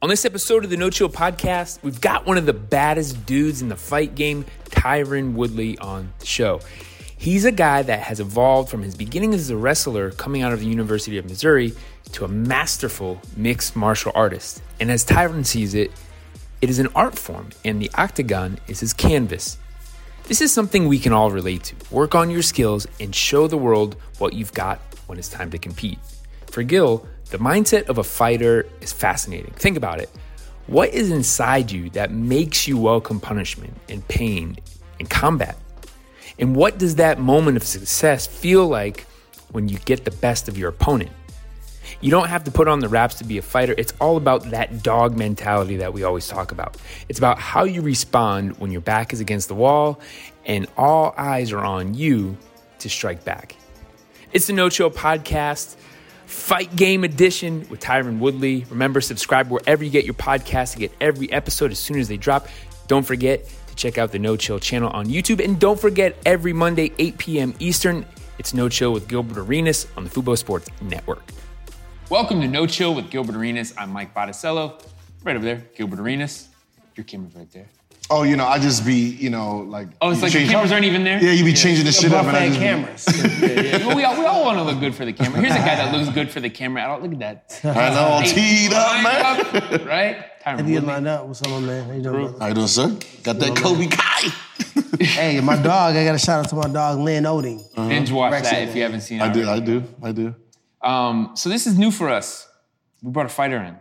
On 0.00 0.08
this 0.08 0.24
episode 0.24 0.62
of 0.62 0.70
the 0.70 0.76
No 0.76 0.90
Chill 0.90 1.08
podcast, 1.08 1.82
we've 1.82 2.00
got 2.00 2.24
one 2.24 2.38
of 2.38 2.46
the 2.46 2.52
baddest 2.52 3.26
dudes 3.26 3.62
in 3.62 3.68
the 3.68 3.74
fight 3.74 4.14
game, 4.14 4.44
Tyron 4.66 5.32
Woodley, 5.32 5.76
on 5.78 6.12
the 6.20 6.26
show. 6.26 6.60
He's 7.16 7.44
a 7.44 7.50
guy 7.50 7.82
that 7.82 7.98
has 8.02 8.20
evolved 8.20 8.70
from 8.70 8.82
his 8.82 8.94
beginnings 8.94 9.34
as 9.34 9.50
a 9.50 9.56
wrestler 9.56 10.12
coming 10.12 10.42
out 10.42 10.52
of 10.52 10.60
the 10.60 10.66
University 10.66 11.18
of 11.18 11.24
Missouri 11.24 11.72
to 12.12 12.24
a 12.24 12.28
masterful 12.28 13.20
mixed 13.36 13.74
martial 13.74 14.12
artist. 14.14 14.62
And 14.78 14.88
as 14.88 15.04
Tyron 15.04 15.44
sees 15.44 15.74
it, 15.74 15.90
it 16.62 16.70
is 16.70 16.78
an 16.78 16.86
art 16.94 17.18
form, 17.18 17.48
and 17.64 17.82
the 17.82 17.90
octagon 17.94 18.60
is 18.68 18.78
his 18.78 18.92
canvas. 18.92 19.58
This 20.28 20.40
is 20.40 20.52
something 20.52 20.86
we 20.86 21.00
can 21.00 21.12
all 21.12 21.32
relate 21.32 21.64
to. 21.64 21.74
Work 21.92 22.14
on 22.14 22.30
your 22.30 22.42
skills 22.42 22.86
and 23.00 23.12
show 23.12 23.48
the 23.48 23.58
world 23.58 23.96
what 24.18 24.32
you've 24.32 24.54
got 24.54 24.78
when 25.08 25.18
it's 25.18 25.28
time 25.28 25.50
to 25.50 25.58
compete. 25.58 25.98
For 26.46 26.62
Gil, 26.62 27.04
the 27.30 27.38
mindset 27.38 27.88
of 27.88 27.98
a 27.98 28.04
fighter 28.04 28.66
is 28.80 28.92
fascinating. 28.92 29.52
Think 29.52 29.76
about 29.76 30.00
it. 30.00 30.10
What 30.66 30.92
is 30.92 31.10
inside 31.10 31.70
you 31.70 31.90
that 31.90 32.10
makes 32.10 32.68
you 32.68 32.76
welcome 32.78 33.20
punishment 33.20 33.74
and 33.88 34.06
pain 34.08 34.58
and 34.98 35.08
combat? 35.08 35.56
And 36.38 36.54
what 36.54 36.78
does 36.78 36.96
that 36.96 37.18
moment 37.18 37.56
of 37.56 37.64
success 37.64 38.26
feel 38.26 38.66
like 38.66 39.06
when 39.50 39.68
you 39.68 39.78
get 39.78 40.04
the 40.04 40.10
best 40.10 40.48
of 40.48 40.58
your 40.58 40.68
opponent? 40.68 41.10
You 42.00 42.10
don't 42.10 42.28
have 42.28 42.44
to 42.44 42.50
put 42.50 42.68
on 42.68 42.80
the 42.80 42.88
wraps 42.88 43.16
to 43.16 43.24
be 43.24 43.38
a 43.38 43.42
fighter. 43.42 43.74
It's 43.76 43.92
all 44.00 44.16
about 44.16 44.50
that 44.50 44.82
dog 44.82 45.16
mentality 45.16 45.78
that 45.78 45.92
we 45.92 46.04
always 46.04 46.28
talk 46.28 46.52
about. 46.52 46.76
It's 47.08 47.18
about 47.18 47.38
how 47.38 47.64
you 47.64 47.82
respond 47.82 48.58
when 48.58 48.70
your 48.70 48.82
back 48.82 49.12
is 49.12 49.20
against 49.20 49.48
the 49.48 49.54
wall 49.54 50.00
and 50.44 50.66
all 50.76 51.14
eyes 51.16 51.50
are 51.50 51.64
on 51.64 51.94
you 51.94 52.36
to 52.78 52.88
strike 52.88 53.24
back. 53.24 53.56
It's 54.32 54.46
the 54.46 54.52
No 54.52 54.68
Chill 54.68 54.90
Podcast. 54.90 55.76
Fight 56.28 56.76
Game 56.76 57.04
Edition 57.04 57.66
with 57.70 57.80
Tyron 57.80 58.18
Woodley. 58.18 58.66
Remember, 58.68 59.00
subscribe 59.00 59.50
wherever 59.50 59.82
you 59.82 59.88
get 59.90 60.04
your 60.04 60.12
podcast 60.12 60.74
to 60.74 60.78
get 60.78 60.92
every 61.00 61.32
episode 61.32 61.70
as 61.70 61.78
soon 61.78 61.98
as 61.98 62.06
they 62.06 62.18
drop. 62.18 62.48
Don't 62.86 63.04
forget 63.04 63.48
to 63.68 63.74
check 63.76 63.96
out 63.96 64.12
the 64.12 64.18
No 64.18 64.36
Chill 64.36 64.58
channel 64.58 64.90
on 64.90 65.06
YouTube. 65.06 65.42
And 65.42 65.58
don't 65.58 65.80
forget, 65.80 66.16
every 66.26 66.52
Monday, 66.52 66.92
8 66.98 67.16
p.m. 67.16 67.54
Eastern, 67.60 68.04
it's 68.38 68.52
No 68.52 68.68
Chill 68.68 68.92
with 68.92 69.08
Gilbert 69.08 69.38
Arenas 69.38 69.86
on 69.96 70.04
the 70.04 70.10
Fubo 70.10 70.36
Sports 70.36 70.68
Network. 70.82 71.22
Welcome 72.10 72.42
to 72.42 72.48
No 72.48 72.66
Chill 72.66 72.94
with 72.94 73.08
Gilbert 73.08 73.34
Arenas. 73.34 73.72
I'm 73.78 73.90
Mike 73.90 74.12
Botticello. 74.12 74.78
Right 75.24 75.34
over 75.34 75.44
there, 75.44 75.66
Gilbert 75.76 75.98
Arenas. 75.98 76.48
Your 76.94 77.04
camera's 77.04 77.34
right 77.36 77.50
there. 77.52 77.68
Oh, 78.10 78.22
you 78.22 78.36
know, 78.36 78.46
I 78.46 78.58
just 78.58 78.86
be, 78.86 78.94
you 78.94 79.28
know, 79.28 79.58
like. 79.58 79.88
Oh, 80.00 80.10
it's 80.10 80.22
like 80.22 80.32
the 80.32 80.46
cameras 80.46 80.72
aren't 80.72 80.86
even 80.86 81.04
there? 81.04 81.22
Yeah, 81.22 81.32
you 81.32 81.44
be 81.44 81.52
changing 81.52 81.84
the 81.84 81.92
shit 81.92 82.10
up, 82.12 82.24
and 82.24 82.36
I 82.36 82.48
buffet 82.48 82.94
just. 82.94 83.06
be- 83.06 83.14
cameras. 83.18 83.78
Well, 83.88 83.96
we 83.96 84.04
all, 84.04 84.18
we 84.18 84.26
all 84.26 84.44
want 84.44 84.58
to 84.58 84.62
look 84.64 84.80
good 84.80 84.94
for 84.94 85.04
the 85.04 85.12
camera. 85.12 85.40
Here's 85.40 85.52
a 85.54 85.58
guy 85.58 85.76
that 85.76 85.94
looks 85.94 86.08
good 86.14 86.30
for 86.30 86.40
the 86.40 86.50
camera. 86.50 86.84
I 86.84 86.86
don't 86.88 87.02
look 87.02 87.12
at 87.22 87.60
that. 87.60 87.60
I 87.76 87.90
know, 87.90 88.18
I'm 88.20 88.24
teed 88.24 88.72
up, 88.72 89.02
man. 89.02 89.72
up, 89.74 89.86
right? 89.86 90.16
Tyron 90.42 90.44
How 90.44 90.56
do 90.56 90.68
you 90.68 90.74
Woodley. 90.76 90.88
line 90.92 91.06
up? 91.06 91.26
What's 91.26 91.42
up, 91.42 91.48
my 91.50 91.60
man? 91.60 91.84
How 91.84 91.92
you 91.94 92.02
doing? 92.02 92.14
brother? 92.14 92.38
How 92.38 92.46
you 92.48 92.54
doing, 92.54 92.66
sir? 92.66 92.96
Got 93.22 93.38
that 93.40 93.56
Cobra 93.56 93.86
Kai. 93.86 94.28
Hey, 95.00 95.40
my 95.40 95.54
dog. 95.56 95.94
I 95.94 96.04
got 96.04 96.16
a 96.16 96.18
shout 96.18 96.40
out 96.44 96.48
to 96.50 96.56
my 96.56 96.66
dog, 96.68 96.98
Lynn 96.98 97.22
Oding. 97.24 97.62
Binge 97.76 98.10
watch 98.10 98.32
Rex 98.32 98.50
that 98.50 98.62
if 98.68 98.74
you 98.74 98.82
haven't 98.82 99.02
seen 99.02 99.20
it. 99.20 99.24
I 99.24 99.32
do, 99.32 99.48
I 99.48 99.60
do, 99.60 99.84
I 100.02 100.10
do. 100.12 100.34
Um, 100.82 101.32
so 101.36 101.48
this 101.48 101.66
is 101.68 101.78
new 101.78 101.90
for 101.92 102.08
us. 102.08 102.48
We 103.02 103.12
brought 103.12 103.26
a 103.26 103.28
fighter 103.28 103.58
in. 103.62 103.76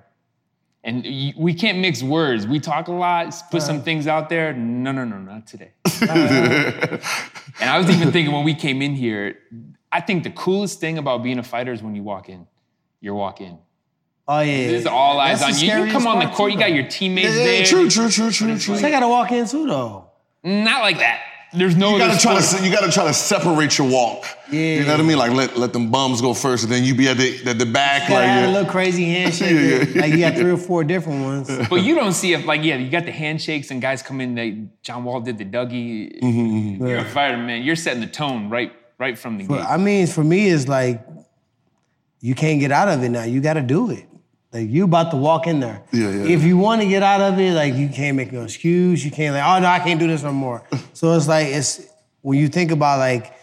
And 0.87 1.03
we 1.35 1.53
can't 1.53 1.79
mix 1.79 2.01
words. 2.01 2.47
We 2.47 2.61
talk 2.61 2.87
a 2.87 2.93
lot, 2.93 3.35
put 3.51 3.61
some 3.61 3.81
things 3.81 4.07
out 4.07 4.29
there. 4.29 4.53
No, 4.53 4.93
no, 4.93 5.03
no, 5.03 5.17
not 5.17 5.45
today. 5.45 5.73
and 6.01 7.69
I 7.69 7.77
was 7.77 7.89
even 7.89 8.13
thinking 8.13 8.33
when 8.33 8.45
we 8.45 8.55
came 8.55 8.81
in 8.81 8.95
here, 8.95 9.37
I 9.91 9.99
think 9.99 10.23
the 10.23 10.29
coolest 10.29 10.79
thing 10.79 10.97
about 10.97 11.23
being 11.23 11.39
a 11.39 11.43
fighter 11.43 11.73
is 11.73 11.83
when 11.83 11.93
you 11.93 12.03
walk 12.03 12.29
in. 12.29 12.47
You 13.01 13.15
walk 13.15 13.41
in. 13.41 13.57
Oh 14.29 14.39
yeah. 14.39 14.67
This 14.67 14.81
is 14.81 14.87
all 14.87 15.19
eyes 15.19 15.41
That's 15.41 15.61
on 15.61 15.67
you. 15.67 15.85
You 15.87 15.91
come 15.91 16.07
on 16.07 16.19
the 16.19 16.31
court, 16.31 16.51
too, 16.51 16.53
you 16.53 16.59
got 16.59 16.71
your 16.71 16.87
teammates 16.87 17.35
Yeah, 17.35 17.43
there. 17.43 17.65
true, 17.65 17.89
true, 17.89 18.09
true, 18.09 18.31
true, 18.31 18.57
true. 18.57 18.75
I 18.75 18.89
gotta 18.89 19.09
walk 19.09 19.33
in 19.33 19.45
too 19.45 19.67
though. 19.67 20.09
Not 20.41 20.83
like 20.83 20.99
that. 20.99 21.19
There's 21.57 21.75
no 21.75 21.91
You 21.93 21.97
gotta 21.99 22.11
other 22.13 22.19
try 22.21 22.35
to, 22.35 22.41
sport. 22.41 22.61
se- 22.61 22.67
you 22.69 22.73
gotta 22.75 22.91
try 22.91 23.05
to 23.05 23.13
separate 23.13 23.77
your 23.77 23.89
walk. 23.89 24.25
Yeah. 24.51 24.59
You 24.79 24.85
know 24.85 24.91
what 24.91 24.99
I 24.99 25.03
mean? 25.03 25.17
Like 25.17 25.31
let 25.31 25.57
let 25.57 25.73
them 25.73 25.89
bums 25.91 26.21
go 26.21 26.33
first, 26.33 26.63
and 26.63 26.71
then 26.71 26.83
you 26.83 26.95
be 26.95 27.07
at 27.09 27.17
the 27.17 27.49
at 27.49 27.59
the 27.59 27.65
back, 27.65 28.03
Gotta 28.09 28.13
like 28.15 28.25
have 28.29 28.49
a 28.49 28.51
little 28.53 28.69
crazy 28.71 29.05
handshake. 29.05 29.51
Yeah, 29.51 29.85
yeah. 29.95 30.01
Like 30.01 30.11
you 30.13 30.19
got 30.19 30.35
three 30.35 30.51
or 30.51 30.57
four 30.57 30.83
different 30.83 31.23
ones. 31.23 31.67
But 31.69 31.81
you 31.83 31.95
don't 31.95 32.13
see 32.13 32.33
if 32.33 32.45
like 32.45 32.63
yeah, 32.63 32.75
you 32.77 32.89
got 32.89 33.05
the 33.05 33.11
handshakes 33.11 33.71
and 33.71 33.81
guys 33.81 34.01
come 34.01 34.21
in. 34.21 34.35
They 34.35 34.65
John 34.83 35.03
Wall 35.03 35.19
did 35.21 35.37
the 35.37 35.45
Dougie. 35.45 36.19
Mm-hmm, 36.21 36.85
You're 36.87 36.99
a 36.99 37.05
fighter, 37.05 37.37
man. 37.37 37.63
You're 37.63 37.75
setting 37.75 38.01
the 38.01 38.07
tone 38.07 38.49
right 38.49 38.71
right 38.99 39.17
from 39.17 39.37
the 39.37 39.43
gate. 39.43 39.49
But 39.49 39.61
I 39.67 39.77
mean, 39.77 40.07
for 40.07 40.23
me, 40.23 40.47
it's 40.49 40.67
like 40.67 41.05
you 42.19 42.35
can't 42.35 42.59
get 42.59 42.71
out 42.71 42.87
of 42.89 43.03
it 43.03 43.09
now. 43.09 43.23
You 43.23 43.41
got 43.41 43.53
to 43.53 43.61
do 43.61 43.91
it. 43.91 44.05
Like 44.53 44.69
you 44.69 44.85
about 44.85 45.11
to 45.11 45.17
walk 45.17 45.45
in 45.45 45.59
there. 45.59 45.83
Yeah, 45.91 46.09
yeah. 46.09 46.35
If 46.35 46.43
you 46.43 46.57
want 46.57 46.81
to 46.81 46.87
get 46.87 47.03
out 47.03 47.21
of 47.21 47.37
it, 47.39 47.53
like 47.53 47.73
you 47.73 47.89
can't 47.89 48.15
make 48.15 48.31
no 48.31 48.43
excuse. 48.43 49.03
You 49.03 49.11
can't 49.11 49.35
like, 49.35 49.43
oh 49.43 49.59
no, 49.59 49.67
I 49.67 49.79
can't 49.79 49.99
do 49.99 50.07
this 50.07 50.23
no 50.23 50.31
more. 50.31 50.63
so 50.93 51.13
it's 51.13 51.27
like 51.27 51.47
it's 51.47 51.85
when 52.21 52.39
you 52.39 52.47
think 52.47 52.71
about 52.71 52.99
like 52.99 53.33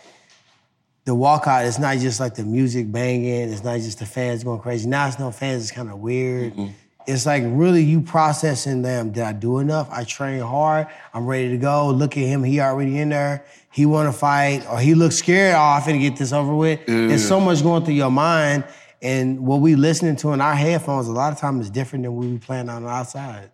the 1.05 1.15
walkout, 1.15 1.67
it's 1.67 1.79
not 1.79 1.99
just 1.99 2.21
like 2.21 2.35
the 2.35 2.45
music 2.45 2.91
banging. 2.91 3.51
It's 3.51 3.63
not 3.63 3.77
just 3.81 3.99
the 3.99 4.07
fans 4.07 4.43
going 4.45 4.61
crazy. 4.61 4.89
Now 4.89 5.07
it's 5.07 5.19
no 5.19 5.31
fans. 5.31 5.65
It's 5.65 5.73
kind 5.73 5.91
of 5.91 5.99
weird. 5.99 6.55
Mm-hmm. 6.55 6.73
It's 7.07 7.27
like 7.27 7.43
really 7.47 7.83
you 7.83 8.01
processing 8.01 8.81
them. 8.81 9.13
Did 9.13 9.25
I 9.25 9.33
do 9.33 9.59
enough? 9.59 9.89
I 9.91 10.05
train 10.05 10.41
hard. 10.41 10.87
I'm 11.13 11.27
ready 11.27 11.51
to 11.51 11.59
go. 11.59 11.91
Look 11.91 12.17
at 12.17 12.23
him. 12.23 12.43
He 12.43 12.61
already 12.61 12.99
in 12.99 13.11
there. 13.11 13.45
He 13.71 13.85
want 13.87 14.11
to 14.11 14.19
fight, 14.19 14.65
or 14.71 14.79
he 14.79 14.95
looks 14.95 15.17
scared. 15.17 15.55
Oh, 15.55 15.59
I'm 15.59 15.83
finna 15.83 16.01
get 16.01 16.17
this 16.17 16.33
over 16.33 16.55
with. 16.55 16.87
There's 16.87 17.27
so 17.27 17.41
much 17.41 17.63
going 17.63 17.85
through 17.85 17.95
your 17.95 18.11
mind, 18.11 18.65
and 19.05 19.47
what 19.47 19.61
we 19.61 19.77
listening 19.77 20.17
to 20.17 20.33
in 20.33 20.41
our 20.41 20.55
headphones 20.55 21.09
a 21.09 21.13
lot 21.13 21.31
of 21.31 21.39
times 21.39 21.67
is 21.67 21.71
different 21.71 22.05
than 22.05 22.15
what 22.15 22.25
we 22.25 22.39
playing 22.39 22.71
on 22.71 22.85
the 22.85 22.89
outside. 22.89 23.51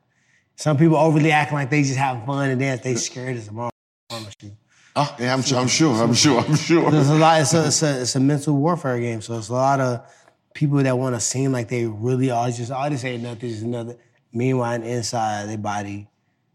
Some 0.54 0.76
people 0.76 0.96
overly 0.96 1.32
acting 1.32 1.56
like 1.56 1.70
they 1.70 1.82
just 1.82 1.96
having 1.96 2.24
fun 2.24 2.50
and 2.50 2.60
dance. 2.60 2.82
They 2.82 2.94
scared 2.94 3.36
as 3.36 3.48
a 3.48 3.52
mom. 3.52 3.70
I 4.10 4.14
promise 4.14 4.34
you. 4.42 4.56
Oh, 4.94 5.16
yeah, 5.18 5.34
I'm, 5.34 5.42
sure, 5.42 5.58
I'm 5.58 5.66
sure, 5.66 5.94
I'm 5.94 6.14
sure, 6.14 6.40
I'm 6.40 6.54
sure. 6.54 6.90
There's 6.90 7.08
a 7.08 7.16
lot. 7.16 7.40
It's 7.40 7.52
a, 7.52 7.66
it's 7.66 7.82
a, 7.82 8.00
it's 8.02 8.14
a 8.14 8.20
mental 8.20 8.54
warfare 8.56 9.00
game. 9.00 9.20
So 9.22 9.38
it's 9.38 9.48
a 9.48 9.52
lot 9.52 9.80
of 9.80 10.08
people 10.54 10.78
that 10.78 10.96
want 10.96 11.16
to 11.16 11.20
seem 11.20 11.50
like 11.50 11.68
they 11.68 11.84
really 11.84 12.30
are 12.30 12.50
just, 12.50 12.70
oh, 12.70 12.88
this 12.88 13.04
ain't 13.04 13.24
nothing, 13.24 13.48
just 13.48 13.62
another. 13.62 13.96
Meanwhile, 14.32 14.82
inside 14.82 15.48
their 15.48 15.58
body, 15.58 16.08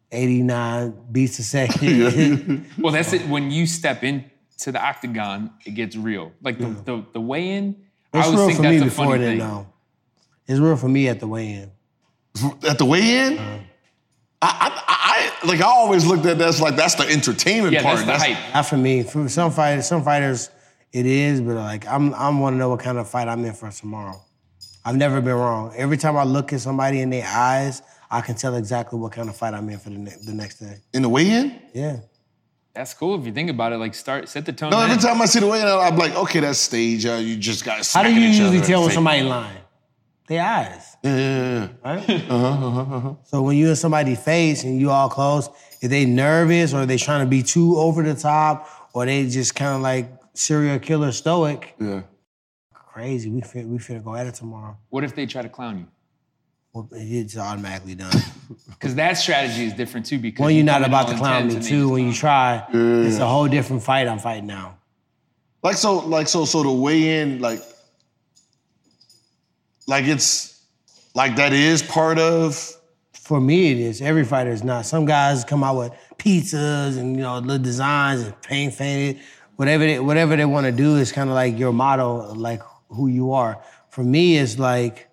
89 0.10 1.08
beats 1.12 1.40
a 1.40 1.44
second. 1.44 2.66
Well, 2.78 2.94
that's 2.94 3.12
it. 3.12 3.28
When 3.28 3.52
you 3.52 3.68
step 3.68 4.04
into 4.04 4.72
the 4.72 4.82
octagon, 4.82 5.52
it 5.66 5.72
gets 5.72 5.98
real. 5.98 6.32
Like 6.42 6.60
the 6.60 6.68
the, 6.68 7.06
the 7.12 7.20
weigh 7.20 7.50
in. 7.50 7.85
I 8.16 8.20
it's 8.20 8.28
always 8.28 8.40
real 8.40 8.48
think 8.48 8.58
for 8.58 8.64
me 8.64 8.80
before 8.84 9.06
funny 9.06 9.26
then, 9.26 9.38
though. 9.40 9.68
It's 10.48 10.60
real 10.60 10.76
for 10.76 10.88
me 10.90 11.08
at 11.10 11.20
the 11.20 11.28
weigh-in. 11.28 11.72
At 12.68 12.78
the 12.78 12.86
weigh-in, 12.86 13.38
uh-huh. 13.38 13.58
I, 14.42 14.72
I, 14.88 15.42
I, 15.44 15.48
like 15.48 15.62
I 15.62 15.66
always 15.66 16.06
looked 16.06 16.26
at 16.26 16.38
that 16.38 16.48
as 16.48 16.62
like 16.62 16.76
that's 16.76 16.96
the 16.96 17.08
entertainment 17.08 17.74
Yeah, 17.74 17.82
part. 17.82 18.06
that's 18.06 18.24
the 18.24 18.34
hype. 18.34 18.54
Not 18.54 18.66
for 18.66 18.78
me. 18.78 19.04
For 19.04 19.28
some 19.30 19.52
fighters, 19.52 19.88
some 19.88 20.04
fighters, 20.04 20.50
it 20.92 21.06
is. 21.06 21.42
But 21.42 21.56
like, 21.56 21.88
I'm, 21.88 22.14
I'm 22.14 22.40
want 22.40 22.54
to 22.54 22.58
know 22.58 22.70
what 22.70 22.82
kind 22.82 22.98
of 22.98 23.10
fight 23.10 23.28
I'm 23.28 23.44
in 23.46 23.54
for 23.54 23.72
tomorrow. 23.72 24.22
I've 24.84 24.98
never 24.98 25.20
been 25.22 25.34
wrong. 25.34 25.74
Every 25.76 25.98
time 25.98 26.16
I 26.18 26.24
look 26.24 26.54
at 26.54 26.60
somebody 26.62 27.02
in 27.02 27.10
their 27.10 27.26
eyes, 27.26 27.82
I 28.12 28.22
can 28.22 28.36
tell 28.36 28.56
exactly 28.56 29.00
what 29.00 29.14
kind 29.14 29.30
of 29.30 29.36
fight 29.36 29.54
I'm 29.56 29.68
in 29.70 29.80
for 29.80 29.90
the, 29.90 29.98
ne- 29.98 30.18
the 30.26 30.34
next 30.34 30.60
day. 30.60 30.78
in 30.94 31.02
the 31.02 31.10
weigh-in. 31.10 31.60
Yeah. 31.74 31.98
That's 32.76 32.94
cool 32.94 33.18
if 33.20 33.26
you 33.26 33.32
think 33.32 33.50
about 33.50 33.72
it. 33.72 33.78
Like 33.78 33.96
start 33.96 34.28
set 34.28 34.46
the 34.46 34.52
tone. 34.54 34.70
No, 34.72 34.82
every 34.82 34.98
time 34.98 35.22
I 35.22 35.26
see 35.26 35.40
the 35.40 35.48
weigh-in, 35.48 35.66
I'm 35.66 35.96
like, 35.98 36.14
okay, 36.16 36.42
that's 36.42 36.60
stage. 36.60 37.06
Uh, 37.06 37.14
you 37.14 37.38
just 37.38 37.64
got. 37.64 37.82
To 37.82 37.98
How 37.98 38.04
do 38.04 38.14
you 38.14 38.20
usually 38.20 38.60
tell 38.62 38.82
when 38.84 38.92
somebody 38.92 39.22
lying? 39.24 39.58
Their 40.28 40.42
eyes, 40.44 40.98
Yeah, 41.04 41.16
yeah, 41.18 41.70
yeah. 41.86 41.92
right? 41.94 42.10
Uh 42.30 42.56
huh. 42.56 42.68
Uh 42.82 43.00
huh. 43.00 43.14
So 43.26 43.42
when 43.44 43.58
you 43.58 43.70
in 43.70 43.76
somebody's 43.76 44.20
face 44.20 44.64
and 44.64 44.80
you 44.82 44.90
all 44.90 45.08
close, 45.08 45.50
if 45.82 45.90
they 45.92 46.06
nervous 46.06 46.74
or 46.74 46.88
they 46.88 46.98
trying 46.98 47.24
to 47.24 47.30
be 47.30 47.44
too 47.44 47.78
over 47.78 48.02
the 48.02 48.16
top 48.16 48.68
or 48.94 49.06
they 49.06 49.30
just 49.30 49.54
kind 49.54 49.76
of 49.76 49.82
like 49.82 50.12
serial 50.34 50.80
killer 50.80 51.12
stoic, 51.12 51.76
yeah. 51.80 52.02
crazy. 52.74 53.30
We 53.30 53.42
fin- 53.42 53.72
we 53.72 53.78
finna 53.78 54.04
go 54.04 54.16
at 54.16 54.26
it 54.26 54.34
tomorrow. 54.34 54.76
What 54.90 55.04
if 55.04 55.14
they 55.16 55.28
try 55.28 55.44
to 55.44 55.50
clown 55.50 55.78
you? 55.78 55.86
Well, 56.76 56.90
it's 56.92 57.38
automatically 57.38 57.96
done. 57.96 58.12
Because 58.70 58.94
that 58.96 59.14
strategy 59.14 59.66
is 59.66 59.74
different 59.74 60.06
too. 60.06 60.20
Because 60.20 60.44
when 60.44 60.52
you 60.52 60.58
you're 60.58 60.66
not 60.66 60.86
about 60.86 61.08
to 61.08 61.16
clown 61.16 61.44
intense 61.44 61.54
me. 61.54 61.56
and 61.56 61.66
they 61.66 61.70
Two, 61.70 61.90
when 61.90 62.04
you 62.08 62.14
clown. 62.14 62.66
try, 62.70 63.08
it's 63.08 63.18
a 63.18 63.26
whole 63.26 63.48
different 63.48 63.82
fight 63.82 64.08
I'm 64.08 64.20
fighting 64.20 64.46
now. 64.46 64.78
Like 65.64 65.78
so, 65.78 66.00
like 66.00 66.28
so, 66.28 66.46
so 66.46 66.62
the 66.62 66.72
weigh-in, 66.72 67.40
like, 67.40 67.62
like 69.88 70.06
it's 70.06 70.62
like 71.16 71.38
that 71.38 71.54
is 71.54 71.82
part 71.82 72.20
of 72.20 72.72
For 73.14 73.40
me, 73.42 73.72
it 73.72 73.80
is. 73.80 74.02
Every 74.02 74.24
fighter 74.26 74.52
is 74.52 74.64
not. 74.64 74.86
Some 74.86 75.06
guys 75.06 75.44
come 75.44 75.64
out 75.64 75.78
with 75.78 75.92
pizzas 76.18 76.98
and 77.00 77.16
you 77.16 77.24
know 77.24 77.40
little 77.40 77.58
designs 77.64 78.22
and 78.24 78.40
paint 78.44 78.78
painted. 78.78 79.24
Whatever 79.56 79.86
they, 79.86 80.00
whatever 80.00 80.36
they 80.36 80.46
want 80.46 80.66
to 80.66 80.72
do 80.72 80.98
is 80.98 81.12
kind 81.12 81.30
of 81.30 81.36
like 81.36 81.58
your 81.58 81.72
motto, 81.74 82.34
like 82.34 82.62
who 82.90 83.08
you 83.08 83.32
are. 83.32 83.64
For 83.90 84.04
me, 84.04 84.38
it's 84.38 84.60
like 84.60 85.08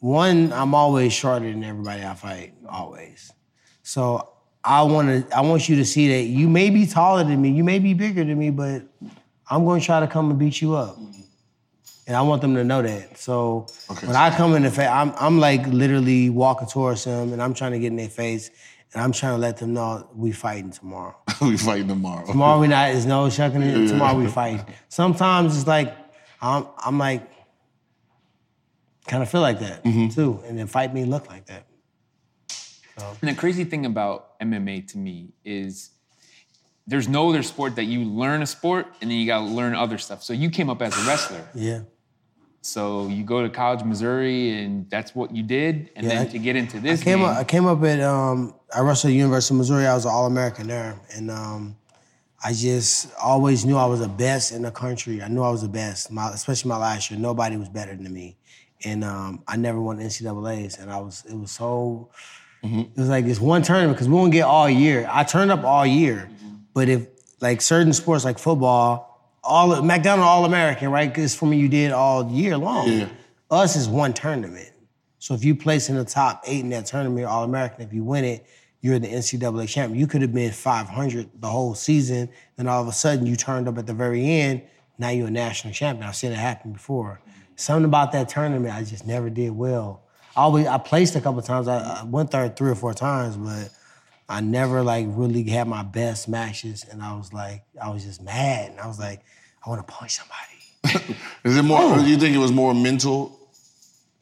one. 0.00 0.52
I'm 0.52 0.74
always 0.74 1.12
shorter 1.12 1.50
than 1.50 1.64
everybody 1.64 2.02
I 2.02 2.14
fight. 2.14 2.54
Always. 2.68 3.32
So 3.82 4.28
I 4.64 4.82
want 4.82 5.28
to. 5.28 5.36
I 5.36 5.40
want 5.40 5.68
you 5.68 5.76
to 5.76 5.84
see 5.84 6.08
that 6.08 6.28
you 6.28 6.48
may 6.48 6.70
be 6.70 6.86
taller 6.86 7.24
than 7.24 7.40
me, 7.40 7.50
you 7.50 7.64
may 7.64 7.78
be 7.78 7.94
bigger 7.94 8.24
than 8.24 8.38
me, 8.38 8.50
but 8.50 8.82
I'm 9.50 9.64
going 9.64 9.80
to 9.80 9.86
try 9.86 10.00
to 10.00 10.06
come 10.06 10.30
and 10.30 10.38
beat 10.38 10.60
you 10.60 10.74
up. 10.74 10.98
And 12.06 12.16
I 12.16 12.22
want 12.22 12.40
them 12.40 12.54
to 12.54 12.64
know 12.64 12.80
that. 12.80 13.18
So 13.18 13.66
when 14.02 14.16
I 14.16 14.34
come 14.34 14.54
in 14.54 14.62
the 14.62 14.70
face, 14.70 14.88
I'm, 14.88 15.12
I'm 15.18 15.38
like 15.40 15.66
literally 15.66 16.30
walking 16.30 16.66
towards 16.66 17.04
them 17.04 17.34
and 17.34 17.42
I'm 17.42 17.52
trying 17.52 17.72
to 17.72 17.78
get 17.78 17.88
in 17.88 17.96
their 17.96 18.08
face 18.08 18.50
and 18.94 19.02
I'm 19.02 19.12
trying 19.12 19.34
to 19.34 19.38
let 19.38 19.58
them 19.58 19.74
know 19.74 20.08
we 20.14 20.32
fighting 20.32 20.70
tomorrow. 20.70 21.14
we 21.42 21.58
fighting 21.58 21.88
tomorrow. 21.88 22.26
Tomorrow 22.26 22.60
we 22.60 22.68
not, 22.68 22.92
there's 22.92 23.04
no 23.04 23.28
shucking 23.28 23.60
it. 23.60 23.88
Tomorrow 23.88 24.18
we 24.18 24.26
fighting. 24.26 24.64
Sometimes 24.88 25.56
it's 25.56 25.66
like, 25.66 25.94
I'm, 26.40 26.66
I'm 26.78 26.98
like, 26.98 27.30
kind 29.08 29.22
of 29.22 29.28
feel 29.30 29.40
like 29.40 29.58
that 29.60 29.82
too. 29.84 30.40
And 30.46 30.58
then 30.58 30.66
fight 30.66 30.92
me 30.94 31.04
look 31.04 31.28
like 31.28 31.46
that. 31.46 31.64
And 33.20 33.28
the 33.30 33.34
crazy 33.34 33.64
thing 33.64 33.86
about 33.86 34.38
MMA 34.40 34.86
to 34.88 34.98
me 34.98 35.30
is 35.44 35.90
there's 36.86 37.08
no 37.08 37.28
other 37.28 37.42
sport 37.42 37.76
that 37.76 37.84
you 37.84 38.04
learn 38.04 38.42
a 38.42 38.46
sport 38.46 38.86
and 39.00 39.10
then 39.10 39.18
you 39.18 39.26
gotta 39.26 39.44
learn 39.46 39.74
other 39.74 39.98
stuff. 39.98 40.22
So 40.22 40.32
you 40.32 40.50
came 40.50 40.68
up 40.70 40.82
as 40.82 40.96
a 40.96 41.06
wrestler. 41.08 41.46
Yeah. 41.54 41.80
So 42.60 43.06
you 43.06 43.22
go 43.24 43.42
to 43.42 43.48
college, 43.48 43.84
Missouri, 43.84 44.58
and 44.64 44.88
that's 44.90 45.14
what 45.14 45.34
you 45.34 45.42
did. 45.44 45.90
And 45.94 46.04
Yeah, 46.06 46.14
then 46.14 46.26
I- 46.26 46.30
to 46.30 46.38
get 46.38 46.56
into 46.56 46.78
I 46.78 46.80
this 46.80 47.02
came 47.02 47.18
game, 47.18 47.26
up. 47.28 47.36
I 47.36 47.44
came 47.44 47.66
up 47.66 47.82
at. 47.84 48.00
Um, 48.00 48.54
I 48.74 48.80
wrestled 48.80 49.12
at 49.12 49.16
University 49.16 49.54
of 49.54 49.58
Missouri. 49.58 49.86
I 49.86 49.94
was 49.94 50.04
an 50.04 50.10
All 50.10 50.26
American 50.26 50.66
there, 50.66 50.98
and 51.14 51.30
um, 51.30 51.76
I 52.42 52.52
just 52.52 53.10
always 53.22 53.64
knew 53.64 53.76
I 53.76 53.86
was 53.86 54.00
the 54.00 54.08
best 54.08 54.50
in 54.52 54.62
the 54.62 54.72
country. 54.72 55.22
I 55.22 55.28
knew 55.28 55.42
I 55.42 55.50
was 55.50 55.62
the 55.62 55.68
best. 55.68 56.10
My, 56.10 56.30
especially 56.32 56.68
my 56.70 56.78
last 56.78 57.10
year, 57.10 57.18
nobody 57.20 57.56
was 57.56 57.68
better 57.68 57.94
than 57.94 58.12
me, 58.12 58.36
and 58.84 59.04
um, 59.04 59.42
I 59.46 59.56
never 59.56 59.80
won 59.80 59.98
NCAA's. 59.98 60.78
And 60.78 60.90
I 60.90 60.98
was. 60.98 61.24
It 61.28 61.34
was 61.34 61.50
so. 61.50 62.10
It 62.62 62.96
was 62.96 63.08
like 63.08 63.24
this 63.24 63.40
one 63.40 63.62
tournament 63.62 63.96
because 63.96 64.08
we 64.08 64.14
won't 64.14 64.32
get 64.32 64.42
all 64.42 64.68
year. 64.68 65.08
I 65.10 65.22
turned 65.22 65.52
up 65.52 65.62
all 65.62 65.86
year, 65.86 66.28
but 66.74 66.88
if 66.88 67.06
like 67.40 67.60
certain 67.60 67.92
sports 67.92 68.24
like 68.24 68.38
football, 68.38 69.08
all 69.44 69.80
McDonald 69.82 70.26
All 70.26 70.44
American, 70.44 70.90
right? 70.90 71.08
Because 71.08 71.34
for 71.34 71.46
me, 71.46 71.56
you 71.56 71.68
did 71.68 71.92
all 71.92 72.28
year 72.30 72.56
long. 72.56 72.88
Yeah. 72.88 73.08
Us 73.50 73.76
is 73.76 73.88
one 73.88 74.12
tournament. 74.12 74.70
So 75.20 75.34
if 75.34 75.44
you 75.44 75.54
place 75.54 75.88
in 75.88 75.96
the 75.96 76.04
top 76.04 76.42
eight 76.46 76.60
in 76.60 76.70
that 76.70 76.86
tournament, 76.86 77.26
All 77.26 77.44
American, 77.44 77.82
if 77.82 77.92
you 77.92 78.04
win 78.04 78.24
it, 78.24 78.46
you're 78.80 78.98
the 78.98 79.08
NCAA 79.08 79.68
champion. 79.68 79.98
You 79.98 80.06
could 80.06 80.22
have 80.22 80.32
been 80.32 80.52
500 80.52 81.30
the 81.40 81.48
whole 81.48 81.74
season, 81.74 82.28
and 82.56 82.68
all 82.68 82.82
of 82.82 82.88
a 82.88 82.92
sudden 82.92 83.26
you 83.26 83.36
turned 83.36 83.68
up 83.68 83.78
at 83.78 83.86
the 83.86 83.94
very 83.94 84.28
end. 84.28 84.62
Now 84.98 85.10
you're 85.10 85.28
a 85.28 85.30
national 85.30 85.74
champion. 85.74 86.08
I've 86.08 86.16
seen 86.16 86.32
it 86.32 86.38
happen 86.38 86.72
before. 86.72 87.20
Something 87.58 87.86
about 87.86 88.12
that 88.12 88.28
tournament, 88.28 88.72
I 88.72 88.84
just 88.84 89.04
never 89.04 89.28
did 89.28 89.50
well. 89.50 90.04
I 90.36 90.42
always, 90.42 90.68
I 90.68 90.78
placed 90.78 91.16
a 91.16 91.20
couple 91.20 91.42
times. 91.42 91.66
I, 91.66 92.02
I 92.02 92.04
went 92.04 92.30
there 92.30 92.48
three 92.48 92.70
or 92.70 92.76
four 92.76 92.94
times, 92.94 93.36
but 93.36 93.70
I 94.28 94.40
never 94.40 94.84
like 94.84 95.06
really 95.08 95.42
had 95.42 95.66
my 95.66 95.82
best 95.82 96.28
matches. 96.28 96.86
And 96.88 97.02
I 97.02 97.16
was 97.16 97.32
like, 97.32 97.64
I 97.82 97.90
was 97.90 98.04
just 98.04 98.22
mad. 98.22 98.70
And 98.70 98.80
I 98.80 98.86
was 98.86 99.00
like, 99.00 99.22
I 99.66 99.70
want 99.70 99.84
to 99.84 99.92
punch 99.92 100.20
somebody. 100.20 101.16
Is 101.44 101.56
it 101.56 101.62
more? 101.64 101.96
Do 101.96 102.08
you 102.08 102.16
think 102.16 102.36
it 102.36 102.38
was 102.38 102.52
more 102.52 102.72
mental? 102.74 103.36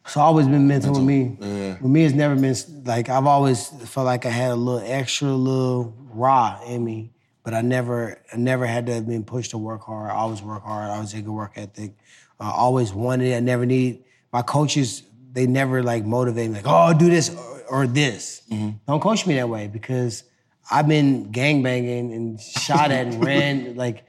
It's 0.06 0.16
always 0.16 0.48
been 0.48 0.66
mental, 0.66 0.94
with 0.94 1.02
me. 1.02 1.36
yeah. 1.38 1.76
With 1.78 1.90
me, 1.90 2.04
it's 2.06 2.14
never 2.14 2.36
been 2.36 2.56
like 2.84 3.10
I've 3.10 3.26
always 3.26 3.68
felt 3.68 4.06
like 4.06 4.24
I 4.24 4.30
had 4.30 4.52
a 4.52 4.54
little 4.54 4.90
extra, 4.90 5.28
little 5.28 5.92
raw 5.98 6.58
in 6.66 6.82
me, 6.82 7.10
but 7.42 7.52
I 7.52 7.60
never, 7.60 8.18
I 8.32 8.36
never 8.36 8.64
had 8.64 8.86
to 8.86 8.94
have 8.94 9.06
been 9.06 9.24
pushed 9.24 9.50
to 9.50 9.58
work 9.58 9.82
hard. 9.82 10.10
I 10.10 10.14
always 10.14 10.40
work 10.40 10.62
hard. 10.62 10.90
I 10.90 10.94
always 10.94 11.12
had 11.12 11.20
a 11.20 11.24
good 11.24 11.32
work 11.32 11.52
ethic. 11.56 11.92
I 12.38 12.50
always 12.50 12.92
wanted 12.92 13.28
it. 13.28 13.36
I 13.36 13.40
never 13.40 13.66
need 13.66 14.04
my 14.32 14.42
coaches. 14.42 15.02
They 15.32 15.46
never 15.46 15.82
like 15.82 16.04
motivate 16.04 16.48
me 16.48 16.56
like, 16.56 16.64
oh, 16.66 16.94
do 16.96 17.08
this 17.08 17.34
or, 17.34 17.62
or 17.68 17.86
this. 17.86 18.42
Mm-hmm. 18.50 18.76
Don't 18.86 19.00
coach 19.00 19.26
me 19.26 19.34
that 19.36 19.48
way 19.48 19.68
because 19.68 20.24
I've 20.70 20.88
been 20.88 21.32
gangbanging 21.32 22.14
and 22.14 22.40
shot 22.40 22.90
at 22.90 23.06
and 23.06 23.24
ran 23.24 23.76
like 23.76 24.04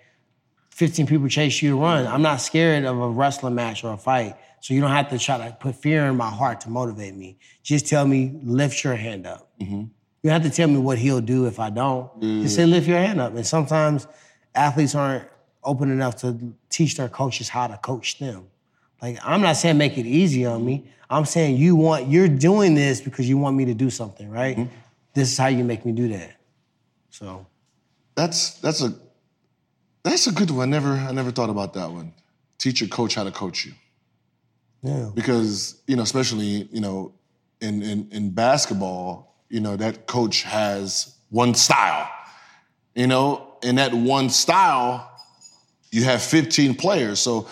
15 0.72 1.08
people 1.08 1.28
chase 1.28 1.62
you 1.62 1.72
to 1.72 1.82
run. 1.82 2.06
I'm 2.08 2.22
not 2.22 2.38
scared 2.38 2.86
of 2.86 3.00
a 3.00 3.10
wrestling 3.10 3.56
match 3.56 3.84
or 3.84 3.94
a 3.94 3.98
fight. 3.98 4.36
So 4.60 4.74
you 4.74 4.82
don't 4.82 4.92
have 4.92 5.10
to 5.10 5.20
try 5.20 5.38
to 5.38 5.56
put 5.60 5.76
fear 5.76 6.06
in 6.08 6.18
my 6.18 6.30
heart 6.30 6.62
to 6.62 6.70
motivate 6.70 7.16
me. 7.16 7.38
Just 7.64 7.88
tell 7.88 8.06
me, 8.06 8.40
lift 8.44 8.84
your 8.84 8.96
hand 8.96 9.28
up. 9.28 9.50
Mm-hmm. 9.62 9.86
You 10.28 10.32
don't 10.32 10.42
have 10.42 10.52
to 10.52 10.56
tell 10.56 10.68
me 10.68 10.78
what 10.78 10.98
he'll 10.98 11.22
do 11.22 11.46
if 11.46 11.60
I 11.60 11.70
don't. 11.70 12.22
Just 12.42 12.56
say, 12.56 12.64
mm. 12.64 12.72
lift 12.72 12.88
your 12.88 12.98
hand 12.98 13.22
up. 13.22 13.36
And 13.36 13.46
sometimes 13.46 14.08
athletes 14.56 14.96
aren't 14.96 15.26
open 15.64 15.92
enough 15.92 16.16
to 16.18 16.54
teach 16.70 16.96
their 16.98 17.10
coaches 17.10 17.50
how 17.50 17.68
to 17.68 17.78
coach 17.78 18.20
them. 18.20 18.48
Like, 19.02 19.20
I'm 19.24 19.42
not 19.42 19.58
saying 19.58 19.78
make 19.78 19.98
it 19.98 20.06
easy 20.06 20.46
on 20.46 20.66
me. 20.66 20.86
I'm 21.10 21.26
saying 21.26 21.58
you 21.58 21.76
want, 21.76 22.08
you're 22.08 22.28
doing 22.28 22.76
this 22.76 23.00
because 23.02 23.28
you 23.30 23.38
want 23.38 23.56
me 23.56 23.66
to 23.66 23.74
do 23.74 23.90
something, 23.90 24.30
right? 24.30 24.58
Mm-hmm. 24.58 24.74
This 25.14 25.32
is 25.32 25.38
how 25.38 25.48
you 25.48 25.64
make 25.64 25.86
me 25.86 25.92
do 25.92 26.10
that. 26.10 26.32
So, 27.10 27.46
That's 28.16 28.60
that's 28.60 28.82
a 28.84 28.94
that's 30.04 30.28
a 30.28 30.32
good 30.32 30.52
one. 30.52 30.70
I 30.70 30.72
never 30.72 30.94
I 30.94 31.12
never 31.12 31.32
thought 31.32 31.50
about 31.50 31.74
that 31.74 31.92
one. 31.92 32.14
Teach 32.58 32.82
your 32.82 32.90
coach 32.90 33.16
how 33.16 33.24
to 33.24 33.32
coach 33.32 33.66
you. 33.66 33.74
yeah. 34.84 35.10
because 35.14 35.82
you 35.88 35.96
know, 35.96 36.04
especially 36.04 36.68
you 36.72 36.82
know, 36.82 37.14
in 37.62 37.82
in 37.82 38.08
in 38.12 38.30
basketball, 38.32 39.36
you 39.50 39.60
know 39.60 39.76
that 39.76 40.08
coach 40.08 40.44
has 40.44 41.16
one 41.30 41.54
style, 41.56 42.10
you 42.96 43.08
know, 43.08 43.58
and 43.64 43.78
that 43.78 43.94
one 43.94 44.30
style, 44.30 45.10
you 45.92 46.04
have 46.04 46.22
15 46.22 46.76
players. 46.76 47.20
So 47.20 47.48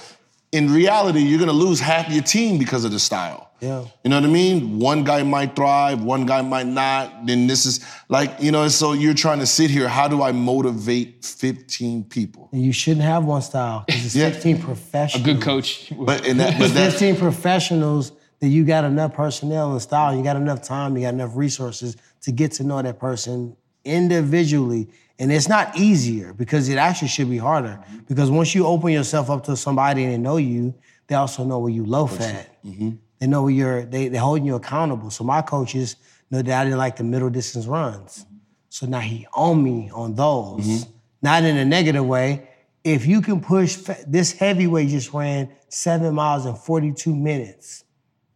in 0.52 0.72
reality, 0.72 1.20
you're 1.22 1.40
gonna 1.40 1.52
lose 1.52 1.80
half 1.80 2.10
your 2.10 2.24
team 2.24 2.58
because 2.58 2.86
of 2.86 2.92
the 2.92 3.00
style. 3.00 3.42
Yeah. 3.62 3.86
You 4.04 4.10
know 4.10 4.18
what 4.20 4.26
I 4.30 4.32
mean? 4.32 4.80
One 4.80 5.04
guy 5.04 5.24
might 5.24 5.56
thrive, 5.56 6.04
one 6.04 6.26
guy 6.26 6.42
might 6.42 6.68
not. 6.68 7.26
Then 7.26 7.48
this 7.48 7.66
is 7.66 7.84
like, 8.10 8.32
you 8.40 8.52
know, 8.52 8.68
so 8.68 8.92
you're 8.94 9.14
trying 9.14 9.40
to 9.40 9.46
sit 9.48 9.72
here, 9.72 9.88
how 9.88 10.08
do 10.10 10.22
I 10.22 10.34
motivate 10.34 11.24
15 11.24 12.04
people? 12.04 12.50
And 12.52 12.62
you 12.62 12.74
shouldn't 12.74 13.06
have 13.06 13.24
one 13.24 13.42
style 13.42 13.86
because 13.88 14.06
it's 14.08 14.16
Yeah. 14.16 14.30
15 14.30 14.62
professionals. 14.62 15.28
a 15.28 15.34
good 15.34 15.42
coach. 15.42 15.92
But 15.98 16.26
in 16.28 16.38
that 16.38 16.60
but 16.60 16.74
that 16.74 16.92
15 16.92 17.16
professionals 17.16 18.12
that 18.42 18.50
you 18.50 18.66
got 18.66 18.84
enough 18.84 19.14
personnel 19.14 19.72
and 19.72 19.82
style, 19.82 20.16
you 20.16 20.22
got 20.22 20.36
enough 20.36 20.62
time, 20.62 20.96
you 20.98 21.04
got 21.04 21.14
enough 21.14 21.32
resources 21.36 21.96
to 22.22 22.32
get 22.34 22.52
to 22.54 22.64
know 22.64 22.82
that 22.82 23.00
person 23.00 23.56
individually. 23.86 24.88
And 25.18 25.32
it's 25.32 25.48
not 25.48 25.78
easier 25.78 26.34
because 26.34 26.68
it 26.68 26.78
actually 26.78 27.08
should 27.08 27.30
be 27.30 27.38
harder. 27.38 27.80
Because 28.08 28.30
once 28.30 28.54
you 28.54 28.66
open 28.66 28.92
yourself 28.92 29.30
up 29.30 29.44
to 29.46 29.56
somebody 29.56 30.04
and 30.04 30.14
they 30.14 30.18
know 30.18 30.38
you, 30.38 30.74
they 31.08 31.16
also 31.16 31.44
know 31.44 31.60
where 31.60 31.72
you 31.72 31.86
low 31.86 32.08
fat. 32.08 32.58
Mm-hmm. 32.66 32.92
They 33.20 33.28
know 33.28 33.44
where 33.44 33.52
you're, 33.52 33.86
they, 33.86 34.10
they're 34.10 34.20
holding 34.20 34.46
you 34.46 34.56
accountable. 34.56 35.10
So 35.10 35.24
my 35.24 35.42
coaches 35.42 35.96
know 36.30 36.42
that 36.42 36.62
I 36.62 36.64
didn't 36.66 36.78
like 36.78 36.98
the 36.98 37.04
middle 37.04 37.30
distance 37.30 37.66
runs. 37.66 38.26
So 38.70 38.88
now 38.88 39.00
he 39.00 39.26
owned 39.34 39.64
me 39.64 39.90
on 39.94 40.16
those. 40.16 40.66
Mm-hmm. 40.66 40.92
Not 41.22 41.44
in 41.44 41.56
a 41.58 41.66
negative 41.66 42.06
way. 42.06 42.50
If 42.84 43.08
you 43.08 43.22
can 43.22 43.40
push, 43.40 43.78
this 44.06 44.34
heavyweight 44.34 44.90
just 44.90 45.14
ran 45.14 45.50
seven 45.70 46.14
miles 46.14 46.46
in 46.46 46.56
42 46.56 47.16
minutes. 47.16 47.86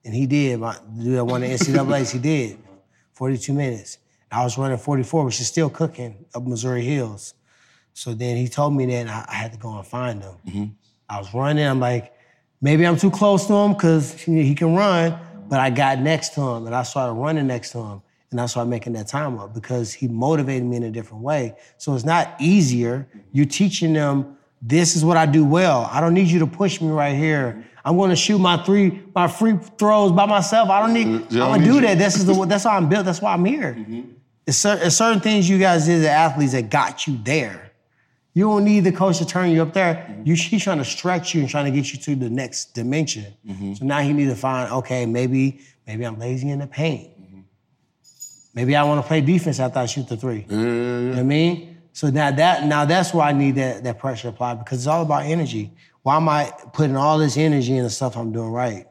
And 0.06 0.16
he 0.16 0.26
did. 0.26 0.60
My 0.60 0.78
the 0.96 1.04
dude 1.04 1.18
that 1.18 1.26
won 1.26 1.42
the 1.42 1.48
NCAAs, 1.48 2.12
he 2.12 2.20
did. 2.20 2.58
42 3.14 3.54
minutes. 3.54 3.98
I 4.32 4.44
was 4.44 4.58
running 4.58 4.78
44, 4.78 5.26
which 5.26 5.40
is 5.40 5.48
still 5.48 5.70
cooking 5.70 6.26
up 6.36 6.46
Missouri 6.46 6.84
Hills. 6.84 7.34
So 7.94 8.14
then 8.14 8.38
he 8.38 8.48
told 8.48 8.74
me 8.76 8.86
that 8.88 9.08
I, 9.08 9.26
I 9.28 9.36
had 9.36 9.52
to 9.54 9.58
go 9.58 9.76
and 9.78 9.86
find 9.86 10.22
him. 10.22 10.76
I 11.10 11.18
was 11.18 11.34
running. 11.34 11.66
I'm 11.66 11.80
like, 11.80 12.14
maybe 12.62 12.86
I'm 12.86 12.98
too 12.98 13.12
close 13.12 13.48
to 13.48 13.54
him 13.54 13.74
because 13.74 14.14
he 14.14 14.54
can 14.56 14.76
run, 14.76 15.18
but 15.50 15.60
I 15.60 15.70
got 15.72 16.00
next 16.00 16.30
to 16.36 16.42
him 16.42 16.68
and 16.68 16.76
I 16.76 16.84
started 16.84 17.14
running 17.14 17.48
next 17.48 17.72
to 17.72 17.80
him. 17.80 18.02
And 18.32 18.40
I 18.40 18.46
started 18.46 18.70
making 18.70 18.94
that 18.94 19.08
time 19.08 19.40
up 19.40 19.56
because 19.56 19.92
he 19.92 20.08
motivated 20.08 20.64
me 20.64 20.76
in 20.78 20.84
a 20.84 20.92
different 20.92 21.24
way. 21.24 21.56
So 21.78 21.96
it's 21.96 22.06
not 22.06 22.36
easier. 22.40 23.08
You're 23.32 23.48
teaching 23.48 23.94
them, 23.94 24.38
this 24.62 24.96
is 24.96 25.04
what 25.04 25.18
I 25.18 25.26
do 25.26 25.44
well. 25.44 25.90
I 25.92 26.00
don't 26.00 26.14
need 26.14 26.28
you 26.28 26.38
to 26.40 26.46
push 26.48 26.80
me 26.80 26.90
right 26.90 27.16
here. 27.16 27.66
I'm 27.84 27.98
going 27.98 28.12
to 28.12 28.16
shoot 28.16 28.38
my 28.38 28.58
three, 28.64 29.02
my 29.16 29.28
free 29.28 29.58
throws 29.80 30.12
by 30.12 30.28
myself. 30.28 30.70
I 30.70 30.80
don't 30.82 30.94
need, 30.94 31.08
I 31.42 31.46
I'm 31.48 31.60
don't 31.60 31.60
to 31.62 31.66
do 31.66 31.82
that. 31.82 31.98
This 31.98 32.18
is 32.18 32.26
the, 32.28 32.46
that's 32.48 32.66
how 32.66 32.78
I'm 32.78 32.88
built. 32.88 33.06
That's 33.06 33.20
why 33.20 33.34
I'm 33.34 33.44
here. 33.46 33.76
It's, 34.50 34.58
cer- 34.58 34.80
it's 34.82 34.96
certain 34.96 35.20
things 35.22 35.48
you 35.48 35.60
guys 35.60 35.86
did 35.86 36.00
as 36.00 36.06
athletes 36.06 36.54
that 36.54 36.72
got 36.72 37.06
you 37.06 37.20
there. 37.24 37.72
You 38.34 38.46
don't 38.46 38.66
need 38.66 38.80
the 38.80 38.92
coach 38.92 39.20
to 39.20 39.26
turn 39.26 39.52
you 39.52 39.62
up 39.62 39.74
there. 39.74 40.20
You, 40.26 40.34
he's 40.34 40.64
trying 40.64 40.80
to 40.80 40.86
stretch 40.86 41.36
you 41.36 41.42
and 41.42 41.50
trying 41.50 41.66
to 41.66 41.72
get 41.72 41.94
you 41.94 42.00
to 42.00 42.16
the 42.16 42.32
next 42.32 42.74
dimension. 42.74 43.32
Mm-hmm. 43.48 43.76
So 43.76 43.86
now 43.86 44.00
he 44.00 44.12
need 44.12 44.26
to 44.26 44.36
find, 44.36 44.72
okay, 44.72 45.06
maybe 45.06 45.62
maybe 45.86 46.04
I'm 46.04 46.18
lazy 46.18 46.50
in 46.50 46.60
the 46.60 46.68
paint. 46.68 47.10
Mm-hmm. 47.22 47.40
Maybe 48.56 48.76
I 48.76 48.84
want 48.86 49.04
to 49.04 49.08
play 49.08 49.22
defense 49.22 49.60
after 49.60 49.78
I 49.78 49.86
shoot 49.86 50.08
the 50.08 50.18
three. 50.18 50.48
You 50.50 50.58
know 50.58 51.10
what 51.10 51.20
I 51.20 51.24
mean? 51.24 51.78
So 51.94 52.10
now 52.10 52.32
that 52.32 52.66
now 52.66 52.86
that's 52.86 53.14
why 53.14 53.30
I 53.30 53.34
need 53.34 53.54
that, 53.56 53.84
that 53.84 54.00
pressure 54.00 54.30
applied 54.30 54.58
because 54.58 54.80
it's 54.80 54.88
all 54.88 55.04
about 55.04 55.26
energy. 55.26 55.74
Why 56.02 56.16
am 56.18 56.28
I 56.28 56.52
putting 56.74 56.96
all 56.96 57.20
this 57.20 57.38
energy 57.38 57.78
in 57.78 57.84
the 57.84 57.90
stuff 57.92 58.18
I'm 58.18 58.32
doing 58.32 58.50
right? 58.50 58.88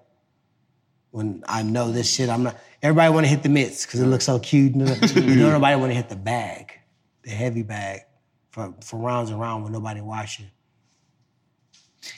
When 1.11 1.43
I 1.49 1.65
know 1.65 1.91
this 1.91 2.09
shit, 2.15 2.29
I'm 2.29 2.45
not. 2.45 2.57
Everybody 2.83 3.13
want 3.13 3.27
to 3.27 3.31
hit 3.31 3.43
the 3.43 3.49
mitts 3.49 3.85
because 3.85 4.01
it 4.01 4.07
mm. 4.07 4.11
looks 4.11 4.25
so 4.25 4.39
cute. 4.39 4.75
You 4.77 5.37
know, 5.37 5.51
nobody 5.51 5.77
want 5.77 5.91
to 5.91 5.97
hit 5.97 6.09
the 6.09 6.17
bag, 6.17 6.73
the 7.23 7.31
heavy 7.31 7.63
bag, 7.63 8.03
for, 8.51 8.75
for 8.85 8.99
rounds 8.99 9.31
and 9.31 9.41
rounds 9.41 9.65
with 9.65 9.73
nobody 9.73 10.01
watching. 10.01 10.47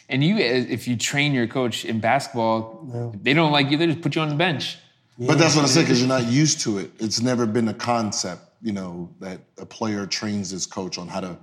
And 0.09 0.23
you, 0.23 0.37
eh, 0.37 0.67
if 0.69 0.87
you 0.87 0.97
train 0.97 1.33
your 1.33 1.47
coach 1.47 1.85
in 1.85 2.01
basketball, 2.01 3.13
if 3.15 3.23
they 3.23 3.33
don't 3.33 3.53
like 3.53 3.71
you, 3.71 3.79
they 3.79 3.87
just 3.87 4.03
put 4.03 4.15
you 4.15 4.23
on 4.23 4.29
the 4.29 4.35
bench. 4.35 4.79
But 5.19 5.39
that's 5.39 5.55
what 5.55 5.65
I 5.65 5.69
said 5.69 5.83
because 5.83 6.01
you're 6.01 6.09
not 6.09 6.27
used 6.27 6.61
to 6.63 6.79
it. 6.79 6.91
It's 6.99 7.21
never 7.21 7.45
been 7.45 7.69
a 7.69 7.75
concept, 7.75 8.43
you 8.63 8.73
know, 8.73 9.11
that 9.21 9.41
a 9.59 9.67
player 9.67 10.07
trains 10.07 10.51
his 10.51 10.67
coach 10.67 10.97
on 10.97 11.09
how 11.09 11.21
to 11.21 11.37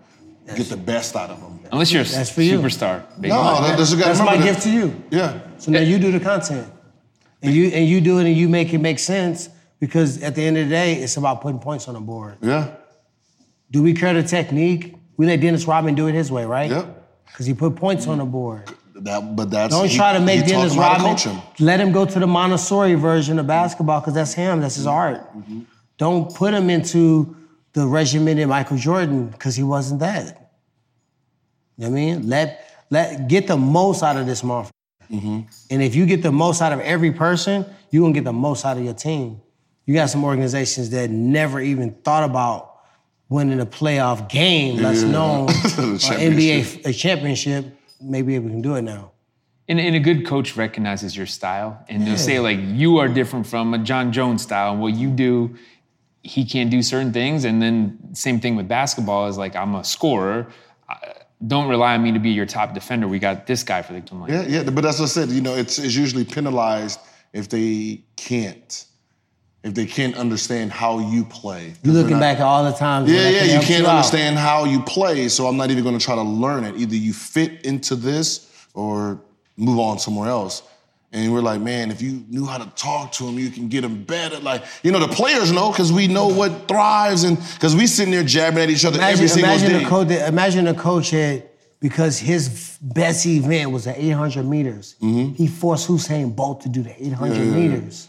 get 0.56 0.68
the 0.68 0.78
best 0.78 1.16
out 1.16 1.30
of 1.30 1.40
them. 1.42 1.60
Unless 1.72 1.92
you're 1.92 2.02
a 2.02 2.06
That's 2.06 2.32
for 2.32 2.42
you. 2.42 2.60
superstar. 2.60 3.06
baby. 3.22 3.30
No, 3.30 3.62
that, 3.62 3.78
that's, 3.78 3.94
That's 3.96 4.20
my 4.20 4.38
gift 4.38 4.64
to 4.64 4.72
you. 4.72 5.04
Yeah. 5.12 5.42
So 5.58 5.72
now 5.72 5.82
you 5.82 6.00
do 6.00 6.12
the 6.12 6.20
content, 6.20 6.72
and 7.48 7.56
you 7.56 7.68
and 7.70 7.88
you 7.88 8.02
do 8.02 8.20
it, 8.20 8.26
and 8.28 8.36
you 8.36 8.50
make 8.50 8.74
it 8.74 8.80
make 8.80 9.00
sense 9.00 9.50
because 9.80 10.22
at 10.24 10.36
the 10.36 10.44
end 10.44 10.58
of 10.58 10.66
the 10.66 10.70
day, 10.70 10.96
it's 10.96 11.18
about 11.18 11.42
putting 11.42 11.60
points 11.60 11.88
on 11.88 11.94
the 11.94 12.00
board. 12.00 12.38
Yeah. 12.42 12.76
Do 13.72 13.84
we 13.84 13.94
care 13.94 14.14
the 14.14 14.24
technique? 14.24 14.96
We 15.18 15.26
let 15.26 15.42
Dennis 15.42 15.66
Rodman 15.68 15.96
do 15.96 16.08
it 16.08 16.14
his 16.16 16.32
way, 16.32 16.46
right? 16.46 16.70
Yep. 16.70 17.04
Because 17.26 17.46
he 17.46 17.54
put 17.54 17.76
points 17.76 18.08
on 18.08 18.20
the 18.20 18.26
board. 18.26 18.72
That, 18.96 19.36
but 19.36 19.52
that's 19.52 19.74
Don't 19.74 19.88
he- 19.88 19.96
try 19.96 20.14
to 20.14 20.20
make 20.20 20.46
Dennis 20.48 20.76
Rodman. 20.76 21.18
Let 21.60 21.80
him 21.80 21.92
go 21.92 22.06
to 22.06 22.20
the 22.20 22.26
Montessori 22.28 22.96
version 22.96 23.38
of 23.40 23.46
basketball 23.46 24.00
because 24.00 24.14
that's 24.14 24.34
him. 24.34 24.62
That's 24.62 24.76
his 24.76 24.88
art. 24.88 25.22
Mm-hmm. 25.38 25.62
Don't 25.98 26.34
put 26.34 26.54
him 26.54 26.70
into 26.70 27.36
the 27.74 27.86
regimented 27.86 28.48
Michael 28.48 28.78
Jordan 28.78 29.28
because 29.28 29.56
he 29.56 29.64
wasn't 29.64 30.00
that. 30.00 30.52
You 31.78 31.86
know 31.86 31.92
what 31.92 31.98
I 31.98 32.06
mean? 32.06 32.30
Let 32.30 32.64
let 32.90 33.28
get 33.28 33.48
the 33.48 33.58
most 33.58 34.02
out 34.02 34.18
of 34.18 34.26
this 34.26 34.44
motherfucker. 35.12 35.68
And 35.72 35.84
if 35.84 35.96
you 35.96 36.06
get 36.06 36.22
the 36.22 36.32
most 36.32 36.62
out 36.62 36.74
of 36.74 36.80
every 36.80 37.12
person, 37.12 37.66
you're 37.92 38.02
gonna 38.04 38.14
get 38.14 38.24
the 38.24 38.34
most 38.34 38.66
out 38.66 38.78
of 38.78 38.84
your 38.84 38.94
team. 38.94 39.42
You 39.86 39.94
got 39.94 40.10
some 40.10 40.24
organizations 40.26 40.90
that 40.90 41.10
never 41.10 41.60
even 41.62 41.92
thought 42.04 42.24
about 42.30 42.74
winning 43.30 43.60
a 43.60 43.66
playoff 43.66 44.30
game, 44.30 44.78
let's 44.82 45.04
Yeah. 45.04 45.12
known 45.12 45.46
The. 45.78 45.98
NBA 46.20 46.86
a 46.86 46.94
championship. 46.94 47.66
Maybe 48.02 48.38
we 48.40 48.50
can 48.50 48.62
do 48.62 48.76
it 48.76 48.82
now. 48.84 49.12
And, 49.70 49.80
and 49.82 49.96
a 49.96 50.00
good 50.00 50.26
coach 50.26 50.56
recognizes 50.56 51.16
your 51.18 51.26
style, 51.26 51.84
and 51.90 52.06
they'll 52.08 52.18
say 52.18 52.40
like 52.40 52.58
you 52.62 52.98
are 53.00 53.10
different 53.10 53.46
from 53.48 53.74
a 53.74 53.78
Jon 53.80 54.14
Jones 54.14 54.42
style, 54.42 54.72
and 54.74 54.82
what 54.82 54.94
you 54.94 55.10
do, 55.10 55.56
he 56.24 56.46
can't 56.46 56.70
do 56.70 56.82
certain 56.82 57.12
things. 57.12 57.44
And 57.44 57.62
then 57.62 57.98
same 58.14 58.40
thing 58.40 58.56
with 58.56 58.68
basketball 58.70 59.28
is 59.28 59.38
like 59.38 59.56
I'm 59.58 59.76
a 59.76 59.84
scorer. 59.84 60.48
I- 60.90 61.14
Don't 61.46 61.70
rely 61.70 61.94
on 61.94 62.02
me 62.04 62.12
to 62.14 62.20
be 62.20 62.32
your 62.32 62.48
top 62.48 62.74
defender. 62.74 63.08
We 63.08 63.20
got 63.20 63.46
this 63.46 63.64
guy 63.64 63.84
for 63.84 63.94
the 63.94 64.02
team. 64.02 64.22
Like, 64.22 64.32
Yeah, 64.32 64.44
yeah, 64.48 64.64
but 64.64 64.82
that's 64.82 64.98
what 65.00 65.06
I 65.06 65.10
said. 65.10 65.30
You 65.30 65.42
know, 65.42 65.54
it's, 65.56 65.78
it's 65.78 65.96
usually 65.96 66.26
penalized 66.26 67.00
if 67.32 67.48
they 67.50 68.02
can't, 68.16 68.86
if 69.64 69.76
they 69.76 69.86
can't 69.86 70.16
understand 70.18 70.72
how 70.72 70.98
you 71.12 71.24
play. 71.26 71.74
You 71.84 71.92
looking 71.92 72.08
They're 72.10 72.12
not- 72.18 72.20
back 72.22 72.38
at 72.38 72.44
all 72.44 72.64
the 72.64 72.72
times. 72.72 73.12
Yeah, 73.12 73.30
yeah, 73.30 73.42
could 73.42 73.52
you 73.52 73.60
can't 73.60 73.86
out. 73.86 73.98
understand 73.98 74.38
how 74.40 74.66
you 74.66 74.82
play, 74.82 75.30
so 75.30 75.46
I'm 75.48 75.58
not 75.58 75.70
even 75.70 75.84
going 75.84 75.98
to 75.98 76.04
try 76.04 76.16
to 76.16 76.24
learn 76.24 76.64
it. 76.64 76.76
Either 76.76 76.96
you 76.96 77.14
fit 77.14 77.64
into 77.66 77.96
this 77.96 78.50
or 78.74 79.22
move 79.58 79.78
on 79.78 80.00
somewhere 80.00 80.30
else. 80.30 80.64
And 81.14 81.32
we're 81.34 81.42
like, 81.42 81.62
man, 81.62 81.90
if 81.90 82.02
you 82.02 82.26
knew 82.28 82.46
how 82.46 82.58
to 82.58 82.70
talk 82.76 83.14
to 83.14 83.28
him, 83.28 83.40
you 83.40 83.50
can 83.50 83.70
get 83.70 83.84
him 83.84 84.04
better. 84.04 84.40
Like, 84.40 84.66
you 84.84 84.92
know, 84.92 85.00
the 85.00 85.08
players 85.08 85.52
know 85.54 85.72
because 85.72 85.92
we 85.92 86.08
know 86.08 86.28
what 86.28 86.68
thrives, 86.68 87.24
and 87.24 87.38
because 87.54 87.76
we 87.76 87.88
sitting 87.88 88.12
there 88.12 88.24
jabbing 88.24 88.60
at 88.62 88.70
each 88.70 88.84
other 88.84 88.98
Imagine, 88.98 89.14
every 89.16 89.28
single 89.30 89.52
imagine 89.54 89.80
day. 89.80 89.84
a 89.86 89.88
coach. 89.88 90.10
Imagine 90.10 90.68
a 90.68 90.74
coach 90.74 91.12
had 91.12 91.50
because 91.80 92.20
his 92.20 92.78
best 92.82 93.26
event 93.26 93.72
was 93.72 93.86
the 93.86 94.00
800 94.00 94.46
meters. 94.46 94.96
He 95.00 95.48
forced 95.48 95.88
Usain 95.88 96.36
Bolt 96.36 96.62
to 96.62 96.70
do 96.70 96.82
the 96.84 96.92
800 97.02 97.18
Mm-hmm. 97.18 97.24
Yeah, 97.24 97.40
yeah, 97.40 97.64
yeah. 97.64 97.70
meters. 97.70 98.08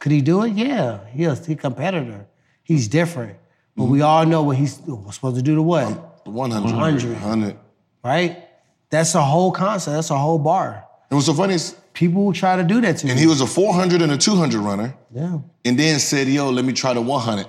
Could 0.00 0.12
he 0.12 0.20
do 0.20 0.42
it? 0.42 0.52
Yeah, 0.54 1.00
he's 1.12 1.48
a 1.48 1.54
competitor. 1.54 2.26
He's 2.64 2.88
different, 2.88 3.36
but 3.76 3.84
we 3.84 4.00
all 4.02 4.26
know 4.26 4.42
what 4.42 4.56
he's 4.56 4.74
supposed 4.74 5.36
to 5.36 5.42
do. 5.42 5.54
To 5.54 5.62
what? 5.62 5.84
100. 6.26 6.64
100. 6.72 7.12
100. 7.12 7.56
Right? 8.02 8.44
That's 8.90 9.14
a 9.14 9.22
whole 9.22 9.52
concept. 9.52 9.94
That's 9.94 10.10
a 10.10 10.18
whole 10.18 10.38
bar. 10.38 10.84
And 11.10 11.16
what's 11.16 11.26
so 11.26 11.34
funny 11.34 11.54
is, 11.54 11.76
People 11.92 12.24
will 12.24 12.32
try 12.32 12.54
to 12.56 12.62
do 12.62 12.80
that 12.82 12.98
to 12.98 13.06
me. 13.06 13.10
and 13.10 13.20
you. 13.20 13.26
he 13.26 13.30
was 13.30 13.40
a 13.40 13.46
400 13.46 14.00
and 14.00 14.12
a 14.12 14.16
200 14.16 14.60
runner, 14.60 14.94
yeah. 15.12 15.38
and 15.64 15.76
then 15.76 15.98
said, 15.98 16.28
yo, 16.28 16.48
let 16.48 16.64
me 16.64 16.72
try 16.72 16.94
the 16.94 17.00
100. 17.00 17.46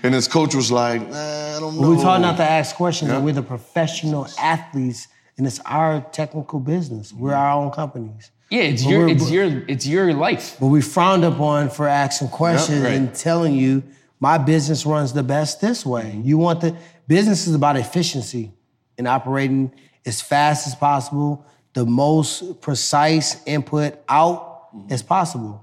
and 0.02 0.14
his 0.14 0.26
coach 0.26 0.54
was 0.54 0.72
like, 0.72 1.02
nah, 1.02 1.56
I 1.56 1.60
don't 1.60 1.74
know. 1.76 1.82
But 1.82 1.90
we 1.90 1.96
taught 2.02 2.22
not 2.22 2.38
to 2.38 2.42
ask 2.50 2.74
questions, 2.74 3.10
Yeah. 3.10 3.18
we're 3.20 3.34
the 3.34 3.42
professional 3.42 4.26
athletes, 4.40 5.06
and 5.36 5.46
it's 5.46 5.60
our 5.66 6.00
technical 6.12 6.58
business. 6.58 7.12
We're 7.12 7.34
our 7.34 7.50
own 7.62 7.70
companies. 7.72 8.30
yeah, 8.50 8.62
it's 8.62 8.84
But 8.84 8.90
your, 8.90 9.08
it's 9.08 9.30
your, 9.30 9.64
it's 9.68 9.86
your 9.86 10.14
life. 10.14 10.56
But 10.58 10.68
we 10.68 10.80
frowned 10.80 11.24
upon 11.24 11.68
for 11.68 11.86
asking 11.86 12.28
questions 12.28 12.82
right. 12.82 12.94
and 12.94 13.14
telling 13.14 13.54
you 13.54 13.82
my 14.18 14.38
business 14.38 14.86
runs 14.86 15.12
the 15.12 15.22
best 15.22 15.60
this 15.60 15.84
way. 15.84 16.18
You 16.24 16.38
want 16.38 16.62
the 16.62 16.74
business 17.06 17.46
is 17.46 17.54
about 17.54 17.76
efficiency 17.76 18.54
and 18.96 19.06
operating 19.06 19.72
as 20.06 20.22
fast 20.22 20.66
as 20.66 20.74
possible, 20.74 21.44
the 21.76 21.84
most 21.84 22.62
precise 22.62 23.36
input 23.44 23.98
out 24.08 24.68
as 24.88 25.02
possible. 25.02 25.62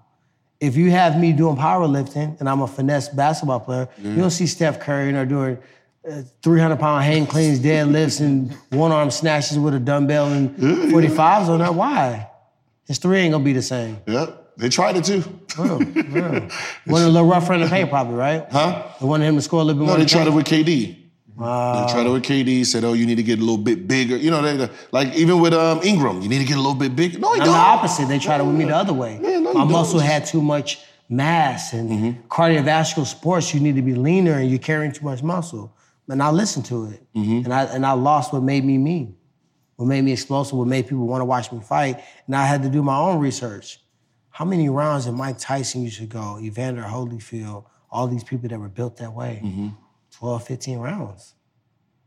If 0.59 0.75
you 0.77 0.91
have 0.91 1.19
me 1.19 1.33
doing 1.33 1.55
powerlifting 1.55 2.39
and 2.39 2.47
I'm 2.47 2.61
a 2.61 2.67
finesse 2.67 3.09
basketball 3.09 3.59
player, 3.61 3.89
you 3.99 4.15
don't 4.17 4.29
see 4.29 4.45
Steph 4.45 4.79
Curry 4.79 5.07
and 5.07 5.17
they're 5.17 5.25
doing 5.25 5.57
uh, 6.07 6.21
300 6.43 6.79
pound 6.79 7.03
hang 7.03 7.25
cleans, 7.25 7.59
deadlifts, 7.59 8.21
and 8.21 8.53
one 8.69 8.91
arm 8.91 9.09
snatches 9.09 9.57
with 9.57 9.73
a 9.73 9.79
dumbbell 9.79 10.27
and 10.31 10.55
45s 10.55 11.49
on 11.49 11.59
that. 11.59 11.73
Why? 11.73 12.29
His 12.85 12.99
three 12.99 13.17
ain't 13.21 13.31
gonna 13.31 13.43
be 13.43 13.53
the 13.53 13.61
same. 13.63 13.97
Yep, 14.05 14.57
they 14.57 14.69
tried 14.69 14.95
it 14.97 15.05
too. 15.05 15.23
Oh, 15.57 15.79
yeah. 15.81 16.47
One 16.85 17.01
a 17.01 17.07
little 17.07 17.27
rougher 17.27 17.53
in 17.53 17.61
the 17.61 17.67
paint, 17.67 17.89
probably, 17.89 18.15
right? 18.15 18.45
Huh? 18.51 18.83
They 19.01 19.05
wanted 19.07 19.25
him 19.25 19.35
to 19.35 19.41
score 19.41 19.61
a 19.61 19.63
little 19.63 19.79
bit 19.81 19.87
No, 19.87 19.93
more. 19.95 19.97
they 19.97 20.05
tried 20.05 20.27
it 20.27 20.33
with 20.33 20.45
KD. 20.45 20.97
They 21.37 21.91
tried 21.91 22.05
it 22.05 22.11
with 22.11 22.23
KD. 22.23 22.65
Said, 22.65 22.83
"Oh, 22.83 22.93
you 22.93 23.05
need 23.05 23.15
to 23.15 23.23
get 23.23 23.39
a 23.39 23.41
little 23.41 23.57
bit 23.57 23.87
bigger." 23.87 24.15
You 24.15 24.29
know, 24.29 24.41
they, 24.41 24.69
like 24.91 25.13
even 25.15 25.39
with 25.39 25.53
um, 25.53 25.81
Ingram, 25.83 26.21
you 26.21 26.29
need 26.29 26.39
to 26.39 26.45
get 26.45 26.57
a 26.57 26.61
little 26.61 26.75
bit 26.75 26.95
bigger. 26.95 27.17
No, 27.17 27.31
I'm 27.31 27.39
don't. 27.39 27.47
the 27.47 27.53
opposite. 27.53 28.07
They 28.07 28.19
tried 28.19 28.41
it 28.41 28.45
with 28.45 28.55
me 28.55 28.65
the 28.65 28.75
other 28.75 28.93
way. 28.93 29.19
Yeah, 29.21 29.39
no, 29.39 29.53
My 29.53 29.61
don't. 29.61 29.71
muscle 29.71 29.99
had 29.99 30.25
too 30.25 30.41
much 30.41 30.83
mass, 31.09 31.73
and 31.73 31.89
mm-hmm. 31.89 32.27
cardiovascular 32.27 33.05
sports, 33.05 33.53
you 33.53 33.59
need 33.59 33.75
to 33.75 33.81
be 33.81 33.95
leaner, 33.95 34.33
and 34.33 34.49
you're 34.49 34.59
carrying 34.59 34.91
too 34.91 35.05
much 35.05 35.23
muscle. 35.23 35.75
And 36.07 36.21
I 36.21 36.29
listened 36.29 36.65
to 36.65 36.85
it, 36.85 37.01
mm-hmm. 37.15 37.45
and 37.45 37.53
I 37.53 37.63
and 37.63 37.85
I 37.85 37.93
lost 37.93 38.31
what 38.31 38.43
made 38.43 38.63
me 38.63 38.77
me, 38.77 39.15
what 39.77 39.87
made 39.87 40.03
me 40.03 40.11
explosive, 40.11 40.57
what 40.57 40.67
made 40.67 40.83
people 40.87 41.07
want 41.07 41.21
to 41.21 41.25
watch 41.25 41.51
me 41.51 41.61
fight, 41.61 42.03
and 42.27 42.35
I 42.35 42.45
had 42.45 42.61
to 42.63 42.69
do 42.69 42.83
my 42.83 42.97
own 42.97 43.19
research. 43.19 43.79
How 44.29 44.45
many 44.45 44.67
rounds 44.69 45.05
did 45.05 45.13
Mike 45.13 45.37
Tyson 45.39 45.83
used 45.83 45.99
to 45.99 46.05
go? 46.05 46.39
Evander 46.39 46.81
Holyfield, 46.81 47.65
all 47.89 48.07
these 48.07 48.23
people 48.23 48.49
that 48.49 48.59
were 48.59 48.67
built 48.67 48.97
that 48.97 49.13
way, 49.13 49.41
mm-hmm. 49.43 49.69
12, 50.23 50.43
15 50.45 50.79
rounds. 50.79 51.33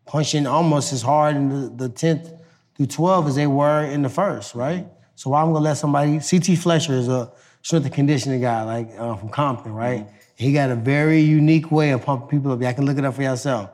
punching 0.06 0.46
almost 0.46 0.90
as 0.94 1.02
hard 1.02 1.36
in 1.36 1.48
the, 1.50 1.88
the 1.88 1.90
10th 1.90 2.32
through 2.74 2.86
12 2.86 3.28
as 3.28 3.34
they 3.34 3.46
were 3.46 3.84
in 3.84 4.00
the 4.00 4.08
first, 4.08 4.54
right? 4.54 4.86
So 5.16 5.30
why 5.30 5.42
I'm 5.42 5.52
gonna 5.52 5.64
let 5.64 5.76
somebody, 5.76 6.18
CT 6.20 6.56
Fletcher 6.58 6.94
is 6.94 7.08
a 7.08 7.30
strength 7.60 7.84
and 7.84 7.94
conditioning 7.94 8.40
guy, 8.40 8.62
like 8.62 8.88
uh, 8.98 9.16
from 9.16 9.28
Compton, 9.28 9.74
right? 9.74 10.06
He 10.34 10.54
got 10.54 10.70
a 10.70 10.76
very 10.76 11.20
unique 11.20 11.70
way 11.70 11.90
of 11.90 12.06
pumping 12.06 12.28
people 12.28 12.52
up. 12.52 12.62
Y'all 12.62 12.72
can 12.72 12.86
look 12.86 12.96
it 12.96 13.04
up 13.04 13.14
for 13.14 13.22
yourself. 13.22 13.68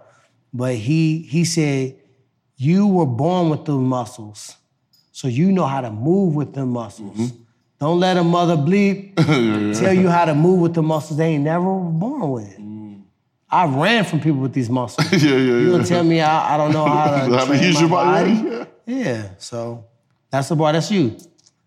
But 0.53 0.75
he 0.75 1.19
he 1.23 1.45
said, 1.45 1.95
you 2.57 2.89
were 2.89 3.07
born 3.07 3.49
with 3.49 3.65
the 3.65 3.75
muscles, 3.77 4.57
so 5.13 5.29
you 5.29 5.53
know 5.53 5.67
how 5.67 5.83
to 5.83 5.91
move 5.93 6.35
with 6.35 6.53
them 6.55 6.71
muscles. 6.71 7.33
Don't 7.79 8.01
let 8.01 8.17
a 8.17 8.25
mother 8.25 8.57
bleep 8.57 9.15
tell 9.81 9.93
you 9.93 10.09
how 10.09 10.25
to 10.25 10.35
move 10.35 10.59
with 10.61 10.75
the 10.75 10.83
muscles 10.83 11.17
they 11.19 11.29
ain't 11.35 11.45
never 11.45 11.79
born 11.79 12.31
with. 12.33 12.59
I 13.53 13.67
ran 13.67 14.05
from 14.07 14.21
people 14.21 14.41
with 14.41 14.55
these 14.55 14.71
muscles. 14.71 15.13
yeah, 15.23 15.31
yeah, 15.31 15.37
You 15.37 15.59
yeah. 15.59 15.71
gonna 15.73 15.85
tell 15.85 16.03
me 16.03 16.23
I, 16.23 16.55
I 16.55 16.57
don't 16.57 16.73
know 16.73 16.87
how 16.87 17.27
to, 17.27 17.37
How 17.39 17.45
to 17.45 17.65
use 17.65 17.79
your 17.79 17.91
body, 17.91 18.35
body? 18.35 18.49
yeah. 18.87 18.97
Yeah, 18.97 19.29
so 19.39 19.85
that's 20.31 20.49
the 20.49 20.57
boy. 20.57 20.73
That's 20.73 20.91
you. 20.91 21.19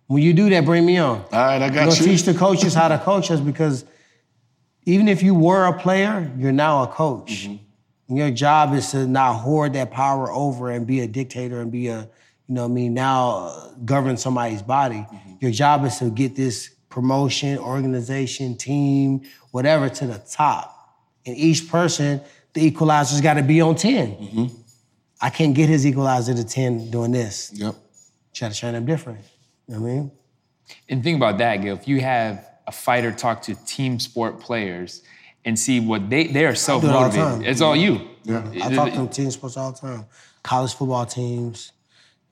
When 0.08 0.22
you 0.22 0.34
do 0.34 0.50
that, 0.50 0.66
bring 0.66 0.86
me 0.86 0.98
on. 0.98 1.20
All 1.20 1.26
right, 1.32 1.62
I 1.62 1.66
You're 1.66 1.70
got 1.70 1.90
gonna 1.90 1.96
you. 1.96 2.06
teach 2.06 2.24
the 2.24 2.34
coaches 2.34 2.74
how 2.74 2.88
to 2.88 2.98
coach 2.98 3.30
us 3.30 3.40
because 3.40 3.86
even 4.86 5.08
if 5.08 5.22
you 5.24 5.36
were 5.36 5.66
a 5.66 5.78
player, 5.78 6.32
you're 6.38 6.52
now 6.52 6.84
a 6.84 6.88
coach. 6.88 7.46
Mm-hmm. 7.46 7.64
And 8.10 8.18
your 8.18 8.32
job 8.32 8.74
is 8.74 8.92
to 8.92 9.08
not 9.08 9.34
hoard 9.36 9.74
that 9.74 9.92
power 9.92 10.32
over 10.32 10.70
and 10.70 10.86
be 10.86 11.00
a 11.02 11.08
dictator 11.08 11.62
and 11.62 11.72
be 11.72 11.88
a, 11.88 12.02
you 12.48 12.56
know, 12.56 12.64
what 12.64 12.72
I 12.72 12.74
mean, 12.74 12.94
now 12.94 13.48
uh, 13.48 13.70
govern 13.84 14.18
somebody's 14.18 14.62
body. 14.62 15.08
Mm-hmm. 15.12 15.34
Your 15.40 15.52
job 15.52 15.86
is 15.86 15.98
to 16.00 16.12
get 16.12 16.36
this 16.36 16.70
promotion, 16.90 17.58
organization, 17.58 18.58
team, 18.58 19.22
whatever 19.52 19.90
to 19.90 20.08
the 20.08 20.20
top. 20.20 20.75
And 21.26 21.36
each 21.36 21.70
person, 21.70 22.22
the 22.54 22.66
equalizer's 22.66 23.22
got 23.22 23.36
to 23.36 23.44
be 23.44 23.62
on 23.62 23.76
10. 23.76 24.12
Mm-hmm. 24.16 24.46
I 25.22 25.30
can't 25.30 25.56
get 25.56 25.70
his 25.70 25.86
equalizer 25.86 26.34
to 26.34 26.44
10 26.44 26.92
doing 26.92 27.12
this. 27.12 27.52
Yep. 27.54 27.76
Try 28.34 28.50
to 28.50 28.56
train 28.56 28.74
them 28.74 28.86
different. 28.86 29.20
You 29.68 29.76
know 29.76 29.82
what 29.82 29.90
I 29.90 29.94
mean? 29.94 30.12
And 30.90 31.04
think 31.04 31.18
about 31.18 31.38
that, 31.40 31.58
Gil. 31.58 31.76
If 31.76 31.88
you 31.88 32.02
have 32.02 32.48
a 32.68 32.72
fighter 32.72 33.12
talk 33.12 33.44
to 33.44 33.56
team 33.66 34.00
sport 34.00 34.40
players 34.40 35.04
and 35.46 35.58
see 35.58 35.80
what 35.80 36.10
they 36.10 36.28
they 36.28 36.46
are 36.46 36.56
self 36.56 36.84
motivated. 36.84 37.16
time. 37.20 37.44
It's 37.46 37.62
all 37.62 37.76
you. 37.76 38.02
Yeah. 38.24 38.50
I 38.64 38.74
talk 38.74 38.92
to 38.94 39.08
team 39.08 39.30
sports 39.32 39.58
all 39.58 39.72
the 39.72 39.78
time. 39.78 40.06
College 40.44 40.74
football 40.74 41.06
teams. 41.06 41.72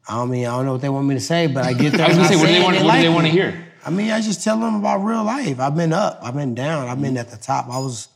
I 0.07 0.15
don't 0.15 0.29
mean 0.29 0.45
I 0.47 0.55
don't 0.57 0.65
know 0.65 0.73
what 0.73 0.81
they 0.81 0.89
want 0.89 1.07
me 1.07 1.15
to 1.15 1.21
say, 1.21 1.47
but 1.47 1.63
I 1.63 1.73
get 1.73 1.93
there. 1.93 2.05
I 2.05 2.09
was 2.09 2.17
gonna 2.17 2.29
say, 2.29 2.35
what 2.35 2.47
do 2.47 2.53
they 2.53 2.63
want? 2.63 2.75
and 2.77 2.85
What 2.85 2.95
do 2.95 3.01
they 3.01 3.09
want 3.09 3.25
to 3.27 3.31
hear? 3.31 3.67
I 3.85 3.89
mean, 3.89 4.11
I 4.11 4.21
just 4.21 4.43
tell 4.43 4.59
them 4.59 4.75
about 4.75 4.97
real 5.03 5.23
life. 5.23 5.59
I've 5.59 5.75
been 5.75 5.93
up, 5.93 6.19
I've 6.23 6.33
been 6.35 6.55
down, 6.55 6.87
I've 6.87 7.01
been 7.01 7.17
at 7.17 7.29
the 7.29 7.37
top. 7.37 7.65
I 7.69 7.77
was, 7.79 8.07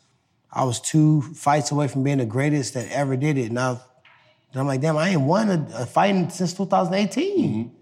I 0.51 0.63
was 0.63 0.79
two 0.79 1.21
fights 1.21 1.71
away 1.71 1.87
from 1.87 2.03
being 2.03 2.17
the 2.19 2.25
greatest 2.25 2.73
that 2.73 2.89
ever 2.91 3.15
did 3.15 3.37
it. 3.37 3.51
Now, 3.51 3.81
and 4.51 4.61
I'm 4.61 4.67
like, 4.67 4.81
damn, 4.81 4.97
I 4.97 5.09
ain't 5.09 5.21
won 5.21 5.49
a, 5.49 5.67
a 5.75 5.85
fight 5.85 6.31
since 6.31 6.53
2018. 6.53 7.75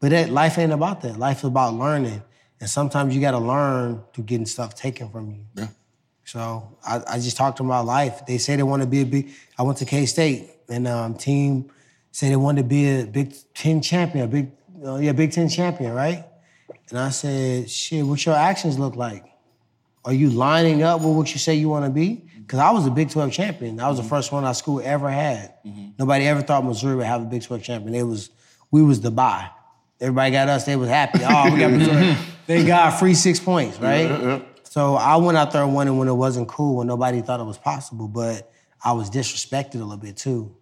But 0.00 0.10
that 0.10 0.30
life 0.30 0.58
ain't 0.58 0.72
about 0.72 1.02
that. 1.02 1.18
Life 1.18 1.38
is 1.38 1.44
about 1.44 1.74
learning, 1.74 2.22
and 2.60 2.68
sometimes 2.68 3.14
you 3.14 3.20
got 3.20 3.32
to 3.32 3.38
learn 3.38 4.02
through 4.12 4.24
getting 4.24 4.46
stuff 4.46 4.74
taken 4.74 5.08
from 5.10 5.30
you. 5.30 5.44
Yeah. 5.54 5.68
So 6.24 6.76
I, 6.84 7.02
I 7.06 7.18
just 7.18 7.36
talked 7.36 7.58
to 7.58 7.64
about 7.64 7.86
life. 7.86 8.26
They 8.26 8.38
say 8.38 8.56
they 8.56 8.62
want 8.62 8.82
to 8.82 8.88
be 8.88 9.02
a 9.02 9.06
big. 9.06 9.30
I 9.58 9.62
went 9.62 9.78
to 9.78 9.84
K 9.84 10.06
State, 10.06 10.50
and 10.68 10.88
um, 10.88 11.14
team 11.14 11.70
say 12.10 12.28
they 12.28 12.36
wanted 12.36 12.62
to 12.62 12.68
be 12.68 13.00
a 13.00 13.04
Big 13.04 13.34
Ten 13.54 13.80
champion, 13.80 14.24
a 14.24 14.28
big 14.28 14.50
uh, 14.84 14.96
yeah 14.96 15.12
Big 15.12 15.30
Ten 15.30 15.48
champion, 15.48 15.92
right? 15.92 16.24
And 16.90 16.98
I 16.98 17.10
said, 17.10 17.70
shit, 17.70 18.04
what 18.04 18.24
your 18.26 18.34
actions 18.34 18.78
look 18.78 18.96
like? 18.96 19.24
Are 20.04 20.12
you 20.12 20.30
lining 20.30 20.82
up 20.82 21.00
with 21.00 21.16
what 21.16 21.32
you 21.32 21.38
say 21.38 21.54
you 21.54 21.68
want 21.68 21.84
to 21.84 21.90
be? 21.90 22.28
Because 22.40 22.58
I 22.58 22.70
was 22.70 22.86
a 22.86 22.90
Big 22.90 23.10
12 23.10 23.32
champion. 23.32 23.80
I 23.80 23.88
was 23.88 23.96
the 23.96 24.02
mm-hmm. 24.02 24.10
first 24.10 24.32
one 24.32 24.44
our 24.44 24.54
school 24.54 24.80
ever 24.82 25.08
had. 25.08 25.54
Mm-hmm. 25.64 25.90
Nobody 25.98 26.26
ever 26.26 26.42
thought 26.42 26.64
Missouri 26.64 26.96
would 26.96 27.06
have 27.06 27.22
a 27.22 27.24
Big 27.24 27.42
12 27.42 27.62
champion. 27.62 27.94
It 27.94 28.02
was 28.02 28.30
we 28.70 28.82
was 28.82 29.00
the 29.00 29.10
buy. 29.10 29.48
Everybody 30.00 30.32
got 30.32 30.48
us. 30.48 30.64
They 30.64 30.74
was 30.74 30.88
happy. 30.88 31.20
Oh, 31.22 31.52
we 31.52 31.60
got 31.60 31.70
Missouri. 31.70 32.16
they 32.46 32.64
got 32.64 32.98
free 32.98 33.14
six 33.14 33.38
points, 33.38 33.78
right? 33.78 34.42
So 34.64 34.94
I 34.94 35.16
went 35.16 35.38
out 35.38 35.52
there 35.52 35.62
and 35.62 35.74
won 35.74 35.86
it 35.86 35.92
when 35.92 36.08
it 36.08 36.14
wasn't 36.14 36.48
cool, 36.48 36.76
when 36.76 36.86
nobody 36.86 37.20
thought 37.20 37.40
it 37.40 37.44
was 37.44 37.58
possible. 37.58 38.08
But 38.08 38.50
I 38.82 38.92
was 38.92 39.10
disrespected 39.10 39.76
a 39.76 39.78
little 39.78 39.98
bit 39.98 40.16
too, 40.16 40.56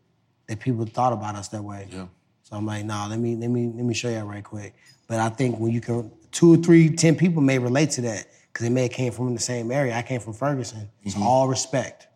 that 0.49 0.61
people 0.61 0.85
thought 0.85 1.13
about 1.13 1.37
us 1.37 1.49
that 1.49 1.63
way. 1.63 1.89
Yeah. 1.91 2.07
So 2.43 2.57
I'm 2.57 2.67
like, 2.67 2.85
nah, 2.85 3.07
let 3.07 3.19
me 3.19 3.37
let 3.37 3.49
me 3.49 3.69
let 3.69 3.85
me 3.85 3.95
show 3.95 4.11
you 4.11 4.19
right 4.19 4.45
quick. 4.45 4.75
But 5.07 5.21
I 5.21 5.29
think 5.29 5.59
when 5.59 5.73
you 5.73 5.81
can, 5.81 6.11
two 6.33 6.55
or 6.55 6.57
three, 6.57 6.91
ten 6.91 7.15
people 7.17 7.41
may 7.41 7.59
relate 7.59 7.91
to 7.93 8.03
that 8.03 8.27
because 8.53 8.67
they 8.67 8.73
may 8.73 8.83
have 8.83 8.93
came 8.93 9.13
from 9.13 9.35
the 9.35 9.41
same 9.41 9.71
area. 9.71 9.95
I 9.95 10.03
came 10.03 10.21
from 10.21 10.33
Ferguson. 10.33 10.91
It's 11.03 11.17
all 11.17 11.49
respect. 11.49 12.09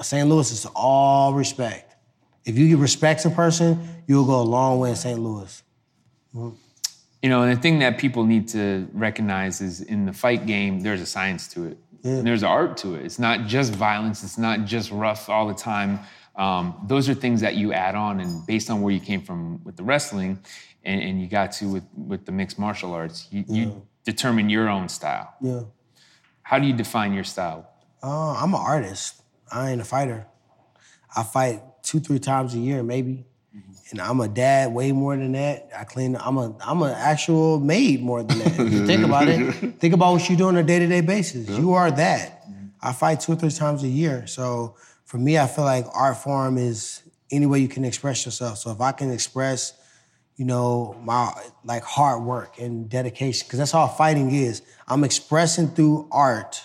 St. 0.00 0.28
Louis 0.28 0.50
is 0.52 0.66
all 0.74 1.34
respect. 1.34 1.96
If 2.44 2.58
you 2.58 2.76
respect 2.76 3.24
a 3.24 3.30
person, 3.30 3.88
you'll 4.06 4.26
go 4.26 4.40
a 4.40 4.42
long 4.42 4.78
way 4.78 4.90
in 4.90 4.96
St. 4.96 5.18
Louis. 5.18 5.62
You 7.22 7.30
know, 7.30 7.42
and 7.42 7.56
the 7.56 7.60
thing 7.60 7.80
that 7.80 7.98
people 7.98 8.24
need 8.24 8.46
to 8.48 8.88
recognize 8.92 9.60
is 9.60 9.80
in 9.80 10.06
the 10.06 10.12
fight 10.12 10.46
game, 10.46 10.80
there's 10.80 11.00
a 11.00 11.06
science 11.06 11.48
to 11.48 11.64
it. 11.64 11.78
And 12.18 12.26
there's 12.26 12.44
art 12.44 12.76
to 12.78 12.94
it. 12.94 13.04
It's 13.04 13.18
not 13.18 13.46
just 13.46 13.74
violence. 13.74 14.22
It's 14.22 14.38
not 14.38 14.64
just 14.64 14.92
rough 14.92 15.28
all 15.28 15.48
the 15.48 15.54
time. 15.54 15.98
Um, 16.36 16.84
those 16.86 17.08
are 17.08 17.14
things 17.14 17.40
that 17.40 17.56
you 17.56 17.72
add 17.72 17.94
on, 17.94 18.20
and 18.20 18.46
based 18.46 18.70
on 18.70 18.80
where 18.82 18.92
you 18.92 19.00
came 19.00 19.22
from 19.22 19.64
with 19.64 19.76
the 19.76 19.82
wrestling, 19.82 20.38
and, 20.84 21.02
and 21.02 21.20
you 21.20 21.26
got 21.26 21.50
to 21.52 21.68
with 21.68 21.84
with 21.96 22.26
the 22.26 22.32
mixed 22.32 22.58
martial 22.58 22.92
arts, 22.92 23.26
you, 23.32 23.44
you 23.48 23.82
determine 24.06 24.48
your 24.48 24.70
own 24.70 24.88
style. 24.88 25.34
Yeah. 25.42 25.62
How 26.42 26.58
do 26.58 26.66
you 26.66 26.72
define 26.72 27.12
your 27.12 27.24
style? 27.24 27.68
Uh, 28.02 28.32
I'm 28.32 28.54
an 28.54 28.60
artist. 28.60 29.20
I 29.52 29.70
ain't 29.70 29.80
a 29.80 29.84
fighter. 29.84 30.26
I 31.14 31.22
fight 31.24 31.60
two, 31.82 32.00
three 32.00 32.20
times 32.20 32.54
a 32.54 32.58
year, 32.58 32.82
maybe. 32.82 33.26
And 33.90 34.00
I'm 34.00 34.20
a 34.20 34.26
dad 34.26 34.72
way 34.72 34.90
more 34.90 35.16
than 35.16 35.32
that. 35.32 35.70
I 35.76 35.84
clean. 35.84 36.16
I'm 36.16 36.36
a. 36.38 36.56
I'm 36.60 36.82
an 36.82 36.92
actual 36.92 37.60
maid 37.60 38.02
more 38.02 38.24
than 38.24 38.38
that. 38.40 38.58
If 38.58 38.72
you 38.72 38.84
think 38.84 39.04
about 39.10 39.28
it. 39.28 39.52
Think 39.78 39.94
about 39.94 40.12
what 40.14 40.28
you 40.28 40.36
do 40.36 40.48
on 40.48 40.56
a 40.56 40.62
day 40.64 40.80
to 40.80 40.88
day 40.88 41.02
basis. 41.02 41.48
You 41.48 41.74
are 41.74 41.90
that. 41.92 42.42
I 42.82 42.92
fight 42.92 43.20
two 43.20 43.32
or 43.32 43.36
three 43.36 43.50
times 43.50 43.84
a 43.84 43.88
year. 43.88 44.26
So 44.26 44.74
for 45.04 45.18
me, 45.18 45.38
I 45.38 45.46
feel 45.46 45.64
like 45.64 45.86
art 45.94 46.16
form 46.16 46.58
is 46.58 47.02
any 47.30 47.46
way 47.46 47.60
you 47.60 47.68
can 47.68 47.84
express 47.84 48.24
yourself. 48.24 48.58
So 48.58 48.72
if 48.72 48.80
I 48.80 48.90
can 48.90 49.12
express, 49.12 49.72
you 50.36 50.44
know, 50.44 50.96
my 51.02 51.32
like 51.64 51.82
hard 51.82 52.22
work 52.22 52.58
and 52.58 52.88
dedication, 52.88 53.46
because 53.46 53.58
that's 53.58 53.74
all 53.74 53.88
fighting 53.88 54.34
is. 54.34 54.62
I'm 54.86 55.02
expressing 55.02 55.68
through 55.68 56.08
art 56.12 56.62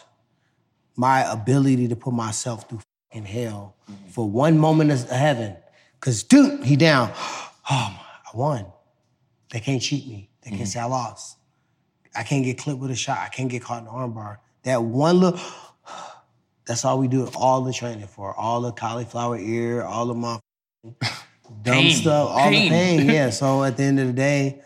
my 0.95 1.21
ability 1.31 1.87
to 1.87 1.95
put 1.95 2.13
myself 2.13 2.69
through 2.69 2.81
fucking 3.11 3.25
hell 3.25 3.75
mm-hmm. 3.89 4.09
for 4.09 4.29
one 4.29 4.57
moment 4.57 4.91
of 4.91 5.09
heaven. 5.09 5.55
Cause 5.99 6.23
dude, 6.23 6.63
he 6.63 6.75
down. 6.75 7.11
Oh, 7.73 8.05
I 8.33 8.35
won. 8.35 8.65
They 9.51 9.59
can't 9.59 9.81
cheat 9.81 10.05
me. 10.07 10.29
They 10.41 10.49
can't 10.49 10.63
mm-hmm. 10.63 10.69
say 10.69 10.79
I 10.79 10.85
lost. 10.85 11.37
I 12.15 12.23
can't 12.23 12.43
get 12.43 12.57
clipped 12.57 12.79
with 12.79 12.89
a 12.91 12.95
shot. 12.95 13.19
I 13.19 13.29
can't 13.29 13.49
get 13.49 13.61
caught 13.61 13.83
in 13.83 13.87
an 13.87 13.93
armbar. 13.93 14.37
That 14.63 14.83
one 14.83 15.17
look. 15.17 15.39
that's 16.65 16.83
all 16.83 16.97
we 16.97 17.07
do 17.07 17.29
all 17.35 17.61
the 17.61 17.71
training 17.71 18.07
for. 18.07 18.33
All 18.33 18.61
the 18.61 18.71
cauliflower 18.71 19.37
ear, 19.37 19.83
all 19.83 20.07
the 20.07 20.15
my 20.15 20.39
dumb 21.63 21.73
Pain. 21.75 21.95
stuff, 21.95 22.29
all 22.29 22.49
Pain. 22.49 22.63
the 22.63 22.69
pain. 22.69 23.09
Yeah. 23.09 23.29
So 23.41 23.63
at 23.63 23.77
the 23.77 23.83
end 23.83 23.99
of 23.99 24.07
the 24.07 24.13
day, 24.13 24.61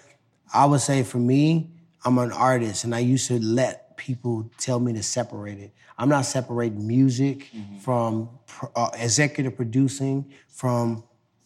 I 0.54 0.66
would 0.66 0.82
say 0.82 1.04
for 1.04 1.18
me, 1.18 1.72
I'm 2.04 2.18
an 2.18 2.32
artist, 2.32 2.84
and 2.84 2.94
I 2.94 3.00
used 3.00 3.28
to 3.28 3.40
let 3.40 3.98
people 3.98 4.50
tell 4.58 4.80
me 4.80 4.94
to 4.94 5.04
separate 5.04 5.58
it. 5.60 5.72
I'm 5.98 6.10
not 6.10 6.26
separating 6.26 6.86
music 6.86 7.50
from 7.82 8.30
uh, 8.76 8.90
executive 9.00 9.56
producing, 9.56 10.32
from 10.50 11.04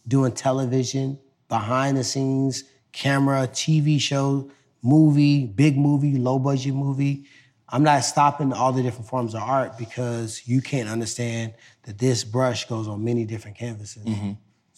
doing 0.08 0.32
television, 0.32 1.18
behind 1.48 1.96
the 1.96 2.04
scenes, 2.04 2.64
camera, 2.92 3.46
TV 3.48 4.00
show, 4.00 4.50
movie, 4.82 5.46
big 5.46 5.76
movie, 5.78 6.16
low 6.18 6.38
budget 6.38 6.74
movie. 6.74 7.24
I'm 7.68 7.84
not 7.84 8.00
stopping 8.04 8.52
all 8.52 8.72
the 8.72 8.82
different 8.82 9.08
forms 9.08 9.34
of 9.34 9.42
art 9.42 9.78
because 9.78 10.42
you 10.46 10.60
can't 10.60 10.88
understand 10.88 11.54
that 11.84 11.98
this 11.98 12.24
brush 12.24 12.66
goes 12.66 12.88
on 12.88 13.04
many 13.04 13.24
different 13.24 13.56
canvases. 13.56 14.04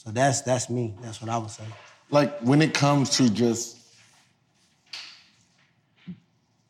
So 0.04 0.10
that's 0.10 0.40
that's 0.42 0.68
me. 0.68 0.94
That's 1.00 1.20
what 1.20 1.30
I 1.30 1.38
would 1.38 1.50
say. 1.50 1.64
like 2.10 2.38
when 2.40 2.60
it 2.60 2.74
comes 2.74 3.10
to 3.18 3.30
just 3.30 3.78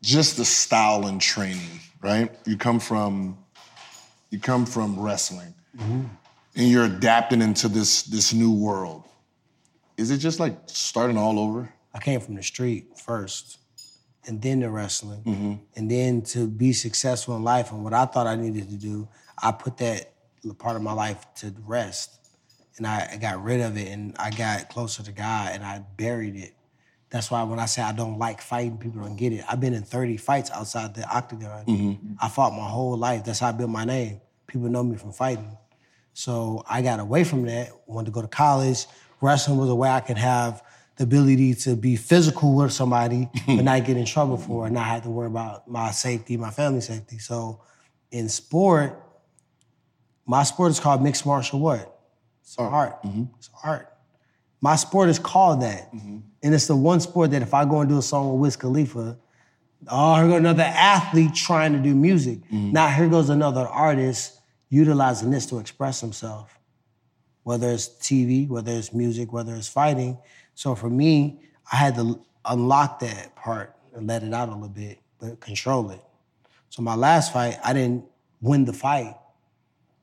just 0.03 0.37
the 0.37 0.45
style 0.45 1.07
and 1.07 1.21
training, 1.21 1.81
right? 2.03 2.31
You 2.45 2.57
come 2.59 2.79
from 2.79 3.39
you 4.31 4.39
come 4.39 4.67
from 4.67 5.01
wrestling, 5.01 5.55
mm-hmm. 5.77 6.03
and 6.57 6.69
you're 6.69 6.85
adapting 6.85 7.41
into 7.41 7.69
this 7.69 8.03
this 8.03 8.35
new 8.35 8.53
world. 8.53 9.05
Is 9.97 10.11
it 10.11 10.19
just 10.19 10.39
like 10.39 10.57
starting 10.67 11.17
all 11.17 11.39
over? 11.39 11.73
I 11.95 12.01
came 12.01 12.21
from 12.21 12.35
the 12.35 12.43
street 12.43 12.99
first, 12.99 13.59
and 14.27 14.43
then 14.43 14.61
the 14.61 14.69
wrestling, 14.69 15.23
mm-hmm. 15.23 15.55
and 15.75 15.91
then 15.91 16.21
to 16.23 16.47
be 16.47 16.75
successful 16.75 17.35
in 17.37 17.45
life 17.45 17.73
and 17.73 17.83
what 17.83 17.95
I 17.95 18.05
thought 18.05 18.27
I 18.27 18.37
needed 18.37 18.69
to 18.69 18.77
do, 18.77 19.09
I 19.43 19.53
put 19.53 19.79
that 19.79 20.13
part 20.59 20.77
of 20.77 20.83
my 20.83 20.93
life 20.93 21.25
to 21.37 21.55
rest, 21.65 22.19
and 22.77 22.87
I, 22.87 23.11
I 23.13 23.17
got 23.17 23.43
rid 23.43 23.61
of 23.61 23.77
it, 23.77 23.89
and 23.89 24.17
I 24.19 24.31
got 24.31 24.69
closer 24.69 25.03
to 25.03 25.13
God, 25.13 25.53
and 25.53 25.65
I 25.65 25.85
buried 25.97 26.37
it. 26.37 26.55
That's 27.11 27.31
why 27.31 27.43
when 27.43 27.59
I 27.59 27.67
say 27.67 27.83
I 27.83 27.93
don't 27.93 28.19
like 28.19 28.41
fighting, 28.41 28.79
people 28.79 29.03
don't 29.03 29.17
get 29.17 29.35
it. 29.35 29.45
I've 29.49 29.61
been 29.61 29.75
in 29.75 29.83
30 29.83 30.17
fights 30.17 30.51
outside 30.51 30.95
the 30.95 31.07
octagon. 31.15 31.67
Mm-hmm. 31.67 32.15
I 32.21 32.29
fought 32.29 32.55
my 32.55 32.67
whole 32.67 32.97
life. 32.97 33.25
That's 33.25 33.41
how 33.41 33.49
I 33.49 33.53
built 33.53 33.69
my 33.69 33.85
name. 33.85 34.23
People 34.47 34.71
know 34.71 34.83
me 34.83 34.97
from 34.97 35.13
fighting. 35.13 35.59
So 36.15 36.65
I 36.69 36.81
got 36.81 37.01
away 37.01 37.25
from 37.25 37.45
that, 37.47 37.71
wanted 37.87 38.07
to 38.07 38.13
go 38.13 38.23
to 38.23 38.29
college. 38.29 38.87
Wrestling 39.21 39.59
was 39.59 39.69
a 39.69 39.75
way 39.75 39.91
I 39.91 40.01
could 40.01 40.19
have 40.19 40.63
the 40.97 41.05
ability 41.05 41.55
to 41.55 41.77
be 41.77 41.97
physical 41.97 42.55
with 42.55 42.73
somebody, 42.73 43.29
but 43.47 43.63
not 43.63 43.85
get 43.85 43.97
in 43.97 44.05
trouble 44.05 44.37
for 44.37 44.67
it, 44.67 44.71
not 44.71 44.87
have 44.87 45.03
to 45.03 45.11
worry 45.11 45.27
about 45.27 45.69
my 45.69 45.91
safety, 45.91 46.37
my 46.37 46.51
family 46.51 46.81
safety. 46.81 47.19
So 47.19 47.61
in 48.11 48.29
sport, 48.29 48.99
my 50.27 50.43
sport 50.43 50.71
is 50.71 50.81
called 50.81 51.03
mixed 51.03 51.27
martial 51.27 51.61
what? 51.61 51.92
It's 52.43 52.59
art. 52.59 52.99
It's 53.39 53.51
art. 53.65 53.89
My 54.61 54.77
sport 54.77 55.09
is 55.09 55.19
called 55.19 55.63
that. 55.63 55.93
Mm-hmm. 55.93 56.19
And 56.43 56.55
it's 56.55 56.67
the 56.67 56.77
one 56.77 57.01
sport 57.01 57.31
that 57.31 57.43
if 57.43 57.55
I 57.55 57.65
go 57.65 57.81
and 57.81 57.89
do 57.89 57.99
a 57.99 58.03
song 58.03 58.33
with 58.33 58.41
Wiz 58.41 58.57
Khalifa, 58.57 59.17
oh, 59.89 60.15
here 60.17 60.29
goes 60.29 60.39
another 60.39 60.63
athlete 60.63 61.35
trying 61.35 61.73
to 61.73 61.79
do 61.79 61.95
music. 61.95 62.39
Mm-hmm. 62.45 62.73
Now 62.73 62.89
here 62.89 63.09
goes 63.09 63.29
another 63.29 63.67
artist 63.67 64.39
utilizing 64.69 65.31
this 65.31 65.47
to 65.47 65.59
express 65.59 66.01
himself, 66.01 66.59
whether 67.43 67.71
it's 67.71 67.89
TV, 67.89 68.49
whether 68.49 68.73
it's 68.73 68.93
music, 68.93 69.33
whether 69.33 69.55
it's 69.55 69.69
fighting. 69.69 70.19
So 70.55 70.75
for 70.75 70.91
me, 70.91 71.41
I 71.71 71.77
had 71.77 71.95
to 71.97 72.21
unlock 72.45 73.01
that 73.01 73.35
part 73.35 73.77
and 73.95 74.07
let 74.07 74.23
it 74.23 74.33
out 74.33 74.49
a 74.49 74.53
little 74.53 74.69
bit, 74.69 74.99
but 75.19 75.41
control 75.41 75.91
it. 75.91 76.01
So 76.71 76.83
my 76.83 76.95
last 76.95 77.33
fight, 77.33 77.59
I 77.63 77.73
didn't 77.73 78.05
win 78.41 78.65
the 78.65 78.73
fight, 78.73 79.17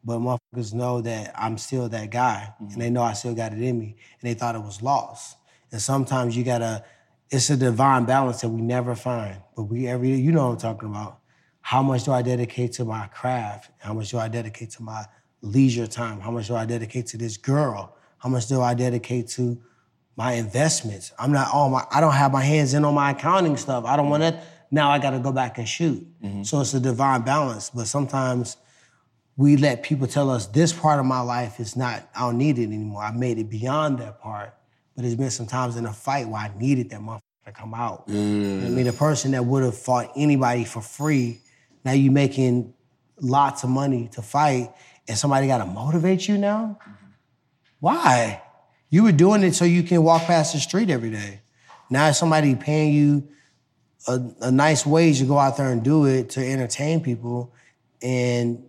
but 0.03 0.19
motherfuckers 0.19 0.73
know 0.73 1.01
that 1.01 1.33
I'm 1.35 1.57
still 1.57 1.89
that 1.89 2.09
guy, 2.09 2.53
and 2.59 2.69
mm-hmm. 2.69 2.79
they 2.79 2.89
know 2.89 3.03
I 3.03 3.13
still 3.13 3.35
got 3.35 3.53
it 3.53 3.61
in 3.61 3.79
me, 3.79 3.95
and 4.21 4.29
they 4.29 4.33
thought 4.33 4.55
it 4.55 4.61
was 4.61 4.81
lost. 4.81 5.37
And 5.71 5.81
sometimes 5.81 6.35
you 6.35 6.43
gotta, 6.43 6.83
it's 7.29 7.49
a 7.49 7.57
divine 7.57 8.05
balance 8.05 8.41
that 8.41 8.49
we 8.49 8.61
never 8.61 8.95
find, 8.95 9.37
but 9.55 9.63
we 9.63 9.87
every 9.87 10.11
you 10.11 10.31
know 10.31 10.47
what 10.47 10.53
I'm 10.53 10.57
talking 10.57 10.89
about. 10.89 11.19
How 11.61 11.83
much 11.83 12.05
do 12.05 12.11
I 12.11 12.21
dedicate 12.21 12.73
to 12.73 12.85
my 12.85 13.07
craft? 13.07 13.71
How 13.77 13.93
much 13.93 14.09
do 14.09 14.17
I 14.17 14.27
dedicate 14.27 14.71
to 14.71 14.83
my 14.83 15.05
leisure 15.41 15.87
time? 15.87 16.19
How 16.19 16.31
much 16.31 16.47
do 16.47 16.55
I 16.55 16.65
dedicate 16.65 17.07
to 17.07 17.17
this 17.17 17.37
girl? 17.37 17.95
How 18.17 18.29
much 18.29 18.47
do 18.47 18.61
I 18.61 18.73
dedicate 18.73 19.27
to 19.29 19.61
my 20.15 20.33
investments? 20.33 21.11
I'm 21.19 21.31
not 21.31 21.53
all 21.53 21.69
my, 21.69 21.85
I 21.91 22.01
don't 22.01 22.13
have 22.13 22.31
my 22.31 22.41
hands 22.41 22.73
in 22.73 22.85
on 22.85 22.93
my 22.95 23.11
accounting 23.11 23.57
stuff. 23.57 23.85
I 23.85 23.95
don't 23.95 24.09
want 24.09 24.21
that. 24.21 24.43
Now 24.71 24.89
I 24.89 24.99
gotta 24.99 25.19
go 25.19 25.31
back 25.31 25.57
and 25.57 25.67
shoot. 25.67 26.07
Mm-hmm. 26.23 26.43
So 26.43 26.61
it's 26.61 26.73
a 26.73 26.79
divine 26.79 27.21
balance, 27.21 27.69
but 27.69 27.85
sometimes 27.87 28.57
we 29.39 29.55
let 29.55 29.83
people 29.83 30.05
tell 30.05 30.29
us 30.29 30.47
this 30.47 30.73
part 30.73 30.99
of 30.99 31.05
my 31.05 31.21
life 31.21 31.61
is 31.61 31.77
not, 31.77 32.05
I 32.13 32.19
don't 32.19 32.37
need 32.37 32.59
it 32.59 32.65
anymore. 32.65 33.01
I 33.01 33.11
made 33.11 33.37
it 33.37 33.49
beyond 33.49 33.99
that 33.99 34.19
part. 34.19 34.53
But 34.93 35.03
there's 35.03 35.15
been 35.15 35.31
some 35.31 35.45
times 35.45 35.77
in 35.77 35.85
a 35.85 35.93
fight 35.93 36.27
where 36.27 36.41
I 36.41 36.51
needed 36.57 36.89
that 36.89 36.99
motherfucker 36.99 37.21
Like 37.45 37.61
I'm 37.61 37.73
out. 37.73 38.03
I 38.09 38.11
mean, 38.11 38.83
the 38.83 38.91
person 38.91 39.31
that 39.31 39.45
would 39.45 39.63
have 39.63 39.77
fought 39.77 40.11
anybody 40.17 40.65
for 40.65 40.81
free, 40.81 41.39
now 41.85 41.93
you're 41.93 42.11
making 42.11 42.73
lots 43.21 43.63
of 43.63 43.69
money 43.69 44.09
to 44.11 44.21
fight, 44.21 44.73
and 45.07 45.17
somebody 45.17 45.47
got 45.47 45.59
to 45.59 45.65
motivate 45.65 46.27
you 46.27 46.37
now. 46.37 46.77
Why? 47.79 48.41
You 48.89 49.03
were 49.03 49.13
doing 49.13 49.43
it 49.43 49.55
so 49.55 49.63
you 49.63 49.83
can 49.83 50.03
walk 50.03 50.23
past 50.23 50.51
the 50.51 50.59
street 50.59 50.89
every 50.89 51.11
day. 51.11 51.39
Now 51.89 52.11
somebody 52.11 52.55
paying 52.55 52.93
you 52.93 53.29
a, 54.05 54.19
a 54.41 54.51
nice 54.51 54.85
wage 54.85 55.19
to 55.19 55.25
go 55.25 55.37
out 55.39 55.55
there 55.55 55.71
and 55.71 55.81
do 55.81 56.07
it 56.07 56.31
to 56.31 56.45
entertain 56.45 56.99
people, 56.99 57.53
and 58.01 58.68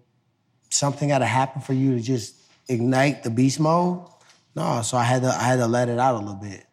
something 0.71 1.09
got 1.09 1.19
to 1.19 1.27
happen 1.27 1.61
for 1.61 1.73
you 1.73 1.97
to 1.97 2.01
just 2.01 2.35
ignite 2.69 3.23
the 3.23 3.31
beast 3.31 3.61
mode. 3.61 4.07
No, 4.55 4.83
so 4.83 4.97
I 4.97 5.05
had 5.05 5.23
to 5.23 5.29
I 5.29 5.43
had 5.43 5.57
to 5.57 5.67
let 5.67 5.89
it 5.89 5.99
out 5.99 6.15
a 6.15 6.19
little 6.19 6.35
bit. 6.35 6.67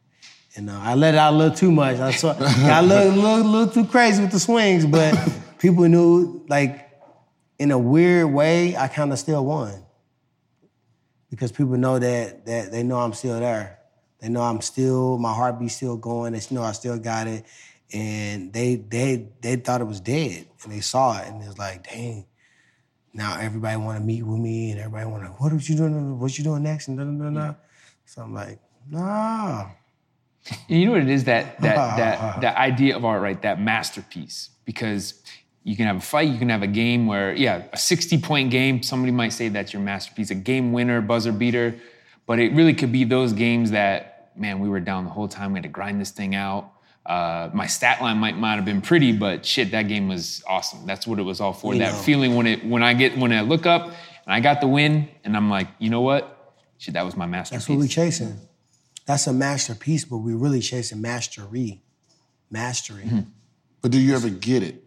And 0.55 0.71
uh, 0.71 0.79
I 0.81 0.95
let 0.95 1.13
it 1.13 1.17
out 1.17 1.33
a 1.33 1.37
little 1.37 1.55
too 1.55 1.71
much. 1.71 1.99
I 1.99 2.11
saw, 2.11 2.33
got 2.33 2.83
a 2.83 2.87
little, 2.87 3.13
little, 3.43 3.67
too 3.67 3.85
crazy 3.85 4.23
with 4.23 4.31
the 4.31 4.39
swings, 4.39 4.87
but 4.87 5.15
people 5.59 5.87
knew, 5.87 6.43
like, 6.47 6.89
in 7.59 7.69
a 7.69 7.77
weird 7.77 8.33
way, 8.33 8.75
I 8.75 8.87
kind 8.87 9.11
of 9.11 9.19
still 9.19 9.45
won. 9.45 9.83
Because 11.29 11.51
people 11.51 11.77
know 11.77 11.99
that 11.99 12.45
that 12.45 12.71
they 12.71 12.83
know 12.83 12.97
I'm 12.97 13.13
still 13.13 13.39
there. 13.39 13.79
They 14.19 14.29
know 14.29 14.41
I'm 14.41 14.61
still, 14.61 15.17
my 15.17 15.33
heartbeat 15.33 15.71
still 15.71 15.97
going. 15.97 16.33
They 16.33 16.41
know 16.49 16.63
I 16.63 16.71
still 16.71 16.97
got 16.97 17.27
it. 17.27 17.45
And 17.93 18.51
they 18.51 18.75
they 18.75 19.27
they 19.41 19.57
thought 19.57 19.81
it 19.81 19.87
was 19.87 19.99
dead. 19.99 20.47
And 20.63 20.71
they 20.71 20.79
saw 20.79 21.19
it 21.19 21.27
and 21.27 21.43
it 21.43 21.47
was 21.47 21.57
like, 21.57 21.87
dang, 21.87 22.25
now 23.13 23.39
everybody 23.39 23.77
want 23.77 23.97
to 23.99 24.03
meet 24.03 24.23
with 24.23 24.39
me 24.39 24.71
and 24.71 24.79
everybody 24.79 25.05
want 25.05 25.23
to, 25.23 25.29
what 25.29 25.51
are 25.51 25.57
you 25.57 25.75
doing? 25.75 26.19
What 26.19 26.37
you 26.37 26.43
doing 26.43 26.63
next? 26.63 26.87
And 26.87 26.97
da, 26.97 27.03
da, 27.03 27.31
da, 27.31 27.47
da. 27.47 27.55
So 28.05 28.21
I'm 28.21 28.33
like, 28.33 28.59
nah. 28.89 29.69
And 30.69 30.79
you 30.79 30.85
know 30.85 30.91
what 30.93 31.01
it 31.01 31.09
is 31.09 31.25
that 31.25 31.59
that 31.61 31.75
that 31.97 32.41
that 32.41 32.57
idea 32.57 32.95
of 32.95 33.03
art, 33.03 33.21
right? 33.21 33.41
That 33.41 33.59
masterpiece. 33.59 34.49
Because 34.65 35.21
you 35.67 35.75
can 35.75 35.85
have 35.85 35.97
a 35.97 36.01
fight, 36.01 36.29
you 36.29 36.37
can 36.37 36.47
have 36.47 36.63
a 36.63 36.67
game 36.67 37.07
where, 37.07 37.33
yeah, 37.33 37.63
a 37.73 37.77
60 37.77 38.19
point 38.19 38.51
game, 38.51 38.81
somebody 38.81 39.11
might 39.11 39.33
say 39.33 39.49
that's 39.49 39.73
your 39.73 39.81
masterpiece, 39.81 40.29
a 40.29 40.35
game 40.35 40.71
winner, 40.71 41.01
buzzer 41.01 41.33
beater. 41.33 41.75
But 42.25 42.39
it 42.39 42.53
really 42.53 42.73
could 42.73 42.93
be 42.93 43.03
those 43.03 43.33
games 43.33 43.71
that, 43.71 44.31
man, 44.37 44.59
we 44.59 44.69
were 44.69 44.79
down 44.79 45.03
the 45.03 45.09
whole 45.09 45.27
time, 45.27 45.51
we 45.51 45.57
had 45.57 45.63
to 45.63 45.69
grind 45.69 45.99
this 45.99 46.11
thing 46.11 46.35
out. 46.35 46.71
Uh, 47.07 47.49
my 47.53 47.65
stat 47.67 48.01
line 48.01 48.17
might 48.17 48.37
might 48.37 48.55
have 48.55 48.65
been 48.65 48.81
pretty, 48.81 49.13
but 49.13 49.45
shit, 49.45 49.71
that 49.71 49.83
game 49.83 50.09
was 50.09 50.43
awesome. 50.45 50.85
That's 50.85 51.07
what 51.07 51.19
it 51.19 51.23
was 51.23 51.39
all 51.39 51.53
for. 51.53 51.73
You 51.73 51.79
that 51.79 51.93
know. 51.93 51.99
feeling 51.99 52.35
when 52.35 52.45
it 52.45 52.65
when 52.65 52.83
I 52.83 52.93
get 52.93 53.17
when 53.17 53.31
I 53.31 53.41
look 53.41 53.65
up 53.65 53.85
and 53.85 53.95
I 54.27 54.41
got 54.41 54.59
the 54.59 54.67
win, 54.67 55.07
and 55.23 55.37
I'm 55.37 55.49
like, 55.49 55.69
you 55.79 55.89
know 55.89 56.01
what? 56.01 56.55
Shit, 56.79 56.95
that 56.95 57.05
was 57.05 57.15
my 57.15 57.25
masterpiece. 57.25 57.65
That's 57.65 57.69
what 57.69 57.79
we 57.79 57.87
chasing. 57.87 58.37
That's 59.05 59.25
a 59.25 59.31
masterpiece, 59.31 60.03
but 60.03 60.17
we're 60.17 60.35
really 60.35 60.59
chasing 60.59 60.99
mastery. 60.99 61.81
Mastery. 62.51 63.09
But 63.81 63.91
do 63.91 63.99
you 63.99 64.13
ever 64.13 64.29
get 64.29 64.63
it? 64.63 64.83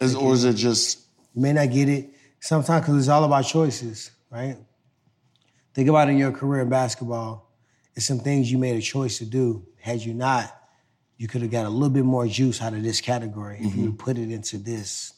Is, 0.00 0.14
or 0.14 0.32
is 0.32 0.44
it 0.44 0.54
just 0.54 1.00
You 1.34 1.42
may 1.42 1.52
not 1.52 1.70
get 1.70 1.90
it 1.90 2.10
sometimes 2.40 2.86
because 2.86 2.98
it's 2.98 3.08
all 3.08 3.24
about 3.24 3.42
choices, 3.42 4.12
right? 4.30 4.56
Think 5.74 5.90
about 5.90 6.08
in 6.08 6.16
your 6.16 6.32
career 6.32 6.62
in 6.62 6.70
basketball. 6.70 7.50
It's 7.94 8.06
some 8.06 8.20
things 8.20 8.50
you 8.50 8.56
made 8.58 8.76
a 8.76 8.80
choice 8.80 9.18
to 9.18 9.26
do. 9.26 9.66
Had 9.84 10.00
you 10.00 10.14
not, 10.14 10.50
you 11.18 11.28
could 11.28 11.42
have 11.42 11.50
got 11.50 11.66
a 11.66 11.68
little 11.68 11.90
bit 11.90 12.06
more 12.06 12.26
juice 12.26 12.62
out 12.62 12.72
of 12.72 12.82
this 12.82 13.02
category 13.02 13.58
if 13.60 13.76
you 13.76 13.88
mm-hmm. 13.88 13.96
put 13.96 14.16
it 14.16 14.30
into 14.30 14.56
this 14.56 15.12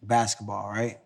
basketball, 0.00 0.68
right? 0.68 1.00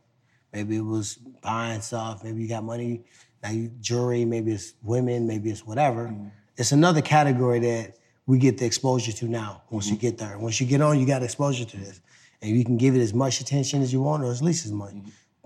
Maybe 0.52 0.76
it 0.76 0.84
was 0.84 1.14
buying 1.40 1.80
stuff. 1.80 2.22
Maybe 2.22 2.42
you 2.42 2.48
got 2.48 2.62
money. 2.62 3.04
Now 3.42 3.52
you 3.52 3.70
jewelry. 3.80 4.26
Maybe 4.26 4.52
it's 4.52 4.74
women. 4.82 5.26
Maybe 5.26 5.48
it's 5.48 5.64
whatever. 5.64 6.08
Mm-hmm. 6.08 6.26
It's 6.58 6.72
another 6.72 7.00
category 7.00 7.58
that 7.60 7.96
we 8.26 8.36
get 8.38 8.58
the 8.58 8.66
exposure 8.66 9.12
to 9.12 9.24
now. 9.24 9.62
Once 9.70 9.86
you 9.86 9.94
mm-hmm. 9.94 10.00
get 10.02 10.18
there, 10.18 10.36
once 10.36 10.60
you 10.60 10.66
get 10.66 10.82
on, 10.82 11.00
you 11.00 11.06
got 11.06 11.22
exposure 11.22 11.64
to 11.64 11.76
this, 11.78 12.02
and 12.42 12.54
you 12.54 12.66
can 12.66 12.76
give 12.76 12.94
it 12.94 13.00
as 13.00 13.14
much 13.14 13.40
attention 13.40 13.80
as 13.80 13.94
you 13.94 14.02
want, 14.02 14.22
or 14.22 14.30
at 14.30 14.42
least 14.42 14.66
as 14.66 14.72
much. 14.72 14.92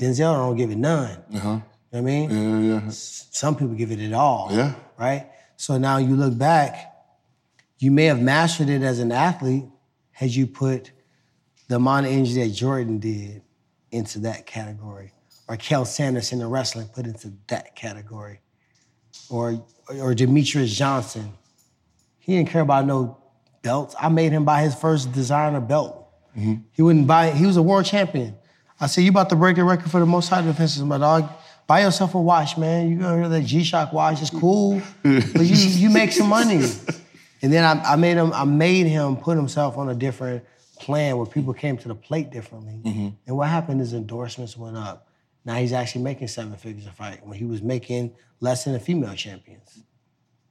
Denzel 0.01 0.35
don't 0.35 0.57
give 0.57 0.73
it 0.73 0.79
none. 0.79 1.23
Uh-huh. 1.33 1.37
You 1.37 1.43
know 1.43 1.63
what 1.91 1.99
I 1.99 2.01
mean? 2.01 2.31
yeah, 2.31 2.81
yeah. 2.81 2.91
Some 2.91 3.55
people 3.55 3.77
give 3.77 3.93
it 3.93 4.01
at 4.01 4.13
all. 4.13 4.49
Yeah. 4.51 4.75
Right? 4.99 5.29
So 5.57 5.79
now 5.79 5.99
you 5.99 6.17
look 6.17 6.37
back, 6.37 6.90
you 7.81 7.91
may 7.91 8.05
have 8.05 8.21
mastered 8.21 8.69
it 8.69 8.83
as 8.83 9.01
an 9.01 9.11
athlete 9.11 9.65
had 10.13 10.31
you 10.31 10.47
put 10.47 10.93
the 11.69 11.77
amount 11.77 12.07
of 12.07 12.13
energy 12.13 12.35
that 12.35 12.55
Jordan 12.55 12.99
did 12.99 13.43
into 13.91 14.21
that 14.21 14.47
category. 14.47 15.13
Or 15.49 15.57
Cael 15.57 15.87
Sanders 15.87 16.31
in 16.31 16.39
the 16.39 16.47
wrestling 16.47 16.89
put 16.89 17.07
into 17.07 17.33
that 17.49 17.75
category. 17.75 18.41
Or 19.29 19.65
or 19.89 20.15
Demetrious 20.15 20.67
Johnson. 20.67 21.33
He 22.19 22.37
didn't 22.37 22.51
care 22.51 22.61
about 22.61 22.87
no 22.87 23.17
belts. 23.63 23.97
I 23.99 24.09
made 24.09 24.31
him 24.31 24.45
buy 24.45 24.63
his 24.63 24.75
first 24.75 25.11
designer 25.13 25.61
belt. 25.61 26.07
Mm-hmm. 26.37 26.63
He 26.73 26.83
wouldn't 26.83 27.07
buy 27.07 27.29
it. 27.29 27.37
he 27.37 27.47
was 27.47 27.57
a 27.57 27.63
world 27.63 27.87
champion. 27.87 28.37
I 28.79 28.87
said, 28.87 29.03
you 29.03 29.11
about 29.11 29.31
to 29.31 29.37
break 29.37 29.57
the 29.57 29.65
record 29.65 29.91
for 29.91 30.01
the 30.01 30.07
most 30.07 30.29
high 30.29 30.43
defenses, 30.43 30.83
my 30.83 30.99
dog. 30.99 31.29
Buy 31.67 31.83
yourself 31.83 32.15
a 32.15 32.21
watch, 32.21 32.57
man. 32.57 32.89
You 32.89 32.99
gonna 32.99 33.17
hear 33.17 33.29
that 33.29 33.43
G-Shock 33.43 33.93
watch, 33.93 34.21
it's 34.21 34.31
cool. 34.31 34.81
but 35.03 35.45
you 35.45 35.57
you 35.57 35.91
make 35.91 36.13
some 36.13 36.29
money. 36.29 36.63
And 37.43 37.53
then 37.53 37.65
I, 37.65 37.93
I 37.93 37.97
made 37.97 38.17
him, 38.17 38.33
I 38.33 38.45
made 38.45 38.87
him 38.87 39.17
put 39.17 39.37
himself 39.37 39.79
on 39.79 39.89
a 39.89 39.95
different 39.95 40.45
plan 40.79 41.17
where 41.17 41.27
people 41.27 41.53
came 41.53 41.77
to 41.79 41.89
the 41.89 41.95
plate 41.95 42.31
differently. 42.31 42.81
Mm-hmm. 42.83 43.09
And 43.27 43.37
what 43.37 43.49
happened 43.49 43.81
is 43.81 43.93
endorsements 43.93 44.57
went 44.57 44.77
up. 44.77 45.09
Now 45.45 45.55
he's 45.55 45.73
actually 45.73 46.03
making 46.03 46.29
seven 46.29 46.55
figures 46.57 46.87
a 46.87 46.91
fight 46.91 47.25
when 47.27 47.39
he 47.39 47.45
was 47.45 47.63
making 47.63 48.15
less 48.41 48.65
than 48.65 48.75
the 48.75 48.81
female 48.81 49.15
champions. 49.15 49.83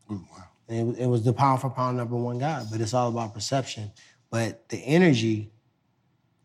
Wow. 0.09 0.19
And 0.67 0.79
it, 0.79 0.83
was- 0.83 0.97
it 0.97 1.05
was 1.07 1.23
the 1.23 1.33
pound 1.33 1.61
for 1.61 1.69
pound 1.69 1.97
number 1.97 2.15
one 2.15 2.37
guy, 2.39 2.63
but 2.71 2.81
it's 2.81 2.93
all 2.93 3.09
about 3.09 3.33
perception. 3.33 3.91
But 4.29 4.69
the 4.69 4.77
energy, 4.77 5.51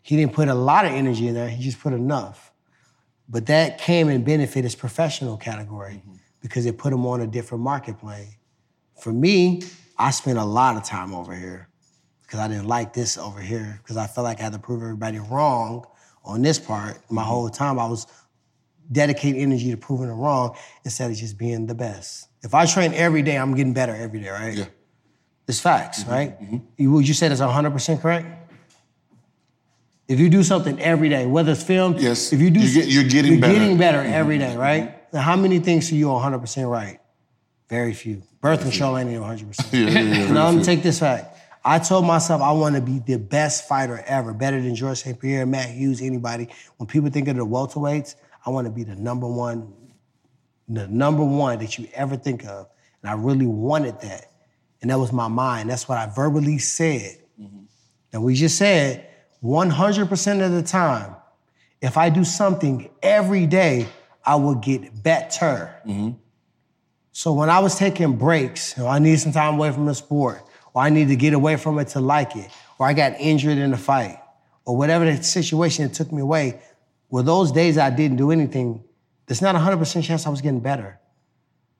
he 0.03 0.17
didn't 0.17 0.33
put 0.33 0.49
a 0.49 0.55
lot 0.55 0.85
of 0.87 0.93
energy 0.93 1.29
in 1.29 1.35
there, 1.35 1.49
he 1.49 1.63
just 1.63 1.81
put 1.81 1.93
enough. 1.93 2.53
But 3.29 3.47
that 3.47 3.79
came 3.79 4.09
and 4.09 4.25
benefit 4.25 4.65
his 4.65 4.75
professional 4.75 5.37
category 5.37 5.95
mm-hmm. 5.95 6.17
because 6.41 6.67
it 6.67 6.77
put 6.77 6.93
him 6.93 7.07
on 7.07 7.23
a 7.23 7.27
different 7.27 7.65
market 7.65 7.99
plane. 7.99 8.29
For 8.99 9.13
me, 9.13 9.63
I 9.97 10.11
spent 10.11 10.39
a 10.39 10.45
lot 10.45 10.77
of 10.77 10.85
time 10.85 11.15
over 11.15 11.35
here 11.35 11.69
because 12.23 12.41
I 12.41 12.49
didn't 12.49 12.67
like 12.67 12.93
this 12.93 13.17
over 13.17 13.41
here 13.41 13.79
because 13.83 13.97
I 13.97 14.07
felt 14.07 14.25
like 14.25 14.41
I 14.41 14.45
had 14.45 14.53
to 14.53 14.59
prove 14.59 14.83
everybody 14.83 15.19
wrong 15.19 15.87
on 16.25 16.43
this 16.43 16.59
part. 16.59 16.99
My 17.11 17.23
mm-hmm. 17.23 17.31
whole 17.31 17.49
time 17.49 17.79
I 17.79 17.87
was 17.87 18.07
dedicating 18.91 19.41
energy 19.41 19.71
to 19.71 19.77
proving 19.77 20.09
it 20.09 20.15
wrong 20.15 20.57
instead 20.85 21.11
of 21.11 21.17
just 21.17 21.39
being 21.39 21.67
the 21.67 21.75
best. 21.75 22.29
If 22.43 22.55
I 22.55 22.67
train 22.67 22.93
every 22.95 23.23
day, 23.23 23.37
I'm 23.37 23.55
getting 23.55 23.73
better 23.73 23.95
every 23.95 24.21
day, 24.21 24.29
right? 24.29 24.55
Yeah. 24.55 24.65
It's 25.47 25.61
facts, 25.61 26.03
mm-hmm. 26.03 26.11
right? 26.11 26.41
Mm-hmm. 26.41 26.57
You, 26.77 26.93
would 26.93 27.07
you 27.07 27.15
say 27.15 27.29
that's 27.29 27.41
100% 27.41 28.01
correct? 28.01 28.27
If 30.07 30.21
you 30.21 30.29
do 30.29 30.43
something 30.43 30.79
every 30.81 31.09
day, 31.09 31.25
whether 31.25 31.53
it's 31.53 31.63
filmed, 31.63 32.01
Yes. 32.01 32.33
if 32.33 32.41
you 32.41 32.51
do, 32.51 32.61
You 32.61 32.75
get- 32.75 32.89
you're 32.89 33.05
getting 33.05 33.33
you're 33.33 33.41
better. 33.41 33.55
getting 33.55 33.79
better 33.79 34.01
every 34.01 34.39
day, 34.39 34.57
right? 34.57 35.13
Now, 35.13 35.21
how 35.23 35.37
many 35.37 35.61
things 35.61 35.91
are 35.93 35.95
you 35.95 36.11
100% 36.11 36.69
right? 36.69 36.99
Very 37.75 37.93
few. 37.93 38.23
Birth 38.41 38.61
control 38.63 38.97
ain't 38.97 39.11
even 39.11 39.23
100%. 39.23 39.73
Yeah, 39.73 39.89
yeah, 39.89 40.01
yeah. 40.01 40.33
now, 40.33 40.47
let 40.47 40.55
me 40.55 40.63
take 40.63 40.85
this 40.85 41.01
fact. 41.01 41.37
I 41.65 41.81
told 41.81 42.07
myself 42.07 42.41
I 42.41 42.53
want 42.53 42.77
to 42.77 42.81
be 42.81 43.01
the 43.01 43.19
best 43.19 43.67
fighter 43.67 44.01
ever, 44.07 44.33
better 44.33 44.63
than 44.63 44.77
George 44.77 44.99
St. 44.99 45.19
Pierre, 45.19 45.45
Matt 45.45 45.71
Hughes, 45.71 46.01
anybody. 46.01 46.47
When 46.77 46.87
people 46.87 47.11
think 47.11 47.27
of 47.27 47.35
the 47.35 47.45
welterweights, 47.45 48.15
I 48.47 48.51
want 48.51 48.67
to 48.67 48.71
be 48.71 48.85
the 48.85 48.95
number 48.95 49.27
one, 49.27 49.73
the 50.69 50.87
number 50.87 51.25
one 51.25 51.59
that 51.59 51.77
you 51.77 51.89
ever 51.95 52.17
think 52.17 52.45
of. 52.47 52.69
And 53.03 53.11
I 53.11 53.15
really 53.15 53.49
wanted 53.49 54.01
that. 54.03 54.27
And 54.81 54.89
that 54.93 54.99
was 55.01 55.13
my 55.13 55.27
mind. 55.27 55.69
That's 55.69 55.89
what 55.89 55.99
I 55.99 56.07
verbally 56.07 56.59
said. 56.59 57.19
And 58.13 58.23
we 58.23 58.37
just 58.37 58.57
said 58.57 59.09
100% 59.43 60.47
of 60.47 60.53
the 60.53 60.63
time, 60.63 61.17
if 61.81 61.97
I 61.97 62.09
do 62.09 62.23
something 62.23 62.89
every 63.03 63.47
day, 63.47 63.89
I 64.25 64.37
will 64.37 64.55
get 64.55 65.03
better. 65.03 65.75
So 67.17 67.33
when 67.33 67.49
I 67.49 67.61
was 67.61 67.77
taking 67.77 68.17
breaks, 68.17 68.77
or 68.77 68.89
I 68.89 68.99
need 68.99 69.21
some 69.21 69.31
time 69.31 69.55
away 69.55 69.71
from 69.71 69.87
the 69.87 69.95
sport, 69.95 70.43
or 70.75 70.83
I 70.83 70.91
need 70.91 71.07
to 71.09 71.17
get 71.17 71.33
away 71.33 71.55
from 71.55 71.79
it 71.79 71.87
to 71.91 72.01
like 72.01 72.35
it, 72.35 72.51
or 72.77 72.89
I 72.89 72.93
got 72.93 73.21
injured 73.21 73.57
in 73.57 73.73
a 73.73 73.77
fight, 73.77 74.19
or 74.65 74.77
whatever 74.77 75.05
the 75.05 75.23
situation 75.23 75.87
that 75.87 75.95
took 75.95 76.11
me 76.11 76.23
away, 76.23 76.61
well, 77.11 77.23
those 77.23 77.53
days 77.53 77.79
I 77.79 77.91
didn't 77.91 78.17
do 78.17 78.33
anything, 78.33 78.83
there's 79.27 79.41
not 79.41 79.55
a 79.55 79.61
100% 79.61 80.03
chance 80.03 80.27
I 80.27 80.31
was 80.31 80.41
getting 80.41 80.59
better. 80.59 80.99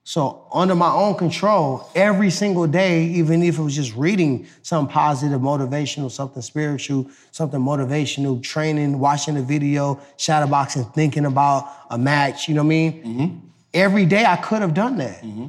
So 0.05 0.47
under 0.53 0.73
my 0.73 0.93
own 0.93 1.15
control, 1.15 1.89
every 1.95 2.29
single 2.29 2.65
day, 2.65 3.03
even 3.03 3.43
if 3.43 3.59
it 3.59 3.61
was 3.61 3.75
just 3.75 3.93
reading 3.93 4.47
some 4.61 4.87
positive, 4.87 5.41
motivational, 5.41 6.09
something 6.09 6.43
spiritual, 6.43 7.09
something 7.31 7.59
motivational, 7.59 8.41
training, 8.41 8.99
watching 8.99 9.35
a 9.35 9.41
video, 9.41 9.99
shadowboxing, 10.17 10.93
thinking 10.93 11.25
about 11.25 11.69
a 11.89 11.97
match, 11.97 12.47
you 12.47 12.55
know 12.55 12.61
what 12.61 12.67
I 12.67 12.69
mean? 12.69 13.03
Mm-hmm. 13.03 13.47
Every 13.75 14.05
day 14.05 14.25
I 14.25 14.37
could 14.37 14.61
have 14.61 14.73
done 14.73 14.97
that. 14.97 15.21
Mm-hmm. 15.21 15.47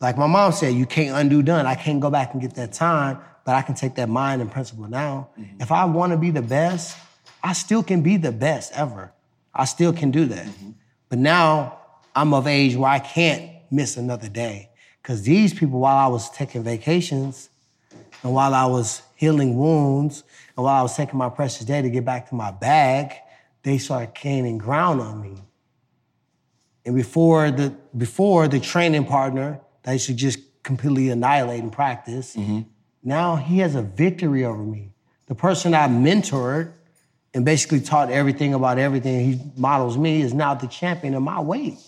Like 0.00 0.16
my 0.16 0.26
mom 0.26 0.52
said, 0.52 0.72
you 0.72 0.86
can't 0.86 1.14
undo 1.14 1.42
done. 1.42 1.66
I 1.66 1.74
can't 1.74 2.00
go 2.00 2.08
back 2.08 2.32
and 2.32 2.40
get 2.40 2.54
that 2.54 2.72
time, 2.72 3.18
but 3.44 3.54
I 3.54 3.60
can 3.60 3.74
take 3.74 3.96
that 3.96 4.08
mind 4.08 4.40
and 4.40 4.50
principle 4.50 4.88
now. 4.88 5.28
Mm-hmm. 5.38 5.60
If 5.60 5.70
I 5.70 5.84
want 5.84 6.12
to 6.12 6.16
be 6.16 6.30
the 6.30 6.40
best, 6.40 6.96
I 7.42 7.52
still 7.52 7.82
can 7.82 8.00
be 8.00 8.16
the 8.16 8.32
best 8.32 8.72
ever. 8.74 9.12
I 9.54 9.66
still 9.66 9.92
can 9.92 10.10
do 10.10 10.24
that. 10.26 10.46
Mm-hmm. 10.46 10.70
But 11.10 11.18
now 11.18 11.78
I'm 12.14 12.32
of 12.32 12.46
age 12.46 12.76
where 12.76 12.90
I 12.90 13.00
can't 13.00 13.50
miss 13.70 13.96
another 13.96 14.28
day. 14.28 14.70
Because 15.02 15.22
these 15.22 15.52
people, 15.52 15.80
while 15.80 15.96
I 15.96 16.06
was 16.06 16.30
taking 16.30 16.62
vacations, 16.62 17.50
And 18.22 18.34
while 18.34 18.54
I 18.54 18.66
was 18.66 19.02
healing 19.16 19.56
wounds, 19.56 20.24
and 20.56 20.64
while 20.64 20.78
I 20.78 20.82
was 20.82 20.96
taking 20.96 21.18
my 21.18 21.28
precious 21.28 21.64
day 21.64 21.82
to 21.82 21.90
get 21.90 22.04
back 22.04 22.28
to 22.28 22.34
my 22.34 22.50
bag, 22.50 23.14
they 23.62 23.78
started 23.78 24.14
gaining 24.14 24.58
ground 24.58 25.00
on 25.00 25.20
me. 25.20 25.42
And 26.84 26.94
before 26.94 27.50
the 27.50 27.74
before 27.96 28.48
the 28.48 28.60
training 28.60 29.04
partner 29.04 29.60
that 29.82 29.90
I 29.90 29.94
used 29.94 30.06
to 30.06 30.14
just 30.14 30.38
completely 30.62 31.10
annihilate 31.10 31.60
in 31.60 31.70
practice, 31.70 32.36
mm-hmm. 32.36 32.60
now 33.02 33.36
he 33.36 33.58
has 33.58 33.74
a 33.74 33.82
victory 33.82 34.44
over 34.44 34.62
me. 34.62 34.92
The 35.26 35.34
person 35.34 35.74
I 35.74 35.88
mentored 35.88 36.72
and 37.32 37.44
basically 37.44 37.80
taught 37.80 38.10
everything 38.10 38.54
about 38.54 38.78
everything 38.78 39.32
he 39.32 39.40
models 39.56 39.96
me 39.96 40.22
is 40.22 40.34
now 40.34 40.54
the 40.54 40.66
champion 40.66 41.14
of 41.14 41.22
my 41.22 41.40
weight. 41.40 41.78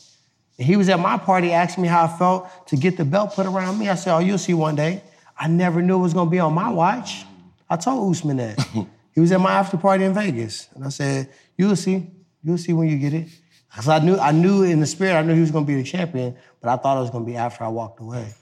And 0.59 0.66
he 0.66 0.76
was 0.76 0.88
at 0.88 1.00
my 1.00 1.18
party 1.18 1.52
asking 1.52 1.83
me 1.83 1.88
how 1.88 2.05
I 2.05 2.18
felt 2.18 2.68
to 2.68 2.76
get 2.76 2.96
the 2.96 3.05
belt 3.05 3.35
put 3.35 3.46
around 3.46 3.78
me. 3.78 3.88
I 3.88 3.94
said, 3.94 4.14
Oh, 4.14 4.18
you'll 4.18 4.38
see 4.38 4.55
one 4.55 4.76
day. 4.76 5.02
I 5.37 5.48
never 5.48 5.83
knew 5.83 5.98
it 5.98 6.02
was 6.02 6.14
gonna 6.14 6.31
be 6.31 6.38
on 6.38 6.52
my 6.52 6.70
watch. 6.70 7.24
I 7.68 7.76
told 7.76 8.11
Usman 8.11 8.37
that. 8.37 8.61
he 9.14 9.20
was 9.20 9.33
at 9.33 9.40
my 9.40 9.52
after 9.52 9.76
party 9.76 10.05
in 10.05 10.14
Vegas. 10.14 10.68
And 10.74 10.85
I 10.85 10.90
said, 10.90 11.31
You'll 11.57 11.76
see. 11.76 12.07
You'll 12.44 12.59
see 12.59 12.72
when 12.72 12.88
you 12.88 12.98
get 12.98 13.14
it. 13.14 13.28
Because 13.73 13.89
I 13.89 14.01
knew, 14.01 14.19
I 14.19 14.33
knew 14.33 14.65
in 14.65 14.81
the 14.81 14.87
spirit, 14.87 15.15
I 15.15 15.23
knew 15.23 15.35
he 15.35 15.41
was 15.41 15.51
gonna 15.51 15.65
be 15.65 15.77
the 15.77 15.83
champion, 15.83 16.37
but 16.61 16.69
I 16.69 16.77
thought 16.77 16.99
it 16.99 17.01
was 17.01 17.11
gonna 17.11 17.25
be 17.25 17.37
after 17.37 17.65
I 17.65 17.69
walked 17.69 18.01
away. 18.01 18.35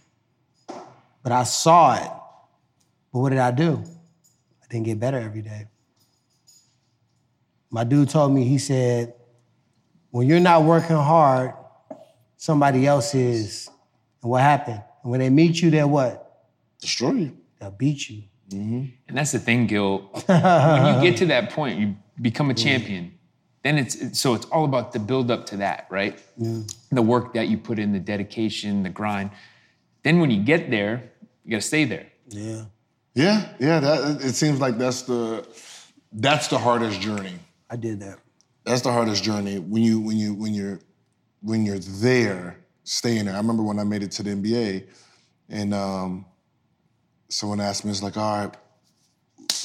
But 1.23 1.33
I 1.33 1.45
saw 1.45 1.95
it. 1.95 2.11
But 3.12 3.21
what 3.21 3.31
did 3.31 3.38
I 3.38 3.53
do? 3.53 3.83
I 4.62 4.66
didn't 4.69 4.87
get 4.87 4.99
better 4.99 5.19
every 5.19 5.43
day. 5.43 5.69
My 7.71 7.85
dude 7.85 8.09
told 8.09 8.33
me, 8.33 8.45
he 8.45 8.59
said, 8.59 9.14
when 10.11 10.27
you're 10.27 10.40
not 10.40 10.64
working 10.64 10.97
hard, 10.97 11.55
somebody 12.37 12.87
else 12.87 13.14
is. 13.14 13.71
And 14.23 14.31
what 14.33 14.43
happened? 14.43 14.83
And 15.03 15.11
when 15.12 15.21
they 15.21 15.31
meet 15.31 15.62
you, 15.62 15.71
they're 15.71 15.87
what? 15.87 16.49
Destroy 16.81 17.12
you. 17.12 17.37
They'll 17.61 17.71
beat 17.71 18.11
you. 18.11 18.25
Mm-hmm. 18.49 18.85
And 19.07 19.16
that's 19.16 19.31
the 19.31 19.38
thing, 19.38 19.69
Gil. 19.69 19.99
when 20.27 20.95
you 20.97 21.11
get 21.11 21.19
to 21.19 21.27
that 21.27 21.51
point, 21.51 21.79
you 21.79 21.95
become 22.21 22.51
a 22.51 22.55
champion. 22.55 23.12
Then 23.62 23.77
it's 23.79 23.94
it's- 23.96 24.18
so 24.18 24.35
it's 24.35 24.46
all 24.46 24.64
about 24.64 24.92
the 24.92 24.99
build 24.99 25.31
up 25.31 25.46
to 25.46 25.57
that, 25.59 25.87
right? 25.90 26.18
The 26.90 27.03
work 27.03 27.35
that 27.35 27.49
you 27.49 27.59
put 27.59 27.79
in, 27.79 27.92
the 27.92 27.99
dedication, 28.01 28.83
the 28.83 28.88
grind. 28.90 29.31
Then 30.03 30.18
when 30.20 30.31
you 30.31 30.42
get 30.42 30.70
there, 30.70 31.11
you 31.44 31.51
gotta 31.53 31.61
stay 31.62 31.85
there. 31.85 32.07
Yeah. 32.29 32.64
Yeah, 33.14 33.49
yeah. 33.59 33.81
That 33.81 34.23
it 34.23 34.35
seems 34.35 34.61
like 34.61 34.79
that's 34.79 35.03
the 35.03 35.46
that's 36.12 36.49
the 36.49 36.59
hardest 36.59 37.01
journey. 37.01 37.35
I 37.68 37.77
did 37.77 38.01
that. 38.01 38.18
That's 38.64 38.83
the 38.83 38.92
hardest 38.92 39.23
journey 39.25 39.59
when 39.59 39.83
you 39.83 40.01
when 40.01 40.16
you 40.16 40.35
when 40.35 40.55
you're 40.55 40.79
when 41.42 41.64
you're 41.66 41.79
there, 41.79 42.57
staying 42.85 43.25
there. 43.27 43.35
I 43.35 43.38
remember 43.38 43.62
when 43.62 43.79
I 43.79 43.85
made 43.85 44.03
it 44.03 44.11
to 44.12 44.23
the 44.23 44.31
NBA, 44.31 44.87
and 45.49 45.73
um, 45.75 46.25
someone 47.29 47.61
asked 47.61 47.85
me, 47.85 47.90
"It's 47.90 48.03
like, 48.03 48.16
all 48.16 48.38
right, 48.46 48.55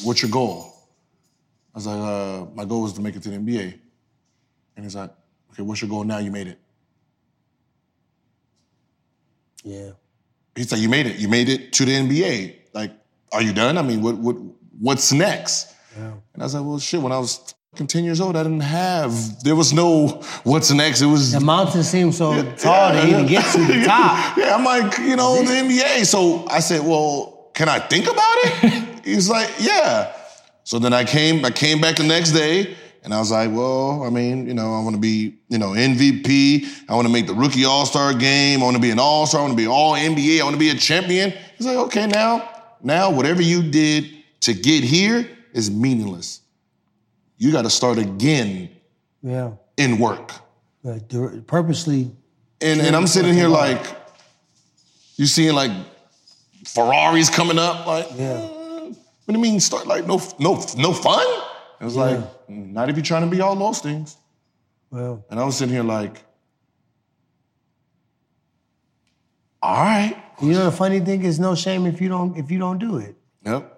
what's 0.04 0.22
your 0.22 0.32
goal?" 0.32 0.74
I 1.74 1.78
was 1.78 1.88
like, 1.88 2.00
uh, 2.00 2.46
"My 2.56 2.66
goal 2.66 2.86
is 2.88 2.94
to 2.94 3.02
make 3.02 3.16
it 3.16 3.24
to 3.24 3.30
the 3.30 3.38
NBA." 3.38 3.80
And 4.76 4.86
he's 4.86 4.96
like, 4.96 5.12
"Okay, 5.52 5.64
what's 5.64 5.82
your 5.82 5.90
goal 5.90 6.04
now? 6.04 6.18
You 6.20 6.32
made 6.32 6.48
it." 6.48 6.60
Yeah. 9.64 9.92
He's 10.56 10.72
like, 10.72 10.82
"You 10.82 10.90
made 10.90 11.06
it. 11.08 11.18
You 11.18 11.28
made 11.28 11.50
it 11.50 11.74
to 11.74 11.86
the 11.86 11.92
NBA. 11.94 12.56
Like, 12.74 12.92
are 13.32 13.42
you 13.42 13.54
done? 13.54 13.78
I 13.78 13.82
mean, 13.82 14.02
what 14.02 14.18
what 14.18 14.36
what's 14.80 15.12
next?" 15.12 15.74
Yeah. 15.98 16.12
And 16.34 16.42
I 16.42 16.46
was 16.46 16.54
like, 16.56 16.64
"Well, 16.66 16.80
shit. 16.80 17.02
When 17.02 17.12
I 17.12 17.20
was 17.20 17.54
fucking 17.72 17.88
ten 17.88 18.04
years 18.04 18.22
old, 18.22 18.36
I 18.36 18.44
didn't 18.44 18.62
have. 18.62 19.44
There 19.44 19.56
was 19.56 19.74
no 19.74 20.22
what's 20.44 20.72
next. 20.72 21.02
It 21.02 21.08
was 21.08 21.32
The 21.32 21.40
mountain 21.40 21.84
seemed 21.84 22.14
so 22.16 22.34
tall 22.56 22.92
to 22.92 23.08
even 23.08 23.26
get 23.26 23.44
to 23.54 23.60
the 23.66 23.84
top. 23.86 24.38
yeah, 24.38 24.56
I'm 24.56 24.64
like, 24.64 24.98
you 25.00 25.16
know, 25.16 25.42
the 25.42 25.52
NBA. 25.52 26.06
So 26.06 26.46
I 26.48 26.60
said, 26.60 26.82
well, 26.82 27.50
can 27.54 27.68
I 27.70 27.80
think 27.80 28.06
about 28.06 28.36
it? 28.46 29.06
He's 29.06 29.30
like, 29.30 29.50
yeah. 29.60 30.12
So 30.64 30.80
then 30.80 30.94
I 30.94 31.04
came, 31.06 31.46
I 31.46 31.52
came 31.52 31.80
back 31.80 31.98
the 31.98 32.04
next 32.04 32.32
day, 32.32 32.76
and 33.06 33.14
I 33.14 33.20
was 33.20 33.32
like, 33.32 33.52
well, 33.52 34.04
I 34.04 34.10
mean, 34.10 34.48
you 34.48 34.54
know, 34.54 34.74
I 34.74 34.82
want 34.84 34.96
to 34.96 35.00
be, 35.00 35.36
you 35.48 35.58
know, 35.58 35.70
MVP. 35.70 36.66
I 36.90 36.96
want 36.96 37.08
to 37.08 37.14
make 37.14 37.28
the 37.28 37.34
rookie 37.36 37.64
All 37.64 37.86
Star 37.86 38.14
game. 38.14 38.62
I 38.62 38.64
want 38.66 38.76
to 38.76 38.82
be 38.82 38.90
an 38.92 39.00
All 39.00 39.26
Star. 39.28 39.40
I 39.40 39.44
want 39.46 39.54
to 39.54 39.64
be 39.64 39.68
All 39.68 39.94
NBA. 39.94 40.42
I 40.42 40.44
want 40.44 40.56
to 40.56 40.60
be 40.60 40.72
a 40.72 40.76
champion. 40.76 41.32
He's 41.58 41.68
like, 41.68 41.78
okay, 41.78 42.08
now, 42.08 42.50
now, 42.84 43.12
whatever 43.12 43.42
you 43.42 43.62
did 43.64 44.12
to 44.42 44.54
get 44.54 44.84
here 44.84 45.30
is 45.54 45.72
meaningless. 45.72 46.42
You 47.38 47.52
got 47.52 47.62
to 47.62 47.70
start 47.70 47.98
again 48.00 48.70
Yeah. 49.22 49.52
in 49.78 49.98
work. 50.00 50.32
Dir- 51.08 51.42
purposely, 51.48 52.12
And, 52.62 52.80
and 52.82 52.96
I'm 52.96 53.08
sitting 53.08 53.34
here 53.34 53.48
like, 53.48 53.82
you 55.16 55.26
seeing 55.26 55.54
like 55.56 55.72
Ferraris 56.66 57.30
coming 57.30 57.58
up, 57.60 57.86
like, 57.88 58.08
yeah. 58.16 58.40
what 58.40 58.94
do 59.28 59.34
you 59.34 59.40
mean 59.40 59.60
start 59.60 59.88
like 59.88 60.06
no 60.06 60.22
no 60.40 60.64
no 60.78 60.94
fun? 60.94 61.26
It 61.82 61.84
was 61.86 61.96
like, 61.96 62.20
not 62.48 62.90
if 62.90 62.96
you're 62.96 63.04
trying 63.06 63.24
to 63.30 63.30
be 63.36 63.42
all 63.42 63.56
those 63.56 63.80
things. 63.80 64.18
Well, 64.92 65.26
And 65.30 65.40
I 65.40 65.44
was 65.46 65.58
sitting 65.58 65.74
here 65.74 65.84
like, 65.84 66.24
all 69.62 69.76
right. 69.76 70.16
you 70.42 70.54
know 70.54 70.66
the 70.66 70.72
funny 70.72 71.00
thing 71.00 71.24
is 71.24 71.40
no 71.40 71.56
shame 71.56 71.86
if 71.86 72.00
you 72.02 72.10
don't 72.10 72.38
if 72.38 72.52
you 72.52 72.60
don't 72.60 72.78
do 72.78 72.98
it. 72.98 73.16
Yep. 73.46 73.72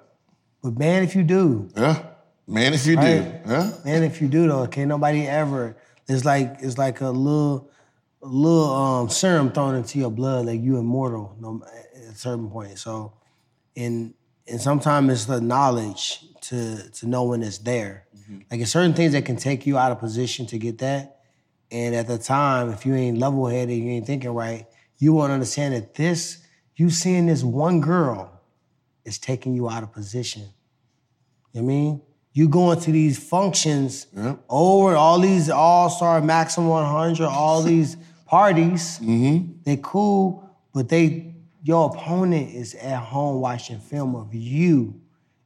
But 0.64 0.78
man, 0.78 1.04
if 1.04 1.16
you 1.16 1.24
do, 1.24 1.70
Yeah. 1.76 2.04
Man, 2.50 2.74
if 2.74 2.86
you 2.86 2.96
do. 2.96 3.02
Yeah. 3.46 3.72
man, 3.84 4.04
if 4.04 4.22
you 4.22 4.28
do 4.30 4.48
though, 4.48 4.66
can't 4.68 4.88
nobody 4.88 5.28
ever. 5.28 5.76
It's 6.08 6.24
like 6.26 6.58
it's 6.62 6.78
like 6.78 7.02
a 7.02 7.10
little 7.10 7.70
a 8.22 8.28
little 8.28 8.74
um, 8.74 9.10
serum 9.10 9.52
thrown 9.52 9.76
into 9.76 10.00
your 10.00 10.10
blood, 10.12 10.46
like 10.46 10.62
you 10.62 10.78
immortal 10.78 11.36
no, 11.40 11.62
at 11.66 12.14
a 12.14 12.16
certain 12.16 12.50
point. 12.50 12.80
So, 12.80 13.14
and 13.76 14.14
and 14.48 14.62
sometimes 14.62 15.12
it's 15.12 15.26
the 15.26 15.42
knowledge 15.42 16.26
to 16.42 16.90
to 16.90 17.08
know 17.08 17.26
when 17.26 17.44
it's 17.44 17.58
there. 17.60 18.07
Mm-hmm. 18.30 18.42
Like 18.52 18.62
it's 18.62 18.72
certain 18.72 18.94
things 18.94 19.14
that 19.14 19.26
can 19.26 19.38
take 19.38 19.66
you 19.66 19.78
out 19.78 19.92
of 19.92 20.00
position 20.00 20.46
to 20.48 20.58
get 20.58 20.80
that. 20.80 21.22
And 21.72 21.96
at 21.96 22.08
the 22.08 22.18
time, 22.18 22.70
if 22.70 22.86
you 22.86 22.96
ain't 22.96 23.18
level 23.18 23.48
headed, 23.48 23.78
you 23.78 23.90
ain't 23.90 24.08
thinking 24.08 24.32
right, 24.32 24.66
you 24.98 25.14
won't 25.14 25.32
understand 25.32 25.74
that 25.76 25.96
this 25.96 26.44
you 26.76 26.90
seeing 26.90 27.26
this 27.26 27.44
one 27.44 27.82
girl 27.82 28.40
is 29.04 29.18
taking 29.18 29.54
you 29.54 29.68
out 29.70 29.84
of 29.84 29.92
position. 29.92 30.44
You 31.54 31.62
know 31.62 31.66
what 31.66 31.72
I 31.72 31.76
mean? 31.76 32.02
You 32.34 32.48
going 32.48 32.80
to 32.82 32.92
these 32.92 33.18
functions 33.18 34.06
Yep. 34.16 34.44
over 34.48 34.96
all 34.96 35.20
these 35.20 35.50
all-star 35.50 36.22
maximum 36.22 36.70
100, 36.70 37.26
all 37.26 37.64
these 37.74 37.98
parties. 38.26 39.00
Mm-hmm. 39.00 39.54
They 39.64 39.80
cool, 39.82 40.48
but 40.74 40.90
they 40.90 41.34
your 41.64 41.90
opponent 41.90 42.54
is 42.54 42.76
at 42.76 42.98
home 42.98 43.42
watching 43.42 43.80
film 43.80 44.16
of 44.16 44.34
you, 44.34 45.02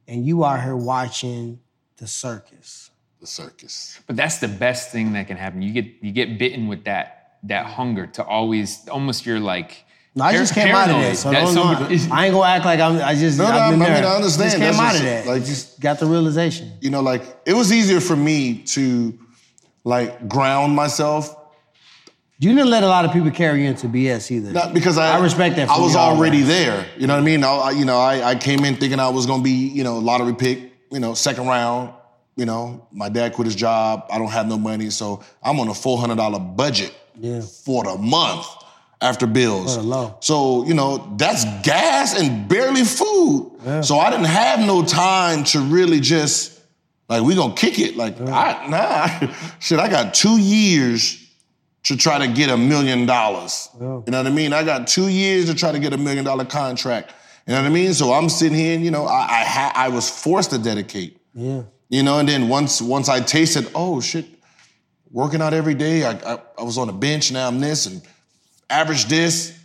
and 0.06 0.24
you 0.26 0.44
out 0.44 0.62
here 0.62 0.76
watching 0.76 1.58
the 2.02 2.08
circus. 2.08 2.90
The 3.20 3.28
circus. 3.28 4.00
But 4.08 4.16
that's 4.16 4.38
the 4.38 4.48
best 4.48 4.90
thing 4.90 5.12
that 5.12 5.28
can 5.28 5.36
happen. 5.36 5.62
You 5.62 5.72
get 5.72 5.86
you 6.02 6.10
get 6.10 6.36
bitten 6.36 6.66
with 6.66 6.82
that 6.84 7.36
that 7.44 7.66
hunger 7.66 8.08
to 8.08 8.24
always 8.24 8.88
almost 8.88 9.24
you're 9.24 9.38
like 9.38 9.84
No, 10.16 10.24
I 10.24 10.32
just 10.32 10.52
came 10.52 10.74
out 10.74 10.90
of 10.90 10.96
that, 10.96 11.16
so 11.16 11.30
that 11.30 11.44
don't, 11.44 11.54
somebody- 11.54 11.94
I 12.10 12.26
ain't 12.26 12.34
gonna 12.34 12.48
act 12.48 12.64
like 12.64 12.80
I'm. 12.80 13.00
I 13.00 13.14
just 13.14 13.38
No, 13.38 13.44
no, 13.44 13.50
I've 13.52 13.70
been 13.70 13.82
I 13.82 13.84
mean, 13.84 14.02
there. 14.02 14.06
I 14.12 14.16
understand. 14.16 14.50
Just 14.50 14.58
came 14.58 14.72
That's 14.74 14.80
out 14.80 14.96
of 14.96 15.02
that. 15.02 15.26
like- 15.26 15.36
Like 15.38 15.44
just 15.46 15.80
got 15.80 16.00
the 16.00 16.06
realization. 16.06 16.72
You 16.80 16.90
know, 16.90 17.00
like 17.02 17.22
it 17.46 17.54
was 17.54 17.72
easier 17.72 18.00
for 18.00 18.16
me 18.16 18.62
to 18.74 19.16
like 19.84 20.28
ground 20.28 20.74
myself 20.74 21.34
You 22.40 22.52
didn't 22.52 22.70
let 22.70 22.82
a 22.82 22.88
lot 22.88 23.04
of 23.04 23.12
people 23.12 23.30
carry 23.30 23.62
you 23.62 23.68
into 23.68 23.86
BS 23.86 24.32
either. 24.32 24.50
Not 24.50 24.74
because 24.74 24.98
I, 24.98 25.16
I 25.16 25.22
respect 25.22 25.54
that 25.56 25.68
I 25.68 25.78
was 25.78 25.94
already 25.94 26.42
there. 26.42 26.84
You 26.98 27.06
know 27.06 27.14
what 27.14 27.22
I 27.22 27.24
mean? 27.24 27.44
I, 27.44 27.52
I- 27.68 27.70
you 27.70 27.84
know, 27.84 27.98
I, 27.98 28.30
I 28.30 28.34
came 28.34 28.64
in 28.64 28.74
thinking 28.74 28.98
I 28.98 29.08
was 29.10 29.26
gonna 29.26 29.44
be, 29.44 29.68
you 29.78 29.84
know, 29.84 29.98
lottery 29.98 30.34
pick, 30.34 30.71
you 30.92 31.00
know, 31.00 31.14
second 31.14 31.46
round. 31.46 31.92
You 32.36 32.46
know, 32.46 32.86
my 32.92 33.10
dad 33.10 33.34
quit 33.34 33.44
his 33.46 33.54
job. 33.54 34.06
I 34.10 34.16
don't 34.18 34.30
have 34.30 34.46
no 34.48 34.56
money, 34.58 34.88
so 34.88 35.22
I'm 35.42 35.60
on 35.60 35.68
a 35.68 35.74
four 35.74 35.98
hundred 35.98 36.16
dollar 36.16 36.38
budget 36.38 36.94
Yeah. 37.18 37.42
for 37.42 37.84
the 37.84 37.98
month 37.98 38.46
after 39.02 39.26
bills. 39.26 39.76
For 39.76 39.82
the 39.82 39.86
low. 39.88 40.16
So 40.20 40.64
you 40.64 40.72
know, 40.72 41.12
that's 41.18 41.44
gas 41.62 42.18
and 42.18 42.48
barely 42.48 42.84
food. 42.84 43.50
So 43.84 43.98
I 43.98 44.10
didn't 44.10 44.26
have 44.26 44.60
no 44.60 44.82
time 44.82 45.44
to 45.44 45.60
really 45.60 46.00
just 46.00 46.58
like 47.10 47.22
we 47.22 47.34
gonna 47.34 47.54
kick 47.54 47.78
it. 47.78 47.96
Like 47.98 48.18
I 48.18 48.66
nah, 48.66 49.28
shit. 49.60 49.78
I 49.78 49.88
got 49.90 50.14
two 50.14 50.38
years 50.40 51.18
to 51.84 51.96
try 51.98 52.16
to 52.18 52.28
get 52.32 52.48
a 52.48 52.56
million 52.56 53.04
dollars. 53.04 53.68
You 53.78 53.86
know 53.86 54.02
what 54.04 54.26
I 54.26 54.30
mean? 54.30 54.54
I 54.54 54.64
got 54.64 54.86
two 54.86 55.08
years 55.08 55.46
to 55.50 55.54
try 55.54 55.70
to 55.72 55.78
get 55.78 55.92
a 55.92 55.98
million 55.98 56.24
dollar 56.24 56.46
contract. 56.46 57.12
You 57.46 57.54
know 57.54 57.60
what 57.62 57.66
I 57.66 57.70
mean? 57.70 57.92
So 57.94 58.12
I'm 58.12 58.28
sitting 58.28 58.56
here, 58.56 58.74
and, 58.74 58.84
you 58.84 58.90
know, 58.90 59.04
I 59.06 59.22
I, 59.40 59.44
ha- 59.44 59.72
I 59.74 59.88
was 59.88 60.08
forced 60.08 60.50
to 60.50 60.58
dedicate. 60.58 61.18
Yeah. 61.34 61.62
You 61.88 62.02
know, 62.02 62.18
and 62.18 62.28
then 62.28 62.48
once 62.48 62.80
once 62.80 63.08
I 63.08 63.20
tasted, 63.20 63.68
oh 63.74 64.00
shit, 64.00 64.26
working 65.10 65.42
out 65.42 65.52
every 65.52 65.74
day. 65.74 66.04
I 66.04 66.12
I, 66.34 66.38
I 66.58 66.62
was 66.62 66.78
on 66.78 66.86
the 66.86 66.92
bench. 66.92 67.32
Now 67.32 67.48
I'm 67.48 67.60
this 67.60 67.86
and 67.86 68.00
average 68.70 69.06
this. 69.06 69.58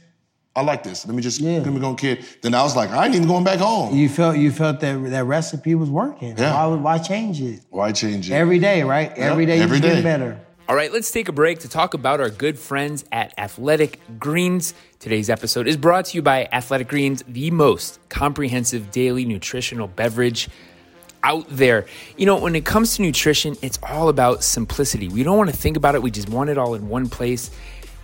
I 0.55 0.61
like 0.61 0.81
this. 0.81 1.05
Let 1.05 1.15
me 1.15 1.21
just 1.21 1.39
Yeah. 1.39 1.59
let 1.59 1.67
me 1.71 1.79
go 1.79 1.93
kid. 1.93 2.25
Then 2.41 2.55
I 2.55 2.63
was 2.63 2.75
like, 2.75 2.89
I 2.89 3.05
ain't 3.05 3.13
even 3.13 3.27
going 3.27 3.43
back 3.43 3.59
home. 3.59 3.95
You 3.95 4.09
felt 4.09 4.37
you 4.37 4.49
felt 4.51 4.79
that 4.79 4.97
that 5.11 5.25
recipe 5.25 5.75
was 5.75 5.89
working. 5.91 6.35
Yeah. 6.35 6.53
Why 6.55 6.65
would- 6.65 6.81
why 6.81 6.97
change 6.97 7.39
it? 7.41 7.59
Why 7.69 7.91
change 7.91 8.29
it? 8.29 8.33
Every 8.33 8.57
day, 8.59 8.81
right? 8.83 9.11
Every 9.15 9.45
day 9.45 9.59
every 9.59 9.77
you 9.77 9.81
getting 9.83 9.97
day. 9.97 10.03
better. 10.03 10.39
All 10.69 10.75
right, 10.75 10.91
let's 10.91 11.11
take 11.11 11.29
a 11.29 11.31
break 11.31 11.59
to 11.59 11.69
talk 11.69 11.93
about 11.93 12.19
our 12.19 12.29
good 12.29 12.59
friends 12.59 13.05
at 13.09 13.33
Athletic 13.37 14.01
Greens. 14.19 14.73
Today's 14.99 15.29
episode 15.29 15.65
is 15.65 15.77
brought 15.77 16.07
to 16.07 16.17
you 16.17 16.21
by 16.21 16.49
Athletic 16.51 16.89
Greens, 16.89 17.23
the 17.25 17.51
most 17.51 18.01
comprehensive 18.09 18.91
daily 18.91 19.23
nutritional 19.23 19.87
beverage 19.87 20.49
out 21.23 21.45
there. 21.49 21.85
You 22.17 22.25
know, 22.25 22.37
when 22.37 22.53
it 22.53 22.65
comes 22.65 22.97
to 22.97 23.01
nutrition, 23.01 23.55
it's 23.61 23.79
all 23.81 24.09
about 24.09 24.43
simplicity. 24.43 25.07
We 25.07 25.23
don't 25.23 25.37
want 25.37 25.49
to 25.49 25.55
think 25.55 25.77
about 25.77 25.95
it, 25.95 26.01
we 26.01 26.11
just 26.11 26.27
want 26.27 26.49
it 26.49 26.57
all 26.57 26.73
in 26.75 26.89
one 26.89 27.07
place. 27.07 27.49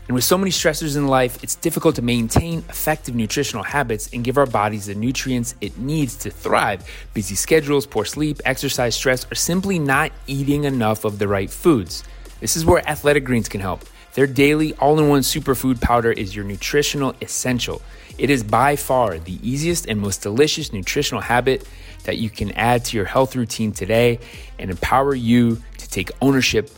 And 0.08 0.15
with 0.15 0.23
so 0.23 0.38
many 0.38 0.52
stressors 0.52 0.95
in 0.95 1.08
life, 1.08 1.43
it's 1.43 1.56
difficult 1.56 1.95
to 1.95 2.02
maintain 2.02 2.60
effective 2.69 3.13
nutritional 3.13 3.63
habits 3.63 4.10
and 4.13 4.23
give 4.23 4.38
our 4.38 4.45
bodies 4.45 4.86
the 4.86 4.95
nutrients 4.95 5.56
it 5.60 5.78
needs 5.78 6.15
to 6.15 6.30
thrive. 6.30 6.89
Busy 7.13 7.36
schedules, 7.36 7.86
poor 7.86 8.06
sleep, 8.06 8.39
exercise 8.45 8.95
stress, 8.95 9.30
or 9.30 9.36
simply 9.36 9.80
not 9.80 10.13
eating 10.28 10.63
enough 10.63 11.04
of 11.04 11.19
the 11.19 11.28
right 11.28 11.49
foods. 11.49 12.06
This 12.43 12.58
is 12.58 12.65
where 12.65 12.86
Athletic 12.86 13.23
Greens 13.23 13.47
can 13.47 13.62
help. 13.62 13.86
Their 14.15 14.27
daily 14.27 14.73
all 14.73 14.99
in 14.99 15.08
one 15.08 15.21
superfood 15.21 15.79
powder 15.79 16.12
is 16.12 16.36
your 16.36 16.43
nutritional 16.43 17.15
essential. 17.21 17.82
It 18.17 18.29
is 18.29 18.43
by 18.43 18.75
far 18.75 19.17
the 19.17 19.39
easiest 19.41 19.88
and 19.88 19.97
most 19.97 20.21
delicious 20.21 20.73
nutritional 20.73 21.21
habit 21.21 21.65
that 22.03 22.17
you 22.17 22.29
can 22.29 22.51
add 22.51 22.84
to 22.84 22.97
your 22.97 23.06
health 23.06 23.38
routine 23.38 23.71
today 23.71 24.19
and 24.60 24.69
empower 24.69 25.15
you 25.15 25.62
to 25.77 25.89
take 25.89 26.12
ownership 26.21 26.69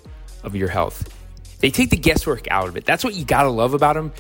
of 0.44 0.56
your 0.56 0.70
health. 0.70 1.12
They 1.62 1.72
take 1.72 1.90
the 1.90 1.98
guesswork 1.98 2.48
out 2.52 2.68
of 2.68 2.78
it. 2.78 2.86
That's 2.86 3.04
what 3.04 3.16
you 3.16 3.26
gotta 3.26 3.50
love 3.50 3.74
about 3.74 3.96
them. 3.96 4.14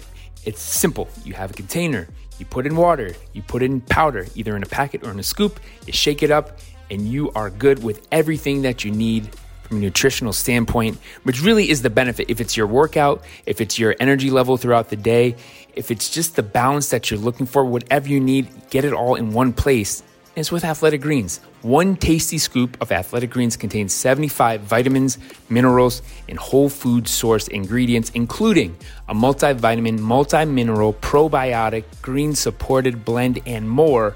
It's 0.45 0.63
simple. 0.63 1.07
You 1.25 1.35
have 1.35 1.51
a 1.51 1.53
container, 1.53 2.07
you 2.39 2.47
put 2.47 2.65
in 2.65 2.75
water, 2.75 3.13
you 3.33 3.43
put 3.43 3.61
in 3.61 3.81
powder, 3.81 4.25
either 4.33 4.55
in 4.55 4.63
a 4.63 4.65
packet 4.65 5.05
or 5.05 5.11
in 5.11 5.19
a 5.19 5.23
scoop, 5.23 5.59
you 5.85 5.93
shake 5.93 6.23
it 6.23 6.31
up, 6.31 6.57
and 6.89 7.03
you 7.03 7.29
are 7.33 7.51
good 7.51 7.83
with 7.83 8.07
everything 8.11 8.63
that 8.63 8.83
you 8.83 8.89
need 8.89 9.29
from 9.65 9.77
a 9.77 9.79
nutritional 9.79 10.33
standpoint, 10.33 10.97
which 11.23 11.41
really 11.41 11.69
is 11.69 11.81
the 11.81 11.89
benefit. 11.89 12.29
If 12.29 12.39
it's 12.39 12.55
your 12.55 12.67
workout, 12.67 13.23
if 13.45 13.59
it's 13.61 13.79
your 13.79 13.95
energy 13.99 14.29
level 14.29 14.57
throughout 14.57 14.89
the 14.89 14.95
day, 14.95 15.35
if 15.73 15.91
it's 15.91 16.09
just 16.09 16.35
the 16.35 16.43
balance 16.43 16.89
that 16.89 17.09
you're 17.09 17.19
looking 17.19 17.45
for, 17.45 17.65
whatever 17.65 18.07
you 18.07 18.19
need, 18.19 18.47
get 18.69 18.85
it 18.85 18.93
all 18.93 19.15
in 19.15 19.33
one 19.33 19.53
place. 19.53 20.03
It's 20.35 20.51
with 20.51 20.65
Athletic 20.65 21.01
Greens. 21.01 21.39
One 21.61 21.95
tasty 21.95 22.37
scoop 22.37 22.75
of 22.81 22.91
Athletic 22.91 23.29
Greens 23.29 23.55
contains 23.55 23.93
75 23.93 24.61
vitamins, 24.61 25.17
minerals, 25.49 26.01
and 26.27 26.37
whole 26.37 26.67
food 26.67 27.07
source 27.07 27.47
ingredients, 27.47 28.11
including 28.13 28.77
a 29.07 29.15
multivitamin, 29.15 29.97
multi 29.97 30.43
mineral, 30.43 30.93
probiotic, 30.93 31.85
green 32.01 32.35
supported 32.35 33.05
blend, 33.05 33.41
and 33.45 33.69
more 33.69 34.15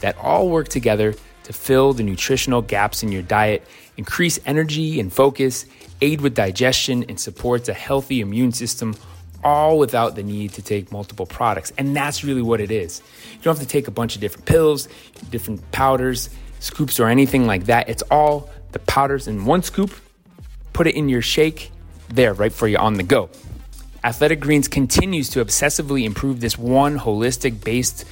that 0.00 0.16
all 0.18 0.48
work 0.48 0.68
together 0.68 1.14
to 1.42 1.52
fill 1.52 1.92
the 1.92 2.02
nutritional 2.02 2.62
gaps 2.62 3.02
in 3.02 3.10
your 3.10 3.22
diet, 3.22 3.66
increase 3.96 4.38
energy 4.46 5.00
and 5.00 5.12
focus, 5.12 5.66
aid 6.00 6.20
with 6.20 6.34
digestion, 6.34 7.04
and 7.08 7.18
supports 7.18 7.68
a 7.68 7.74
healthy 7.74 8.20
immune 8.20 8.52
system, 8.52 8.94
all 9.44 9.78
without 9.78 10.16
the 10.16 10.22
need 10.22 10.52
to 10.54 10.62
take 10.62 10.90
multiple 10.90 11.26
products. 11.26 11.72
And 11.78 11.94
that's 11.94 12.24
really 12.24 12.42
what 12.42 12.60
it 12.60 12.70
is. 12.70 13.02
You 13.32 13.40
don't 13.42 13.56
have 13.56 13.66
to 13.66 13.70
take 13.70 13.88
a 13.88 13.92
bunch 13.92 14.14
of 14.14 14.20
different 14.20 14.46
pills, 14.46 14.88
different 15.30 15.70
powders, 15.72 16.30
scoops, 16.60 16.98
or 16.98 17.06
anything 17.06 17.46
like 17.46 17.66
that. 17.66 17.88
It's 17.88 18.02
all 18.10 18.50
the 18.72 18.78
powders 18.80 19.28
in 19.28 19.44
one 19.44 19.62
scoop, 19.62 19.92
put 20.72 20.86
it 20.86 20.94
in 20.94 21.08
your 21.08 21.22
shake, 21.22 21.70
there, 22.08 22.34
right 22.34 22.52
for 22.52 22.68
you 22.68 22.78
on 22.78 22.94
the 22.94 23.02
go. 23.02 23.30
Athletic 24.04 24.40
Greens 24.40 24.68
continues 24.68 25.28
to 25.30 25.44
obsessively 25.44 26.04
improve 26.04 26.40
this 26.40 26.56
one 26.56 26.98
holistic 26.98 27.64
based 27.64 28.04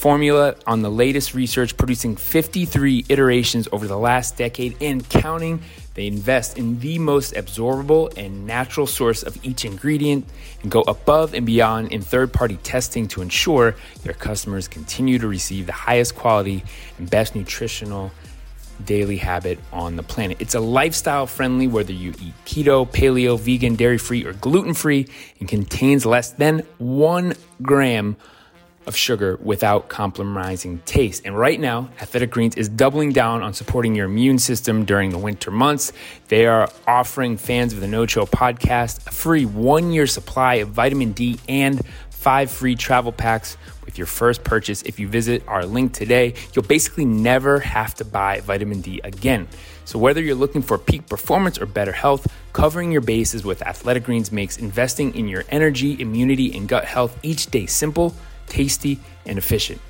formula 0.00 0.54
on 0.66 0.80
the 0.80 0.90
latest 0.90 1.34
research, 1.34 1.76
producing 1.76 2.16
53 2.16 3.04
iterations 3.10 3.68
over 3.70 3.86
the 3.86 3.98
last 3.98 4.38
decade 4.38 4.74
and 4.80 5.06
counting. 5.10 5.60
They 5.92 6.06
invest 6.06 6.56
in 6.56 6.80
the 6.80 6.98
most 6.98 7.34
absorbable 7.34 8.16
and 8.16 8.46
natural 8.46 8.86
source 8.86 9.22
of 9.22 9.36
each 9.44 9.66
ingredient 9.66 10.24
and 10.62 10.70
go 10.70 10.80
above 10.88 11.34
and 11.34 11.44
beyond 11.44 11.92
in 11.92 12.00
third 12.00 12.32
party 12.32 12.56
testing 12.62 13.08
to 13.08 13.20
ensure 13.20 13.76
their 14.02 14.14
customers 14.14 14.68
continue 14.68 15.18
to 15.18 15.28
receive 15.28 15.66
the 15.66 15.72
highest 15.72 16.16
quality 16.16 16.64
and 16.96 17.10
best 17.10 17.34
nutritional 17.34 18.10
daily 18.86 19.18
habit 19.18 19.58
on 19.70 19.96
the 19.96 20.02
planet. 20.02 20.38
It's 20.40 20.54
a 20.54 20.60
lifestyle 20.60 21.26
friendly, 21.26 21.66
whether 21.66 21.92
you 21.92 22.14
eat 22.22 22.32
keto, 22.46 22.90
paleo, 22.90 23.38
vegan, 23.38 23.74
dairy 23.74 23.98
free, 23.98 24.24
or 24.24 24.32
gluten 24.32 24.72
free, 24.72 25.08
and 25.40 25.46
contains 25.46 26.06
less 26.06 26.30
than 26.30 26.60
one 26.78 27.34
gram 27.60 28.16
of 28.86 28.96
sugar 28.96 29.38
without 29.42 29.88
compromising 29.88 30.78
taste. 30.86 31.22
And 31.24 31.38
right 31.38 31.60
now, 31.60 31.90
Athletic 32.00 32.30
Greens 32.30 32.56
is 32.56 32.68
doubling 32.68 33.12
down 33.12 33.42
on 33.42 33.52
supporting 33.52 33.94
your 33.94 34.06
immune 34.06 34.38
system 34.38 34.84
during 34.84 35.10
the 35.10 35.18
winter 35.18 35.50
months. 35.50 35.92
They 36.28 36.46
are 36.46 36.68
offering 36.86 37.36
fans 37.36 37.72
of 37.72 37.80
the 37.80 37.88
No 37.88 38.06
Chill 38.06 38.26
podcast 38.26 39.06
a 39.06 39.10
free 39.10 39.44
one 39.44 39.92
year 39.92 40.06
supply 40.06 40.54
of 40.54 40.68
vitamin 40.68 41.12
D 41.12 41.38
and 41.48 41.84
five 42.08 42.50
free 42.50 42.74
travel 42.74 43.12
packs 43.12 43.56
with 43.84 43.98
your 43.98 44.06
first 44.06 44.44
purchase. 44.44 44.82
If 44.82 44.98
you 44.98 45.08
visit 45.08 45.42
our 45.46 45.64
link 45.64 45.92
today, 45.92 46.34
you'll 46.54 46.64
basically 46.64 47.04
never 47.04 47.60
have 47.60 47.94
to 47.96 48.04
buy 48.04 48.40
vitamin 48.40 48.80
D 48.80 49.00
again. 49.04 49.48
So, 49.84 49.98
whether 49.98 50.22
you're 50.22 50.36
looking 50.36 50.62
for 50.62 50.78
peak 50.78 51.08
performance 51.08 51.58
or 51.58 51.66
better 51.66 51.92
health, 51.92 52.26
covering 52.52 52.92
your 52.92 53.00
bases 53.00 53.44
with 53.44 53.62
Athletic 53.62 54.04
Greens 54.04 54.30
makes 54.30 54.58
investing 54.58 55.14
in 55.14 55.28
your 55.28 55.44
energy, 55.48 56.00
immunity, 56.00 56.56
and 56.56 56.68
gut 56.68 56.84
health 56.84 57.18
each 57.22 57.46
day 57.46 57.66
simple 57.66 58.14
tasty, 58.50 59.00
and 59.24 59.38
efficient. 59.38 59.80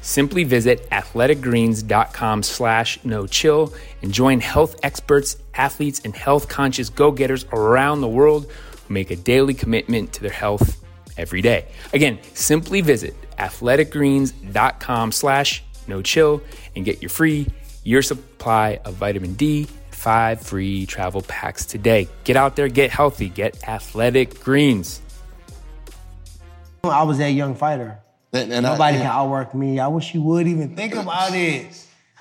Simply 0.00 0.44
visit 0.44 0.90
athleticgreens.com 0.90 2.42
slash 2.42 2.98
no 3.04 3.26
chill 3.26 3.72
and 4.02 4.12
join 4.12 4.40
health 4.40 4.76
experts, 4.82 5.38
athletes, 5.54 6.02
and 6.04 6.14
health 6.14 6.48
conscious 6.48 6.90
go 6.90 7.10
getters 7.10 7.46
around 7.52 8.00
the 8.00 8.08
world 8.08 8.50
who 8.86 8.92
make 8.92 9.10
a 9.10 9.16
daily 9.16 9.54
commitment 9.54 10.12
to 10.12 10.20
their 10.20 10.30
health 10.30 10.84
every 11.16 11.40
day. 11.40 11.66
Again, 11.92 12.18
simply 12.34 12.80
visit 12.80 13.14
athleticgreens.com 13.38 15.12
slash 15.12 15.62
no 15.86 16.02
chill 16.02 16.42
and 16.76 16.84
get 16.84 17.00
your 17.00 17.08
free 17.08 17.46
year 17.82 18.02
supply 18.02 18.80
of 18.84 18.94
vitamin 18.94 19.34
D, 19.34 19.66
five 19.90 20.42
free 20.42 20.84
travel 20.84 21.22
packs 21.22 21.64
today. 21.64 22.08
Get 22.24 22.36
out 22.36 22.56
there, 22.56 22.68
get 22.68 22.90
healthy, 22.90 23.28
get 23.28 23.66
athletic 23.66 24.40
greens. 24.40 25.00
I 26.90 27.02
was 27.02 27.18
that 27.18 27.30
young 27.30 27.54
fighter. 27.54 27.98
And, 28.32 28.52
and 28.52 28.64
Nobody 28.64 28.96
I, 28.96 29.00
can 29.00 29.06
outwork 29.06 29.54
me. 29.54 29.78
I 29.78 29.86
wish 29.88 30.12
you 30.14 30.22
would 30.22 30.46
even 30.46 30.74
think 30.74 30.94
about 30.94 31.34
it. 31.34 31.66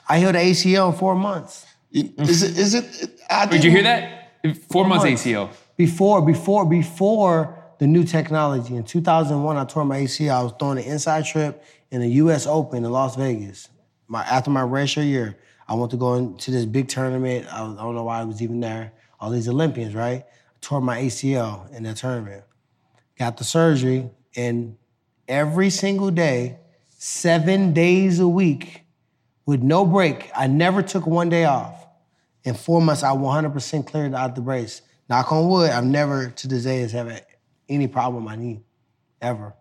I 0.08 0.20
healed 0.20 0.36
the 0.36 0.40
ACL 0.40 0.92
in 0.92 0.98
four 0.98 1.16
months. 1.16 1.66
Is 1.92 2.44
it? 2.44 2.58
Is 2.58 2.74
it? 2.76 3.20
I 3.30 3.46
Did 3.48 3.64
you 3.64 3.72
hear 3.72 3.84
didn't- 3.84 4.10
that? 4.44 4.58
Four 4.70 4.86
months 4.86 5.06
months. 5.06 5.24
ACL. 5.26 5.50
Before, 5.78 6.22
before, 6.22 6.66
before 6.66 7.64
the 7.80 7.88
new 7.88 8.04
technology. 8.04 8.76
In 8.76 8.84
2001, 8.84 9.58
I 9.58 9.66
tore 9.66 9.86
my 9.86 10.00
ACL. 10.02 10.32
I 10.36 10.44
was 10.44 10.54
throwing 10.60 10.78
an 10.80 10.84
inside 10.84 11.26
trip 11.26 11.64
in 11.92 12.02
the 12.02 12.10
U.S. 12.10 12.46
Open 12.46 12.84
in 12.84 12.92
Las 12.92 13.16
Vegas. 13.16 13.70
My 14.08 14.22
after 14.24 14.52
my 14.52 14.62
redshirt 14.62 15.08
year, 15.08 15.38
I 15.68 15.74
went 15.76 15.92
to 15.92 15.98
go 15.98 16.16
into 16.16 16.52
this 16.52 16.66
big 16.66 16.90
tournament. 16.90 17.48
I, 17.52 17.64
was- 17.64 17.78
I 17.78 17.82
don't 17.84 17.96
know 17.96 18.04
why 18.04 18.20
I 18.20 18.24
was 18.26 18.42
even 18.42 18.60
there. 18.60 18.92
All 19.20 19.30
these 19.32 19.48
Olympians, 19.48 19.96
right? 19.96 20.24
I 20.26 20.58
tore 20.62 20.82
my 20.82 21.00
ACL 21.00 21.74
in 21.74 21.84
that 21.84 21.98
tournament. 21.98 22.44
Got 23.18 23.38
the 23.38 23.44
surgery, 23.46 24.10
and 24.36 24.78
every 25.28 25.70
single 25.70 26.12
day, 26.12 26.58
seven 26.90 27.74
days 27.74 28.20
a 28.20 28.28
week, 28.28 28.84
with 29.46 29.62
no 29.62 29.86
break, 29.86 30.32
I 30.36 30.48
never 30.48 30.82
took 30.82 31.06
one 31.06 31.30
day 31.30 31.46
off. 31.46 31.86
In 32.44 32.54
four 32.54 32.82
months, 32.82 33.04
I 33.04 33.10
100% 33.10 33.88
cleared 33.88 34.14
out 34.14 34.36
the 34.36 34.42
brace. 34.42 34.82
Knock 35.10 35.32
on 35.32 35.50
wood, 35.50 35.70
I've 35.70 35.86
never 35.86 36.30
to 36.30 36.48
this 36.48 36.64
day 36.64 36.80
has 36.80 36.92
had 36.92 37.26
any 37.68 37.88
problem 37.88 38.24
my 38.24 38.36
knee, 38.36 38.62
ever. 39.22 39.54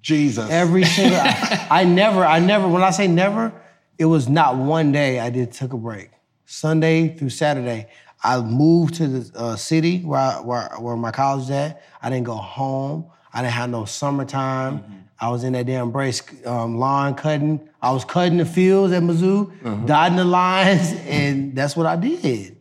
Jesus. 0.00 0.50
Every 0.50 0.84
single, 0.96 1.18
I, 1.18 1.68
I 1.70 1.84
never, 1.84 2.24
I 2.24 2.40
never, 2.40 2.68
when 2.68 2.82
I 2.82 2.90
say 2.90 3.06
never, 3.06 3.52
it 3.98 4.06
was 4.06 4.28
not 4.28 4.56
one 4.56 4.90
day 4.90 5.20
I 5.20 5.30
did 5.30 5.52
took 5.52 5.72
a 5.72 5.76
break. 5.76 6.10
Sunday 6.44 7.16
through 7.16 7.30
Saturday, 7.30 7.88
I 8.22 8.40
moved 8.40 8.94
to 8.94 9.08
the 9.08 9.38
uh, 9.38 9.56
city 9.56 10.00
where, 10.00 10.20
I, 10.20 10.40
where 10.40 10.68
where 10.78 10.96
my 10.96 11.10
college 11.10 11.44
is 11.44 11.50
at. 11.50 11.82
I 12.00 12.10
didn't 12.10 12.26
go 12.26 12.34
home. 12.34 13.06
I 13.32 13.42
didn't 13.42 13.54
have 13.54 13.70
no 13.70 13.84
summertime. 13.84 15.06
I 15.18 15.28
was 15.30 15.44
in 15.44 15.52
that 15.52 15.66
damn 15.66 15.90
brace 15.92 16.20
um, 16.44 16.78
lawn 16.78 17.14
cutting. 17.14 17.68
I 17.80 17.92
was 17.92 18.04
cutting 18.04 18.38
the 18.38 18.44
fields 18.44 18.92
at 18.92 19.02
Mizzou, 19.02 19.86
dotting 19.86 20.16
the 20.16 20.24
lines, 20.24 20.92
and 21.06 21.54
that's 21.54 21.76
what 21.76 21.86
I 21.86 21.96
did. 21.96 22.56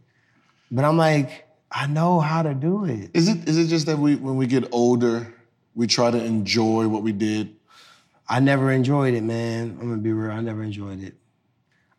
But 0.70 0.86
I'm 0.86 0.98
like, 0.98 1.48
I 1.72 1.88
know 1.88 2.20
how 2.20 2.44
to 2.44 2.54
do 2.54 2.86
it. 2.86 3.10
Is 3.14 3.28
it? 3.28 3.48
Is 3.48 3.58
it 3.58 3.68
just 3.68 3.86
that 3.88 3.98
we, 3.98 4.16
when 4.16 4.38
we 4.38 4.46
get 4.46 4.68
older, 4.72 5.34
we 5.74 5.88
try 5.88 6.12
to 6.12 6.24
enjoy 6.24 6.88
what 6.88 7.02
we 7.02 7.12
did? 7.12 7.56
I 8.30 8.40
never 8.40 8.72
enjoyed 8.72 9.14
it, 9.14 9.24
man. 9.24 9.78
I'm 9.82 9.90
gonna 9.90 10.02
be 10.02 10.14
real. 10.14 10.32
I 10.32 10.42
never 10.42 10.64
enjoyed 10.64 11.04
it. 11.04 11.16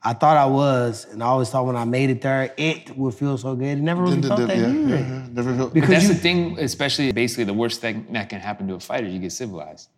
I 0.05 0.14
thought 0.14 0.36
I 0.36 0.46
was, 0.46 1.07
and 1.12 1.22
I 1.22 1.26
always 1.26 1.48
thought 1.50 1.64
when 1.64 1.76
I 1.76 1.84
made 1.84 2.11
it 2.11 2.20
there, 2.22 2.53
it 2.57 2.96
would 2.96 3.14
feel 3.14 3.38
so 3.38 3.55
good. 3.55 3.78
It 3.78 3.82
never 3.82 4.03
really 4.03 4.20
felt 4.20 4.40
that 4.40 4.48
yeah, 4.57 4.64
good. 4.64 4.90
yeah, 4.90 4.98
yeah. 4.98 5.26
Never 5.30 5.55
felt. 5.57 5.72
Because 5.74 5.90
That's 5.90 6.09
you, 6.09 6.14
the 6.14 6.20
thing, 6.20 6.59
especially 6.59 7.12
basically 7.12 7.44
the 7.44 7.53
worst 7.55 7.80
thing 7.80 8.07
that 8.12 8.28
can 8.28 8.40
happen 8.40 8.66
to 8.68 8.74
a 8.74 8.80
fighter. 8.80 9.07
is 9.07 9.14
You 9.14 9.20
get 9.20 9.32
civilized 9.32 9.88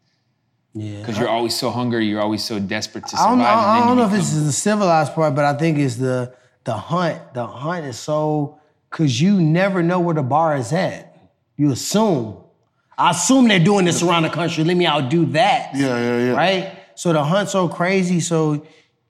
yeah. 0.74 0.98
because 1.00 1.18
you're 1.18 1.28
always 1.28 1.57
so 1.57 1.70
hungry. 1.70 2.07
You're 2.07 2.20
always 2.20 2.44
so 2.44 2.59
desperate 2.59 3.07
to 3.07 3.16
I 3.16 3.28
don't, 3.28 3.38
survive. 3.38 3.59
I, 3.59 3.62
I 3.62 3.78
don't 3.78 3.86
then 3.88 3.96
know 3.96 4.02
you 4.02 4.07
if 4.09 4.11
become- 4.12 4.18
this 4.18 4.34
is 4.34 4.44
the 4.46 4.52
civilized 4.52 5.14
part, 5.14 5.34
but 5.34 5.44
I 5.46 5.55
think 5.55 5.78
it's 5.78 5.96
the 5.96 6.34
the 6.64 6.74
hunt. 6.74 7.34
The 7.34 7.46
hunt 7.46 7.86
is 7.86 7.98
so 7.98 8.59
Cause 8.94 9.20
you 9.20 9.40
never 9.40 9.82
know 9.82 9.98
where 9.98 10.14
the 10.14 10.22
bar 10.22 10.57
is 10.57 10.72
at. 10.72 11.18
You 11.57 11.72
assume. 11.72 12.36
I 12.96 13.11
assume 13.11 13.48
they're 13.48 13.59
doing 13.59 13.86
this 13.86 14.05
around 14.05 14.22
the 14.22 14.30
country. 14.30 14.62
Let 14.62 14.76
me 14.76 14.86
outdo 14.86 15.26
that. 15.32 15.74
Yeah, 15.74 15.98
yeah, 15.98 16.18
yeah. 16.26 16.32
Right? 16.36 16.78
So 16.94 17.12
the 17.12 17.24
hunt's 17.24 17.50
so 17.50 17.66
crazy. 17.68 18.20
So 18.20 18.64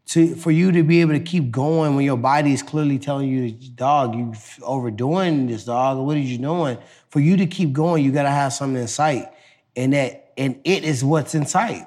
to 0.06 0.34
for 0.34 0.50
you 0.50 0.72
to 0.72 0.82
be 0.82 1.00
able 1.00 1.12
to 1.12 1.20
keep 1.20 1.50
going 1.50 1.96
when 1.96 2.04
your 2.04 2.16
body 2.16 2.52
is 2.52 2.62
clearly 2.62 2.98
telling 2.98 3.28
you, 3.28 3.50
dog, 3.50 4.14
you 4.14 4.34
overdoing 4.62 5.46
this, 5.46 5.64
dog. 5.64 5.98
What 5.98 6.16
are 6.16 6.20
you 6.20 6.38
doing? 6.38 6.78
For 7.08 7.20
you 7.20 7.36
to 7.38 7.46
keep 7.46 7.72
going, 7.72 8.04
you 8.04 8.12
gotta 8.12 8.30
have 8.30 8.52
something 8.52 8.80
in 8.80 8.88
sight, 8.88 9.28
and 9.76 9.92
that 9.92 10.32
and 10.36 10.60
it 10.64 10.84
is 10.84 11.02
what's 11.04 11.34
in 11.34 11.46
sight. 11.46 11.86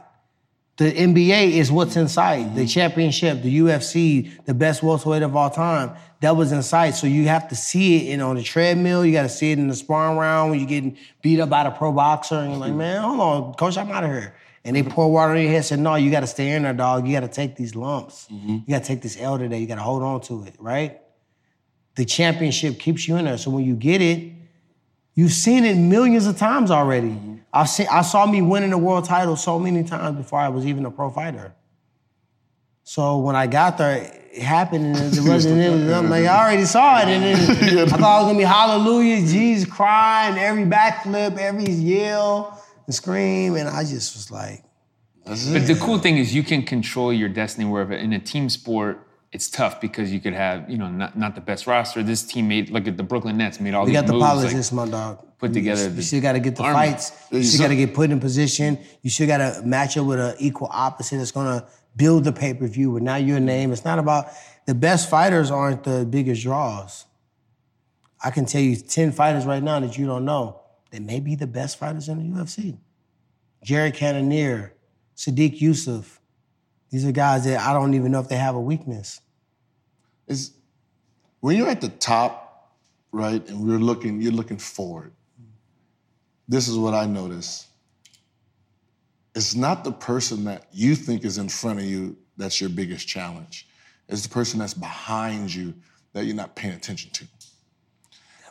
The 0.77 0.91
NBA 0.91 1.53
is 1.53 1.71
what's 1.71 1.95
in 1.95 2.07
sight. 2.07 2.53
The 2.53 2.61
mm-hmm. 2.61 2.67
championship, 2.67 3.41
the 3.41 3.59
UFC, 3.59 4.45
the 4.45 4.53
best 4.53 4.83
welterweight 4.83 5.23
of 5.23 5.35
all 5.35 5.49
time. 5.49 5.91
That 6.21 6.35
was 6.35 6.51
in 6.51 6.61
sight. 6.61 6.91
So 6.91 7.07
you 7.07 7.27
have 7.27 7.47
to 7.49 7.55
see 7.55 7.97
it 7.97 8.13
in 8.13 8.21
on 8.21 8.35
the 8.35 8.43
treadmill. 8.43 9.03
You 9.03 9.11
got 9.11 9.23
to 9.23 9.29
see 9.29 9.51
it 9.51 9.57
in 9.57 9.67
the 9.67 9.75
sparring 9.75 10.17
round 10.17 10.51
when 10.51 10.59
you're 10.59 10.69
getting 10.69 10.97
beat 11.23 11.39
up 11.39 11.49
by 11.49 11.63
the 11.63 11.71
pro 11.71 11.91
boxer, 11.91 12.35
and 12.35 12.51
you're 12.51 12.59
like, 12.59 12.69
mm-hmm. 12.69 12.77
man, 12.77 13.01
hold 13.01 13.19
on, 13.19 13.53
coach, 13.55 13.77
I'm 13.77 13.89
out 13.89 14.03
of 14.03 14.11
here. 14.11 14.35
And 14.63 14.75
they 14.75 14.83
pour 14.83 15.11
water 15.11 15.35
in 15.35 15.43
your 15.43 15.51
head. 15.51 15.65
Said, 15.65 15.79
no, 15.79 15.95
you 15.95 16.11
got 16.11 16.21
to 16.21 16.27
stay 16.27 16.51
in 16.51 16.63
there, 16.63 16.73
dog. 16.73 17.07
You 17.07 17.13
got 17.13 17.21
to 17.21 17.27
take 17.27 17.55
these 17.55 17.75
lumps. 17.75 18.27
You 18.67 18.73
got 18.73 18.83
to 18.83 18.87
take 18.87 19.01
this 19.01 19.17
L 19.19 19.37
today. 19.37 19.59
You 19.59 19.67
got 19.67 19.75
to 19.75 19.81
hold 19.81 20.03
on 20.03 20.21
to 20.21 20.43
it, 20.43 20.55
right? 20.59 20.99
The 21.95 22.05
championship 22.05 22.79
keeps 22.79 23.07
you 23.07 23.15
in 23.15 23.25
there. 23.25 23.37
So 23.37 23.49
when 23.49 23.63
you 23.63 23.75
get 23.75 24.01
it, 24.01 24.33
You've 25.17 25.31
seen 25.31 25.65
it 25.65 25.73
millions 25.73 26.27
of 26.27 26.37
times 26.37 26.69
already. 26.69 27.19
I've 27.51 27.69
seen, 27.69 27.87
I 27.91 28.03
saw 28.03 28.27
me 28.27 28.43
winning 28.43 28.69
the 28.69 28.77
world 28.77 29.05
title 29.05 29.35
so 29.35 29.57
many 29.57 29.83
times 29.83 30.15
before 30.15 30.37
I 30.37 30.49
was 30.49 30.63
even 30.67 30.85
a 30.85 30.91
pro 30.91 31.09
fighter. 31.09 31.55
So 32.83 33.17
when 33.17 33.35
I 33.35 33.47
got 33.47 33.79
there, 33.79 33.97
it 34.31 34.43
happened, 34.43 34.95
and 34.95 35.17
it 35.17 35.21
wasn't. 35.27 35.57
It 35.59 35.91
I'm 35.91 36.11
like, 36.11 36.25
I 36.25 36.45
already 36.45 36.65
saw 36.65 36.99
it, 36.99 37.07
and 37.07 37.23
then 37.23 37.35
I 37.79 37.97
thought 37.97 38.19
it 38.19 38.25
was 38.25 38.27
gonna 38.27 38.37
be 38.37 38.43
hallelujah, 38.43 39.25
Jesus 39.25 39.67
crying, 39.67 40.37
every 40.37 40.65
backflip, 40.65 41.35
every 41.39 41.65
yell 41.65 42.63
and 42.87 42.95
scream, 42.95 43.55
and 43.55 43.69
I 43.69 43.83
just 43.83 44.15
was 44.15 44.31
like, 44.31 44.63
But 45.25 45.67
the 45.67 45.77
cool 45.79 45.99
thing 45.99 46.17
is 46.17 46.33
you 46.33 46.41
can 46.43 46.63
control 46.63 47.13
your 47.13 47.29
destiny 47.29 47.65
wherever. 47.69 47.93
In 47.93 48.13
a 48.13 48.19
team 48.19 48.49
sport, 48.49 49.05
it's 49.33 49.49
tough 49.49 49.79
because 49.81 50.11
you 50.11 50.19
could 50.21 50.33
have, 50.33 50.69
you 50.69 50.77
know, 50.77 50.89
not, 50.89 51.17
not 51.17 51.35
the 51.35 51.41
best 51.41 51.67
roster. 51.67 52.01
This 52.01 52.23
team 52.23 52.47
made, 52.47 52.69
look 52.69 52.87
at 52.87 52.95
the 52.97 53.03
Brooklyn 53.03 53.37
Nets, 53.37 53.59
made 53.59 53.73
all 53.73 53.83
We 53.83 53.91
these 53.91 53.99
got 53.99 54.07
the 54.07 54.13
moves. 54.13 54.21
like- 54.23 54.29
politics, 54.35 54.71
my 54.71 54.87
dog. 54.87 55.19
put 55.37 55.51
together 55.53 55.83
You, 55.83 55.89
the 55.89 55.95
you 55.97 56.01
still 56.01 56.21
got 56.21 56.31
to 56.33 56.39
get 56.39 56.55
the 56.55 56.63
army. 56.63 56.75
fights. 56.91 57.11
You 57.31 57.43
still 57.43 57.59
got 57.65 57.67
to 57.67 57.75
get 57.75 57.93
put 57.93 58.09
in 58.09 58.19
position. 58.21 58.79
You 59.01 59.09
still 59.09 59.27
got 59.27 59.37
to 59.39 59.61
match 59.65 59.97
up 59.97 60.05
with 60.05 60.19
an 60.19 60.35
equal 60.39 60.69
opposite 60.71 61.17
that's 61.17 61.31
going 61.31 61.59
to 61.59 61.67
build 61.97 62.23
the 62.23 62.31
pay 62.31 62.53
per 62.53 62.65
view. 62.67 62.93
But 62.93 63.01
now 63.03 63.17
your 63.17 63.39
name. 63.41 63.71
It's 63.73 63.83
not 63.83 63.99
about 63.99 64.27
the 64.65 64.73
best 64.73 65.09
fighters 65.09 65.51
aren't 65.51 65.83
the 65.83 66.05
biggest 66.09 66.41
draws. 66.43 67.05
I 68.23 68.31
can 68.31 68.45
tell 68.45 68.61
you 68.61 68.77
ten 68.77 69.11
fighters 69.11 69.45
right 69.45 69.61
now 69.61 69.79
that 69.81 69.97
you 69.97 70.05
don't 70.07 70.23
know. 70.25 70.61
They 70.91 70.99
may 70.99 71.19
be 71.19 71.35
the 71.35 71.47
best 71.47 71.77
fighters 71.77 72.09
in 72.09 72.33
the 72.33 72.39
UFC. 72.39 72.77
Jared 73.63 73.95
Cannonier, 73.95 74.73
Sodiq 75.15 75.59
Yusuff. 75.59 76.19
These 76.89 77.05
are 77.05 77.11
guys 77.11 77.45
that 77.45 77.59
I 77.59 77.73
don't 77.73 77.93
even 77.93 78.11
know 78.11 78.19
if 78.19 78.29
they 78.29 78.37
have 78.37 78.55
a 78.55 78.61
weakness. 78.61 79.19
is 80.27 80.51
when 81.41 81.57
you're 81.57 81.69
at 81.69 81.81
the 81.81 81.89
top, 81.89 82.77
right, 83.11 83.45
and 83.49 83.67
we're 83.67 83.77
looking, 83.77 84.21
you're 84.21 84.31
looking 84.31 84.57
forward. 84.57 85.11
This 86.47 86.67
is 86.67 86.77
what 86.77 86.93
I 86.93 87.05
notice. 87.05 87.67
It's 89.35 89.53
not 89.53 89.83
the 89.83 89.91
person 89.91 90.45
that 90.45 90.67
you 90.71 90.95
think 90.95 91.25
is 91.25 91.37
in 91.37 91.49
front 91.49 91.79
of 91.79 91.85
you 91.85 92.17
that's 92.37 92.61
your 92.61 92.69
biggest 92.69 93.07
challenge. 93.07 93.67
It's 94.07 94.23
the 94.23 94.29
person 94.29 94.59
that's 94.59 94.73
behind 94.73 95.53
you 95.53 95.73
that 96.13 96.25
you're 96.25 96.35
not 96.35 96.55
paying 96.55 96.73
attention 96.73 97.11
to. 97.11 97.25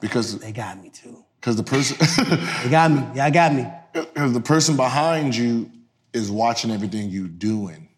Because 0.00 0.38
They 0.38 0.52
got 0.52 0.80
me 0.80 0.90
too. 0.90 1.24
Because 1.46 1.56
the 1.56 1.62
person 1.62 1.96
They 2.64 2.70
got 2.70 2.90
me. 2.90 3.06
Yeah, 3.14 3.26
I 3.26 3.30
got 3.30 3.54
me. 3.54 3.68
because 3.92 4.32
the 4.32 4.40
person 4.40 4.74
behind 4.74 5.36
you 5.36 5.70
is 6.12 6.28
watching 6.28 6.72
everything 6.72 7.08
you're 7.08 7.28
doing. 7.28 7.88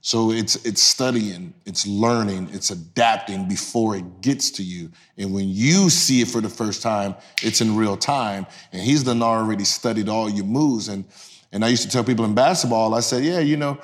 So 0.00 0.32
it's 0.32 0.56
it's 0.66 0.82
studying, 0.82 1.54
it's 1.66 1.86
learning, 1.86 2.48
it's 2.52 2.70
adapting 2.70 3.46
before 3.46 3.94
it 3.94 4.22
gets 4.22 4.50
to 4.52 4.64
you. 4.64 4.90
And 5.16 5.32
when 5.32 5.48
you 5.48 5.88
see 5.88 6.20
it 6.20 6.28
for 6.28 6.40
the 6.40 6.48
first 6.48 6.82
time, 6.82 7.14
it's 7.42 7.60
in 7.60 7.76
real 7.76 7.96
time. 7.96 8.44
And 8.72 8.82
he's 8.82 9.04
done 9.04 9.22
already 9.22 9.64
studied 9.64 10.08
all 10.08 10.28
your 10.28 10.44
moves. 10.44 10.88
And 10.88 11.04
and 11.52 11.64
I 11.64 11.68
used 11.68 11.84
to 11.84 11.88
tell 11.88 12.02
people 12.02 12.24
in 12.24 12.34
basketball, 12.34 12.92
I 12.94 13.00
said, 13.00 13.22
yeah, 13.22 13.38
you 13.38 13.56
know, 13.56 13.78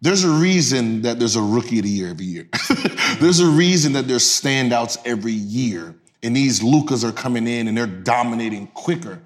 there's 0.00 0.24
a 0.24 0.30
reason 0.30 1.02
that 1.02 1.20
there's 1.20 1.36
a 1.36 1.42
rookie 1.42 1.78
of 1.78 1.84
the 1.84 1.90
year 1.90 2.08
every 2.08 2.26
year. 2.26 2.48
there's 3.20 3.38
a 3.38 3.46
reason 3.46 3.92
that 3.92 4.08
there's 4.08 4.24
standouts 4.24 4.98
every 5.04 5.32
year. 5.32 5.94
And 6.24 6.34
these 6.34 6.62
Lucas 6.62 7.04
are 7.04 7.12
coming 7.12 7.46
in 7.46 7.68
and 7.68 7.76
they're 7.76 7.86
dominating 7.86 8.66
quicker 8.68 9.20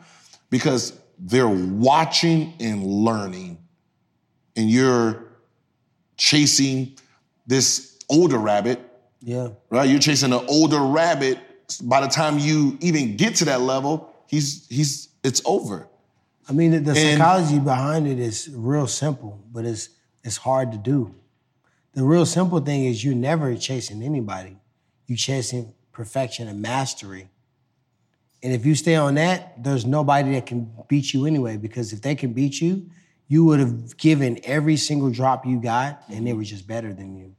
because 0.51 0.93
they're 1.19 1.49
watching 1.49 2.55
and 2.61 2.85
learning. 2.85 3.59
And 4.57 4.69
you're 4.71 5.25
chasing 6.17 6.97
this 7.47 7.99
older 8.11 8.39
rabbit, 8.39 8.81
Yeah. 9.21 9.51
right? 9.71 9.89
You're 9.89 10.01
chasing 10.01 10.33
an 10.33 10.45
older 10.49 10.81
rabbit. 10.81 11.39
By 11.83 12.01
the 12.01 12.09
time 12.09 12.39
you 12.39 12.77
even 12.81 13.17
get 13.17 13.37
to 13.37 13.45
that 13.47 13.61
level, 13.61 14.11
he's 14.27 14.67
he's 14.69 15.09
it's 15.23 15.43
over. 15.45 15.87
I 16.49 16.53
mean, 16.53 16.71
the, 16.73 16.81
the 16.81 16.91
And- 16.99 17.19
psychology 17.19 17.59
behind 17.59 18.07
it 18.07 18.19
is 18.19 18.49
real 18.53 18.87
simple, 18.87 19.39
but 19.53 19.65
it's 19.65 19.91
it's 20.25 20.39
hard 20.39 20.73
to 20.73 20.79
do. 20.79 21.15
The 21.93 22.03
real 22.05 22.27
simple 22.27 22.61
thing 22.61 22.85
is 22.87 23.05
you're 23.05 23.15
never 23.15 23.55
chasing 23.57 24.03
anybody. 24.03 24.57
you're 25.07 25.17
chasing 25.17 25.73
perfection 25.99 26.47
and 26.47 26.63
mastery. 26.63 27.29
And 28.41 28.53
if 28.53 28.65
you 28.65 28.77
stay 28.77 28.95
on 28.95 29.17
that, 29.17 29.65
there's 29.65 29.85
nobody 29.85 30.35
that 30.35 30.47
can 30.47 30.71
beat 30.87 31.13
you 31.13 31.27
anyway. 31.27 31.57
Because 31.57 31.93
if 31.93 32.03
they 32.03 32.15
can 32.15 32.33
beat 32.33 32.61
you, 32.61 32.89
you 33.27 33.45
would 33.45 33.59
have 33.59 33.97
given 33.97 34.39
every 34.45 34.77
single 34.77 35.11
drop 35.11 35.45
you 35.45 35.61
got, 35.61 36.05
and 36.09 36.25
they 36.25 36.33
were 36.35 36.45
just 36.45 36.69
better 36.69 36.95
than 36.95 37.17
you. 37.17 37.35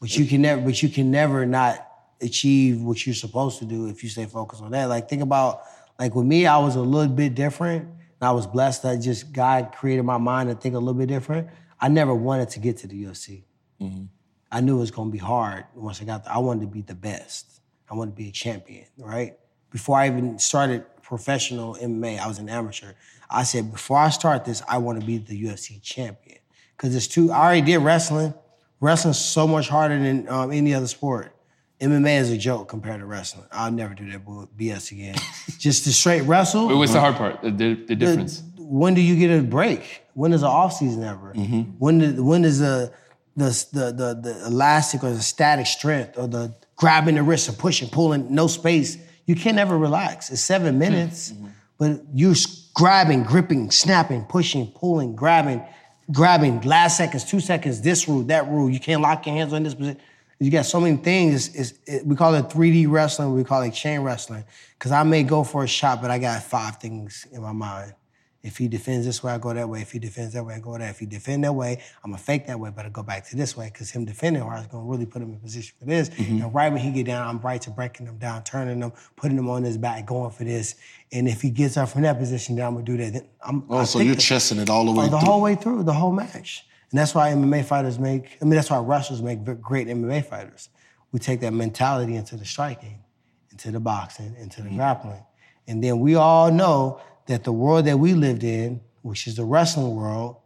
But 0.00 0.16
you 0.16 0.26
can 0.26 0.42
never, 0.42 0.60
but 0.60 0.82
you 0.82 0.88
can 0.88 1.12
never 1.12 1.46
not 1.46 1.88
achieve 2.20 2.82
what 2.82 3.06
you're 3.06 3.14
supposed 3.14 3.60
to 3.60 3.64
do 3.64 3.86
if 3.86 4.02
you 4.02 4.08
stay 4.08 4.26
focused 4.26 4.60
on 4.60 4.72
that. 4.72 4.86
Like 4.86 5.08
think 5.08 5.22
about, 5.22 5.62
like 5.96 6.16
with 6.16 6.26
me, 6.26 6.44
I 6.44 6.58
was 6.58 6.74
a 6.74 6.80
little 6.80 7.14
bit 7.14 7.36
different, 7.36 7.84
and 7.84 8.28
I 8.28 8.32
was 8.32 8.48
blessed 8.48 8.82
that 8.82 8.96
just 8.96 9.32
God 9.32 9.72
created 9.78 10.02
my 10.02 10.18
mind 10.18 10.48
to 10.48 10.56
think 10.56 10.74
a 10.74 10.78
little 10.78 10.94
bit 10.94 11.08
different. 11.08 11.48
I 11.80 11.86
never 11.86 12.16
wanted 12.16 12.48
to 12.50 12.58
get 12.58 12.78
to 12.78 12.88
the 12.88 13.04
UFC. 13.04 13.44
Mm-hmm. 13.80 14.06
I 14.50 14.60
knew 14.60 14.76
it 14.76 14.80
was 14.80 14.90
gonna 14.90 15.10
be 15.10 15.18
hard 15.18 15.64
once 15.74 16.00
I 16.00 16.04
got 16.04 16.24
there. 16.24 16.32
I 16.32 16.38
wanted 16.38 16.62
to 16.62 16.66
be 16.66 16.82
the 16.82 16.94
best. 16.94 17.60
I 17.90 17.94
wanted 17.94 18.12
to 18.12 18.16
be 18.16 18.28
a 18.28 18.32
champion, 18.32 18.86
right? 18.98 19.36
Before 19.70 19.98
I 19.98 20.06
even 20.06 20.38
started 20.38 20.84
professional 21.02 21.74
MMA, 21.74 22.18
I 22.18 22.26
was 22.26 22.38
an 22.38 22.48
amateur. 22.48 22.92
I 23.30 23.42
said, 23.42 23.72
before 23.72 23.98
I 23.98 24.10
start 24.10 24.44
this, 24.44 24.62
I 24.68 24.78
want 24.78 25.00
to 25.00 25.06
be 25.06 25.18
the 25.18 25.44
UFC 25.44 25.82
champion. 25.82 26.38
Because 26.76 26.94
it's 26.94 27.06
too, 27.06 27.30
I 27.32 27.44
already 27.44 27.62
did 27.62 27.78
wrestling. 27.78 28.34
Wrestling's 28.80 29.18
so 29.18 29.46
much 29.46 29.68
harder 29.68 29.98
than 29.98 30.28
um, 30.28 30.52
any 30.52 30.72
other 30.72 30.86
sport. 30.86 31.34
MMA 31.80 32.20
is 32.20 32.30
a 32.30 32.38
joke 32.38 32.68
compared 32.68 33.00
to 33.00 33.06
wrestling. 33.06 33.46
I'll 33.52 33.70
never 33.70 33.94
do 33.94 34.10
that 34.10 34.24
BS 34.24 34.92
again. 34.92 35.16
Just 35.58 35.84
to 35.84 35.92
straight 35.92 36.22
wrestle. 36.22 36.68
Wait, 36.68 36.74
what's 36.74 36.92
the 36.92 37.00
hard 37.00 37.16
part? 37.16 37.42
The, 37.42 37.50
the, 37.50 37.74
the 37.74 37.96
difference? 37.96 38.42
when 38.68 38.92
do 38.92 39.00
you 39.00 39.16
get 39.16 39.30
a 39.30 39.42
break? 39.42 40.02
When 40.14 40.32
is 40.32 40.42
the 40.42 40.46
off 40.46 40.74
season 40.74 41.02
ever? 41.02 41.32
When 41.78 41.98
do, 41.98 42.22
when 42.22 42.44
is 42.44 42.58
the 42.58 42.92
the, 43.38 43.66
the 43.72 43.92
the 43.92 44.20
the 44.20 44.46
elastic 44.46 45.04
or 45.04 45.10
the 45.10 45.22
static 45.22 45.66
strength 45.66 46.18
or 46.18 46.26
the 46.26 46.54
grabbing 46.76 47.14
the 47.14 47.22
wrist 47.22 47.48
and 47.48 47.58
pushing, 47.58 47.88
pulling, 47.88 48.34
no 48.34 48.46
space? 48.46 48.98
You 49.26 49.34
can't 49.34 49.58
ever 49.58 49.76
relax. 49.76 50.30
It's 50.30 50.40
seven 50.40 50.74
hmm. 50.74 50.80
minutes, 50.80 51.32
mm-hmm. 51.32 51.48
but 51.78 52.00
you're 52.14 52.34
grabbing, 52.74 53.24
gripping, 53.24 53.70
snapping, 53.70 54.24
pushing, 54.24 54.66
pulling, 54.68 55.14
grabbing, 55.14 55.62
grabbing. 56.12 56.60
Last 56.62 56.96
seconds, 56.96 57.24
two 57.24 57.40
seconds. 57.40 57.80
This 57.80 58.08
rule, 58.08 58.22
that 58.24 58.48
rule. 58.48 58.70
You 58.70 58.80
can't 58.80 59.02
lock 59.02 59.26
your 59.26 59.34
hands 59.34 59.52
on 59.52 59.62
this 59.62 59.74
position. 59.74 60.00
You 60.40 60.50
got 60.52 60.66
so 60.66 60.80
many 60.80 60.96
things. 60.96 61.54
It's, 61.54 61.74
it, 61.86 62.06
we 62.06 62.14
call 62.14 62.34
it 62.34 62.48
3D 62.48 62.88
wrestling. 62.88 63.34
We 63.34 63.42
call 63.42 63.62
it 63.62 63.72
chain 63.72 64.00
wrestling. 64.00 64.44
Because 64.78 64.92
I 64.92 65.02
may 65.02 65.24
go 65.24 65.42
for 65.42 65.64
a 65.64 65.66
shot, 65.66 66.00
but 66.00 66.10
I 66.10 66.18
got 66.18 66.42
five 66.42 66.76
things 66.76 67.26
in 67.32 67.42
my 67.42 67.52
mind. 67.52 67.94
If 68.42 68.56
he 68.56 68.68
defends 68.68 69.04
this 69.04 69.22
way, 69.22 69.32
I 69.32 69.38
go 69.38 69.52
that 69.52 69.68
way. 69.68 69.82
If 69.82 69.90
he 69.90 69.98
defends 69.98 70.34
that 70.34 70.44
way, 70.44 70.54
I 70.54 70.60
go 70.60 70.72
that. 70.72 70.80
Way. 70.80 70.90
If 70.90 71.00
he 71.00 71.06
defend 71.06 71.42
that 71.42 71.52
way, 71.52 71.82
I'm 72.04 72.12
gonna 72.12 72.22
fake 72.22 72.46
that 72.46 72.58
way, 72.58 72.70
but 72.74 72.86
I 72.86 72.88
go 72.88 73.02
back 73.02 73.26
to 73.28 73.36
this 73.36 73.56
way 73.56 73.68
because 73.72 73.90
him 73.90 74.04
defending 74.04 74.42
hard 74.42 74.60
is 74.60 74.66
gonna 74.68 74.84
really 74.84 75.06
put 75.06 75.22
him 75.22 75.32
in 75.32 75.40
position 75.40 75.74
for 75.78 75.86
this. 75.86 76.08
Mm-hmm. 76.10 76.42
And 76.42 76.54
right 76.54 76.72
when 76.72 76.80
he 76.80 76.92
get 76.92 77.06
down, 77.06 77.26
I'm 77.26 77.40
right 77.40 77.60
to 77.62 77.70
breaking 77.70 78.06
him 78.06 78.16
down, 78.18 78.44
turning 78.44 78.80
him, 78.80 78.92
putting 79.16 79.36
him 79.36 79.50
on 79.50 79.64
his 79.64 79.76
back, 79.76 80.06
going 80.06 80.30
for 80.30 80.44
this. 80.44 80.76
And 81.10 81.28
if 81.28 81.42
he 81.42 81.50
gets 81.50 81.76
up 81.76 81.88
from 81.88 82.02
that 82.02 82.18
position, 82.18 82.54
then 82.54 82.66
I'm 82.66 82.74
gonna 82.74 82.84
do 82.84 82.96
that. 82.98 83.12
Then 83.12 83.26
I'm, 83.42 83.64
Oh, 83.68 83.78
I 83.78 83.84
so 83.84 83.98
you're 83.98 84.14
chessing 84.14 84.58
it 84.58 84.70
all 84.70 84.84
the 84.84 84.92
oh, 84.92 84.94
way 84.94 85.06
Oh, 85.06 85.10
the 85.10 85.18
through. 85.18 85.28
whole 85.28 85.40
way 85.40 85.54
through, 85.56 85.82
the 85.82 85.92
whole 85.92 86.12
match. 86.12 86.64
And 86.90 86.98
that's 86.98 87.14
why 87.14 87.32
MMA 87.32 87.64
fighters 87.64 87.98
make, 87.98 88.38
I 88.40 88.44
mean, 88.44 88.54
that's 88.54 88.70
why 88.70 88.78
wrestlers 88.78 89.20
make 89.20 89.44
great 89.60 89.88
MMA 89.88 90.24
fighters. 90.24 90.68
We 91.10 91.18
take 91.18 91.40
that 91.40 91.52
mentality 91.52 92.14
into 92.14 92.36
the 92.36 92.44
striking, 92.44 93.00
into 93.50 93.72
the 93.72 93.80
boxing, 93.80 94.36
into 94.38 94.62
the 94.62 94.68
mm-hmm. 94.68 94.76
grappling. 94.76 95.24
And 95.66 95.84
then 95.84 96.00
we 96.00 96.14
all 96.14 96.50
know 96.50 97.00
that 97.28 97.44
the 97.44 97.52
world 97.52 97.86
that 97.86 97.98
we 97.98 98.12
lived 98.12 98.42
in, 98.42 98.80
which 99.02 99.26
is 99.26 99.36
the 99.36 99.44
wrestling 99.44 99.94
world, 99.94 100.36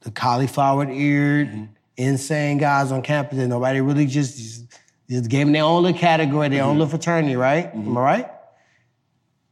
the 0.00 0.10
cauliflower 0.10 0.90
eared, 0.90 1.48
mm-hmm. 1.48 1.64
insane 1.96 2.58
guys 2.58 2.92
on 2.92 3.00
campus 3.00 3.38
that 3.38 3.46
nobody 3.46 3.80
really 3.80 4.06
just 4.06 4.64
Just 5.08 5.28
gave 5.28 5.46
them 5.46 5.52
their 5.52 5.64
own 5.64 5.82
little 5.82 5.98
category, 5.98 6.48
their 6.48 6.62
own 6.62 6.70
mm-hmm. 6.70 6.78
little 6.80 6.88
fraternity, 6.88 7.36
right? 7.36 7.66
Mm-hmm. 7.66 7.90
Am 7.90 7.98
I 7.98 8.00
right? 8.00 8.30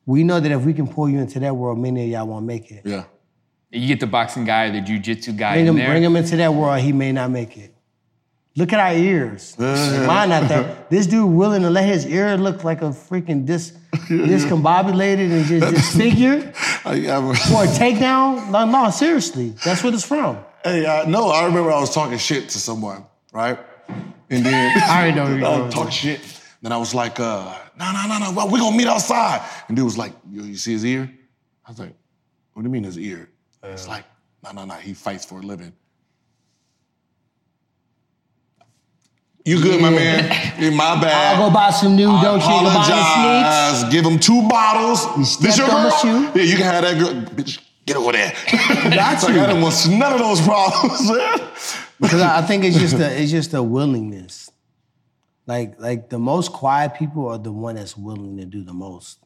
We 0.06 0.24
know 0.24 0.40
that 0.40 0.50
if 0.50 0.64
we 0.64 0.72
can 0.72 0.88
pull 0.88 1.08
you 1.10 1.20
into 1.20 1.38
that 1.40 1.54
world, 1.54 1.78
many 1.78 2.04
of 2.04 2.08
y'all 2.08 2.26
won't 2.26 2.46
make 2.46 2.70
it. 2.70 2.82
Yeah. 2.84 3.04
You 3.70 3.86
get 3.86 4.00
the 4.00 4.06
boxing 4.06 4.44
guy 4.44 4.68
or 4.68 4.72
the 4.72 4.80
jujitsu 4.80 5.36
guy 5.36 5.54
Bring 5.56 5.66
in 5.66 5.68
him, 5.68 5.76
there. 5.76 5.88
bring 5.88 6.02
him 6.02 6.16
into 6.16 6.36
that 6.36 6.54
world, 6.54 6.80
he 6.80 6.92
may 6.92 7.12
not 7.12 7.30
make 7.30 7.56
it. 7.56 7.71
Look 8.54 8.72
at 8.72 8.80
our 8.80 8.92
ears. 8.94 9.56
Mine 9.58 10.28
not 10.28 10.48
there. 10.48 10.86
This 10.90 11.06
dude 11.06 11.30
willing 11.30 11.62
to 11.62 11.70
let 11.70 11.84
his 11.86 12.06
ear 12.06 12.36
look 12.36 12.64
like 12.64 12.82
a 12.82 12.90
freaking 12.90 13.46
dis, 13.46 13.72
discombobulated 13.92 15.30
and 15.30 15.44
just 15.46 15.74
disfigured 15.74 16.54
for 16.82 16.90
a 16.92 17.66
takedown? 17.66 18.50
No, 18.50 18.64
no, 18.66 18.90
seriously. 18.90 19.50
That's 19.64 19.82
what 19.82 19.94
it's 19.94 20.04
from. 20.04 20.38
hey, 20.64 20.86
I, 20.86 21.06
no, 21.06 21.28
I 21.28 21.44
remember 21.46 21.72
I 21.72 21.80
was 21.80 21.94
talking 21.94 22.18
shit 22.18 22.48
to 22.50 22.58
someone, 22.58 23.04
right? 23.32 23.58
And 24.28 24.44
then 24.44 24.78
I 24.82 24.98
already 24.98 25.16
know 25.16 25.26
who 25.26 25.36
you're 25.36 25.46
I 25.46 25.70
going 25.70 25.90
shit. 25.90 26.20
Then 26.60 26.72
I 26.72 26.76
was 26.76 26.94
like, 26.94 27.18
uh, 27.18 27.58
no, 27.78 27.92
no, 27.92 28.06
no, 28.06 28.18
no, 28.18 28.32
well, 28.32 28.48
we're 28.50 28.58
gonna 28.58 28.76
meet 28.76 28.86
outside. 28.86 29.42
And 29.68 29.76
dude 29.76 29.84
was 29.84 29.98
like, 29.98 30.12
Yo, 30.30 30.44
you 30.44 30.56
see 30.56 30.72
his 30.72 30.84
ear? 30.84 31.10
I 31.66 31.70
was 31.70 31.78
like, 31.78 31.94
what 32.52 32.62
do 32.62 32.68
you 32.68 32.72
mean 32.72 32.84
his 32.84 32.98
ear? 32.98 33.28
It's 33.62 33.88
like, 33.88 34.04
no, 34.44 34.52
no, 34.52 34.64
no, 34.64 34.74
he 34.74 34.92
fights 34.94 35.24
for 35.24 35.38
a 35.38 35.42
living. 35.42 35.72
You 39.44 39.60
good, 39.60 39.80
my 39.80 39.90
man? 39.90 40.24
Yeah, 40.60 40.70
my 40.70 41.00
bad. 41.00 41.36
I'll 41.36 41.48
go 41.48 41.54
buy 41.54 41.70
some 41.70 41.96
new 41.96 42.08
I 42.08 42.22
Don't 42.22 42.40
Shake 42.40 42.48
Gabbana 42.48 43.80
sneaks. 43.80 43.92
Give 43.92 44.04
him 44.04 44.18
two 44.18 44.48
bottles. 44.48 45.04
You 45.16 45.44
this 45.44 45.58
your 45.58 45.66
girl? 45.66 45.90
shoe? 45.90 46.30
Yeah, 46.34 46.42
you 46.42 46.56
can 46.56 46.64
have 46.64 46.84
that 46.84 46.98
girl. 46.98 47.12
Bitch, 47.34 47.58
get 47.84 47.96
over 47.96 48.12
there. 48.12 48.32
Got 48.94 49.20
so 49.20 49.28
I 49.28 49.30
you. 49.30 49.36
got 49.36 49.50
him 49.50 49.62
with 49.62 49.88
none 49.88 50.12
of 50.12 50.20
those 50.20 50.40
problems. 50.40 51.10
Because 52.00 52.20
I 52.20 52.38
I 52.38 52.42
think 52.42 52.64
it's 52.64 52.78
just 52.78 52.94
a 53.00 53.20
it's 53.20 53.32
just 53.32 53.52
a 53.54 53.62
willingness. 53.62 54.50
Like 55.46 55.80
like 55.80 56.08
the 56.08 56.20
most 56.20 56.52
quiet 56.52 56.94
people 56.94 57.28
are 57.28 57.38
the 57.38 57.52
one 57.52 57.74
that's 57.74 57.96
willing 57.96 58.36
to 58.36 58.44
do 58.44 58.62
the 58.62 58.74
most. 58.74 59.18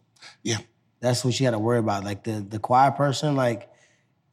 yeah. 0.42 0.58
That's 1.00 1.24
what 1.24 1.38
you 1.38 1.46
got 1.46 1.50
to 1.50 1.58
worry 1.58 1.78
about. 1.78 2.04
Like 2.04 2.24
the 2.24 2.40
the 2.40 2.58
quiet 2.58 2.96
person, 2.96 3.36
like 3.36 3.68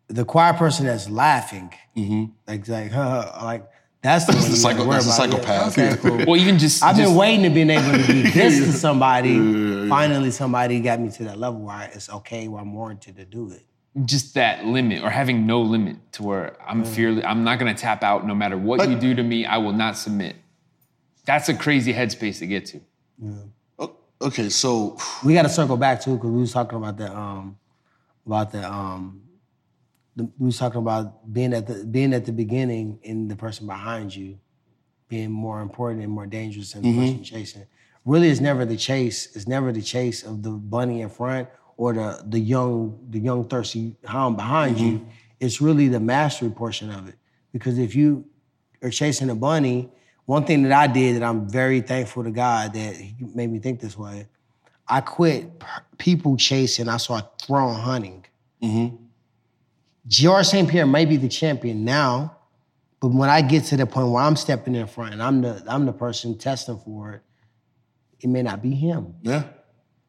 the 0.08 0.26
quiet 0.26 0.56
person 0.56 0.86
that's 0.86 1.10
laughing, 1.10 1.74
mm-hmm. 1.96 2.26
like 2.48 2.68
like 2.68 2.92
huh, 2.92 3.32
like 3.44 3.68
that's 4.04 4.26
the, 4.26 4.34
one 4.34 4.42
the 4.42 4.48
you 4.58 4.62
gotta 4.64 4.76
psycho- 4.78 4.92
that's 4.92 5.06
the 5.06 5.12
psychopath, 5.12 5.72
okay, 5.72 5.90
yeah. 5.90 5.96
cool. 5.96 6.18
well, 6.28 6.36
even 6.38 6.60
just 6.60 6.84
I've 6.84 6.96
just- 6.96 7.10
been 7.10 7.18
waiting 7.18 7.44
to 7.44 7.50
be 7.50 7.62
able 7.62 7.92
to 7.98 8.06
do 8.06 8.24
this 8.32 8.60
to 8.60 8.72
somebody. 8.74 9.88
Finally, 9.90 10.32
somebody 10.32 10.80
got 10.82 11.00
me 11.00 11.10
to 11.12 11.24
that 11.26 11.40
level 11.40 11.62
where 11.62 11.90
it's 11.94 12.10
okay, 12.10 12.48
where 12.48 12.62
I'm 12.62 12.74
warranted 12.74 13.16
to 13.16 13.26
do 13.26 13.50
it. 13.52 13.64
just 14.06 14.34
that 14.36 14.66
limit 14.66 15.04
or 15.04 15.10
having 15.10 15.46
no 15.48 15.62
limit 15.62 15.98
to 16.14 16.24
where 16.24 16.56
I'm 16.68 16.84
fearless. 16.84 17.24
I'm 17.26 17.44
not 17.44 17.60
gonna 17.60 17.74
tap 17.76 18.04
out 18.04 18.28
no 18.28 18.36
matter 18.36 18.58
what 18.58 18.78
But- 18.80 18.90
you 18.90 18.96
do 19.00 19.16
to 19.16 19.24
me. 19.24 19.46
I 19.46 19.58
will 19.58 19.74
not 19.74 19.98
submit. 19.98 20.36
That's 21.26 21.48
a 21.48 21.54
crazy 21.54 21.94
headspace 21.94 22.40
to 22.40 22.48
get 22.48 22.66
to. 22.68 22.82
O- 23.80 23.96
Okay, 24.22 24.50
so 24.50 24.98
We 25.24 25.34
got 25.34 25.44
to 25.44 25.50
circle 25.50 25.78
back 25.78 26.02
too 26.02 26.16
because 26.16 26.30
we 26.32 26.42
was 26.42 26.52
talking 26.52 26.78
about 26.78 26.98
the 26.98 27.10
um 27.16 27.58
about 28.26 28.52
the 28.52 28.70
um 28.70 29.22
the, 30.16 30.30
we 30.38 30.48
was 30.48 30.58
talking 30.58 30.80
about 30.80 31.32
being 31.34 31.54
at 31.54 31.68
the 31.68 31.86
being 31.86 32.14
at 32.14 32.26
the 32.26 32.32
beginning 32.32 33.00
and 33.04 33.30
the 33.30 33.36
person 33.36 33.68
behind 33.68 34.16
you 34.16 34.38
being 35.08 35.32
more 35.32 35.62
important 35.62 36.04
and 36.04 36.12
more 36.12 36.26
dangerous 36.26 36.74
than 36.74 36.82
the 36.82 36.90
mm-hmm. 36.90 37.02
person 37.02 37.24
chasing. 37.24 37.66
Really, 38.06 38.30
it's 38.30 38.42
never 38.42 38.66
the 38.66 38.78
chase. 38.78 39.36
It's 39.36 39.48
never 39.48 39.72
the 39.72 39.82
chase 39.82 40.24
of 40.24 40.44
the 40.44 40.52
bunny 40.52 41.02
in 41.02 41.10
front 41.10 41.48
or 41.78 41.94
the 41.94 42.24
the 42.28 42.40
young 42.40 43.00
the 43.10 43.20
young 43.20 43.48
thirsty 43.48 43.96
hound 44.06 44.38
behind 44.38 44.80
you. 44.80 45.00
Mm-hmm. 45.00 45.10
It's 45.40 45.62
really 45.62 45.88
the 45.88 46.00
mastery 46.00 46.50
portion 46.50 46.90
of 46.90 47.08
it 47.08 47.16
because 47.52 47.78
if 47.78 47.96
you 47.96 48.26
are 48.82 48.90
chasing 48.90 49.30
a 49.30 49.36
bunny, 49.36 49.90
one 50.26 50.46
thing 50.46 50.64
that 50.64 50.72
I 50.72 50.88
did 50.88 51.16
that 51.16 51.24
I'm 51.24 51.50
very 51.50 51.82
thankful 51.82 52.24
to 52.24 52.32
God 52.32 52.74
that 52.74 52.96
He 52.96 53.16
made 53.34 53.52
me 53.52 53.60
think 53.60 53.80
this 53.80 53.98
way. 53.98 54.28
I 54.88 55.02
quit 55.02 55.50
people 55.98 56.36
chasing. 56.38 56.90
I 56.90 56.98
started 56.98 57.30
throwing 57.42 57.76
hunting. 57.80 58.26
Mm-hmm. 58.62 59.03
George 60.08 60.46
St. 60.48 60.70
Pierre 60.70 60.86
may 60.86 61.06
be 61.06 61.18
the 61.18 61.30
champion 61.30 61.86
now, 61.86 62.38
but 63.00 63.10
when 63.10 63.30
I 63.30 63.42
get 63.42 63.66
to 63.66 63.78
the 63.78 63.86
point 63.86 64.10
where 64.10 64.24
I'm 64.24 64.36
stepping 64.36 64.76
in 64.76 64.88
front 64.88 65.14
and 65.14 65.24
I'm 65.24 65.42
the 65.42 65.64
I'm 65.68 65.86
the 65.86 65.94
person 65.94 66.38
testing 66.38 66.78
for 66.80 67.14
it, 67.14 67.22
it 68.20 68.28
may 68.28 68.42
not 68.42 68.62
be 68.62 68.72
him. 68.72 69.16
yeah. 69.22 69.44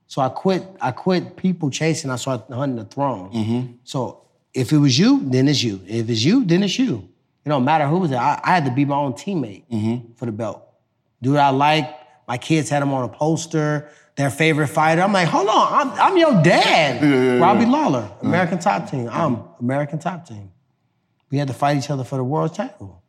So 0.07 0.23
I 0.23 0.29
quit. 0.29 0.65
I 0.81 0.93
quit 0.93 1.37
people 1.37 1.71
chasing. 1.71 2.11
I 2.11 2.17
started 2.17 2.53
hunting 2.55 2.77
the 2.77 2.85
throne. 2.85 3.33
Mm-hmm. 3.33 3.73
So 3.85 4.23
if 4.53 4.73
it 4.73 4.79
was 4.79 4.99
you, 4.99 5.29
then 5.29 5.49
it's 5.49 5.63
you. 5.63 5.81
If 5.87 6.09
it's 6.09 6.23
you, 6.23 6.45
then 6.45 6.63
it's 6.63 6.79
you. 6.79 7.09
It 7.45 7.49
don't 7.49 7.65
matter 7.65 7.87
who 7.89 7.99
was 7.99 8.11
it. 8.11 8.17
I, 8.17 8.41
I 8.45 8.51
had 8.51 8.65
to 8.67 8.71
be 8.71 8.85
my 8.85 8.97
own 8.97 9.15
teammate 9.15 9.65
mm-hmm. 9.69 10.13
for 10.15 10.27
the 10.27 10.33
belt. 10.33 10.63
Do 11.21 11.33
what 11.33 11.41
I 11.41 11.51
like. 11.51 11.91
My 12.29 12.39
kids 12.39 12.69
had 12.69 12.83
them 12.83 12.93
on 12.93 13.05
a 13.05 13.09
poster. 13.09 13.91
Their 14.17 14.31
favorite 14.31 14.69
fighter. 14.69 15.03
I'm 15.03 15.13
like, 15.13 15.27
hold 15.27 15.49
on, 15.49 15.73
I'm, 15.73 16.01
I'm 16.01 16.17
your 16.17 16.41
dad. 16.43 17.41
Robbie 17.41 17.67
Lawler, 17.67 18.09
American 18.23 18.61
Top 18.61 18.89
Team. 18.89 19.09
I'm 19.11 19.43
American 19.59 19.99
Top 19.99 20.27
Team. 20.27 20.53
We 21.31 21.39
had 21.39 21.49
to 21.49 21.55
fight 21.55 21.77
each 21.79 21.91
other 21.91 22.05
for 22.05 22.17
the 22.17 22.25
world 22.25 22.55
title, 22.55 23.03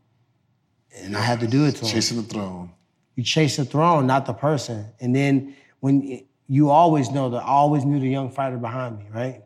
and 0.96 1.16
I 1.16 1.22
had 1.22 1.40
to 1.42 1.48
do 1.48 1.66
it 1.66 1.74
to 1.74 1.86
him 1.86 1.92
Chasing 1.92 2.18
the 2.18 2.24
throne. 2.24 2.72
you 3.16 3.24
chase 3.24 3.58
the 3.58 3.66
throne, 3.66 4.08
not 4.08 4.26
the 4.26 4.34
person. 4.34 4.88
And 5.00 5.16
then 5.16 5.56
when 5.80 6.26
you 6.48 6.70
always 6.72 7.12
know 7.12 7.30
that 7.30 7.44
I 7.44 7.48
always 7.48 7.86
knew 7.86 8.00
the 8.00 8.10
young 8.10 8.32
fighter 8.32 8.58
behind 8.58 8.98
me, 8.98 9.06
right? 9.14 9.44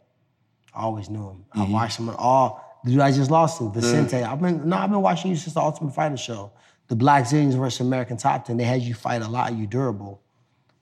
I 0.74 0.82
always 0.84 1.10
knew 1.10 1.30
him. 1.30 1.46
I 1.52 1.60
mm-hmm. 1.60 1.74
watched 1.74 2.00
him 2.00 2.10
all 2.10 2.80
the 2.84 2.92
dude 2.92 3.02
I 3.02 3.12
just 3.12 3.32
lost 3.32 3.58
to, 3.58 3.70
Vicente. 3.70 4.24
I've 4.24 4.42
been 4.42 4.70
no, 4.70 4.78
I've 4.78 4.90
been 4.90 5.02
watching 5.02 5.32
you 5.32 5.38
since 5.38 5.54
the 5.54 5.62
Ultimate 5.62 5.94
Fighter 5.94 6.18
show. 6.18 6.52
The 6.88 6.96
Blackzilians 6.96 7.56
versus 7.56 7.82
American 7.82 8.18
Top 8.18 8.48
Team. 8.48 8.58
They 8.58 8.64
had 8.64 8.82
you 8.82 8.94
fight 8.94 9.22
a 9.22 9.28
lot, 9.28 9.54
you 9.54 9.68
durable. 9.68 10.22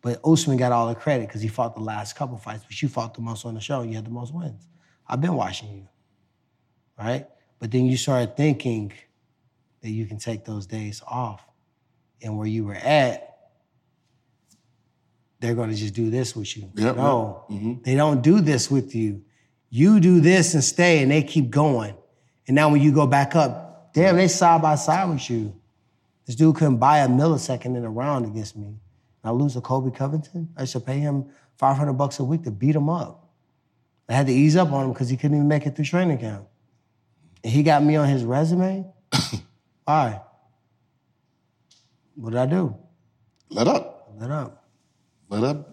But 0.02 0.20
Usman 0.24 0.58
got 0.58 0.72
all 0.72 0.88
the 0.88 0.96
credit 0.96 1.28
because 1.28 1.42
he 1.42 1.48
fought 1.48 1.76
the 1.76 1.82
last 1.82 2.16
couple 2.16 2.38
fights, 2.38 2.64
but 2.64 2.82
you 2.82 2.88
fought 2.88 3.14
the 3.14 3.22
most 3.22 3.46
on 3.46 3.54
the 3.54 3.60
show. 3.60 3.82
And 3.82 3.90
you 3.90 3.96
had 3.96 4.06
the 4.06 4.12
most 4.12 4.34
wins. 4.34 4.68
I've 5.08 5.22
been 5.22 5.34
watching 5.34 5.74
you, 5.74 5.88
right? 6.98 7.28
But 7.60 7.72
then 7.72 7.86
you 7.86 7.98
started 7.98 8.38
thinking 8.38 8.94
that 9.82 9.90
you 9.90 10.06
can 10.06 10.18
take 10.18 10.46
those 10.46 10.68
days 10.68 11.02
off 11.08 11.42
and 12.22 12.38
where 12.38 12.48
you 12.48 12.66
were 12.66 12.76
at, 12.76 13.24
they're 15.40 15.56
going 15.56 15.70
to 15.70 15.76
just 15.76 15.94
do 15.94 16.10
this 16.10 16.36
with 16.36 16.58
you. 16.58 16.72
Yep, 16.76 16.98
no, 16.98 17.46
yep. 17.50 17.60
Mm-hmm. 17.60 17.84
they 17.84 17.96
don't 17.96 18.22
do 18.22 18.42
this 18.42 18.72
with 18.72 18.96
you. 18.96 19.24
You 19.70 20.00
do 20.00 20.20
this 20.20 20.54
and 20.54 20.64
stay, 20.64 21.02
and 21.02 21.12
they 21.12 21.22
keep 21.22 21.50
going. 21.50 21.96
And 22.48 22.56
now 22.56 22.70
when 22.70 22.82
you 22.82 22.92
go 22.92 23.06
back 23.06 23.36
up, 23.36 23.94
damn, 23.94 24.16
they 24.16 24.28
side 24.28 24.62
by 24.62 24.76
side 24.76 25.10
with 25.10 25.30
you. 25.30 25.54
This 26.26 26.36
dude 26.36 26.56
couldn't 26.56 26.78
buy 26.78 27.00
a 27.00 27.08
millisecond 27.08 27.78
in 27.78 27.84
a 27.84 27.90
round 27.90 28.26
against 28.26 28.56
me. 28.56 28.76
I 29.28 29.32
lose 29.32 29.54
to 29.54 29.62
Colby 29.62 29.92
Covington. 29.92 30.50
I 30.58 30.66
should 30.66 30.86
pay 30.86 31.00
him 31.00 31.26
500 31.58 31.94
bucks 31.94 32.20
a 32.20 32.24
week 32.24 32.44
to 32.44 32.52
beat 32.52 32.76
him 32.76 32.90
up. 32.90 33.30
I 34.10 34.14
had 34.14 34.28
to 34.28 34.34
ease 34.34 34.56
up 34.56 34.72
on 34.72 34.86
him 34.86 34.94
because 34.94 35.10
he 35.10 35.18
couldn't 35.18 35.36
even 35.38 35.48
make 35.48 35.66
it 35.66 35.76
through 35.76 35.86
training 35.86 36.18
camp. 36.20 36.48
And 37.44 37.52
he 37.52 37.64
got 37.64 37.84
me 37.84 37.96
on 37.98 38.08
his 38.08 38.24
resume. 38.24 38.86
Why? 39.86 40.22
What 42.16 42.32
did 42.32 42.40
I 42.40 42.46
do? 42.46 42.76
Let 43.50 43.68
up. 43.68 44.14
Let 44.20 44.32
up. 44.32 44.64
Let 45.30 45.44
up. 45.44 45.70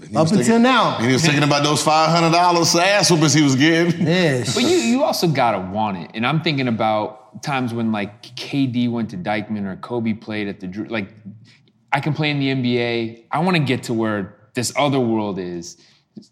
And 0.00 0.16
Up 0.16 0.22
was 0.24 0.30
until 0.32 0.44
thinking- 0.44 0.62
now. 0.62 0.96
And 0.98 1.06
he 1.06 1.12
was 1.12 1.24
thinking 1.24 1.42
about 1.42 1.64
those 1.64 1.82
five 1.82 2.10
hundred 2.10 2.30
dollars 2.30 2.74
ass 2.76 3.10
whoopings 3.10 3.34
he 3.34 3.42
was 3.42 3.56
getting. 3.56 4.00
Yes. 4.06 4.54
But 4.54 4.62
you 4.62 4.76
you 4.76 5.02
also 5.02 5.26
gotta 5.26 5.58
want 5.58 5.96
it. 5.98 6.10
And 6.14 6.24
I'm 6.24 6.40
thinking 6.42 6.68
about 6.68 7.42
times 7.42 7.74
when 7.74 7.90
like 7.90 8.22
KD 8.36 8.90
went 8.90 9.10
to 9.10 9.16
Dyckman 9.16 9.66
or 9.66 9.76
Kobe 9.76 10.12
played 10.12 10.46
at 10.46 10.60
the 10.60 10.68
Drew. 10.68 10.84
Like 10.84 11.12
I 11.92 12.00
can 12.00 12.12
play 12.12 12.30
in 12.30 12.38
the 12.38 12.48
NBA. 12.48 13.24
I 13.30 13.38
want 13.40 13.56
to 13.56 13.62
get 13.62 13.84
to 13.84 13.94
where 13.94 14.36
this 14.54 14.72
other 14.76 15.00
world 15.00 15.38
is 15.38 15.76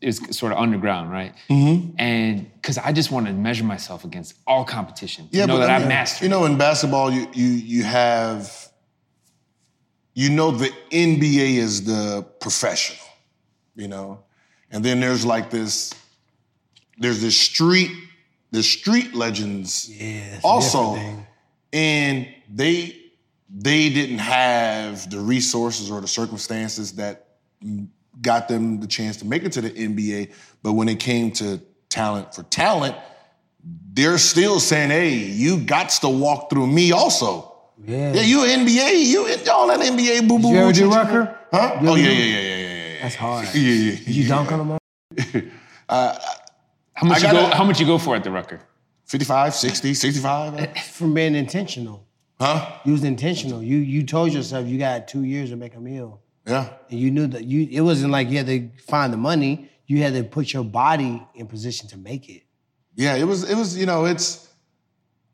is 0.00 0.20
sort 0.30 0.52
of 0.52 0.58
underground, 0.58 1.10
right? 1.10 1.34
Mm-hmm. 1.48 1.94
And 1.98 2.52
because 2.54 2.78
I 2.78 2.92
just 2.92 3.10
want 3.10 3.26
to 3.26 3.32
measure 3.32 3.64
myself 3.64 4.04
against 4.04 4.34
all 4.46 4.64
competition. 4.64 5.28
to 5.30 5.46
know 5.46 5.58
that 5.58 5.70
I 5.70 5.76
I've 5.76 5.82
mean, 5.82 5.88
mastered. 5.88 6.24
You 6.24 6.28
know, 6.28 6.44
in 6.44 6.58
basketball, 6.58 7.12
you 7.12 7.28
you 7.32 7.46
you 7.46 7.82
have, 7.84 8.70
you 10.14 10.30
know, 10.30 10.50
the 10.50 10.70
NBA 10.90 11.56
is 11.56 11.84
the 11.84 12.26
professional, 12.40 13.06
you 13.74 13.88
know, 13.88 14.24
and 14.70 14.84
then 14.84 15.00
there's 15.00 15.24
like 15.24 15.50
this, 15.50 15.94
there's 16.98 17.20
this 17.20 17.36
street, 17.36 17.92
the 18.50 18.62
street 18.62 19.14
legends, 19.14 19.88
Yeah, 19.88 20.40
also, 20.42 20.98
and 21.72 22.28
they 22.52 23.05
they 23.48 23.88
didn't 23.90 24.18
have 24.18 25.08
the 25.10 25.18
resources 25.18 25.90
or 25.90 26.00
the 26.00 26.08
circumstances 26.08 26.92
that 26.94 27.28
got 28.20 28.48
them 28.48 28.80
the 28.80 28.86
chance 28.86 29.16
to 29.18 29.26
make 29.26 29.44
it 29.44 29.52
to 29.52 29.60
the 29.60 29.70
NBA. 29.70 30.32
But 30.62 30.72
when 30.72 30.88
it 30.88 30.98
came 30.98 31.30
to 31.32 31.60
talent 31.88 32.34
for 32.34 32.42
talent, 32.44 32.96
they're 33.92 34.18
still 34.18 34.60
saying, 34.60 34.90
"Hey, 34.90 35.14
you 35.14 35.58
got 35.58 35.90
to 35.90 36.08
walk 36.08 36.50
through 36.50 36.66
me 36.66 36.92
also." 36.92 37.52
Yeah. 37.84 38.14
Yeah, 38.14 38.22
you 38.22 38.38
NBA, 38.38 39.06
you 39.06 39.26
in 39.26 39.48
all 39.48 39.68
that 39.68 39.80
NBA 39.80 40.26
boo 40.26 40.38
boo. 40.38 40.48
you 40.48 40.56
ever 40.58 40.72
do 40.72 40.90
Rucker? 40.90 41.38
Huh? 41.52 41.78
Oh 41.82 41.94
yeah, 41.94 42.08
yeah, 42.08 42.10
yeah, 42.10 42.40
yeah, 42.40 42.56
yeah, 42.56 42.92
yeah. 42.92 43.02
That's 43.02 43.14
hard. 43.14 43.48
Yeah, 43.54 43.60
yeah, 43.60 43.98
you 44.06 44.28
dunk 44.28 44.52
on 44.52 44.78
him? 44.78 45.52
Uh, 45.88 46.18
how 46.94 47.06
much 47.06 47.22
I 47.22 47.28
you 47.28 47.32
go? 47.32 47.46
How 47.54 47.62
much 47.62 47.78
you 47.78 47.86
go 47.86 47.96
for 47.96 48.16
at 48.16 48.24
the 48.24 48.30
Rucker? 48.30 48.60
55, 49.04 49.54
60, 49.54 49.94
65. 49.94 50.78
From 50.92 51.14
being 51.14 51.36
intentional. 51.36 52.05
Huh? 52.40 52.78
You 52.84 52.92
was 52.92 53.04
intentional. 53.04 53.62
You 53.62 53.78
you 53.78 54.04
told 54.04 54.32
yourself 54.32 54.66
you 54.66 54.78
got 54.78 55.08
two 55.08 55.24
years 55.24 55.50
to 55.50 55.56
make 55.56 55.74
a 55.74 55.80
meal, 55.80 56.20
Yeah. 56.46 56.68
and 56.90 57.00
you 57.00 57.10
knew 57.10 57.26
that 57.28 57.44
you. 57.44 57.66
It 57.70 57.80
wasn't 57.80 58.12
like 58.12 58.28
you 58.28 58.36
had 58.36 58.46
to 58.46 58.68
find 58.86 59.12
the 59.12 59.16
money. 59.16 59.70
You 59.86 60.02
had 60.02 60.12
to 60.14 60.22
put 60.24 60.52
your 60.52 60.64
body 60.64 61.26
in 61.34 61.46
position 61.46 61.88
to 61.88 61.96
make 61.96 62.28
it. 62.28 62.42
Yeah, 62.94 63.16
it 63.16 63.24
was. 63.24 63.48
It 63.48 63.56
was. 63.56 63.76
You 63.78 63.86
know, 63.86 64.04
it's. 64.04 64.48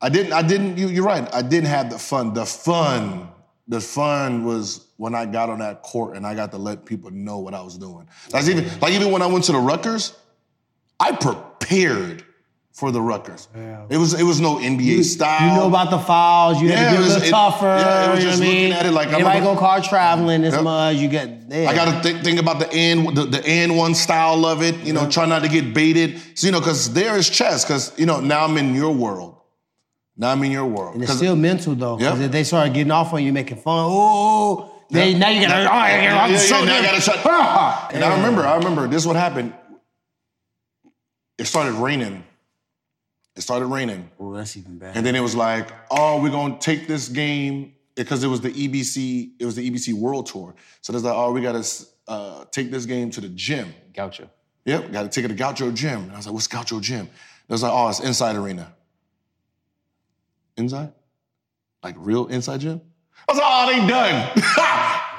I 0.00 0.08
didn't. 0.08 0.32
I 0.32 0.42
didn't. 0.42 0.78
You, 0.78 0.88
you're 0.88 1.04
right. 1.04 1.28
I 1.34 1.42
didn't 1.42 1.68
have 1.68 1.90
the 1.90 1.98
fun. 1.98 2.34
The 2.34 2.46
fun. 2.46 3.28
The 3.68 3.80
fun 3.80 4.44
was 4.44 4.88
when 4.96 5.14
I 5.14 5.24
got 5.24 5.48
on 5.48 5.60
that 5.60 5.82
court 5.82 6.16
and 6.16 6.26
I 6.26 6.34
got 6.34 6.50
to 6.50 6.58
let 6.58 6.84
people 6.84 7.10
know 7.10 7.38
what 7.38 7.54
I 7.54 7.62
was 7.62 7.78
doing. 7.78 8.08
That's 8.30 8.48
even 8.48 8.68
like 8.80 8.92
even 8.92 9.10
when 9.10 9.22
I 9.22 9.26
went 9.26 9.44
to 9.44 9.52
the 9.52 9.58
Rucker, 9.58 9.98
I 11.00 11.12
prepared 11.12 12.24
for 12.72 12.90
the 12.90 13.00
Rucker. 13.02 13.36
Yeah. 13.54 13.84
It 13.90 13.98
was. 13.98 14.14
It 14.18 14.22
was 14.24 14.40
no 14.40 14.56
NBA 14.56 15.04
style. 15.04 15.46
You 15.54 15.60
know 15.60 15.66
about 15.68 15.90
the 15.90 15.98
fouls. 15.98 16.60
You 16.60 16.68
Yeah, 16.70 16.76
had 16.76 16.90
to 16.90 16.94
it 16.94 16.98
be 16.98 17.04
a 17.04 17.06
little 17.08 17.22
it- 17.22 17.30
tougher. 17.30 17.66
yeah, 17.66 18.06
it 18.06 18.14
was 18.14 18.18
you 18.20 18.24
know 18.24 18.30
just 18.30 18.42
looking 18.42 18.54
mean? 18.62 18.72
at 18.72 18.86
it 18.86 18.90
like 18.92 19.08
I'm 19.08 19.14
Anybody 19.16 19.38
a- 19.40 19.42
go 19.42 19.56
car 19.56 19.80
traveling 19.82 20.40
this 20.40 20.54
Yep. 20.54 20.62
much? 20.64 20.96
You 20.96 21.08
get. 21.08 21.28
Yeah. 21.50 21.68
I 21.68 21.74
got 21.74 21.84
to 21.92 22.00
think, 22.02 22.24
think 22.24 22.40
about 22.40 22.58
the 22.60 22.72
and 22.72 23.14
the, 23.14 23.24
the 23.26 23.46
and 23.46 23.76
one 23.76 23.94
style 23.94 24.46
of 24.46 24.62
it. 24.62 24.74
You 24.86 24.94
know, 24.94 25.06
try 25.10 25.26
not 25.26 25.42
to 25.42 25.48
get 25.48 25.74
baited. 25.74 26.18
So, 26.34 26.46
you 26.46 26.52
know, 26.52 26.60
because 26.60 26.92
there 26.94 27.16
is 27.18 27.28
chess. 27.28 27.64
Because 27.64 27.92
you 27.98 28.06
know, 28.06 28.20
now 28.20 28.44
I'm 28.44 28.56
in 28.56 28.74
your 28.74 28.92
world. 28.94 29.36
Now 30.16 30.30
I'm 30.30 30.42
in 30.44 30.50
your 30.52 30.66
world. 30.66 30.94
And 30.94 31.02
it's 31.04 31.12
still 31.14 31.36
mental 31.36 31.74
though, 31.74 31.96
because 31.96 32.18
Yep. 32.20 32.26
if 32.26 32.32
they 32.32 32.44
start 32.44 32.72
getting 32.72 32.90
off 32.90 33.12
on 33.12 33.22
you, 33.22 33.32
making 33.34 33.58
fun. 33.58 33.84
Oh, 33.88 34.70
they 34.90 35.10
Yep. 35.10 35.18
now 35.18 35.28
you 35.28 35.40
gotta. 35.46 35.60
Oh, 35.60 35.64
Yeah, 35.64 35.70
I 35.72 35.88
yeah, 35.90 35.94
gotta 35.94 36.32
yeah, 36.32 36.64
now 36.64 36.78
I 36.78 36.82
gotta 36.82 37.00
shut-! 37.00 37.94
And 37.94 38.04
I 38.04 38.16
remember, 38.16 38.46
I 38.46 38.56
remember 38.56 38.88
this. 38.88 39.04
What 39.04 39.16
happened? 39.16 39.52
It 41.38 41.46
started 41.46 41.72
raining. 41.74 42.24
It 43.34 43.40
started 43.40 43.66
raining, 43.66 44.10
Oh, 44.20 44.34
that's 44.34 44.56
even 44.58 44.78
bad. 44.78 44.94
and 44.96 45.06
then 45.06 45.14
it 45.14 45.20
was 45.20 45.34
like, 45.34 45.68
oh, 45.90 46.20
we're 46.22 46.30
gonna 46.30 46.58
take 46.58 46.86
this 46.86 47.08
game 47.08 47.74
because 47.94 48.22
it 48.24 48.28
was 48.28 48.40
the 48.42 48.50
EBC. 48.50 49.32
It 49.38 49.46
was 49.46 49.54
the 49.56 49.70
EBC 49.70 49.94
World 49.94 50.26
Tour. 50.26 50.54
So 50.82 50.92
there's 50.92 51.02
like, 51.04 51.14
oh, 51.14 51.32
we 51.32 51.40
gotta 51.40 51.64
uh, 52.08 52.44
take 52.50 52.70
this 52.70 52.84
game 52.84 53.10
to 53.12 53.20
the 53.22 53.28
gym. 53.30 53.72
Gaucho. 53.94 54.28
Yep, 54.64 54.92
got 54.92 55.02
to 55.02 55.08
take 55.08 55.24
it 55.24 55.28
to 55.28 55.34
Gaucho 55.34 55.72
Gym. 55.72 56.02
And 56.04 56.12
I 56.12 56.16
was 56.16 56.26
like, 56.26 56.34
what's 56.34 56.46
Gaucho 56.46 56.78
Gym? 56.78 57.06
They 57.48 57.52
was 57.52 57.62
like, 57.64 57.72
oh, 57.72 57.88
it's 57.88 57.98
inside 58.00 58.36
arena. 58.36 58.72
Inside? 60.56 60.92
Like 61.82 61.96
real 61.98 62.26
inside 62.28 62.60
gym? 62.60 62.80
I 63.28 63.32
was 63.32 63.38
like, 63.40 63.48
oh, 63.50 63.66
they 63.80 63.86
done. 63.88 64.30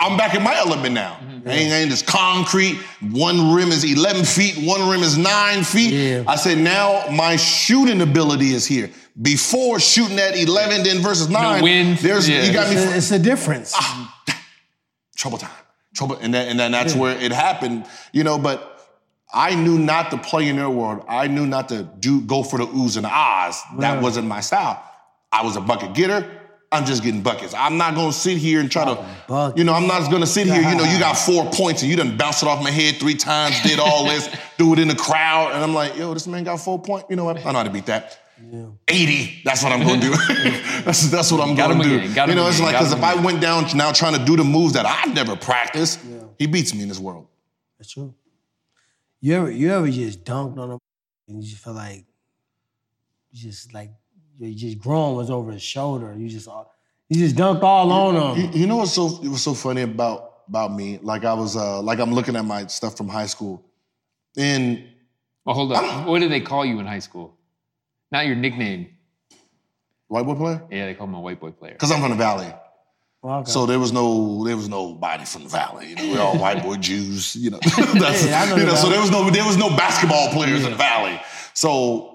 I'm 0.04 0.18
back 0.18 0.36
in 0.36 0.44
my 0.44 0.56
element 0.58 0.94
now. 0.94 1.18
Mm-hmm. 1.22 1.50
Ain't, 1.50 1.72
ain't 1.72 1.90
this 1.90 2.02
concrete. 2.02 2.76
One 3.12 3.54
rim 3.54 3.70
is 3.70 3.84
11 3.90 4.26
feet, 4.26 4.58
one 4.68 4.90
rim 4.90 5.02
is 5.02 5.18
nine 5.18 5.64
feet. 5.64 5.94
Yeah. 5.94 6.24
I 6.28 6.36
said, 6.36 6.58
now 6.58 7.06
my 7.10 7.38
shooting 7.38 8.02
ability 8.02 8.54
is 8.54 8.66
here. 8.66 8.90
Before 9.22 9.80
shooting 9.80 10.20
at 10.20 10.38
11, 10.38 10.84
then 10.84 11.02
versus 11.02 11.30
nine, 11.30 11.64
wind, 11.64 12.00
there's 12.00 12.28
yeah. 12.28 12.44
you 12.44 12.52
got 12.52 12.70
me. 12.70 12.76
it's, 12.76 12.96
it's 12.96 13.12
a 13.12 13.20
difference. 13.20 13.76
trouble 15.16 15.38
time, 15.38 15.52
trouble, 15.96 16.18
and 16.20 16.34
then 16.34 16.50
and 16.50 16.60
then 16.60 16.72
that's 16.72 16.96
where 16.96 17.16
it 17.20 17.32
happened, 17.32 17.86
you 18.12 18.24
know. 18.24 18.40
But 18.40 18.90
I 19.32 19.54
knew 19.54 19.78
not 19.78 20.10
to 20.12 20.18
play 20.18 20.50
in 20.50 20.56
their 20.56 20.70
world. 20.70 21.06
I 21.08 21.28
knew 21.28 21.46
not 21.46 21.70
to 21.70 21.84
do 21.84 22.22
go 22.22 22.42
for 22.42 22.58
the 22.58 22.66
oohs 22.66 22.98
and 22.98 23.06
ahs. 23.06 23.62
That 23.78 23.94
Right. 23.96 24.02
wasn't 24.02 24.28
my 24.28 24.42
style. 24.42 24.84
I 25.32 25.44
was 25.44 25.56
a 25.58 25.62
bucket 25.62 25.94
getter. 25.94 26.28
I'm 26.74 26.86
just 26.86 27.04
getting 27.04 27.22
buckets. 27.22 27.54
I'm 27.54 27.78
not 27.78 27.96
gonna 27.96 28.12
sit 28.12 28.38
here 28.38 28.60
and 28.60 28.72
try 28.72 28.86
to, 28.86 29.06
buckets. 29.28 29.58
you 29.58 29.64
know, 29.64 29.74
I'm 29.74 29.88
not 29.88 30.10
gonna 30.12 30.26
sit 30.28 30.48
here. 30.48 30.62
You 30.62 30.76
know, 30.76 30.84
you 30.84 31.00
got 31.00 31.14
four 31.14 31.46
points 31.52 31.82
and 31.82 31.92
you 31.92 31.98
done 31.98 32.18
bounced 32.18 32.44
it 32.44 32.50
off 32.50 32.64
my 32.64 32.72
head 32.72 32.96
three 32.96 33.16
times, 33.16 33.62
did 33.62 33.80
all 33.80 34.06
this, 34.06 34.28
do 34.58 34.74
it 34.74 34.80
in 34.80 34.88
the 34.88 34.96
crowd, 34.96 35.52
and 35.54 35.64
I'm 35.64 35.74
like, 35.74 35.96
yo, 35.98 36.14
this 36.14 36.28
man 36.28 36.44
got 36.44 36.60
four 36.60 36.82
points. 36.82 37.06
You 37.10 37.16
know 37.16 37.26
what? 37.26 37.38
I 37.38 37.52
know 37.52 37.60
how 37.60 37.64
to 37.64 37.70
beat 37.70 37.86
that. 37.86 38.20
Yeah. 38.52 38.66
80. 38.88 39.42
That's 39.46 39.64
what 39.64 39.72
I'm 39.72 39.86
gonna 39.86 40.02
do. 40.02 40.10
that's 40.84 41.10
that's 41.10 41.32
what 41.32 41.40
I'm 41.48 41.56
Got 41.56 41.70
gonna 41.70 41.84
do. 41.84 42.00
again, 42.00 42.30
you 42.30 42.36
know, 42.36 42.48
it's 42.48 42.58
again, 42.58 42.74
like 42.74 42.76
because 42.76 42.92
if 42.92 43.02
I 43.04 43.16
went 43.16 43.40
down 43.40 43.66
now 43.76 43.92
trying 43.92 44.18
to 44.18 44.26
do 44.26 44.36
the 44.36 44.44
moves 44.44 44.74
that 44.74 44.86
I've 44.86 45.14
never 45.14 45.36
practiced, 45.36 46.00
he 46.38 46.48
beats 46.48 46.74
me 46.74 46.82
in 46.82 46.90
this 46.90 47.00
world. 47.00 47.28
That's 47.78 47.92
true. 47.92 48.14
You 49.22 49.36
ever 49.36 49.52
you 49.52 49.72
ever 49.72 49.90
just 49.90 50.26
dunked 50.26 50.58
on 50.58 50.72
him 50.72 50.80
and 51.28 51.42
you 51.44 51.50
just 51.50 51.64
feel 51.64 51.74
like 51.74 52.06
you 53.32 53.50
just 53.50 53.74
like 53.74 53.92
you 54.40 54.56
just 54.56 54.80
grown 54.80 55.16
was 55.16 55.30
over 55.30 55.52
his 55.52 55.62
shoulder. 55.62 56.14
You 56.18 56.28
just 56.30 56.48
you 57.10 57.18
just 57.20 57.36
dunked 57.36 57.62
all 57.64 57.92
on 57.92 58.38
You, 58.38 58.48
him. 58.48 58.54
you 58.58 58.68
know 58.68 58.78
what's 58.78 58.94
so 58.94 59.20
it 59.24 59.28
was 59.30 59.42
so 59.42 59.54
funny 59.54 59.82
about 59.84 60.32
about 60.48 60.74
me? 60.74 61.00
Like 61.02 61.24
I 61.26 61.34
was 61.34 61.56
uh 61.56 61.82
like 61.82 62.00
I'm 62.00 62.14
looking 62.14 62.36
at 62.36 62.46
my 62.46 62.66
stuff 62.68 62.98
from 62.98 63.08
high 63.08 63.28
school, 63.28 63.64
and 64.38 64.84
Well, 65.46 65.56
hold 65.56 65.74
up. 65.74 66.08
What 66.08 66.20
did 66.20 66.32
they 66.32 66.42
call 66.42 66.66
you 66.66 66.80
in 66.80 66.86
high 66.86 67.00
school? 67.00 67.38
Not 68.12 68.26
your 68.28 68.36
nickname. 68.36 68.90
white 70.08 70.26
boy 70.26 70.36
player 70.36 70.64
Yeah, 70.72 70.86
they 70.86 70.94
call 70.94 71.08
him 71.08 71.16
a 71.16 71.22
white 71.22 71.40
boy 71.40 71.52
player. 71.52 71.74
because 71.74 71.92
I'm 71.92 72.02
from 72.02 72.12
the 72.12 72.16
valley. 72.18 72.54
Well, 73.22 73.40
okay. 73.40 73.52
So 73.52 73.66
there 73.66 73.80
was 73.80 73.92
no 73.94 74.44
there 74.46 74.56
was 74.58 74.68
nobody 74.68 75.26
from 75.26 75.44
the 75.44 75.50
valley. 75.50 75.90
You 75.90 75.96
know, 75.96 76.12
we're 76.12 76.22
all 76.22 76.38
white 76.38 76.62
boy 76.62 76.76
Jews. 76.90 77.36
You 77.36 77.52
know, 77.52 77.60
That's, 77.94 78.26
Yeah, 78.26 78.46
know 78.50 78.58
you 78.58 78.66
know. 78.66 78.76
So 78.76 78.90
there 78.90 79.00
was 79.00 79.12
no 79.12 79.30
there 79.30 79.46
was 79.46 79.58
no 79.58 79.70
basketball 79.70 80.30
players 80.30 80.66
in 80.66 80.72
the 80.72 80.78
valley. 80.78 81.20
So 81.54 82.13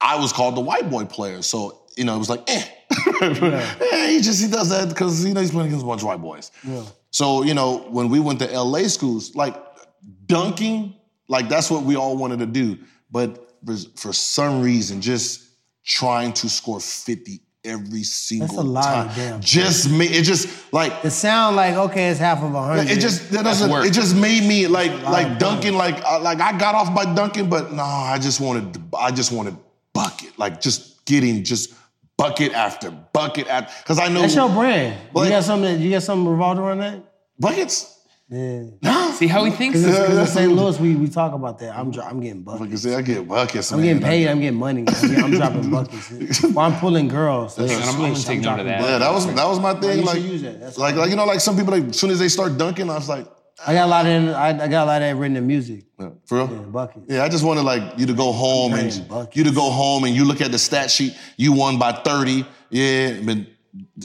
I 0.00 0.16
was 0.20 0.32
called 0.32 0.56
the 0.56 0.60
white 0.60 0.90
boy 0.90 1.04
player. 1.04 1.42
So 1.42 1.82
you 1.96 2.04
know, 2.04 2.14
it 2.14 2.18
was 2.18 2.28
like, 2.28 2.42
eh, 2.48 2.62
Eh, 3.22 4.08
he 4.10 4.20
just 4.20 4.42
he 4.42 4.50
does 4.50 4.68
that 4.70 4.88
because 4.88 5.24
you 5.24 5.32
know 5.34 5.40
he's 5.40 5.50
playing 5.50 5.68
against 5.68 5.84
a 5.84 5.88
bunch 5.88 6.02
of 6.02 6.06
white 6.08 6.20
boys. 6.20 6.50
Yeah. 6.64 6.82
So 7.10 7.42
you 7.42 7.54
know, 7.54 7.78
when 7.90 8.08
we 8.08 8.20
went 8.20 8.38
to 8.40 8.46
LA 8.60 8.82
schools, 8.88 9.34
like 9.34 9.56
dunking, 10.26 10.94
like 11.28 11.48
that's 11.48 11.70
what 11.70 11.82
we 11.84 11.96
all 11.96 12.16
wanted 12.16 12.38
to 12.40 12.46
do. 12.46 12.78
But 13.10 13.52
for, 13.64 13.76
for 13.96 14.12
some 14.12 14.62
reason, 14.62 15.00
just 15.00 15.42
trying 15.84 16.32
to 16.34 16.48
score 16.48 16.80
50 16.80 17.40
every 17.64 18.02
single 18.04 18.46
That's 18.48 18.58
a 18.58 18.62
lot 18.62 18.84
time. 18.84 19.08
of 19.08 19.16
damn 19.16 19.40
just 19.40 19.90
made 19.90 20.12
it 20.12 20.22
just 20.22 20.72
like 20.72 20.92
It 21.04 21.10
sound 21.10 21.56
like 21.56 21.74
okay, 21.74 22.08
it's 22.10 22.20
half 22.20 22.42
of 22.42 22.54
a 22.54 22.62
hundred. 22.62 22.88
it 22.90 23.00
just 23.00 23.30
that 23.32 23.42
doesn't 23.44 23.70
work. 23.70 23.86
it 23.86 23.92
just 23.92 24.14
made 24.14 24.44
me 24.44 24.68
like 24.68 24.92
like 25.02 25.38
dunking 25.40 25.74
like 25.74 26.00
uh, 26.04 26.20
like 26.20 26.40
I 26.40 26.56
got 26.56 26.74
off 26.76 26.94
by 26.94 27.12
dunking, 27.14 27.48
but 27.48 27.72
no, 27.72 27.82
I 27.82 28.18
just 28.18 28.40
wanted 28.40 28.80
I 28.96 29.10
just 29.10 29.32
wanted 29.32 29.56
bucket 29.56 29.65
like 30.38 30.60
just 30.60 31.04
getting 31.06 31.44
just 31.44 31.74
bucket 32.16 32.52
after 32.52 32.90
bucket 32.90 33.46
after 33.48 33.72
because 33.82 33.98
I 33.98 34.08
know 34.08 34.22
that's 34.22 34.34
your 34.34 34.48
brand. 34.48 34.98
Like- 35.12 35.24
you 35.26 35.30
got 35.30 35.44
something. 35.44 35.80
You 35.80 35.90
got 35.90 36.02
something 36.02 36.28
revolved 36.30 36.60
around 36.60 36.78
that. 36.78 37.02
buckets. 37.38 37.92
Yeah. 38.28 38.64
No, 38.82 39.12
See 39.12 39.28
how 39.28 39.44
he 39.44 39.52
thinks? 39.52 39.78
Because 39.80 40.18
in 40.18 40.26
St. 40.26 40.52
Louis, 40.52 40.80
we, 40.80 40.96
we 40.96 41.08
talk 41.08 41.32
about 41.32 41.60
that. 41.60 41.78
I'm 41.78 41.92
dro- 41.92 42.02
I'm 42.02 42.18
getting 42.18 42.42
buckets. 42.42 42.84
I 42.84 42.90
say, 42.90 42.94
I 42.96 43.02
get 43.02 43.28
buckets. 43.28 43.70
I'm 43.70 43.78
man. 43.78 43.86
getting 43.86 44.02
paid. 44.02 44.26
I'm 44.26 44.40
getting 44.40 44.58
money. 44.58 44.80
I'm, 44.80 44.84
getting- 45.08 45.22
I'm 45.22 45.30
dropping 45.30 45.70
buckets. 45.70 46.42
Well, 46.42 46.58
I'm 46.66 46.76
pulling 46.80 47.06
girls. 47.06 47.54
That's 47.54 47.72
I'm- 47.72 47.96
gonna 47.96 48.16
take 48.16 48.40
note 48.40 48.58
of 48.58 48.66
that. 48.66 48.80
Yeah, 48.80 48.98
that 48.98 49.12
was 49.12 49.26
that 49.32 49.46
was 49.46 49.60
my 49.60 49.74
thing. 49.74 50.00
you 50.00 50.04
like, 50.04 50.20
use 50.22 50.42
that. 50.42 50.76
Like, 50.76 50.96
like 50.96 51.10
you 51.10 51.14
know, 51.16 51.24
like 51.24 51.38
some 51.38 51.56
people, 51.56 51.70
like 51.72 51.84
as 51.84 52.00
soon 52.00 52.10
as 52.10 52.18
they 52.18 52.26
start 52.28 52.58
dunking, 52.58 52.90
I 52.90 52.94
was 52.94 53.08
like, 53.08 53.28
I 53.66 53.72
got 53.74 53.86
a 53.86 53.90
lot 53.90 54.06
of 54.06 54.28
I, 54.34 54.48
I 54.48 54.68
got 54.68 54.84
a 54.84 54.86
lot 54.86 55.02
of 55.02 55.08
that 55.08 55.16
written 55.16 55.36
in 55.36 55.46
music. 55.46 55.84
yeah, 55.98 56.10
for 56.26 56.38
real. 56.46 56.70
Yeah. 56.74 57.16
Yeah, 57.16 57.24
I 57.24 57.28
just 57.28 57.44
wanted 57.44 57.62
like 57.62 57.98
you 57.98 58.06
to 58.06 58.12
go 58.14 58.32
home 58.32 58.74
and 58.74 59.08
buckets. 59.08 59.36
you 59.36 59.44
to 59.44 59.52
go 59.52 59.70
home 59.70 60.04
and 60.04 60.14
you 60.14 60.24
look 60.24 60.40
at 60.40 60.52
the 60.52 60.58
stat 60.58 60.90
sheet. 60.90 61.16
You 61.36 61.52
won 61.52 61.78
by 61.78 61.92
thirty. 61.92 62.44
Yeah, 62.70 63.18
but 63.24 63.38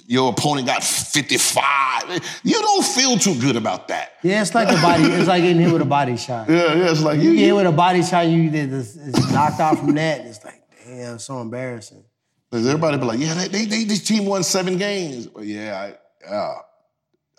your 0.07 0.31
opponent 0.31 0.67
got 0.67 0.83
fifty-five. 0.83 2.19
You 2.43 2.53
don't 2.61 2.85
feel 2.85 3.17
too 3.17 3.39
good 3.39 3.55
about 3.55 3.87
that. 3.89 4.13
Yeah, 4.23 4.41
it's 4.41 4.55
like 4.55 4.69
a 4.69 4.81
body. 4.81 5.03
It's 5.03 5.27
like 5.27 5.43
getting 5.43 5.61
hit 5.61 5.71
with 5.71 5.81
a 5.81 5.85
body 5.85 6.17
shot. 6.17 6.49
Yeah, 6.49 6.73
yeah. 6.73 6.91
It's 6.91 7.01
like 7.01 7.19
You 7.19 7.31
you. 7.31 7.35
get 7.37 7.45
hit 7.47 7.55
with 7.55 7.67
a 7.67 7.71
body 7.71 8.03
shot, 8.03 8.27
you 8.27 8.49
did 8.49 8.71
this, 8.71 8.95
it's 8.95 9.31
knocked 9.31 9.59
out 9.59 9.79
from 9.79 9.95
that. 9.95 10.21
It's 10.25 10.43
like, 10.43 10.61
damn, 10.85 11.19
so 11.19 11.41
embarrassing. 11.41 12.03
Cause 12.51 12.67
Everybody 12.67 12.97
be 12.97 13.05
like, 13.05 13.19
yeah, 13.19 13.33
they, 13.33 13.47
they, 13.47 13.65
they 13.65 13.83
this 13.85 14.03
team 14.03 14.25
won 14.25 14.43
seven 14.43 14.77
games. 14.77 15.27
But 15.27 15.45
yeah, 15.45 15.93
I, 16.25 16.29
yeah, 16.29 16.53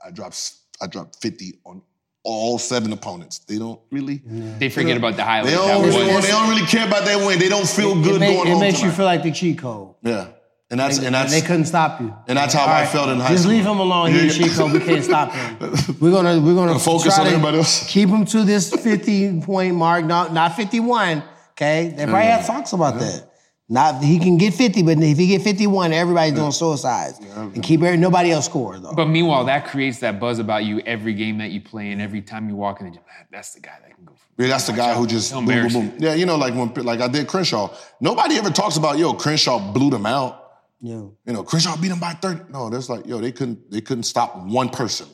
I 0.07 0.11
dropped 0.11 0.53
I 0.81 0.87
dropped 0.87 1.21
fifty 1.21 1.59
on 1.65 1.83
all 2.25 2.59
seven 2.59 2.93
opponents. 2.93 3.41
They 3.41 3.59
don't 3.59 3.81
really. 3.91 4.23
They 4.59 4.68
forget 4.68 4.97
about 4.97 5.16
the 5.16 5.25
highlight. 5.25 5.51
They 5.51 5.57
don't, 5.57 5.83
was- 5.87 5.97
really, 5.97 6.20
they 6.20 6.29
don't 6.29 6.49
really 6.49 6.66
care 6.66 6.87
about 6.87 7.05
that 7.05 7.18
win. 7.27 7.39
They 7.39 7.49
don't 7.49 7.68
feel 7.68 7.95
good 8.01 8.16
it 8.16 8.20
make- 8.20 8.37
going 8.37 8.49
it 8.49 8.53
home. 8.53 8.61
makes 8.61 8.83
you 8.83 8.91
feel 8.91 9.07
like 9.07 9.23
the 9.23 9.33
cheat 9.33 9.59
code. 9.59 9.95
Yeah, 10.03 10.29
and 10.70 10.79
that's 10.79 10.99
and 10.99 11.14
that's 11.14 11.33
they 11.33 11.41
couldn't 11.41 11.64
stop 11.66 12.01
you. 12.01 12.14
and 12.29 12.39
that's 12.39 12.55
how 12.55 12.62
All 12.62 12.68
I 12.68 12.83
right, 12.83 12.89
felt 12.89 13.09
in 13.09 13.18
high 13.18 13.29
Just 13.31 13.43
school. 13.43 13.53
Just 13.57 13.64
leave 13.66 13.73
him 13.75 13.81
alone. 13.81 14.12
Yeah, 14.14 14.20
He's 14.23 14.39
yeah. 14.39 14.47
cheat 14.47 14.57
code. 14.57 14.73
We 14.73 14.81
can't 14.81 15.05
stop 15.05 15.33
him. 15.33 15.57
We're 16.01 16.11
gonna 16.12 16.41
we're 16.41 16.55
gonna 16.55 16.79
Focus 16.79 17.14
try 17.16 17.25
on 17.25 17.27
everybody 17.31 17.59
else. 17.59 17.91
Keep 17.91 18.09
him 18.11 18.25
to 18.27 18.45
this 18.45 18.70
50 18.75 19.41
point 19.43 19.75
mark, 19.77 20.05
not 20.05 20.33
not 20.33 20.55
51. 20.55 21.23
Okay, 21.53 21.89
they 21.97 22.05
probably 22.05 22.20
Yeah. 22.20 22.39
had 22.39 22.47
talks 22.47 22.73
about 22.73 22.99
that. 23.01 23.29
Not 23.69 24.03
he 24.03 24.19
can 24.19 24.37
get 24.37 24.55
50, 24.55 24.83
but 24.83 24.99
if 24.99 25.17
he 25.17 25.29
get 25.29 25.43
51, 25.43 25.93
everybody's 25.93 26.35
doing 26.35 26.53
suicides 26.53 27.19
and 27.37 27.63
keep 27.63 27.81
every, 27.83 27.97
nobody 27.97 28.31
else 28.31 28.45
score 28.45 28.79
though. 28.79 28.93
But 28.93 29.07
meanwhile, 29.07 29.45
that 29.45 29.67
creates 29.67 30.01
that 30.01 30.21
buzz 30.21 30.39
about 30.39 30.65
you 30.65 30.81
every 30.81 31.15
game 31.15 31.39
that 31.39 31.53
you 31.53 31.61
play 31.61 31.91
and 31.93 32.03
every 32.03 32.21
time 32.21 32.49
you 32.49 32.57
walk 32.57 32.81
in 32.81 32.87
the 32.87 32.93
gym. 32.93 33.03
That's 33.31 33.55
the 33.55 33.61
guy 33.61 33.79
that 33.81 33.95
can 33.97 34.05
go. 34.05 34.13
For 34.15 34.43
Yeah, 34.43 34.49
that's 34.49 34.67
the 34.67 34.73
guy 34.75 34.93
who 34.95 35.07
just 35.07 35.33
boom, 35.33 35.47
boom, 35.47 35.69
boom. 35.69 35.95
Yeah, 35.99 36.15
you 36.15 36.27
know, 36.27 36.37
like 36.37 36.55
when 36.55 36.73
like 36.85 37.01
I 37.01 37.09
did 37.09 37.29
Crenshaw. 37.29 37.75
Nobody 38.01 38.37
ever 38.37 38.51
talks 38.51 38.77
about 38.77 38.99
yo 38.99 39.15
Crenshaw 39.15 39.73
blew 39.73 39.91
them 39.91 40.05
out. 40.07 40.59
yeah. 40.81 40.97
You 40.97 41.33
know, 41.33 41.43
Crenshaw 41.43 41.77
beat 41.81 41.89
them 41.89 42.01
by 42.01 42.13
thirty. 42.13 42.43
No, 42.53 42.69
that's 42.69 42.91
like 42.91 43.07
yo 43.07 43.21
they 43.21 43.33
couldn't 43.33 43.71
they 43.71 43.81
couldn't 43.81 44.05
stop 44.05 44.37
one 44.37 44.69
person. 44.69 45.07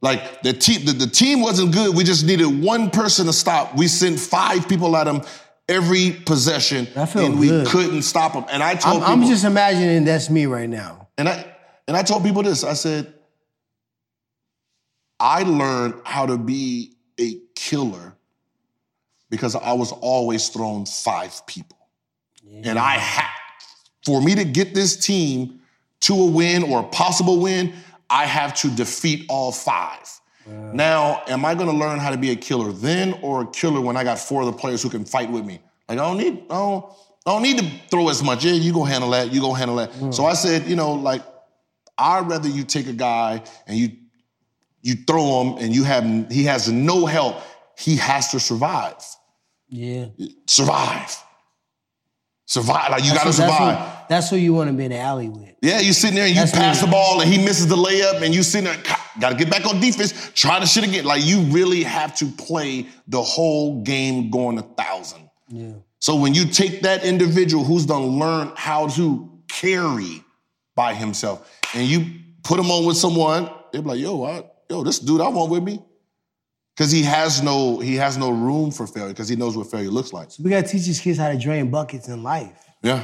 Like 0.00 0.42
the 0.42 0.52
team 0.52 0.84
the, 0.84 0.92
the 0.92 1.06
team 1.06 1.40
wasn't 1.40 1.74
good. 1.74 1.94
We 1.94 2.04
just 2.04 2.24
needed 2.24 2.62
one 2.62 2.90
person 2.90 3.26
to 3.26 3.32
stop. 3.32 3.76
We 3.76 3.88
sent 3.88 4.18
five 4.18 4.68
people 4.68 4.96
at 4.96 5.04
them 5.04 5.22
every 5.70 6.10
possession, 6.10 6.88
and 6.94 7.38
we 7.38 7.48
good. 7.48 7.66
couldn't 7.68 8.02
stop 8.02 8.32
them. 8.34 8.44
And 8.50 8.62
I 8.62 8.74
told 8.74 9.02
I'm, 9.02 9.22
I'm 9.22 9.28
just 9.28 9.44
imagining 9.44 10.04
that's 10.04 10.28
me 10.28 10.46
right 10.46 10.68
now. 10.68 11.08
and 11.16 11.28
I 11.28 11.46
And 11.86 11.96
I 11.96 12.02
told 12.02 12.22
people 12.24 12.42
this. 12.42 12.64
I 12.64 12.74
said, 12.74 13.14
I 15.18 15.44
learned 15.44 15.94
how 16.04 16.26
to 16.26 16.36
be 16.36 16.96
a 17.18 17.38
killer 17.54 18.14
because 19.28 19.54
I 19.54 19.72
was 19.74 19.92
always 19.92 20.48
thrown 20.48 20.86
five 20.86 21.46
people. 21.46 21.78
And 22.64 22.78
I 22.78 22.98
had, 22.98 23.28
for 24.04 24.20
me 24.20 24.34
to 24.34 24.44
get 24.44 24.74
this 24.74 24.96
team 24.96 25.60
to 26.00 26.14
a 26.14 26.26
win 26.26 26.64
or 26.64 26.80
a 26.80 26.84
possible 26.84 27.38
win, 27.38 27.74
I 28.08 28.26
have 28.26 28.54
to 28.56 28.70
defeat 28.70 29.26
all 29.28 29.52
five. 29.52 30.19
Now, 30.46 31.22
am 31.28 31.44
I 31.44 31.54
gonna 31.54 31.72
learn 31.72 31.98
how 31.98 32.10
to 32.10 32.16
be 32.16 32.30
a 32.30 32.36
killer 32.36 32.72
then 32.72 33.14
or 33.22 33.42
a 33.42 33.46
killer 33.46 33.80
when 33.80 33.96
I 33.96 34.04
got 34.04 34.18
four 34.18 34.42
other 34.42 34.52
players 34.52 34.82
who 34.82 34.90
can 34.90 35.04
fight 35.04 35.30
with 35.30 35.44
me? 35.44 35.60
Like, 35.88 35.98
I 35.98 36.02
don't 36.02 36.18
need, 36.18 36.44
I 36.50 36.54
don't, 36.54 36.84
I 37.26 37.30
don't 37.32 37.42
need 37.42 37.58
to 37.58 37.66
throw 37.90 38.08
as 38.08 38.22
much. 38.22 38.44
Yeah, 38.44 38.52
you 38.52 38.72
go 38.72 38.84
handle 38.84 39.10
that, 39.10 39.32
you 39.32 39.40
go 39.40 39.52
handle 39.52 39.76
that. 39.76 39.90
Hmm. 39.92 40.10
So 40.10 40.24
I 40.24 40.32
said, 40.34 40.66
you 40.66 40.76
know, 40.76 40.92
like, 40.92 41.22
I'd 41.98 42.28
rather 42.28 42.48
you 42.48 42.64
take 42.64 42.86
a 42.86 42.92
guy 42.92 43.42
and 43.66 43.76
you 43.76 43.90
you 44.82 44.94
throw 44.94 45.42
him 45.42 45.62
and 45.62 45.74
you 45.74 45.84
have 45.84 46.30
he 46.30 46.44
has 46.44 46.70
no 46.70 47.06
help. 47.06 47.42
He 47.78 47.96
has 47.96 48.30
to 48.30 48.40
survive. 48.40 48.96
Yeah. 49.68 50.06
Survive. 50.46 51.16
Survive. 52.50 52.90
Like 52.90 53.04
you 53.04 53.12
gotta 53.12 53.26
That's 53.26 53.36
survive. 53.36 53.58
That's 53.58 53.78
who, 53.78 54.06
that's 54.08 54.30
who 54.30 54.36
you 54.36 54.52
want 54.52 54.70
to 54.70 54.76
be 54.76 54.86
in 54.86 54.90
the 54.90 54.98
alley 54.98 55.28
with. 55.28 55.54
Yeah, 55.62 55.78
you 55.78 55.92
sitting 55.92 56.16
there 56.16 56.26
and 56.26 56.34
you 56.34 56.40
That's 56.40 56.50
pass 56.50 56.80
the 56.80 56.88
ball 56.88 57.20
and 57.20 57.32
he 57.32 57.38
misses 57.38 57.68
the 57.68 57.76
layup 57.76 58.22
and 58.22 58.34
you 58.34 58.42
sitting 58.42 58.64
there, 58.64 58.82
got 59.20 59.30
to 59.30 59.36
get 59.36 59.48
back 59.48 59.64
on 59.66 59.78
defense, 59.78 60.32
try 60.34 60.58
the 60.58 60.66
shit 60.66 60.82
again. 60.82 61.04
Like 61.04 61.24
you 61.24 61.42
really 61.42 61.84
have 61.84 62.16
to 62.16 62.26
play 62.26 62.88
the 63.06 63.22
whole 63.22 63.84
game 63.84 64.30
going 64.30 64.58
a 64.58 64.62
thousand. 64.62 65.30
Yeah. 65.46 65.74
So 66.00 66.16
when 66.16 66.34
you 66.34 66.44
take 66.44 66.82
that 66.82 67.04
individual 67.04 67.62
who's 67.62 67.86
done 67.86 68.18
learn 68.18 68.50
how 68.56 68.88
to 68.88 69.30
carry 69.46 70.24
by 70.74 70.94
himself 70.94 71.48
and 71.72 71.86
you 71.86 72.04
put 72.42 72.58
him 72.58 72.72
on 72.72 72.84
with 72.84 72.96
someone, 72.96 73.48
they're 73.72 73.82
like, 73.82 74.00
yo, 74.00 74.24
I, 74.24 74.42
yo, 74.68 74.82
this 74.82 74.98
dude 74.98 75.20
I 75.20 75.28
want 75.28 75.52
with 75.52 75.62
me. 75.62 75.80
Cause 76.76 76.90
he 76.90 77.02
has 77.02 77.42
no, 77.42 77.78
he 77.78 77.96
has 77.96 78.16
no 78.16 78.30
room 78.30 78.70
for 78.70 78.86
failure 78.86 79.10
because 79.10 79.28
he 79.28 79.36
knows 79.36 79.56
what 79.56 79.70
failure 79.70 79.90
looks 79.90 80.12
like. 80.12 80.30
We 80.38 80.48
gotta 80.50 80.66
teach 80.66 80.86
these 80.86 81.00
kids 81.00 81.18
how 81.18 81.28
to 81.30 81.36
drain 81.36 81.70
buckets 81.70 82.08
in 82.08 82.22
life. 82.22 82.64
Yeah. 82.82 83.02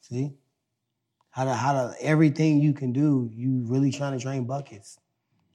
See? 0.00 0.32
How 1.30 1.44
to 1.44 1.54
how 1.54 1.72
to 1.72 1.94
everything 2.00 2.60
you 2.60 2.72
can 2.72 2.92
do, 2.92 3.28
you 3.32 3.64
really 3.66 3.90
trying 3.90 4.16
to 4.16 4.22
drain 4.22 4.44
buckets. 4.44 4.98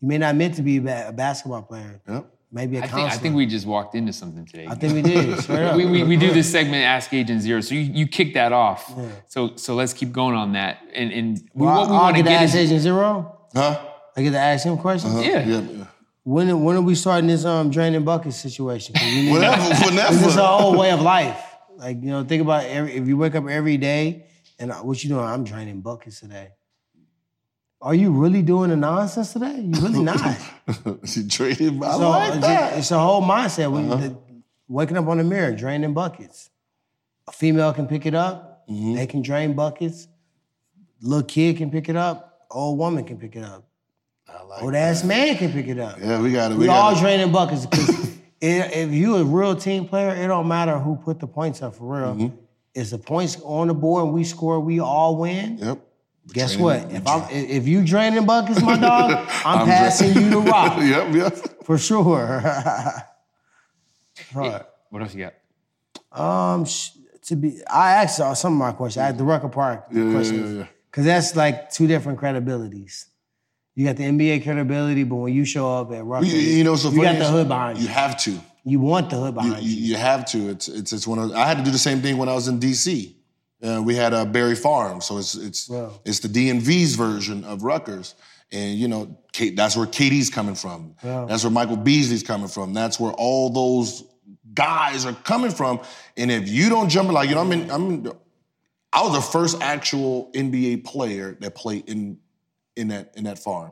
You 0.02 0.10
may 0.10 0.18
not 0.18 0.36
meant 0.36 0.56
to 0.56 0.62
be 0.62 0.78
a, 0.78 1.14
basketball 1.14 1.62
player. 1.62 2.02
Yeah. 2.08 2.22
Maybe 2.52 2.78
a 2.78 2.80
I 2.80 2.82
counselor. 2.88 3.02
think 3.04 3.14
I 3.14 3.18
think 3.18 3.36
we 3.36 3.46
just 3.46 3.66
walked 3.68 3.96
into 3.96 4.12
something 4.12 4.46
today. 4.46 4.66
I 4.68 4.76
think 4.76 4.94
we 4.94 5.02
did. 5.02 5.48
We, 5.78 5.86
we, 5.86 6.04
we 6.04 6.18
do 6.18 6.34
this 6.34 6.52
segment 6.52 6.84
Ask 6.84 7.14
Agent 7.14 7.42
Zero, 7.42 7.62
so 7.62 7.76
you, 7.76 7.82
you 7.82 8.08
kicked 8.08 8.34
that 8.34 8.52
off. 8.52 8.92
Yeah. 8.98 9.10
So 9.28 9.56
so 9.56 9.76
let's 9.76 9.94
keep 9.94 10.12
going 10.12 10.36
on 10.36 10.54
that. 10.54 10.80
And 10.94 11.14
and 11.14 11.38
we, 11.54 11.66
Well, 11.66 11.82
what 11.82 11.90
we 11.90 11.96
I'll 11.96 12.02
want 12.02 12.18
to 12.18 12.24
get 12.24 12.30
to 12.30 12.30
get 12.32 12.42
ask 12.42 12.56
is 12.56 12.60
Agent 12.66 12.82
Zero. 12.82 13.38
Huh? 13.54 13.80
I 14.18 14.22
get 14.24 14.32
to 14.32 14.40
ask 14.40 14.66
him 14.66 14.78
questions. 14.78 15.14
Uh-huh. 15.14 15.24
yeah. 15.24 15.46
Yeah. 15.46 15.62
yeah. 15.62 15.86
When 16.24 16.64
when 16.64 16.76
are 16.76 16.82
we 16.82 16.96
starting 16.96 17.28
this 17.28 17.46
um 17.46 17.70
draining 17.70 18.04
bucket 18.04 18.34
situation? 18.34 18.96
Whatever, 19.32 19.62
This 19.70 19.82
is 19.82 19.90
whenever. 19.90 20.40
a 20.40 20.46
whole 20.48 20.78
way 20.78 20.92
of 20.92 21.02
life. 21.02 21.42
Like 21.78 21.98
you 22.02 22.10
know, 22.10 22.24
think 22.24 22.42
about 22.42 22.66
every, 22.66 22.94
if 22.94 23.08
you 23.08 23.18
wake 23.18 23.36
up 23.36 23.48
every 23.48 23.78
day 23.78 24.26
and 24.60 24.72
uh, 24.72 24.76
what 24.78 25.02
you 25.04 25.10
doing? 25.10 25.24
I'm 25.24 25.44
draining 25.44 25.82
buckets 25.82 26.20
today. 26.20 26.50
Are 27.82 27.96
you 27.96 28.12
really 28.12 28.42
doing 28.42 28.70
the 28.72 28.76
nonsense 28.76 29.32
today? 29.32 29.62
You 29.62 29.72
really 29.82 30.04
not. 30.04 30.20
she 31.06 31.26
traded. 31.28 31.82
I 31.82 31.92
So 31.94 32.10
like 32.10 32.34
it's, 32.34 32.42
that. 32.46 32.78
it's 32.78 32.92
a 32.92 33.00
whole 33.00 33.22
mindset. 33.22 33.72
When 33.72 33.90
Uh-huh. 33.90 34.10
waking 34.68 34.98
up 34.98 35.08
on 35.08 35.18
the 35.20 35.24
mirror, 35.24 35.54
draining 35.56 35.94
buckets. 35.94 36.50
A 37.30 37.32
female 37.32 37.72
can 37.74 37.88
pick 37.88 38.06
it 38.06 38.14
up. 38.16 38.68
Mm-hmm. 38.70 38.96
They 38.96 39.08
can 39.08 39.22
drain 39.22 39.54
buckets. 39.54 40.10
Little 41.02 41.24
kid 41.24 41.56
can 41.58 41.72
pick 41.72 41.88
it 41.88 41.96
up. 41.96 42.46
Old 42.52 42.78
woman 42.78 43.06
can 43.06 43.18
pick 43.18 43.38
it 43.38 43.44
up. 43.46 43.69
I 44.38 44.44
like 44.44 44.64
Old 44.64 44.76
ass 44.76 45.04
man 45.04 45.36
can 45.38 45.52
pick 45.52 45.68
it 45.68 45.80
up. 45.80 45.98
Yeah, 46.00 46.22
we 46.22 46.32
got 46.32 46.52
it. 46.52 46.58
We, 46.58 46.66
We 46.66 46.70
all 46.70 46.92
got 46.92 46.98
it. 46.98 47.02
draining 47.02 47.32
buckets 47.32 47.66
because 47.66 48.18
if 48.42 48.92
you 48.92 49.16
a 49.18 49.24
real 49.24 49.56
team 49.56 49.88
player, 49.88 50.10
it 50.16 50.28
don't 50.28 50.48
matter 50.48 50.78
who 50.80 50.96
put 50.96 51.20
the 51.20 51.28
points 51.28 51.62
up 51.62 51.76
for 51.76 51.98
real. 52.00 52.16
Mm-hmm. 52.16 52.36
Is 52.76 52.92
the 52.92 52.98
points 52.98 53.38
on 53.44 53.68
the 53.68 53.74
board 53.74 54.06
and 54.06 54.14
we 54.14 54.24
score, 54.24 54.60
we 54.60 54.80
all 54.80 55.18
win. 55.18 55.58
Yep. 55.58 55.80
Guess 56.32 56.56
Draining- 56.58 56.64
what? 56.64 56.92
If 56.94 57.08
I'm 57.08 57.24
if 57.32 57.68
you 57.68 57.84
draining 57.84 58.26
buckets, 58.26 58.62
my 58.62 58.78
dog, 58.78 59.12
I'm, 59.46 59.60
I'm 59.60 59.66
dra- 59.66 59.76
passing 59.76 60.14
you 60.16 60.30
the 60.30 60.38
rock 60.40 60.78
yep. 60.82 61.14
Yep. 61.14 61.64
for 61.66 61.78
sure. 61.78 62.42
right. 64.36 64.62
What 64.90 65.02
else 65.02 65.14
you 65.16 65.26
got? 65.30 65.34
Um, 66.22 66.66
sh- 66.66 66.90
to 67.24 67.36
be, 67.36 67.60
I 67.70 67.92
asked 68.04 68.20
uh, 68.20 68.34
some 68.36 68.54
of 68.54 68.60
my 68.60 68.72
questions. 68.72 69.02
I 69.02 69.06
had 69.08 69.18
the 69.18 69.24
Rucker 69.24 69.50
Park 69.50 69.86
Yeah, 69.92 70.04
yeah, 70.04 70.12
questions 70.12 70.52
yeah, 70.54 70.60
yeah. 70.60 70.68
because 70.90 71.06
that's 71.06 71.36
like 71.36 71.72
two 71.72 71.88
different 71.88 72.20
credibilities. 72.20 73.06
You 73.76 73.86
got 73.86 73.96
the 73.96 74.04
NBA 74.04 74.44
credibility, 74.44 75.04
but 75.04 75.16
when 75.16 75.34
you 75.34 75.46
show 75.46 75.78
up 75.78 75.92
at 75.94 76.04
Rucker, 76.04 76.26
You, 76.26 76.38
you 76.38 76.64
know, 76.64 76.76
so 76.76 76.90
you 76.92 77.02
got 77.02 77.18
the 77.18 77.26
hood 77.28 77.48
behind 77.48 77.78
you. 77.78 77.84
You 77.86 77.90
have 77.90 78.18
to. 78.24 78.38
You 78.66 78.80
want 78.80 79.10
the 79.10 79.16
hood 79.18 79.36
behind 79.36 79.64
you. 79.64 79.70
you, 79.72 79.88
you 79.92 79.96
have 79.96 80.26
to. 80.28 80.50
It's 80.50 80.68
it's 80.68 80.92
it's 80.92 81.08
one 81.08 81.18
of. 81.20 81.32
I 81.32 81.46
had 81.46 81.58
to 81.58 81.64
do 81.64 81.72
the 81.72 81.78
same 81.78 82.02
thing 82.02 82.18
when 82.18 82.28
I 82.30 82.34
was 82.34 82.48
in 82.48 82.60
DC. 82.60 83.14
Uh, 83.64 83.82
we 83.84 83.96
had 83.96 84.14
a 84.14 84.26
Barry 84.26 84.56
Farm, 84.56 85.02
so 85.02 85.18
it's 85.18 85.36
it's 85.36 85.70
Wow. 85.70 85.94
it's 86.06 86.20
the 86.20 86.28
DMV's 86.28 86.96
version 86.96 87.44
of 87.46 87.64
Rucker, 87.64 88.02
and 88.52 88.78
you 88.78 88.88
know 88.88 89.18
Kate, 89.32 89.56
that's 89.56 89.76
where 89.78 89.86
KD's 89.88 90.30
coming 90.30 90.56
from. 90.56 90.96
Wow. 91.04 91.26
That's 91.26 91.44
where 91.44 91.52
Michael 91.52 91.78
Beasley's 91.78 92.24
coming 92.24 92.48
from. 92.48 92.74
That's 92.74 93.00
where 93.00 93.12
all 93.14 93.50
those 93.50 94.04
guys 94.54 95.06
are 95.06 95.14
coming 95.14 95.52
from. 95.52 95.80
And 96.18 96.30
if 96.32 96.50
you 96.50 96.70
don't 96.70 96.90
jump, 96.90 97.12
like 97.12 97.30
you 97.30 97.36
know, 97.36 97.42
I'm 97.42 97.52
in, 97.52 97.72
I'm 97.72 97.90
in, 97.92 98.12
I 98.92 99.04
was 99.04 99.14
the 99.14 99.22
first 99.22 99.62
actual 99.62 100.32
NBA 100.34 100.84
player 100.84 101.38
that 101.42 101.56
played 101.56 101.88
in 101.90 102.18
in 102.80 102.88
that 102.90 103.14
in 103.16 103.26
that 103.26 103.38
farm. 103.40 103.72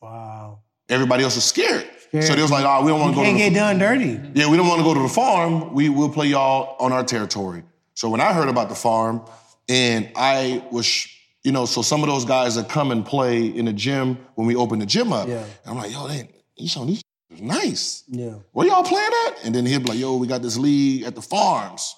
Wow. 0.00 0.60
Everybody 0.88 1.24
else 1.24 1.34
was 1.34 1.44
scared. 1.44 1.86
Scared. 2.08 2.24
So 2.24 2.34
they 2.34 2.42
was 2.42 2.50
like, 2.50 2.64
oh, 2.66 2.82
we 2.84 2.90
don't 2.90 3.00
want 3.00 3.12
to 3.14 3.16
go 3.16 3.22
can't 3.22 3.36
the 3.38 3.44
get 3.50 3.54
done 3.54 3.78
dirty. 3.78 4.20
yeah, 4.34 4.48
we 4.50 4.56
don't 4.56 4.68
want 4.68 4.80
to 4.80 4.84
go 4.84 4.94
to 4.94 5.00
the 5.02 5.08
farm. 5.08 5.72
We 5.74 5.88
will 5.88 6.10
play 6.10 6.26
y'all 6.28 6.76
on 6.78 6.92
our 6.92 7.02
territory. 7.04 7.62
So 7.94 8.08
when 8.08 8.20
I 8.20 8.32
heard 8.32 8.48
about 8.48 8.68
the 8.68 8.74
farm, 8.74 9.22
and 9.68 10.10
I 10.14 10.62
was, 10.70 11.06
you 11.42 11.52
know, 11.52 11.64
so 11.64 11.80
some 11.80 12.02
of 12.02 12.08
those 12.08 12.24
guys 12.26 12.54
that 12.56 12.68
come 12.68 12.90
and 12.90 13.04
play 13.04 13.46
in 13.46 13.64
the 13.64 13.72
gym 13.72 14.18
when 14.34 14.46
we 14.46 14.54
open 14.56 14.78
the 14.78 14.86
gym 14.86 15.12
up, 15.12 15.26
Yeah. 15.28 15.38
and 15.42 15.48
I'm 15.66 15.76
like, 15.76 15.90
yo, 15.92 16.06
they, 16.06 16.28
you 16.56 16.68
showing 16.68 16.88
these 16.88 17.02
is 17.30 17.40
nice. 17.58 18.04
Yeah. 18.08 18.34
Where 18.52 18.66
y'all 18.66 18.82
playing 18.84 19.10
at? 19.26 19.44
And 19.46 19.54
then 19.54 19.64
he'll 19.64 19.80
be 19.80 19.86
like, 19.86 19.98
yo, 19.98 20.16
we 20.16 20.26
got 20.26 20.42
this 20.42 20.58
league 20.58 21.04
at 21.04 21.14
the 21.14 21.22
farms. 21.22 21.96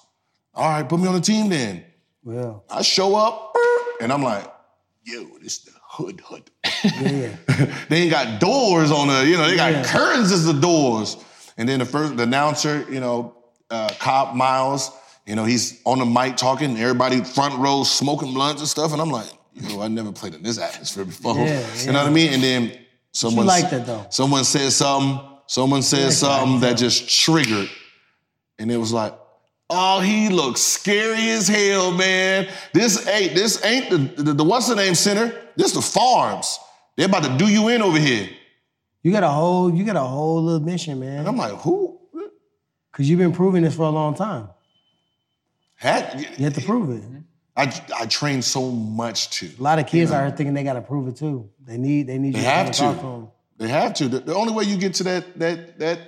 All 0.53 0.69
right, 0.69 0.87
put 0.87 0.99
me 0.99 1.07
on 1.07 1.13
the 1.15 1.21
team 1.21 1.49
then. 1.49 1.83
Well, 2.23 2.63
I 2.69 2.81
show 2.83 3.15
up, 3.15 3.53
and 4.01 4.11
I'm 4.13 4.23
like, 4.23 4.45
yo, 5.03 5.25
this 5.41 5.59
the 5.59 5.71
hood 5.89 6.21
hood. 6.25 6.49
yeah. 7.01 7.35
they 7.89 8.03
ain't 8.03 8.11
got 8.11 8.39
doors 8.39 8.91
on 8.91 9.07
the, 9.07 9.25
you 9.25 9.37
know, 9.37 9.47
they 9.47 9.55
got 9.55 9.71
Yeah. 9.71 9.83
curtains 9.83 10.31
as 10.31 10.45
the 10.45 10.53
doors. 10.53 11.17
And 11.57 11.67
then 11.67 11.79
the 11.79 11.85
first, 11.85 12.17
the 12.17 12.23
announcer, 12.23 12.85
you 12.91 12.99
know, 12.99 13.35
uh, 13.69 13.89
Cobb 13.99 14.35
Miles, 14.35 14.91
you 15.25 15.35
know, 15.35 15.43
he's 15.43 15.81
on 15.85 15.99
the 15.99 16.05
mic 16.05 16.37
talking, 16.37 16.71
and 16.71 16.79
everybody 16.79 17.23
front 17.23 17.57
row 17.57 17.83
smoking 17.83 18.33
blunts 18.33 18.61
and 18.61 18.69
stuff. 18.69 18.93
And 18.93 19.01
I'm 19.01 19.09
like, 19.09 19.29
yo, 19.53 19.81
I 19.81 19.87
never 19.87 20.11
played 20.11 20.35
in 20.35 20.43
this 20.43 20.57
atmosphere 20.59 21.05
before. 21.05 21.35
Yeah, 21.35 21.65
You 21.85 21.91
know 21.91 21.99
what 22.03 22.07
I 22.07 22.13
mean? 22.13 22.33
And 22.33 22.43
then 22.43 22.77
someone 23.11 23.45
like 23.45 23.69
that, 23.71 23.85
though? 23.85 24.05
Someone 24.09 24.43
said 24.43 24.71
something, 24.71 25.19
someone 25.47 25.81
said 25.81 26.09
that, 26.09 26.11
something 26.13 26.59
that 26.61 26.69
yeah. 26.69 26.75
just 26.75 27.09
triggered. 27.09 27.69
And 28.59 28.71
it 28.71 28.77
was 28.77 28.93
like, 28.93 29.13
oh, 29.69 29.99
he 29.99 30.29
looks 30.29 30.61
scary 30.61 31.29
as 31.29 31.47
hell, 31.47 31.91
man. 31.91 32.47
This 32.73 33.07
ain't, 33.07 33.33
this 33.35 33.63
ain't 33.65 33.89
the, 33.89 34.23
the, 34.23 34.33
the 34.33 34.43
what's 34.43 34.67
the 34.67 34.75
name 34.75 34.95
center? 34.95 35.33
This 35.55 35.71
the 35.73 35.81
farms. 35.81 36.59
They're 36.95 37.07
about 37.07 37.23
to 37.23 37.37
do 37.37 37.47
you 37.51 37.67
in 37.69 37.81
over 37.81 37.99
here. 37.99 38.29
You 39.03 39.11
got 39.11 39.23
a 39.23 39.29
whole, 39.29 39.73
you 39.73 39.83
got 39.85 39.95
a 39.95 39.99
whole 40.01 40.41
little 40.43 40.59
mission, 40.65 40.99
man. 40.99 41.19
And 41.19 41.27
I'm 41.27 41.37
like, 41.37 41.53
who? 41.53 41.99
Because 42.91 43.09
you've 43.09 43.19
been 43.19 43.31
proving 43.33 43.63
this 43.63 43.75
for 43.75 43.83
a 43.83 43.89
long 43.89 44.15
time. 44.15 44.49
Had, 45.75 46.19
You 46.37 46.45
have 46.45 46.55
to 46.55 46.61
prove 46.61 46.89
it. 46.89 47.03
I, 47.55 47.81
I 47.95 48.05
trained 48.07 48.43
so 48.43 48.69
much 48.71 49.29
too. 49.31 49.49
A 49.59 49.61
lot 49.61 49.79
of 49.79 49.87
kids 49.87 50.11
out 50.11 50.21
here 50.27 50.35
thinking 50.35 50.53
they 50.53 50.63
got 50.63 50.73
to 50.73 50.81
prove 50.81 51.07
it 51.07 51.15
too. 51.17 51.49
They 51.65 51.77
need, 51.77 52.07
they 52.07 52.17
need 52.17 52.33
They 52.35 52.39
you 52.39 52.45
have 52.45 52.71
to. 52.71 52.79
talk 52.79 52.95
to 52.97 53.01
them. 53.03 53.27
They 53.57 53.67
have 53.67 53.93
to. 53.95 54.07
The, 54.07 54.19
the 54.19 54.35
only 54.35 54.53
way 54.53 54.63
you 54.65 54.77
get 54.77 54.93
to 54.95 55.03
that 55.05 55.39
that 55.39 55.79
that 55.79 55.99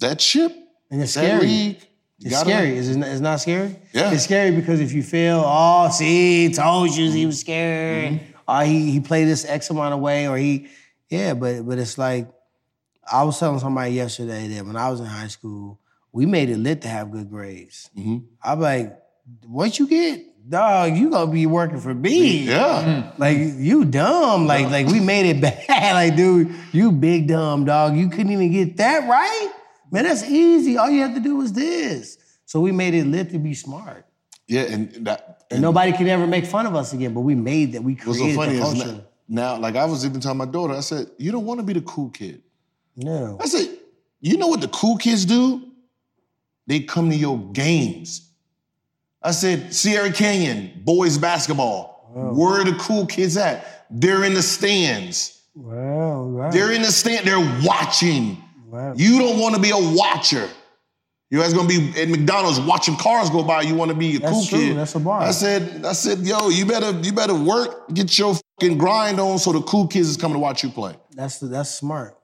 that 0.00 0.20
ship, 0.20 0.52
And 0.90 1.00
it's 1.00 1.14
that 1.14 1.24
scary. 1.24 1.46
league, 1.46 1.76
you 1.76 1.86
It's 2.24 2.40
scary. 2.40 2.76
Is 2.76 2.94
it, 2.94 3.00
it's 3.00 3.20
not 3.20 3.40
scary? 3.40 3.76
Yeah. 3.92 4.12
It's 4.12 4.24
scary 4.24 4.50
because 4.52 4.80
if 4.80 4.92
you 4.92 5.02
fail, 5.02 5.42
oh, 5.44 5.90
see, 5.90 6.52
told 6.52 6.94
you 6.94 7.10
he 7.10 7.26
was 7.26 7.40
scared. 7.40 8.14
Mm-hmm. 8.14 8.24
Or 8.48 8.64
he 8.64 8.90
he 8.90 9.00
played 9.00 9.26
this 9.26 9.44
X 9.44 9.70
amount 9.70 9.94
of 9.94 10.00
way, 10.00 10.28
or 10.28 10.36
he, 10.36 10.68
yeah, 11.08 11.34
but 11.34 11.62
but 11.62 11.78
it's 11.78 11.96
like, 11.96 12.28
I 13.10 13.22
was 13.22 13.38
telling 13.38 13.60
somebody 13.60 13.92
yesterday 13.92 14.48
that 14.48 14.66
when 14.66 14.76
I 14.76 14.90
was 14.90 15.00
in 15.00 15.06
high 15.06 15.28
school, 15.28 15.78
we 16.12 16.26
made 16.26 16.50
it 16.50 16.58
lit 16.58 16.82
to 16.82 16.88
have 16.88 17.10
good 17.10 17.30
grades. 17.30 17.90
Mm-hmm. 17.96 18.18
I'm 18.42 18.60
like, 18.60 18.98
what 19.46 19.78
you 19.78 19.86
get? 19.86 20.26
Dog, 20.48 20.96
you 20.96 21.08
gonna 21.08 21.30
be 21.30 21.46
working 21.46 21.78
for 21.78 21.94
me. 21.94 22.38
Yeah. 22.48 23.12
Like 23.16 23.38
you 23.38 23.84
dumb. 23.84 24.46
Like 24.46 24.70
like 24.70 24.88
we 24.88 24.98
made 24.98 25.26
it 25.26 25.40
bad. 25.68 25.94
Like 25.94 26.16
dude, 26.16 26.52
you 26.72 26.90
big 26.90 27.28
dumb 27.28 27.64
dog. 27.64 27.96
You 27.96 28.08
couldn't 28.08 28.32
even 28.32 28.50
get 28.50 28.76
that 28.78 29.08
right. 29.08 29.52
Man, 29.92 30.04
that's 30.04 30.24
easy. 30.24 30.78
All 30.78 30.90
you 30.90 31.02
have 31.02 31.14
to 31.14 31.20
do 31.20 31.40
is 31.42 31.52
this. 31.52 32.16
So 32.46 32.60
we 32.60 32.72
made 32.72 32.94
it 32.94 33.06
lit 33.06 33.30
to 33.30 33.38
be 33.38 33.54
smart. 33.54 34.06
Yeah, 34.48 34.62
and 34.62 35.06
that 35.06 35.44
And 35.50 35.62
nobody 35.62 35.92
can 35.92 36.08
ever 36.08 36.26
make 36.26 36.46
fun 36.46 36.66
of 36.66 36.74
us 36.74 36.92
again. 36.92 37.14
But 37.14 37.20
we 37.20 37.34
made 37.34 37.72
that. 37.72 37.84
We 37.84 37.96
so 37.96 38.12
created 38.12 38.36
funny 38.36 38.56
the 38.56 38.62
is 38.62 38.74
culture. 38.74 38.92
now, 39.28 39.54
now, 39.54 39.58
like 39.58 39.76
I 39.76 39.84
was 39.84 40.04
even 40.04 40.20
telling 40.20 40.38
my 40.38 40.46
daughter, 40.46 40.74
I 40.74 40.80
said, 40.80 41.10
"You 41.18 41.30
don't 41.30 41.44
want 41.44 41.60
to 41.60 41.66
be 41.66 41.74
the 41.74 41.82
cool 41.82 42.08
kid." 42.10 42.42
No. 42.96 43.38
I 43.40 43.46
said, 43.46 43.68
"You 44.20 44.36
know 44.38 44.48
what 44.48 44.60
the 44.60 44.68
cool 44.68 44.96
kids 44.96 45.24
do? 45.24 45.62
They 46.66 46.80
come 46.80 47.10
to 47.10 47.16
your 47.16 47.38
games." 47.52 48.28
I 49.22 49.30
said, 49.30 49.72
"Sierra 49.74 50.10
Canyon 50.10 50.82
boys 50.84 51.18
basketball. 51.18 52.10
Oh. 52.14 52.34
Where 52.34 52.60
are 52.60 52.64
the 52.64 52.74
cool 52.74 53.06
kids 53.06 53.36
at? 53.36 53.86
They're 53.90 54.24
in 54.24 54.34
the 54.34 54.42
stands. 54.42 55.42
Well, 55.54 56.28
right. 56.28 56.52
They're 56.52 56.72
in 56.72 56.82
the 56.82 56.92
stand. 56.92 57.26
They're 57.26 57.62
watching. 57.62 58.41
Right. 58.72 58.96
You 58.98 59.18
don't 59.18 59.38
want 59.38 59.54
to 59.54 59.60
be 59.60 59.70
a 59.70 59.76
watcher. 59.96 60.48
You 61.30 61.38
guys 61.40 61.54
gonna 61.54 61.66
be 61.68 61.92
at 61.98 62.08
McDonald's 62.10 62.60
watching 62.60 62.94
cars 62.96 63.30
go 63.30 63.42
by. 63.42 63.62
You 63.62 63.74
want 63.74 63.90
to 63.90 63.96
be 63.96 64.16
a 64.16 64.18
That's 64.18 64.32
cool 64.32 64.44
true. 64.44 64.58
kid. 64.58 64.76
That's 64.76 64.94
a 64.94 65.00
bar. 65.00 65.22
I 65.22 65.30
said, 65.30 65.84
I 65.86 65.92
said, 65.92 66.18
yo, 66.18 66.50
you 66.50 66.66
better, 66.66 66.90
you 67.00 67.12
better 67.12 67.34
work, 67.34 67.88
get 67.94 68.18
your 68.18 68.34
fucking 68.60 68.76
grind 68.76 69.18
on, 69.18 69.38
so 69.38 69.52
the 69.52 69.62
cool 69.62 69.86
kids 69.86 70.08
is 70.10 70.18
coming 70.18 70.34
to 70.34 70.38
watch 70.40 70.62
you 70.62 70.68
play. 70.68 70.94
That's 71.12 71.38
that's 71.38 71.70
smart. 71.70 72.18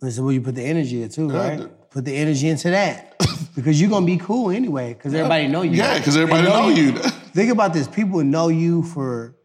This 0.00 0.14
is 0.14 0.20
where 0.22 0.32
you 0.32 0.40
put 0.40 0.54
the 0.54 0.62
energy 0.64 1.02
in 1.02 1.10
too, 1.10 1.28
Yeah, 1.28 1.48
right? 1.58 1.90
Put 1.90 2.06
the 2.06 2.16
energy 2.16 2.48
into 2.48 2.70
that 2.70 3.16
because 3.54 3.78
you're 3.78 3.90
gonna 3.90 4.06
be 4.06 4.16
cool 4.16 4.50
anyway. 4.50 4.94
Because 4.94 5.12
everybody 5.12 5.46
know 5.48 5.60
you. 5.62 5.72
Yeah, 5.72 5.98
because 5.98 6.14
They 6.14 6.22
everybody 6.22 6.48
know 6.48 6.68
you. 6.70 6.92
Think 7.34 7.52
about 7.52 7.74
this: 7.74 7.86
people 7.86 8.24
know 8.24 8.48
you 8.48 8.82
for 8.82 9.36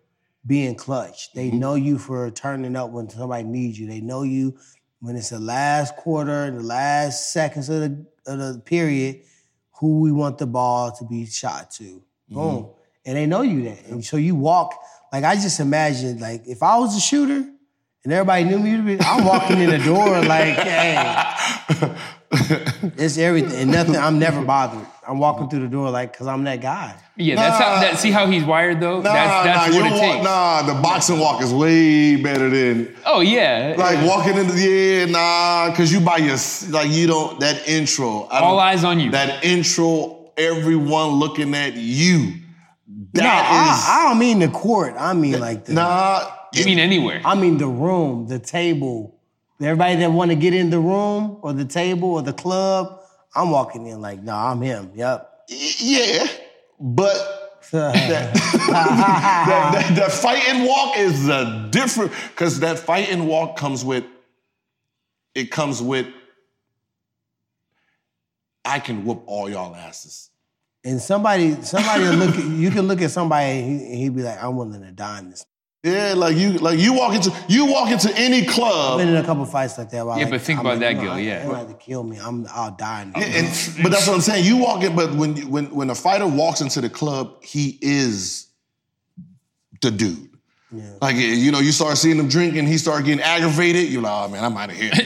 being 0.46 0.76
clutch. 0.76 1.34
They 1.34 1.50
Mm-hmm. 1.50 1.60
know 1.60 1.76
you 1.76 1.98
for 1.98 2.32
turning 2.32 2.78
up 2.78 2.92
when 2.92 3.10
somebody 3.10 3.44
needs 3.44 3.78
you. 3.78 3.86
They 3.88 4.00
know 4.00 4.24
you 4.24 4.58
when 5.00 5.16
it's 5.16 5.30
the 5.30 5.40
last 5.40 5.96
quarter, 5.96 6.44
and 6.46 6.60
the 6.60 6.64
last 6.64 7.32
seconds 7.32 7.70
of 7.70 7.82
the 7.82 8.06
of 8.26 8.40
the 8.40 8.62
period. 8.66 9.22
Who 9.80 10.00
we 10.00 10.12
want 10.12 10.40
the 10.40 10.48
ball 10.48 10.92
to 10.92 11.06
be 11.06 11.28
shot 11.28 11.70
to? 11.72 11.84
Mm-hmm. 11.84 12.34
Boom, 12.34 12.70
and 13.06 13.16
they 13.16 13.28
know 13.28 13.42
you 13.42 13.64
that. 13.66 13.86
And 13.86 14.04
so 14.04 14.18
you 14.18 14.36
walk 14.36 14.74
like 15.14 15.24
I 15.24 15.36
just 15.36 15.60
imagine 15.60 16.20
like 16.20 16.48
if 16.48 16.64
I 16.64 16.78
was 16.78 16.96
a 16.96 17.02
shooter. 17.02 17.52
And 18.04 18.14
everybody 18.14 18.46
knew 18.46 18.60
me. 18.60 18.98
I'm 19.02 19.26
walking 19.26 19.60
in 19.60 19.70
the 19.70 19.80
door 19.80 20.22
like, 20.22 20.56
hey, 20.56 21.26
it's 22.98 23.18
everything 23.18 23.60
and 23.60 23.72
nothing. 23.72 23.98
I'm 23.98 24.18
never 24.18 24.46
bothered. 24.46 24.88
I'm 25.08 25.20
walking 25.20 25.50
through 25.50 25.62
the 25.62 25.68
door 25.70 25.90
like, 25.90 26.18
cause 26.18 26.28
I'm 26.28 26.44
that 26.44 26.60
guy. 26.60 26.94
Yeah, 27.16 27.36
that's 27.36 27.58
how. 27.58 27.80
That, 27.80 27.98
see 27.98 28.12
how 28.12 28.28
he's 28.28 28.44
wired 28.44 28.82
though. 28.82 29.02
Nah, 29.02 29.14
that's 29.14 29.46
that's 29.46 29.74
nah, 29.74 29.82
what 29.82 29.92
it 29.92 30.00
takes. 30.00 30.24
nah, 30.24 30.62
the 30.64 30.82
boxing 30.82 31.20
walk 31.20 31.42
is 31.42 31.54
way 31.54 32.18
better 32.18 32.50
than 32.50 32.94
Oh 33.06 33.22
yeah. 33.22 33.76
like 33.78 34.06
walking 34.06 34.38
into 34.38 34.52
the 34.52 34.60
yeah, 34.60 35.06
nah, 35.06 35.70
because 35.70 35.94
you 35.94 36.02
by 36.02 36.18
your 36.18 36.38
like 36.70 36.92
you 36.92 37.08
don't 37.08 37.40
that 37.40 37.68
intro. 37.68 38.24
I 38.24 38.40
All 38.40 38.60
eyes 38.60 38.84
on 38.84 39.00
you. 39.00 39.12
That 39.12 39.46
intro, 39.46 40.32
everyone 40.38 41.12
looking 41.12 41.56
at 41.56 41.76
you. 41.76 42.34
That 43.14 43.24
is 43.24 43.88
I, 43.88 44.02
I 44.02 44.10
don't 44.10 44.20
mean 44.20 44.40
the 44.40 44.50
court. 44.50 44.94
I 44.98 45.14
mean 45.14 45.40
like 45.40 45.66
the. 45.66 45.74
nah. 45.74 46.30
you 46.54 46.66
mean 46.66 46.80
anywhere? 46.80 47.22
I 47.24 47.36
mean 47.36 47.58
the 47.58 47.68
room, 47.68 48.28
the 48.28 48.40
table. 48.40 49.16
Everybody 49.62 49.96
that 49.96 50.12
want 50.12 50.30
to 50.32 50.36
get 50.36 50.54
in 50.54 50.70
the 50.70 50.80
room 50.80 51.40
or 51.42 51.54
the 51.54 51.66
table 51.66 52.10
or 52.10 52.22
the 52.22 52.34
club, 52.34 53.02
I'm 53.38 53.52
walking 53.52 53.86
in 53.86 54.02
like, 54.02 54.22
no, 54.24 54.34
I'm 54.34 54.62
him. 54.62 54.92
Yep. 54.96 55.46
Yeah, 55.50 56.28
but 56.80 57.60
that, 57.72 58.34
that, 58.34 59.96
that 59.96 60.12
fight 60.12 60.48
and 60.48 60.66
walk 60.66 60.98
is 60.98 61.28
a 61.28 61.68
different 61.70 62.12
because 62.30 62.62
that 62.62 62.80
fight 62.80 63.10
and 63.10 63.28
walk 63.28 63.58
comes 63.58 63.84
with 63.84 64.06
it 65.36 65.52
comes 65.52 65.82
with 65.82 66.08
I 68.66 68.80
can 68.80 69.06
whoop 69.06 69.24
all 69.28 69.50
y'all 69.50 69.76
asses. 69.76 70.30
and 70.84 71.02
somebody, 71.02 71.62
somebody 71.62 72.06
look. 72.06 72.36
At, 72.36 72.46
you 72.46 72.72
can 72.72 72.88
look 72.88 73.02
at 73.02 73.12
somebody 73.12 73.60
and 73.60 73.82
he, 73.82 73.98
he'd 73.98 74.16
be 74.16 74.24
like, 74.24 74.44
I'm 74.44 74.56
willing 74.56 74.82
to 74.82 74.92
die 74.92 75.20
in 75.20 75.30
this. 75.30 75.46
Yeah, 75.84 76.16
like 76.18 76.36
you 76.36 76.54
like 76.54 76.80
you 76.80 76.94
walk 76.94 77.14
into 77.14 77.32
you 77.48 77.66
walk 77.68 77.92
into 77.92 78.12
any 78.18 78.42
I've 78.42 78.48
club 78.48 78.98
been 79.00 79.10
in 79.10 79.16
a 79.16 79.24
couple 79.24 79.46
fights 79.46 79.78
like 79.78 79.90
that. 79.92 80.06
where 80.06 80.18
Yeah, 80.18 80.24
like- 80.24 80.32
but 80.32 80.42
think 80.42 80.60
I'm 80.60 80.66
about 80.66 80.80
like, 80.80 80.80
that, 80.82 80.96
no, 80.96 81.02
Gil, 81.04 81.12
I- 81.14 81.20
yeah. 81.20 81.46
You 81.48 81.52
don't 81.52 81.68
to 81.70 81.74
kill 81.76 82.04
me. 82.04 82.18
I'm, 82.20 82.48
I'll 82.52 82.72
die. 82.72 83.04
In 83.04 83.12
this. 83.14 83.76
and 83.76 83.84
but 83.84 83.92
that's 83.92 84.08
what 84.08 84.16
I'm 84.16 84.22
saying. 84.22 84.44
You 84.44 84.58
walk 84.58 84.84
in, 84.84 84.96
but 84.96 85.14
when 85.14 85.36
when 85.50 85.66
when 85.74 85.90
a 85.90 85.96
fighter 85.96 86.28
walks 86.28 86.62
into 86.62 86.82
the 86.82 86.90
club, 86.90 87.44
he 87.44 87.78
is 87.82 88.48
the 89.82 89.92
dude. 89.92 90.27
Like 91.02 91.16
eh, 91.16 91.20
you 91.34 91.52
know, 91.54 91.60
you 91.60 91.72
start 91.72 91.98
seeing 91.98 92.18
him 92.18 92.28
drinking, 92.28 92.68
he 92.68 92.78
start 92.78 93.06
getting 93.06 93.22
aggravated. 93.24 93.88
You're 93.90 94.02
like, 94.02 94.12
oh 94.12 94.28
man, 94.30 94.44
I'm 94.44 94.58
out 94.58 94.70
of 94.70 94.76
here. 94.76 94.92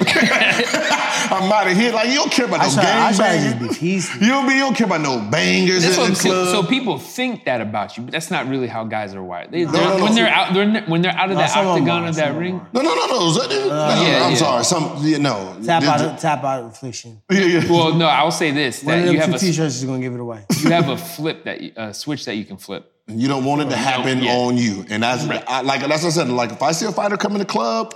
I'm 1.33 1.51
out 1.51 1.67
of 1.67 1.77
here. 1.77 1.91
Like 1.93 2.09
you 2.09 2.15
don't 2.15 2.31
care 2.31 2.45
about 2.47 2.61
I 2.61 2.67
no 2.67 2.73
try, 2.73 2.83
I 2.83 3.09
game 3.11 3.15
try 3.17 3.27
to 3.37 3.41
bangers. 3.43 3.67
just 3.69 3.79
be 3.81 3.87
peaceful. 3.87 4.21
You 4.23 4.27
don't 4.29 4.47
be 4.47 4.53
you 4.55 4.59
don't 4.59 4.75
care 4.75 4.87
about 4.87 5.01
no 5.01 5.19
bangers 5.29 5.83
That's 5.83 5.97
in 5.97 6.01
what 6.01 6.13
the 6.15 6.19
club. 6.19 6.47
So 6.47 6.63
people 6.67 6.97
think 6.97 7.45
that 7.45 7.61
about 7.61 7.95
you, 7.95 8.03
but 8.03 8.11
that's 8.11 8.31
not 8.31 8.47
really 8.47 8.67
how 8.67 8.85
guys 8.85 9.13
are 9.13 9.23
wired. 9.23 9.51
They, 9.51 9.65
no, 9.65 9.71
they're- 9.71 9.97
no. 9.97 10.03
when 10.03 10.15
they're 10.15 10.27
out, 10.27 10.53
they're, 10.53 10.81
when 10.83 11.01
they're 11.03 11.11
out 11.11 11.29
of 11.29 11.35
No, 11.35 11.41
that 11.41 11.51
some 11.51 11.67
of 11.67 11.75
them 11.75 11.83
octagon 11.83 12.03
are, 12.05 12.09
of 12.09 12.15
that 12.15 12.35
ring. 12.35 12.55
are. 12.55 12.69
no, 12.73 12.81
no, 12.81 12.95
no, 12.95 13.05
no. 13.05 13.27
Is 13.29 13.35
that- 13.35 13.51
uh, 13.51 13.95
no, 13.95 14.01
yeah, 14.01 14.23
I'm 14.25 14.31
yeah. 14.31 14.35
sorry. 14.37 14.63
Some 14.63 14.97
yeah, 15.05 15.17
no. 15.19 15.57
Tap 15.63 15.81
This- 15.83 15.89
out, 15.89 16.19
tap 16.19 16.43
out 16.43 16.63
affliction. 16.71 17.21
Yeah, 17.31 17.41
yeah. 17.41 17.71
Well, 17.71 17.93
no, 17.93 18.07
I'll 18.07 18.31
say 18.31 18.49
this: 18.51 18.83
One 18.83 18.95
of 18.95 18.99
that 19.01 19.05
them 19.05 19.13
you 19.15 19.21
have 19.21 19.29
two 19.29 19.35
a 19.35 19.39
t-shirts 19.39 19.75
is 19.75 19.85
gonna 19.85 20.01
give 20.01 20.13
it 20.15 20.19
away. 20.19 20.43
you 20.63 20.71
have 20.71 20.89
a 20.89 20.97
flip 20.97 21.43
that 21.45 21.61
you- 21.61 21.73
a 21.75 21.93
switch 21.93 22.25
that 22.25 22.35
you 22.35 22.45
can 22.45 22.57
flip. 22.57 22.91
You 23.19 23.27
don't 23.27 23.45
want 23.45 23.61
it 23.61 23.69
to 23.69 23.75
happen 23.75 24.21
yeah. 24.23 24.31
on 24.33 24.57
you, 24.57 24.85
and 24.89 25.03
that's 25.03 25.23
I, 25.47 25.61
like 25.61 25.81
that's 25.81 26.03
what 26.03 26.09
I 26.09 26.11
said. 26.11 26.29
Like 26.29 26.51
if 26.51 26.61
I 26.61 26.71
see 26.71 26.85
a 26.85 26.91
fighter 26.91 27.17
come 27.17 27.33
in 27.33 27.39
the 27.39 27.45
club, 27.45 27.93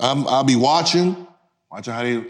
I'm, 0.00 0.26
I'll 0.28 0.44
be 0.44 0.56
watching, 0.56 1.26
watching 1.70 1.92
how 1.94 2.02
they. 2.02 2.24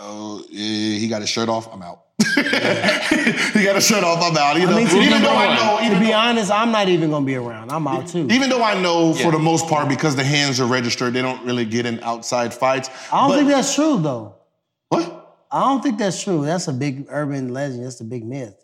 Oh, 0.00 0.44
yeah, 0.50 0.98
he 0.98 1.08
got 1.08 1.20
his 1.22 1.30
shirt 1.30 1.48
off. 1.48 1.72
I'm 1.72 1.82
out. 1.82 2.02
he 2.34 3.64
got 3.64 3.74
his 3.76 3.86
shirt 3.86 4.04
off. 4.04 4.22
I'm 4.22 4.36
out. 4.36 4.56
You 4.60 4.66
know, 4.66 4.76
mean, 4.76 4.86
to 4.88 4.96
even 4.96 5.18
be 5.18 5.24
though 5.24 5.30
I 5.32 5.46
honest- 5.46 5.64
know, 5.82 5.94
To 5.94 6.00
be 6.00 6.06
though, 6.06 6.12
honest, 6.12 6.50
I'm 6.52 6.70
not 6.72 6.88
even 6.88 7.10
gonna 7.10 7.24
be 7.26 7.34
around. 7.36 7.70
I'm 7.72 7.86
out 7.88 8.06
too. 8.08 8.26
even 8.30 8.50
though 8.50 8.62
I 8.62 8.80
know 8.80 9.14
Yeah. 9.14 9.22
for 9.24 9.32
the 9.32 9.38
most 9.38 9.66
part 9.66 9.88
because 9.88 10.14
the 10.16 10.24
hands 10.24 10.60
are 10.60 10.66
registered, 10.66 11.14
they 11.14 11.22
don't 11.22 11.44
really 11.44 11.64
get 11.64 11.86
in 11.86 12.00
outside 12.00 12.52
fights. 12.54 12.90
I 13.12 13.20
don't 13.20 13.30
But- 13.30 13.36
think 13.38 13.48
that's 13.48 13.74
true 13.74 13.98
though. 13.98 14.34
what. 14.88 15.14
I 15.50 15.60
don't 15.60 15.82
think 15.82 15.98
that's 15.98 16.22
true. 16.22 16.44
That's 16.44 16.68
a 16.68 16.72
big 16.74 17.06
urban 17.08 17.54
legend. 17.54 17.84
That's 17.86 18.00
a 18.00 18.04
big 18.04 18.24
myth. 18.24 18.54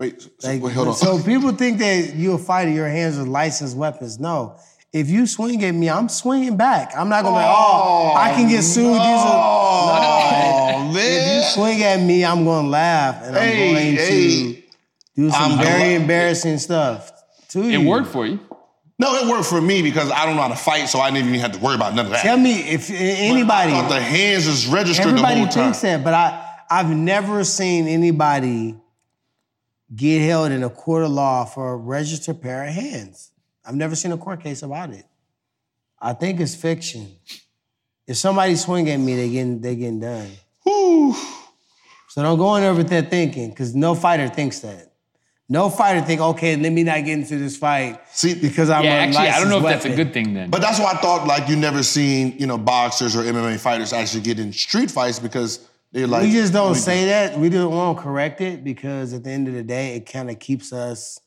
Wait, 0.00 0.20
so, 0.20 0.30
Like, 0.48 0.62
wait, 0.62 0.72
hold 0.74 0.88
on. 0.88 0.94
So 0.94 1.22
people 1.22 1.52
think 1.52 1.78
that 1.78 2.14
you're 2.16 2.34
a 2.34 2.38
fighter, 2.38 2.70
your 2.70 2.88
hands 2.88 3.18
are 3.18 3.24
licensed 3.24 3.76
weapons. 3.76 4.18
No. 4.18 4.56
If 4.92 5.08
you 5.08 5.26
swing 5.26 5.64
at 5.64 5.72
me, 5.72 5.88
I'm 5.88 6.08
swinging 6.08 6.56
back. 6.56 6.92
I'm 6.96 7.08
not 7.08 7.22
gonna 7.22 7.36
be 7.36 7.42
like, 7.42 7.54
oh, 7.56 8.12
I 8.14 8.32
can 8.34 8.48
get 8.48 8.62
sued. 8.62 8.84
These 8.92 8.98
are, 8.98 10.82
oh 10.84 10.92
man. 10.92 10.96
if 10.96 11.36
you 11.36 11.50
swing 11.62 11.82
at 11.82 12.00
me, 12.00 12.24
I'm 12.24 12.44
gonna 12.44 12.68
laugh 12.68 13.22
and 13.24 13.36
I'm 13.36 13.56
going 13.56 13.96
hey. 13.96 14.52
to 14.54 14.62
do 15.16 15.30
some 15.30 15.52
I'm 15.52 15.58
very 15.58 15.78
glad- 15.94 16.00
embarrassing 16.02 16.58
stuff 16.58 17.10
to 17.50 17.60
It 17.62 17.80
you. 17.80 17.88
worked 17.88 18.08
for 18.08 18.26
you. 18.26 18.38
No, 18.98 19.14
it 19.16 19.26
worked 19.26 19.46
for 19.46 19.60
me 19.60 19.82
because 19.82 20.10
I 20.10 20.26
don't 20.26 20.36
know 20.36 20.42
how 20.42 20.48
to 20.48 20.54
fight, 20.56 20.88
so 20.88 21.00
I 21.00 21.10
didn't 21.10 21.28
even 21.28 21.40
have 21.40 21.52
to 21.52 21.58
worry 21.58 21.74
about 21.74 21.94
none 21.94 22.06
of 22.06 22.12
that. 22.12 22.22
Tell 22.22 22.36
me 22.36 22.60
if 22.60 22.90
anybody. 22.90 23.72
I 23.72 23.80
thought 23.80 23.88
the 23.88 24.00
hands 24.00 24.46
is 24.46 24.66
registered 24.66 25.06
Everybody 25.06 25.34
the 25.36 25.40
whole 25.40 25.46
time. 25.48 25.64
thinks 25.64 25.80
that, 25.80 26.04
but 26.04 26.12
I 26.14 26.48
I've 26.70 26.90
never 26.90 27.44
seen 27.44 27.88
anybody 27.88 28.76
get 29.94 30.20
held 30.20 30.52
in 30.52 30.62
a 30.62 30.70
court 30.70 31.04
of 31.04 31.10
law 31.10 31.44
for 31.44 31.72
a 31.72 31.76
registered 31.76 32.40
pair 32.40 32.64
of 32.64 32.72
hands. 32.72 33.30
I've 33.64 33.74
never 33.74 33.94
seen 33.94 34.12
a 34.12 34.18
court 34.18 34.42
case 34.42 34.62
about 34.62 34.90
it. 34.90 35.04
I 36.00 36.14
think 36.14 36.40
it's 36.40 36.54
fiction. 36.54 37.08
If 38.06 38.16
somebody 38.16 38.56
swing 38.56 38.90
at 38.90 38.96
me, 38.96 39.14
they 39.14 39.30
getting 39.30 39.60
they 39.60 39.76
getting 39.76 40.00
done. 40.00 40.28
Whew. 40.64 41.14
So 42.08 42.22
don't 42.22 42.36
go 42.36 42.56
in 42.56 42.62
there 42.62 42.74
with 42.74 42.88
that 42.90 43.08
thinking, 43.08 43.50
because 43.50 43.74
no 43.74 43.94
fighter 43.94 44.28
thinks 44.28 44.58
that. 44.60 44.92
No 45.48 45.68
fighter 45.68 46.00
think, 46.00 46.20
okay, 46.20 46.56
let 46.56 46.72
me 46.72 46.82
not 46.82 47.04
get 47.04 47.18
into 47.18 47.36
this 47.36 47.56
fight 47.56 48.00
See, 48.12 48.34
because 48.34 48.70
I'm 48.70 48.84
Yeah, 48.84 48.94
a 48.94 49.06
actually, 49.06 49.28
I 49.28 49.38
don't 49.38 49.48
know 49.48 49.58
if 49.58 49.64
licensed 49.64 49.84
that's 49.84 49.94
a 49.94 50.04
good 50.04 50.14
thing 50.14 50.34
then. 50.34 50.50
But 50.50 50.62
that's 50.62 50.78
why 50.78 50.92
I 50.92 50.96
thought 50.96 51.26
like 51.26 51.48
you 51.48 51.56
never 51.56 51.82
seen 51.82 52.36
you 52.38 52.46
know 52.46 52.58
boxers 52.58 53.14
or 53.14 53.22
MMA 53.22 53.58
fighters 53.60 53.92
actually 53.92 54.22
get 54.22 54.38
in 54.38 54.52
street 54.52 54.90
fights 54.90 55.18
because 55.18 55.66
they're 55.92 56.06
like 56.06 56.22
We 56.24 56.32
just 56.32 56.52
don't 56.52 56.72
we- 56.72 56.78
say 56.78 57.04
that. 57.06 57.38
We 57.38 57.48
don't 57.48 57.70
want 57.74 57.96
to 57.98 58.02
correct 58.02 58.40
it 58.40 58.64
because 58.64 59.12
at 59.12 59.24
the 59.24 59.30
end 59.30 59.48
of 59.48 59.54
the 59.54 59.62
day, 59.62 59.94
it 59.96 60.06
kind 60.10 60.30
of 60.30 60.38
keeps 60.38 60.72
us 60.72 61.20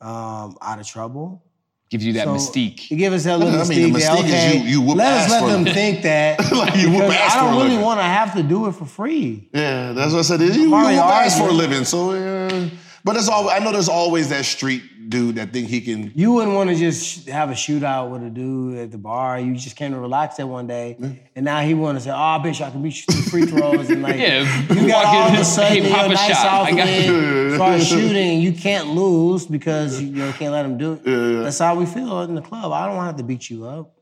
um, 0.00 0.56
out 0.62 0.78
of 0.80 0.86
trouble. 0.86 1.42
Gives 1.90 2.04
you 2.06 2.12
that 2.14 2.24
So, 2.24 2.34
mystique. 2.34 2.90
It 2.90 2.96
gives 2.96 3.14
us 3.14 3.24
that 3.24 3.38
little 3.38 3.60
I 3.60 3.64
mean, 3.64 3.92
the 3.92 3.98
mystique. 3.98 4.02
that, 4.02 4.18
mystique 4.18 4.24
is 4.24 4.32
okay, 4.34 4.56
you- 4.58 4.64
you 4.64 4.80
whoop 4.80 4.96
let 4.96 5.12
ass 5.12 5.24
us 5.26 5.30
let 5.32 5.42
for 5.42 5.48
them 5.50 5.66
it. 5.66 5.74
think 5.74 6.02
that. 6.02 6.40
Like 6.52 6.76
you 6.76 6.90
whoop 6.90 7.02
ass 7.04 7.34
I 7.36 7.40
don't 7.40 7.62
really 7.62 7.82
want 7.82 8.00
to 8.00 8.04
have 8.04 8.34
to 8.34 8.42
do 8.42 8.66
it 8.66 8.72
for 8.72 8.86
free. 8.86 9.48
Yeah, 9.52 9.92
that's 9.92 10.12
what 10.12 10.20
I 10.20 10.22
said. 10.22 10.40
You, 10.40 10.52
you 10.52 10.70
whoop 10.70 10.86
ass 10.86 11.38
for 11.38 11.48
a 11.48 11.52
living, 11.52 11.84
so 11.84 12.14
yeah. 12.14 12.68
But 13.04 13.12
there's 13.14 13.28
all 13.28 13.50
I 13.50 13.58
know. 13.58 13.70
There's 13.70 13.88
always 13.90 14.30
that 14.30 14.44
street 14.46 14.82
dude 15.08 15.36
that 15.36 15.52
think 15.52 15.68
he 15.68 15.80
can. 15.80 16.12
You 16.14 16.32
wouldn't 16.32 16.54
want 16.54 16.70
to 16.70 16.76
just 16.76 17.28
have 17.28 17.50
a 17.50 17.54
shootout 17.54 18.10
with 18.10 18.22
a 18.22 18.30
dude 18.30 18.78
at 18.78 18.90
the 18.90 18.98
bar. 18.98 19.38
You 19.38 19.54
just 19.54 19.76
came 19.76 19.92
to 19.92 19.98
relax 19.98 20.36
that 20.36 20.46
one 20.46 20.66
day, 20.66 20.96
and 21.34 21.44
now 21.44 21.60
he 21.60 21.74
want 21.74 21.98
to 21.98 22.04
say, 22.04 22.10
"Oh, 22.10 22.16
I 22.16 22.38
bet 22.38 22.58
you 22.58 22.64
I 22.64 22.70
can 22.70 22.82
beat 22.82 22.96
you 22.96 23.14
to 23.14 23.30
free 23.30 23.46
throws." 23.46 23.90
And 23.90 24.02
like, 24.02 24.16
Yeah, 24.18 24.42
you 24.72 24.88
got 24.88 25.04
walk 25.04 25.14
all 25.14 25.28
in, 25.28 25.34
of 25.34 25.40
a 25.40 25.44
sudden 25.44 25.82
hey, 25.82 25.90
your 25.90 26.04
a 26.04 26.08
nice 26.08 26.28
shot. 26.28 26.66
I 26.66 26.70
got 26.70 26.88
outfit, 26.88 27.54
start 27.54 27.82
shooting. 27.82 28.40
You 28.40 28.52
can't 28.52 28.88
lose 28.88 29.46
because 29.46 30.00
you, 30.00 30.08
you 30.08 30.16
know, 30.16 30.32
can't 30.32 30.52
let 30.52 30.64
him 30.64 30.78
do 30.78 30.94
it. 30.94 31.42
That's 31.42 31.58
how 31.58 31.74
we 31.74 31.86
feel 31.86 32.22
in 32.22 32.34
the 32.34 32.42
club. 32.42 32.72
I 32.72 32.86
don't 32.86 33.04
have 33.04 33.16
to 33.16 33.22
beat 33.22 33.50
you 33.50 33.66
up. 33.66 33.94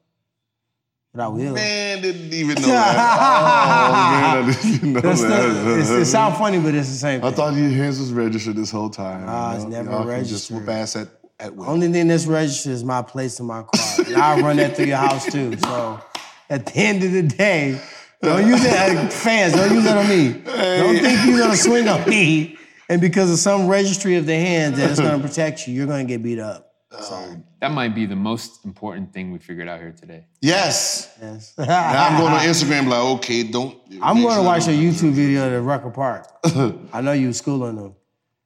But 1.14 1.22
I 1.22 1.28
will. 1.28 1.54
Man 1.54 2.00
didn't 2.02 2.32
even 2.32 2.54
know 2.62 2.68
that. 2.68 2.96
oh, 2.96 3.92
man, 4.42 4.48
I 4.48 4.62
didn't 4.62 4.92
know 4.94 5.00
That's 5.00 5.20
the, 5.22 5.28
that. 5.28 5.78
it's, 5.78 5.90
it 5.90 6.04
sounds 6.06 6.38
funny, 6.38 6.58
but 6.58 6.74
it's 6.74 6.88
the 6.88 6.94
same 6.94 7.20
thing. 7.20 7.30
I 7.30 7.34
thought 7.34 7.54
your 7.54 7.68
hands 7.70 7.98
was 7.98 8.12
registered 8.12 8.56
this 8.56 8.70
whole 8.70 8.90
time. 8.90 9.26
Nah, 9.26 9.54
it's 9.56 9.64
never 9.64 9.90
Y'all 9.90 10.04
can 10.06 10.24
Just 10.24 10.50
registered. 10.50 10.56
whoop 10.58 10.68
ass 10.68 10.96
at, 10.96 11.08
at 11.38 11.54
will. 11.54 11.68
Only 11.68 11.88
thing 11.92 12.08
that's 12.08 12.26
registered 12.26 12.72
is 12.72 12.84
my 12.84 13.02
place 13.02 13.38
in 13.40 13.46
my 13.46 13.62
car. 13.62 14.06
And 14.06 14.16
I'll 14.16 14.42
run 14.42 14.56
that 14.56 14.74
through 14.76 14.86
your 14.86 14.96
house 14.96 15.26
too. 15.30 15.56
So 15.58 16.00
at 16.48 16.66
the 16.66 16.76
end 16.76 17.04
of 17.04 17.12
the 17.12 17.22
day, 17.22 17.80
don't 18.22 18.46
use 18.46 18.64
it, 18.64 18.72
uh, 18.72 19.08
fans, 19.08 19.52
don't 19.52 19.74
use 19.74 19.84
that 19.84 19.98
on 19.98 20.08
me. 20.08 20.32
Don't 20.32 20.98
think 20.98 21.26
you're 21.26 21.38
gonna 21.40 21.56
swing 21.56 21.88
on 21.88 22.08
me. 22.08 22.56
And 22.88 23.00
because 23.00 23.30
of 23.30 23.38
some 23.38 23.66
registry 23.68 24.16
of 24.16 24.26
the 24.26 24.34
hands 24.34 24.76
that 24.78 24.90
is 24.90 25.00
gonna 25.00 25.22
protect 25.22 25.66
you, 25.66 25.74
you're 25.74 25.86
gonna 25.86 26.04
get 26.04 26.22
beat 26.22 26.38
up. 26.38 26.71
Um, 27.10 27.44
that 27.60 27.70
might 27.72 27.94
be 27.94 28.06
the 28.06 28.16
most 28.16 28.64
important 28.64 29.12
thing 29.12 29.32
we 29.32 29.38
figured 29.38 29.68
out 29.68 29.80
here 29.80 29.92
today. 29.92 30.26
yes. 30.40 31.14
Yes. 31.20 31.54
Now 31.58 32.08
I'm 32.08 32.18
going 32.20 32.32
on 32.32 32.40
Instagram 32.40 32.88
like, 32.88 33.00
okay, 33.18 33.42
don't. 33.44 33.78
I'm 34.02 34.22
gonna 34.22 34.42
watch 34.42 34.64
a 34.68 34.72
don't- 34.72 34.80
YouTube 34.82 35.12
video 35.12 35.46
of 35.46 35.52
the 35.52 35.60
Rucker 35.62 35.90
Park. 35.90 36.26
I 36.92 37.00
know 37.00 37.12
you 37.12 37.32
schooling 37.32 37.76
them. 37.76 37.94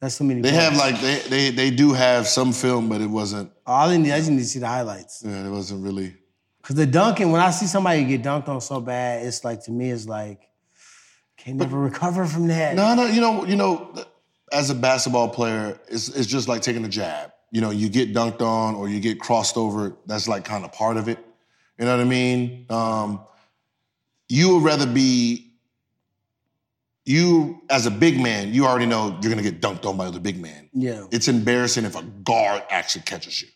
That's 0.01 0.15
so 0.15 0.25
many. 0.25 0.43
They 0.43 0.53
have 0.53 0.77
like 0.77 1.01
they, 1.01 1.19
they 1.29 1.51
they 1.51 1.71
do 1.71 1.93
have 1.93 2.27
some 2.29 2.53
film, 2.53 2.89
but 2.89 3.01
it 3.01 3.07
wasn't. 3.09 3.51
all 3.67 3.89
I 3.89 3.97
need. 3.97 4.13
I 4.13 4.19
just 4.19 4.31
need 4.31 4.39
to 4.39 4.45
see 4.45 4.59
the 4.59 4.69
highlights. 4.69 5.23
Yeah, 5.25 5.47
it 5.47 5.51
wasn't 5.51 5.83
really. 5.85 6.15
Cause 6.63 6.77
the 6.77 6.85
dunking, 6.87 7.31
when 7.33 7.41
I 7.41 7.51
see 7.51 7.67
somebody 7.67 8.05
get 8.05 8.23
dunked 8.23 8.49
on 8.49 8.61
so 8.61 8.81
bad, 8.81 9.25
it's 9.25 9.45
like 9.45 9.63
to 9.65 9.71
me, 9.71 9.91
it's 9.91 10.07
like 10.07 10.41
can't 11.39 11.57
never 11.57 11.79
recover 11.91 12.27
from 12.27 12.49
that. 12.49 12.75
No, 12.75 12.95
no, 12.95 13.07
you 13.07 13.21
know, 13.21 13.45
you 13.47 13.57
know, 13.57 13.95
as 14.53 14.69
a 14.71 14.75
basketball 14.75 15.29
player, 15.29 15.79
it's 15.89 16.09
it's 16.09 16.27
just 16.27 16.47
like 16.49 16.61
taking 16.63 16.85
a 16.85 16.89
jab. 16.89 17.31
You 17.57 17.63
know, 17.63 17.71
you 17.71 17.89
get 17.89 18.13
dunked 18.13 18.43
on 18.43 18.75
or 18.75 18.87
you 18.87 19.01
get 19.01 19.19
crossed 19.19 19.57
over. 19.57 19.97
That's 20.05 20.29
like 20.29 20.45
kind 20.45 20.63
of 20.63 20.75
part 20.75 20.99
of 20.99 21.09
it. 21.09 21.19
You 21.79 21.87
know 21.87 21.97
what 21.97 22.03
I 22.03 22.07
mean? 22.07 22.67
Um, 22.69 23.21
you 24.29 24.55
would 24.57 24.63
rather 24.63 24.87
be 24.87 25.55
you 27.07 27.63
as 27.71 27.87
a 27.87 27.91
big 27.91 28.21
man. 28.21 28.53
You 28.53 28.67
already 28.67 28.85
know 28.85 29.19
you're 29.23 29.31
gonna 29.31 29.41
get 29.41 29.63
dunked 29.63 29.87
on 29.87 29.97
by 29.97 30.11
the 30.11 30.21
big 30.21 30.39
man. 30.39 30.69
Yeah. 30.75 31.07
It's 31.11 31.29
embarrassing 31.29 31.87
if 31.87 31.97
a 31.97 32.03
guard 32.03 32.63
actually 32.69 33.05
catches 33.05 33.41
you. 33.41 33.49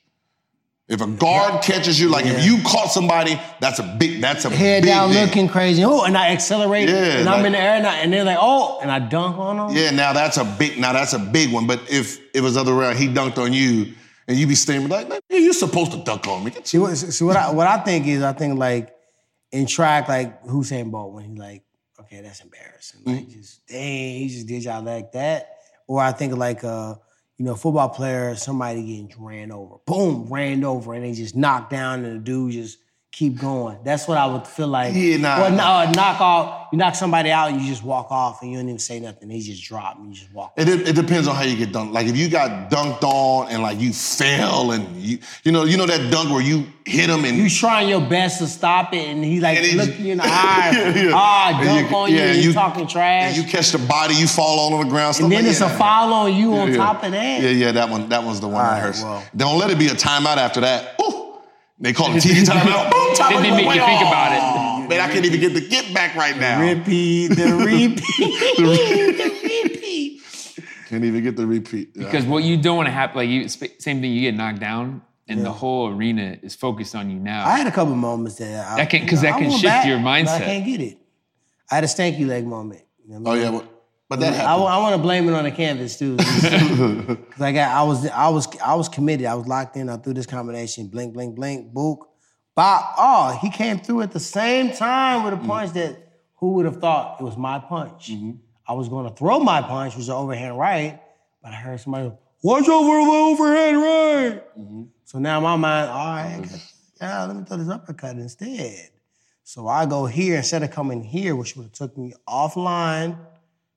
If 0.90 1.00
a 1.00 1.06
guard 1.06 1.62
catches 1.62 2.00
you, 2.00 2.08
like 2.08 2.26
if 2.26 2.44
you 2.44 2.58
caught 2.64 2.90
somebody, 2.90 3.40
that's 3.60 3.78
a 3.78 3.96
big. 3.98 4.20
That's 4.20 4.44
a 4.44 4.50
big 4.50 4.58
Head 4.58 4.82
big 4.82 4.90
down, 4.90 5.12
thing. 5.12 5.24
looking 5.26 5.48
crazy. 5.48 5.84
Oh, 5.84 6.02
and 6.02 6.18
I 6.18 6.32
accelerate, 6.32 6.88
Yeah, 6.88 7.18
and 7.20 7.28
I'm 7.28 7.46
in 7.46 7.52
the 7.52 7.58
air, 7.60 7.76
and, 7.76 7.86
I, 7.86 7.98
and 7.98 8.12
they're 8.12 8.24
like, 8.24 8.38
oh, 8.40 8.80
and 8.82 8.90
I 8.90 8.98
dunk 8.98 9.38
on 9.38 9.56
them. 9.68 9.76
Yeah, 9.76 9.92
now 9.92 10.12
that's 10.12 10.36
a 10.36 10.44
big 10.44 10.78
now 10.78 10.92
that's 10.92 11.12
a 11.12 11.18
big 11.20 11.52
one. 11.52 11.68
But 11.68 11.80
if 11.88 12.18
it 12.34 12.40
was 12.40 12.56
other 12.56 12.74
way 12.74 12.86
around, 12.86 12.96
he 12.96 13.06
dunked 13.06 13.38
on 13.38 13.52
you, 13.52 13.94
and 14.26 14.36
you 14.36 14.48
be 14.48 14.56
standing 14.56 14.88
like, 14.88 15.08
man, 15.08 15.20
you're 15.30 15.52
supposed 15.52 15.92
to 15.92 15.98
dunk 16.02 16.26
on 16.26 16.42
me. 16.42 16.52
See, 16.64 16.78
what, 16.78 16.96
see 16.96 17.24
what 17.24 17.36
I 17.36 17.52
what 17.52 17.68
I 17.68 17.78
think 17.78 18.08
is, 18.08 18.22
I 18.24 18.32
think 18.32 18.58
like 18.58 18.92
in 19.52 19.66
track, 19.66 20.08
like 20.08 20.42
Usain 20.44 20.90
Bolt, 20.90 21.12
when 21.14 21.24
he's 21.30 21.38
like, 21.38 21.62
okay, 22.00 22.20
that's 22.20 22.40
embarrassing. 22.40 23.02
Like, 23.06 23.16
Mm-hmm. 23.28 23.30
just 23.30 23.64
dang, 23.68 24.18
he 24.18 24.28
just 24.28 24.46
did 24.48 24.64
y'all 24.64 24.82
like 24.82 25.12
that. 25.12 25.56
Or 25.86 26.00
I 26.00 26.10
think 26.10 26.36
like 26.36 26.64
uh, 26.64 26.96
you 27.40 27.46
know, 27.46 27.54
football 27.54 27.88
player, 27.88 28.36
somebody 28.36 28.82
getting 28.82 29.14
ran 29.18 29.50
over, 29.50 29.76
boom, 29.86 30.26
ran 30.28 30.62
over, 30.62 30.92
and 30.92 31.02
they 31.02 31.14
just 31.14 31.34
knocked 31.34 31.70
down, 31.70 32.04
and 32.04 32.16
the 32.16 32.22
dude 32.22 32.52
just 32.52 32.76
keep 33.12 33.38
going. 33.40 33.76
That's 33.84 34.06
what 34.06 34.16
I 34.18 34.26
would 34.26 34.46
feel 34.46 34.68
like. 34.68 34.94
Yeah, 34.94 35.16
nah. 35.16 35.46
Or 35.46 35.50
no, 35.50 35.62
uh, 35.64 35.92
knock 35.96 36.20
off, 36.20 36.68
you 36.72 36.78
knock 36.78 36.94
somebody 36.94 37.30
out, 37.32 37.50
and 37.50 37.60
you 37.60 37.66
just 37.68 37.82
walk 37.82 38.10
off, 38.12 38.40
and 38.40 38.50
you 38.52 38.56
don't 38.58 38.68
even 38.68 38.78
say 38.78 39.00
nothing. 39.00 39.28
They 39.28 39.40
just 39.40 39.64
drop, 39.64 39.98
and 39.98 40.08
you 40.08 40.14
just 40.20 40.32
walk. 40.32 40.52
It, 40.56 40.68
it 40.68 40.94
depends 40.94 41.26
on 41.26 41.34
how 41.34 41.42
you 41.42 41.56
get 41.56 41.72
dunked. 41.72 41.92
Like 41.92 42.06
if 42.06 42.16
you 42.16 42.28
got 42.28 42.70
dunked 42.70 43.02
on 43.02 43.48
and 43.48 43.62
like 43.62 43.80
you 43.80 43.92
fell 43.92 44.70
and 44.70 44.96
you 44.96 45.18
you 45.42 45.50
know 45.50 45.64
you 45.64 45.76
know 45.76 45.86
that 45.86 46.10
dunk 46.12 46.30
where 46.30 46.40
you 46.40 46.66
hit 46.86 47.10
him 47.10 47.24
and 47.24 47.36
You 47.36 47.50
trying 47.50 47.88
your 47.88 48.00
best 48.00 48.38
to 48.38 48.46
stop 48.46 48.94
it, 48.94 49.08
and 49.08 49.24
he 49.24 49.40
like 49.40 49.58
And 49.58 49.76
look 49.76 49.98
you 49.98 50.12
in 50.12 50.18
the 50.18 50.24
eye, 50.24 50.70
Yeah, 50.94 51.02
yeah. 51.06 51.10
ah, 51.12 51.60
dunk 51.64 51.90
you- 51.90 51.96
on 51.96 52.10
you, 52.10 52.16
yeah, 52.16 52.22
and 52.22 52.30
and 52.36 52.42
you, 52.42 52.48
you- 52.50 52.54
talking 52.54 52.86
trash. 52.86 53.36
and 53.36 53.44
you 53.44 53.50
catch 53.50 53.72
the 53.72 53.78
body, 53.78 54.14
you 54.14 54.28
fall 54.28 54.58
all 54.60 54.74
on 54.74 54.84
the 54.86 54.90
ground. 54.90 55.18
And 55.20 55.32
then 55.32 55.42
like 55.42 55.50
it's 55.50 55.60
a 55.60 55.68
foul 55.68 56.12
on 56.14 56.32
you 56.34 56.54
on 56.54 56.72
top 56.74 57.02
of 57.02 57.10
that. 57.10 57.42
Yeah, 57.42 57.50
yeah, 57.50 57.72
that 57.72 57.88
one 57.90 58.08
that 58.10 58.22
one's 58.22 58.40
the 58.40 58.46
one 58.46 58.56
All 58.64 58.70
that 58.70 58.74
right, 58.76 58.82
hurts. 58.82 59.02
well. 59.02 59.24
Don't 59.36 59.58
let 59.58 59.70
it 59.70 59.78
be 59.80 59.86
a 59.88 59.94
timeout 59.94 60.36
after 60.36 60.60
that. 60.60 60.94
Ooh. 61.02 61.19
They 61.80 61.92
call 61.92 62.10
it 62.14 62.22
TV 62.22 62.44
timeout. 62.44 62.90
Boom, 62.90 63.14
timeout. 63.16 63.42
Didn't 63.42 63.56
make 63.56 63.64
you 63.74 63.80
think 63.84 64.00
about 64.02 64.32
it. 64.32 64.40
Oh, 64.42 64.86
Man, 64.88 65.00
I 65.00 65.12
can't 65.12 65.24
even 65.24 65.40
get 65.40 65.54
the 65.54 65.60
get 65.66 65.92
back 65.94 66.14
right 66.16 66.36
now. 66.36 66.60
Repeat 66.60 67.28
the 67.28 67.54
repeat. 67.64 68.56
the 68.58 69.62
repeat. 69.64 70.22
Can't 70.88 71.04
even 71.04 71.22
get 71.22 71.36
the 71.36 71.46
repeat. 71.46 71.92
Yeah. 71.94 72.04
Because 72.04 72.24
what 72.24 72.42
you 72.42 72.56
don't 72.56 72.76
want 72.76 72.86
to 72.88 72.92
happen, 72.92 73.16
like 73.18 73.28
you, 73.28 73.48
same 73.48 74.00
thing, 74.00 74.04
you 74.12 74.20
get 74.22 74.34
knocked 74.34 74.58
down, 74.60 75.02
and 75.28 75.44
the 75.44 75.52
whole 75.52 75.88
arena 75.88 76.36
is 76.42 76.56
focused 76.56 76.94
on 76.96 77.08
you 77.10 77.18
now. 77.20 77.46
I 77.46 77.58
had 77.58 77.66
a 77.68 77.70
couple 77.70 77.94
moments 77.94 78.36
that 78.38 78.66
I, 78.66 78.76
That 78.78 78.90
can- 78.90 79.06
'cause 79.06 79.22
that 79.22 79.38
can 79.38 79.50
shift 79.50 79.62
back, 79.62 79.86
your 79.86 79.98
but 80.00 80.28
I 80.28 80.38
can't 80.40 80.64
get 80.66 80.80
it. 80.80 80.98
I 81.70 81.76
had 81.76 81.84
a 81.84 81.86
stanky 81.86 82.26
leg 82.26 82.44
moment. 82.46 82.82
You 83.06 83.14
know 83.14 83.20
what 83.20 83.30
I 83.30 83.40
Oh 83.40 83.42
yeah, 83.42 83.50
but, 83.52 83.79
but 84.10 84.18
that 84.18 84.32
I, 84.32 84.36
happened. 84.38 84.64
want 84.64 84.96
to 84.96 85.00
blame 85.00 85.28
it 85.28 85.34
on 85.34 85.44
the 85.44 85.52
canvas 85.52 85.96
too, 85.96 86.16
because 86.16 87.40
I 87.40 87.52
got 87.52 87.70
I 87.70 87.84
was 87.84 88.06
I 88.08 88.28
was 88.28 88.48
I 88.58 88.74
was 88.74 88.88
committed. 88.88 89.24
I 89.24 89.36
was 89.36 89.46
locked 89.46 89.76
in. 89.76 89.88
I 89.88 89.98
threw 89.98 90.12
this 90.12 90.26
combination: 90.26 90.88
blink, 90.88 91.14
blink, 91.14 91.36
blink, 91.36 91.72
book, 91.72 92.10
bop. 92.56 92.94
Oh, 92.98 93.38
he 93.40 93.50
came 93.50 93.78
through 93.78 94.02
at 94.02 94.10
the 94.10 94.18
same 94.18 94.72
time 94.72 95.22
with 95.22 95.34
a 95.34 95.36
mm-hmm. 95.36 95.46
punch 95.46 95.72
that 95.74 95.96
who 96.38 96.54
would 96.54 96.64
have 96.64 96.80
thought 96.80 97.20
it 97.20 97.22
was 97.22 97.36
my 97.36 97.60
punch? 97.60 98.10
Mm-hmm. 98.10 98.32
I 98.66 98.72
was 98.72 98.88
going 98.88 99.08
to 99.08 99.14
throw 99.14 99.38
my 99.38 99.62
punch, 99.62 99.94
which 99.94 99.98
was 99.98 100.08
an 100.08 100.16
overhand 100.16 100.58
right, 100.58 101.00
but 101.40 101.52
I 101.52 101.56
heard 101.56 101.78
somebody 101.78 102.08
go, 102.08 102.18
watch 102.42 102.68
over 102.68 102.88
the 102.88 103.16
overhand 103.16 103.76
right. 103.76 104.58
Mm-hmm. 104.58 104.82
So 105.04 105.20
now 105.20 105.38
in 105.38 105.44
my 105.44 105.54
mind, 105.54 105.88
all 105.88 106.16
right, 106.16 106.64
yeah, 107.00 107.24
let 107.26 107.36
me 107.36 107.44
throw 107.44 107.58
this 107.58 107.68
uppercut 107.68 108.16
instead. 108.16 108.90
So 109.44 109.68
I 109.68 109.86
go 109.86 110.06
here 110.06 110.36
instead 110.38 110.64
of 110.64 110.72
coming 110.72 111.04
here, 111.04 111.36
which 111.36 111.54
would 111.54 111.64
have 111.64 111.72
took 111.72 111.96
me 111.96 112.14
offline. 112.28 113.16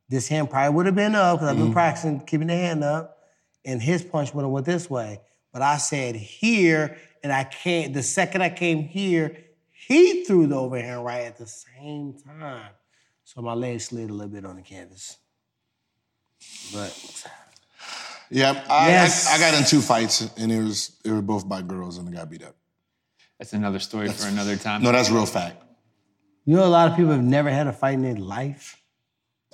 This 0.10 0.28
hand 0.28 0.50
probably 0.50 0.76
would 0.76 0.86
have 0.86 0.96
been 0.96 1.16
up 1.16 1.40
because 1.40 1.50
I've 1.50 1.58
been 1.58 1.70
mm. 1.70 1.74
practicing 1.74 2.20
keeping 2.22 2.48
the 2.48 2.56
hand 2.56 2.84
up, 2.84 3.18
and 3.66 3.82
his 3.82 4.04
punch 4.04 4.34
would 4.34 4.44
have 4.44 4.52
went 4.52 4.66
this 4.66 4.90
way. 4.90 5.22
But 5.52 5.62
I 5.62 5.78
said 5.78 6.16
here, 6.16 6.98
and 7.24 7.32
I 7.32 7.44
can't. 7.44 7.94
The 7.94 8.04
second 8.04 8.42
I 8.42 8.50
came 8.50 8.84
here, 8.84 9.38
he 9.72 10.24
threw 10.24 10.48
the 10.48 10.56
overhand 10.56 11.04
right 11.04 11.26
at 11.26 11.38
the 11.38 11.48
same 11.48 12.14
time. 12.14 12.72
So 13.24 13.42
my 13.42 13.54
leg 13.54 13.82
slid 13.82 14.10
a 14.10 14.14
little 14.14 14.32
bit 14.32 14.46
on 14.46 14.58
the 14.58 14.62
canvas. 14.62 15.18
But 16.74 17.26
yeah, 18.30 18.64
I, 18.70 18.90
Yes. 18.90 19.32
I, 19.32 19.36
I 19.36 19.40
got 19.40 19.58
in 19.58 19.66
two 19.66 19.82
fights 19.82 20.30
and 20.38 20.52
it 20.52 20.62
was 20.62 20.98
it 21.06 21.12
were 21.12 21.22
both 21.22 21.48
by 21.48 21.62
girls 21.62 21.98
and 21.98 22.08
I 22.10 22.12
got 22.12 22.30
beat 22.30 22.44
up. 22.44 22.56
That's 23.40 23.54
another 23.54 23.80
story 23.80 24.10
for 24.10 24.28
another 24.28 24.56
time. 24.56 24.84
No, 24.84 24.92
that's 24.92 25.10
real 25.10 25.26
fact. 25.26 25.62
you 26.46 26.56
know, 26.56 26.66
a 26.66 26.68
lot 26.68 26.90
of 26.90 26.96
people 26.96 27.12
have 27.12 27.24
never 27.24 27.50
had 27.50 27.68
a 27.68 27.74
fight 27.74 27.96
in 27.96 28.04
their 28.04 28.16
life. 28.16 28.82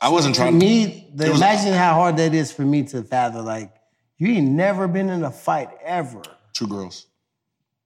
I 0.02 0.10
wasn't 0.10 0.36
For 0.36 0.42
trying 0.44 0.58
me, 0.58 1.10
the, 1.14 1.30
was- 1.32 1.40
imagine 1.42 1.74
how 1.74 1.94
hard 1.94 2.18
that 2.18 2.34
is 2.34 2.52
for 2.52 2.62
me 2.64 2.84
to 2.84 3.04
fathom. 3.04 3.46
Like, 3.46 3.74
you 4.18 4.30
ain't 4.30 4.50
never 4.52 4.88
been 4.88 5.10
in 5.10 5.24
a 5.24 5.32
fight 5.32 5.70
ever. 5.84 6.22
two 6.54 6.68
girls. 6.68 7.06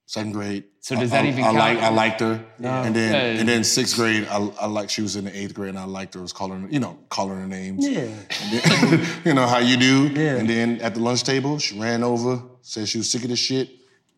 Second 0.06 0.34
grade. 0.34 0.66
So 0.82 0.96
does 0.96 1.12
I- 1.12 1.18
that 1.18 1.26
I- 1.26 1.28
even 1.30 1.40
I 1.44 1.48
count? 1.48 1.58
like 1.58 1.78
I 1.80 1.90
liked 1.90 2.20
her. 2.20 2.44
And 2.60 2.96
then 2.96 3.14
Yeah. 3.14 3.40
and 3.40 3.48
then 3.50 3.64
sixth 3.64 3.96
grade, 3.96 4.28
I, 4.30 4.38
I 4.62 4.66
like 4.68 4.90
she 4.90 5.02
was 5.02 5.16
in 5.16 5.26
the 5.26 5.36
eighth 5.36 5.54
grade 5.56 5.70
and 5.70 5.80
I 5.80 5.86
liked 5.86 6.14
her. 6.14 6.20
I 6.20 6.24
was 6.24 6.34
calling 6.34 6.62
her, 6.64 6.68
you 6.70 6.80
know, 6.80 7.00
calling 7.10 7.40
her 7.40 7.48
names. 7.48 7.88
Yeah. 7.88 8.08
Then- 8.52 9.08
you 9.26 9.34
know 9.34 9.48
how 9.48 9.60
you 9.60 9.78
do. 9.78 10.08
Yeah. 10.10 10.36
And 10.36 10.48
then 10.50 10.82
at 10.82 10.94
the 10.94 11.00
lunch 11.00 11.24
table, 11.24 11.58
she 11.58 11.80
ran 11.80 12.04
over, 12.04 12.42
said 12.62 12.88
she 12.90 12.98
was 13.00 13.10
sick 13.10 13.24
of 13.24 13.30
this 13.30 13.40
shit, 13.40 13.70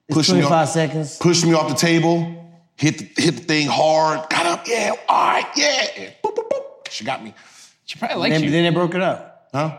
It's 0.10 0.18
pushed 0.18 0.32
me 0.34 0.42
25 0.42 0.52
off, 0.68 0.70
seconds. 0.74 1.18
pushed 1.18 1.46
me 1.46 1.54
off 1.54 1.70
the 1.70 1.76
table, 1.76 2.52
hit 2.76 2.98
the, 3.16 3.22
hit 3.22 3.36
the 3.38 3.44
thing 3.44 3.68
hard, 3.68 4.28
got 4.30 4.46
up, 4.48 4.68
yeah, 4.68 4.92
all 5.08 5.28
right, 5.34 5.46
yeah. 5.56 6.10
Boop, 6.24 6.36
boop, 6.36 6.50
boop. 6.50 6.90
She 6.90 7.06
got 7.06 7.24
me. 7.24 7.34
She 7.86 7.98
probably 8.00 8.18
likes 8.18 8.34
Then, 8.36 8.44
you. 8.44 8.52
then 8.52 8.64
they 8.64 8.70
broke 8.72 8.96
it 8.96 9.02
up. 9.02 9.50
Huh? 9.54 9.78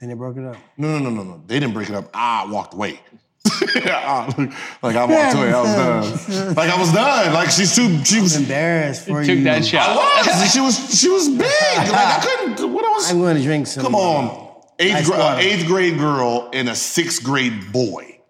Then 0.00 0.08
they 0.10 0.14
broke 0.14 0.36
it 0.36 0.44
up. 0.44 0.56
No, 0.76 0.98
no, 0.98 1.10
no, 1.10 1.10
no, 1.10 1.22
no. 1.24 1.42
They 1.46 1.58
didn't 1.58 1.74
break 1.74 1.88
it 1.88 1.94
up. 1.94 2.10
I 2.14 2.46
walked 2.46 2.74
away. 2.74 3.00
I- 3.50 4.54
like 4.82 4.96
I 4.96 5.04
walked 5.06 5.34
away. 5.36 5.52
I 5.52 5.60
was 6.00 6.26
done. 6.26 6.54
Like 6.54 6.70
I 6.70 6.78
was 6.80 6.92
done. 6.92 7.32
Like 7.32 7.50
she's 7.50 7.74
too. 7.74 8.04
She 8.04 8.20
was. 8.20 8.36
Embarrassed 8.36 9.06
for 9.06 9.20
Took 9.24 9.28
you. 9.28 9.34
Took 9.36 9.44
that 9.44 9.64
shot. 9.64 9.88
I 9.98 10.22
shot. 10.22 10.26
was. 10.26 10.52
She 10.52 10.60
was. 10.60 11.00
She 11.00 11.08
was 11.08 11.28
big. 11.28 11.40
Like 11.40 11.90
I 11.90 12.20
couldn't. 12.22 12.72
What 12.72 12.84
else? 12.84 13.10
I'm 13.10 13.18
going 13.18 13.36
to 13.36 13.42
drink 13.42 13.66
some. 13.66 13.82
Come 13.84 13.94
on. 13.94 14.46
Eighth, 14.80 15.06
gra- 15.06 15.18
water. 15.18 15.40
eighth 15.40 15.66
grade 15.66 15.98
girl 15.98 16.50
and 16.52 16.68
a 16.68 16.74
sixth 16.76 17.24
grade 17.24 17.72
boy. 17.72 18.20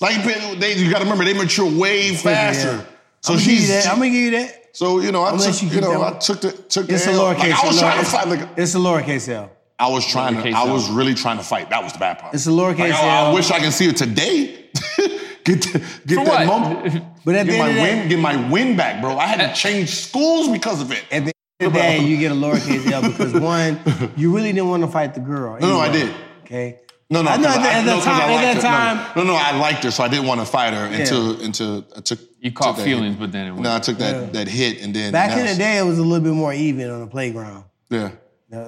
Like 0.00 0.22
they, 0.58 0.74
you 0.76 0.90
got 0.90 0.98
to 0.98 1.04
remember, 1.04 1.24
they 1.24 1.32
mature 1.32 1.70
way 1.70 2.14
faster. 2.14 2.66
yeah. 2.76 2.84
So 3.22 3.32
I'm 3.32 3.38
gonna 3.38 3.40
she's. 3.40 3.68
that. 3.68 3.86
I'm 3.88 3.96
gonna 3.96 4.10
give 4.10 4.20
you 4.24 4.30
that. 4.32 4.65
So 4.76 5.00
you 5.00 5.10
know, 5.10 5.22
I 5.22 5.30
I'm 5.30 5.38
gonna 5.38 5.46
let 5.48 5.54
took. 5.54 5.62
you 5.62 5.68
You 5.76 5.80
know, 5.80 6.02
I 6.04 6.10
took 6.18 6.40
the 6.42 6.52
took 6.52 6.90
It's 6.90 7.06
the 7.06 7.12
a 7.12 7.14
L. 7.14 7.34
lowercase. 7.34 7.38
Like, 7.50 7.64
I 7.64 7.66
was 7.66 7.76
a 7.76 7.80
trying 7.80 7.92
to 7.92 7.96
lower- 7.96 8.04
fight. 8.04 8.28
Like 8.28 8.48
it's 8.58 8.74
a 8.74 8.78
lowercase 8.78 9.28
L. 9.30 9.50
I 9.78 9.88
was 9.88 10.06
trying 10.06 10.34
to. 10.34 10.42
Lowercase 10.42 10.52
I 10.52 10.66
L. 10.66 10.72
was 10.74 10.90
really 10.90 11.14
trying 11.14 11.38
to 11.38 11.42
fight. 11.44 11.70
That 11.70 11.82
was 11.82 11.94
the 11.94 11.98
bad 11.98 12.18
part. 12.18 12.34
It's 12.34 12.46
a 12.46 12.50
lowercase 12.50 12.90
Like, 12.90 12.92
I, 12.92 13.08
I 13.08 13.28
L. 13.28 13.34
wish 13.34 13.50
I 13.50 13.58
can 13.58 13.72
see 13.72 13.88
it 13.88 13.96
today. 13.96 14.66
get 15.44 15.62
the, 15.62 15.82
get 16.06 16.18
For 16.18 16.24
that 16.26 16.46
what? 16.46 16.46
moment. 16.46 17.04
But 17.24 17.36
at 17.36 17.46
the 17.46 17.52
Get 17.52 17.58
my 17.58 17.68
end 17.70 17.70
of 17.70 17.74
the 17.76 17.80
day- 17.80 17.98
win. 18.00 18.08
Get 18.10 18.18
my 18.18 18.50
win 18.50 18.76
back, 18.76 19.00
bro. 19.00 19.16
I 19.16 19.24
had 19.26 19.40
to 19.48 19.58
change 19.58 19.88
schools 19.94 20.50
because 20.50 20.82
of 20.82 20.92
it. 20.92 21.04
At 21.10 21.24
the 21.24 21.32
end 21.60 21.68
of 21.68 21.72
the 21.72 21.78
day, 21.78 21.98
you 22.04 22.18
get 22.18 22.32
a 22.32 22.34
lowercase 22.34 22.90
L 22.92 23.00
because 23.00 23.32
one, 23.32 23.80
you 24.14 24.34
really 24.36 24.52
didn't 24.52 24.68
want 24.68 24.82
to 24.82 24.88
fight 24.90 25.14
the 25.14 25.20
girl. 25.20 25.58
No, 25.58 25.68
no, 25.68 25.78
I 25.80 25.88
did. 25.90 26.12
Okay. 26.44 26.80
No, 27.08 27.22
no, 27.22 27.30
I 27.30 27.36
know 27.36 27.44
'cause 27.46 27.56
at 27.56 27.62
the- 27.62 27.68
at 27.70 27.80
the 27.82 27.86
no, 27.86 27.94
'cause 27.96 28.04
time- 28.04 28.20
at 28.30 28.60
that 28.62 29.06
her. 29.14 29.20
No, 29.20 29.22
no, 29.24 29.32
no, 29.32 29.36
I 29.38 29.56
liked 29.56 29.84
her, 29.84 29.90
so 29.92 30.02
I 30.02 30.08
didn't 30.08 30.26
want 30.26 30.40
to 30.40 30.46
fight 30.46 30.74
her 30.74 30.86
until 30.86 31.40
until 31.40 31.84
I 31.96 32.00
took. 32.00 32.18
You 32.40 32.50
caught 32.52 32.76
took 32.76 32.84
feelings, 32.84 33.14
hit. 33.14 33.20
but 33.20 33.30
then 33.32 33.46
it 33.46 33.50
went. 33.52 33.62
No, 33.62 33.74
I 33.76 33.78
took 33.78 33.98
that 33.98 34.32
that 34.32 34.48
hit, 34.48 34.82
and 34.82 34.92
then 34.94 35.12
Back 35.12 35.30
now 35.30 35.38
in 35.38 35.46
the 35.46 35.54
day, 35.54 35.78
it 35.78 35.84
was 35.84 35.98
a 35.98 36.02
little 36.02 36.24
bit 36.24 36.32
more 36.32 36.52
even 36.52 36.90
on 36.90 37.00
the 37.00 37.06
playground. 37.06 37.62
Yeah, 37.90 38.08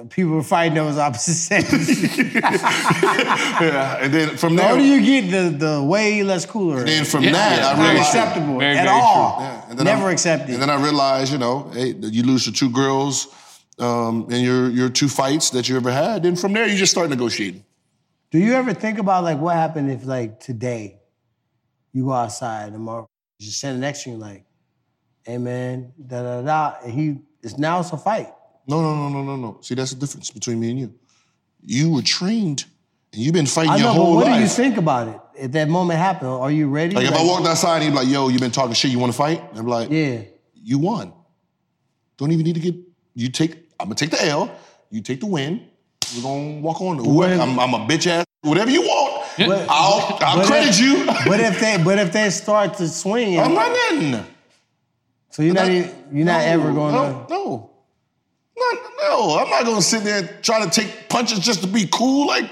people 0.09 0.31
were 0.33 0.43
fighting 0.43 0.75
those 0.75 0.97
opposite 0.97 1.33
sexes. 1.49 1.89
yeah, 3.61 3.97
and 4.03 4.13
then 4.13 4.37
from 4.37 4.55
the 4.55 4.61
there, 4.61 4.71
older 4.71 4.83
you 4.83 5.01
get, 5.01 5.31
the 5.31 5.49
the 5.57 5.83
way 5.83 6.23
less 6.23 6.45
cooler. 6.45 6.83
then 6.83 7.05
from 7.05 7.23
Yeah, 7.23 7.31
that, 7.33 7.59
yeah, 7.59 7.67
I 7.67 7.73
not 7.75 7.79
realized. 7.89 8.07
acceptable 8.07 8.59
Very, 8.59 8.77
at 8.77 8.85
very 8.85 8.89
all. 8.97 9.37
Yeah, 9.41 9.61
and 9.69 9.77
then 9.79 9.85
Never 9.85 10.07
I- 10.07 10.11
accepted. 10.11 10.53
And 10.53 10.61
then 10.61 10.69
I 10.69 10.75
realized, 10.81 11.31
you 11.31 11.37
know, 11.39 11.69
hey, 11.73 11.93
you 11.99 12.23
lose 12.23 12.45
to 12.45 12.51
two 12.51 12.69
girls 12.69 13.27
um, 13.79 14.27
in 14.29 14.41
your 14.43 14.69
your 14.69 14.89
two 14.89 15.07
fights 15.09 15.49
that 15.51 15.67
you 15.69 15.75
ever 15.75 15.91
had. 15.91 16.23
Then 16.23 16.35
from 16.35 16.53
there, 16.53 16.67
you 16.67 16.75
just 16.77 16.91
start 16.91 17.09
negotiating. 17.09 17.63
Do 18.31 18.37
you 18.37 18.53
ever 18.53 18.73
think 18.73 18.99
about 18.99 19.23
like 19.23 19.39
what 19.39 19.55
happened 19.55 19.91
if 19.91 20.05
like 20.05 20.39
today 20.39 20.99
you 21.93 22.05
go 22.05 22.11
outside 22.11 22.73
and 22.73 22.83
Mark 22.83 23.07
just 23.39 23.57
standing 23.57 23.81
next 23.81 24.03
to 24.03 24.11
you 24.11 24.17
like, 24.17 24.45
hey 25.23 25.37
man, 25.37 25.93
da 26.05 26.21
da 26.21 26.41
da, 26.41 26.75
and 26.83 26.93
he 26.93 27.17
it's 27.41 27.57
now 27.57 27.79
it's 27.79 27.91
a 27.91 27.97
fight. 27.97 28.31
No, 28.67 28.81
no, 28.81 28.95
no, 28.95 29.09
no, 29.09 29.23
no, 29.23 29.35
no. 29.35 29.57
See, 29.61 29.73
that's 29.73 29.93
the 29.93 29.99
difference 29.99 30.29
between 30.29 30.59
me 30.59 30.69
and 30.69 30.79
you. 30.79 30.93
You 31.61 31.91
were 31.91 32.03
trained, 32.03 32.65
and 33.13 33.21
you've 33.21 33.33
been 33.33 33.47
fighting 33.47 33.71
I 33.71 33.77
your 33.77 33.87
know, 33.87 33.93
but 33.93 33.99
whole 33.99 34.15
what 34.15 34.25
life. 34.25 34.33
What 34.33 34.37
do 34.37 34.43
you 34.43 34.49
think 34.49 34.77
about 34.77 35.07
it? 35.07 35.19
If 35.45 35.51
that 35.53 35.67
moment 35.67 35.99
happened, 35.99 36.29
are 36.29 36.51
you 36.51 36.69
ready? 36.69 36.95
Like 36.95 37.07
if 37.07 37.13
I 37.13 37.23
walked 37.23 37.47
outside 37.47 37.77
and 37.77 37.85
he'd 37.85 37.89
be 37.91 37.95
like, 37.95 38.07
"Yo, 38.07 38.27
you've 38.27 38.41
been 38.41 38.51
talking 38.51 38.73
shit. 38.73 38.91
You 38.91 38.99
want 38.99 39.11
to 39.11 39.17
fight?" 39.17 39.41
And 39.49 39.59
I'm 39.59 39.67
like, 39.67 39.89
yeah. 39.89 40.21
you 40.53 40.77
won. 40.77 41.13
Don't 42.17 42.31
even 42.31 42.45
need 42.45 42.55
to 42.55 42.61
get. 42.61 42.75
You 43.15 43.29
take. 43.29 43.55
I'm 43.79 43.87
gonna 43.87 43.95
take 43.95 44.11
the 44.11 44.23
L. 44.25 44.55
You 44.91 45.01
take 45.01 45.19
the 45.19 45.25
win. 45.25 45.68
We're 46.15 46.21
gonna 46.23 46.59
walk 46.61 46.81
on. 46.81 47.03
What? 47.03 47.29
if- 47.31 47.39
I'm, 47.39 47.59
I'm 47.59 47.73
a 47.73 47.79
bitch 47.87 48.07
ass. 48.07 48.25
Whatever 48.41 48.71
you 48.71 48.81
want. 48.81 49.25
But- 49.37 49.67
I'll 49.69 50.17
I'll 50.21 50.37
but 50.37 50.45
credit 50.47 50.69
if- 50.69 50.79
you. 50.79 51.05
But 51.05 51.39
if 51.39 51.59
they 51.59 51.81
but 51.83 51.99
if 51.99 52.11
they 52.11 52.29
start 52.29 52.75
to 52.77 52.87
swing, 52.87 53.37
and, 53.37 53.45
I'm 53.45 53.55
running. 53.55 54.25
so 55.29 55.41
you're 55.43 55.53
not 55.53 55.67
Not- 55.67 55.71
even, 55.71 55.95
you're 56.11 56.25
not 56.25 56.39
no, 56.39 56.45
ever 56.45 56.73
going 56.73 56.93
no, 56.95 57.25
to. 57.27 57.33
No. 57.33 57.69
Not, 58.57 58.77
no, 59.01 59.37
I'm 59.39 59.49
not 59.49 59.63
gonna 59.65 59.81
sit 59.81 60.03
there 60.03 60.19
and 60.19 60.43
try 60.43 60.63
to 60.65 60.69
take 60.69 61.07
punches 61.09 61.39
just 61.39 61.61
to 61.61 61.67
be 61.67 61.87
cool. 61.91 62.27
Like, 62.27 62.49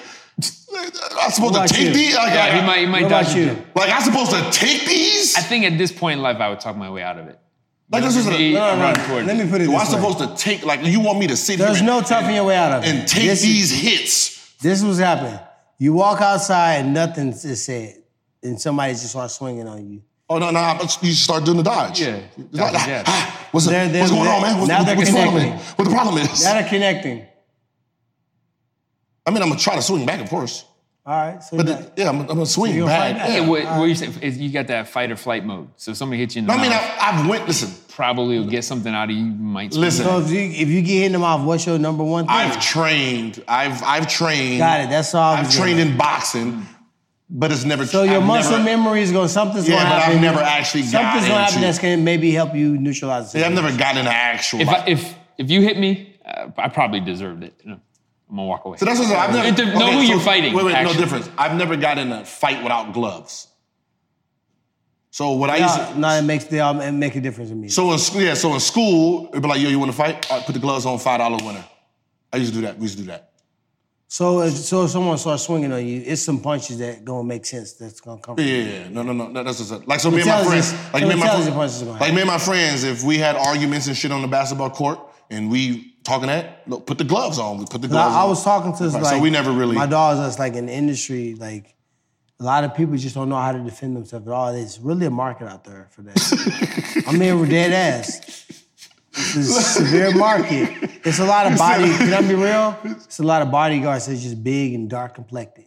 I'm 1.22 1.32
supposed 1.32 1.56
to 1.56 1.68
take 1.68 1.88
you? 1.88 1.94
these. 1.94 2.16
Like, 2.16 2.34
Yeah, 2.34 2.46
I- 2.46 2.60
he 2.62 2.66
might, 2.66 2.80
he 2.80 2.86
might 2.86 3.10
dodge 3.10 3.34
you? 3.36 3.62
like 3.76 3.90
I'm 3.92 4.02
supposed 4.02 4.32
to 4.32 4.50
take 4.52 4.86
these. 4.86 5.36
I 5.36 5.42
think 5.42 5.66
at 5.66 5.78
this 5.78 5.92
point 5.92 6.18
in 6.18 6.24
life, 6.24 6.38
I 6.38 6.50
would 6.50 6.60
talk 6.62 6.78
my 6.78 6.90
way 6.90 7.02
out 7.04 7.18
of 7.18 7.28
it. 7.28 7.40
Like 7.90 8.04
this 8.04 8.16
is 8.18 8.28
a. 8.28 8.54
No, 8.54 8.76
no, 8.76 8.92
no. 8.94 9.24
Let 9.26 9.38
me 9.38 9.50
put 9.50 9.62
it 9.62 9.66
Do 9.66 9.76
I 9.76 9.80
this 9.86 9.94
way. 9.94 10.02
supposed 10.02 10.20
to 10.20 10.36
take 10.44 10.66
like 10.66 10.84
you 10.84 11.00
want 11.00 11.20
me 11.20 11.28
to 11.28 11.38
sit 11.38 11.58
here. 11.58 11.68
There's 11.68 11.82
no 11.82 12.00
and, 12.00 12.08
toughing 12.08 12.36
your 12.36 12.44
way 12.46 12.56
out 12.56 12.72
of 12.74 12.84
it. 12.84 12.88
and 12.90 13.08
take 13.08 13.24
This 13.26 13.40
is- 13.44 13.46
these 13.46 13.72
hits? 13.72 14.54
This 14.62 14.84
was 14.84 15.00
happening. 15.00 15.40
You 15.80 15.94
walk 15.94 16.20
outside 16.22 16.78
and 16.82 16.94
nothing 16.94 17.30
is 17.30 17.64
said, 17.66 17.96
and 18.44 18.60
somebody 18.60 18.94
just 18.94 19.10
starts 19.12 19.36
swinging 19.36 19.68
on 19.68 19.88
you. 19.90 20.02
Oh 20.30 20.38
no, 20.40 20.50
no! 20.52 20.78
You 21.02 21.14
start 21.14 21.46
doing 21.46 21.58
the 21.58 21.64
dodge. 21.64 22.02
Yeah, 22.02 22.20
dodge, 22.52 22.74
yeah. 22.88 23.04
ah, 23.06 23.48
What's. 23.52 23.68
They're- 23.68 23.88
they're- 23.88 24.02
what's 24.02 24.12
going 24.12 24.28
on, 24.28 24.42
man? 24.42 24.58
What's, 24.58 24.68
now 24.68 24.80
what- 24.80 24.86
they're 24.88 24.96
what's 24.98 25.10
the 25.12 25.16
problem? 25.16 25.44
connecting. 25.44 25.76
What 25.76 25.84
the 25.86 25.96
problem 25.96 26.18
is? 26.18 26.44
That 26.44 26.66
are 26.66 26.68
connecting. 26.68 27.26
I 29.26 29.32
mean, 29.32 29.42
I'm 29.42 29.50
gonna 29.50 29.60
try 29.60 29.76
to 29.76 29.82
swing 29.82 30.06
back, 30.06 30.20
of 30.22 30.30
course, 30.30 30.66
All 31.08 31.14
right. 31.16 31.42
So 31.42 31.56
but 31.56 31.68
you 31.68 31.74
the- 31.74 31.92
yeah, 31.96 32.10
I'm, 32.10 32.20
I'm 32.20 32.28
gonna 32.28 32.46
swing 32.46 32.76
you're 32.76 32.86
gonna 32.86 32.98
back. 33.00 33.14
fight 33.14 33.18
back? 33.20 33.30
Yeah. 33.30 33.42
Yeah, 33.42 33.48
what, 33.48 33.64
what 33.80 33.86
you 33.86 33.96
say 33.96 34.10
is 34.22 34.38
you 34.38 34.52
got 34.52 34.68
that 34.68 34.90
fight 34.90 35.10
or 35.10 35.16
flight 35.16 35.46
mode. 35.46 35.70
So 35.78 35.92
if 35.92 35.98
somebody 35.98 36.20
hits 36.20 36.36
you 36.36 36.40
in 36.42 36.48
the 36.48 36.52
I 36.54 36.58
mean, 36.62 36.70
mouth, 36.70 36.82
I, 37.00 37.20
I've 37.22 37.30
went. 37.30 37.48
Listen, 37.48 37.70
probably 37.88 38.38
will 38.40 38.48
get 38.50 38.66
something 38.66 38.94
out 38.94 39.06
of 39.10 39.16
you. 39.16 39.24
you 39.24 39.32
Might 39.32 39.72
swing. 39.72 39.84
Listen. 39.86 40.06
so 40.06 40.20
if 40.20 40.30
you 40.30 40.42
if 40.42 40.68
you 40.68 40.82
get 40.82 40.92
hit 40.96 41.06
in 41.06 41.12
the 41.14 41.20
mouth, 41.20 41.46
what's 41.46 41.66
your 41.66 41.80
number 41.80 42.04
one 42.04 42.26
thing? 42.26 42.36
I've 42.36 42.62
trained. 42.62 43.42
I've 43.48 43.82
I've 43.84 44.08
trained. 44.10 44.60
got 44.60 44.82
it. 44.82 44.90
That's 44.90 45.16
all. 45.16 45.34
I 45.36 45.40
I've 45.40 45.46
was 45.46 45.56
trained 45.56 45.80
in 45.80 45.96
boxing, 45.98 46.66
but 47.30 47.54
it's 47.54 47.64
never. 47.64 47.86
So 47.86 48.04
your 48.04 48.16
I've 48.20 48.26
muscle 48.28 48.52
never, 48.58 48.64
memory 48.66 49.02
is 49.02 49.14
going. 49.14 49.30
Something's 49.30 49.70
Yeah, 49.70 49.76
going 49.76 49.86
to 49.86 49.90
but 49.92 50.02
I've 50.16 50.22
never 50.22 50.40
actually 50.42 50.82
got 50.84 50.92
Something's 50.92 51.28
gonna 51.30 51.42
happen 51.46 51.62
that's 51.62 51.80
going 51.80 51.98
to 51.98 52.04
maybe 52.04 52.32
help 52.32 52.54
you 52.54 52.78
neutralize 52.78 53.34
it. 53.34 53.40
Yeah, 53.40 53.48
I've 53.48 53.54
never 53.54 53.76
gotten 53.78 54.00
into 54.00 54.12
actual. 54.12 54.60
If 54.60 54.68
I, 54.68 54.84
if 54.88 55.16
if 55.38 55.50
you 55.50 55.62
hit 55.62 55.80
me, 55.80 56.20
uh, 56.26 56.50
I 56.58 56.68
probably 56.68 57.00
deserved 57.00 57.46
it. 57.46 57.54
You 57.64 57.72
know, 57.72 57.80
I'm 58.30 58.36
gonna 58.36 58.48
walk 58.48 58.66
away. 58.66 58.78
so 58.78 58.86
that's 58.86 59.00
what 59.00 59.10
I've 59.12 59.34
never. 59.34 59.48
It 59.48 59.56
de- 59.56 59.80
know 59.80 59.92
who 59.92 60.02
you're 60.02 60.20
fighting, 60.20 60.54
Wait, 60.54 60.66
wait, 60.66 60.76
actually. 60.76 60.96
no 60.96 61.00
difference. 61.00 61.30
I've 61.38 61.56
never 61.56 61.78
got 61.78 61.98
in 61.98 62.12
a 62.12 62.26
fight 62.26 62.62
without 62.62 62.94
gloves. 62.94 63.48
So 65.12 65.32
what 65.32 65.50
I 65.50 65.58
used 65.58 65.76
to. 65.76 66.00
no, 66.00 66.10
it 66.10 66.22
makes 66.24 66.46
they 66.46 66.60
all 66.60 66.80
it 66.80 66.92
make 66.92 67.16
a 67.16 67.22
difference 67.22 67.50
in 67.50 67.60
me. 67.60 67.70
So 67.70 67.92
in 67.92 68.00
school, 68.00 68.22
yeah. 68.22 68.34
So 68.34 68.54
in 68.54 68.60
school, 68.60 69.30
it'd 69.30 69.42
be 69.42 69.48
like, 69.48 69.62
yo, 69.62 69.70
you 69.70 69.80
want 69.80 69.92
to 69.92 69.98
fight? 69.98 70.30
All 70.30 70.38
right, 70.38 70.46
put 70.46 70.54
the 70.54 70.60
gloves 70.60 70.86
on, 70.86 71.00
five 71.00 71.20
dollar 71.20 71.44
winner. 71.44 71.66
I 72.32 72.38
used 72.38 72.54
to 72.54 72.60
do 72.60 72.66
that. 72.68 72.78
We 72.78 72.84
used 72.84 72.98
to 72.98 73.04
do 73.04 73.08
that. 73.08 73.32
So 74.10 74.42
if, 74.42 74.54
so 74.54 74.84
if 74.86 74.92
someone 74.92 75.18
starts 75.18 75.44
swinging 75.44 75.72
on 75.72 75.86
you, 75.86 76.02
it's 76.06 76.22
some 76.22 76.40
punches 76.40 76.78
that 76.80 77.04
gonna 77.04 77.24
make 77.24 77.46
sense. 77.46 77.74
That's 77.74 78.00
gonna 78.00 78.22
come. 78.22 78.38
Yeah, 78.38 78.46
from 78.46 78.54
yeah, 78.54 78.80
yeah. 78.80 78.90
No, 78.90 79.04
no, 79.04 79.14
no. 79.14 79.28
no, 79.28 79.44
That's 79.44 79.58
just 79.58 79.88
like 79.88 80.00
so. 80.00 80.12
Me 80.12 80.22
and 80.22 80.30
my 80.30 80.44
friends, 80.44 80.74
like 80.94 81.02
so 81.02 81.08
me 81.08 81.12
and 81.12 81.20
my 81.20 81.28
friends, 81.28 81.46
you 81.48 81.52
punches 81.54 81.82
are 81.82 81.86
gonna 81.86 82.00
like 82.00 82.14
me 82.14 82.22
and 82.22 82.28
my 82.28 82.38
friends. 82.38 82.84
If 82.84 83.04
we 83.04 83.18
had 83.18 83.36
arguments 83.38 83.88
and 83.88 83.98
shit 83.98 84.12
on 84.12 84.22
the 84.22 84.28
basketball 84.28 84.70
court, 84.70 85.00
and 85.30 85.50
we 85.50 85.96
talking 86.08 86.28
that, 86.28 86.64
look, 86.68 86.86
put 86.88 86.98
the 86.98 87.04
gloves 87.04 87.38
on. 87.38 87.58
We 87.58 87.66
put 87.66 87.82
the 87.82 87.88
gloves 87.90 88.16
I, 88.16 88.22
I 88.22 88.26
was 88.26 88.44
talking 88.44 88.74
to 88.78 88.84
Right, 88.86 89.04
like 89.04 89.16
so 89.18 89.20
we 89.22 89.30
never 89.30 89.52
really. 89.52 89.76
my 89.76 89.86
dogs 89.86 90.20
that's 90.20 90.40
like 90.40 90.54
in 90.56 90.66
the 90.68 90.74
industry 90.74 91.36
like 91.36 91.76
a 92.40 92.44
lot 92.44 92.64
of 92.64 92.74
people 92.76 92.96
just 92.96 93.14
don't 93.16 93.30
know 93.30 93.36
how 93.48 93.52
to 93.52 93.60
defend 93.60 93.96
themselves 93.96 94.26
at 94.28 94.32
all. 94.34 94.54
There's 94.54 94.80
really 94.80 95.06
a 95.06 95.10
market 95.12 95.48
out 95.48 95.64
there 95.66 95.88
for 95.92 96.04
that. 96.04 97.04
I 97.08 97.12
mean, 97.12 97.40
we're 97.40 97.48
dead 97.48 97.74
ass. 97.74 98.46
It's 99.12 99.36
a 99.36 99.44
severe 99.80 100.12
market. 100.16 100.70
It's 101.04 101.20
a 101.20 101.26
lot 101.26 101.52
of 101.52 101.58
body. 101.58 101.86
Can 101.86 102.14
I 102.14 102.22
be 102.22 102.36
real? 102.36 102.78
It's 102.84 103.20
a 103.20 103.24
lot 103.24 103.42
of 103.42 103.50
bodyguards 103.52 104.06
that's 104.06 104.22
just 104.22 104.44
big 104.44 104.74
and 104.76 104.88
dark 104.90 105.16
complected, 105.16 105.66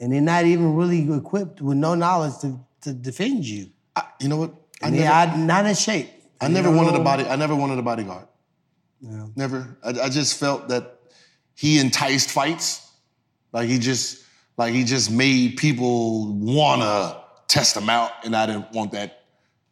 and 0.00 0.12
they're 0.12 0.20
not 0.20 0.44
even 0.44 0.74
really 0.74 1.00
equipped 1.14 1.60
with 1.62 1.76
no 1.76 1.94
knowledge 1.94 2.36
to, 2.40 2.58
to 2.82 2.92
defend 2.92 3.44
you. 3.46 3.70
I- 3.96 4.02
you 4.20 4.28
know 4.28 4.36
what? 4.38 4.54
I 4.82 4.86
And 4.88 4.94
they 4.96 5.00
never, 5.04 5.32
are 5.32 5.36
not 5.38 5.66
in 5.66 5.74
shape. 5.76 6.10
I 6.40 6.48
They 6.48 6.54
never 6.54 6.68
don't 6.68 6.76
wanted 6.76 6.94
a 7.00 7.04
body. 7.04 7.24
I 7.24 7.36
never 7.36 7.54
wanted 7.54 7.78
a 7.78 7.82
bodyguard. 7.82 8.26
Never. 9.00 9.76
I, 9.82 9.90
I 9.90 10.08
just 10.08 10.38
felt 10.38 10.68
that 10.68 10.98
he 11.54 11.78
enticed 11.78 12.30
fights. 12.30 12.90
Like 13.52 13.68
he 13.68 13.78
just, 13.78 14.24
like 14.56 14.72
he 14.74 14.84
just 14.84 15.10
made 15.10 15.56
people 15.56 16.32
wanna 16.34 17.20
test 17.46 17.76
him 17.76 17.88
out, 17.88 18.10
and 18.24 18.34
I 18.36 18.46
didn't 18.46 18.72
want 18.72 18.92
that. 18.92 19.24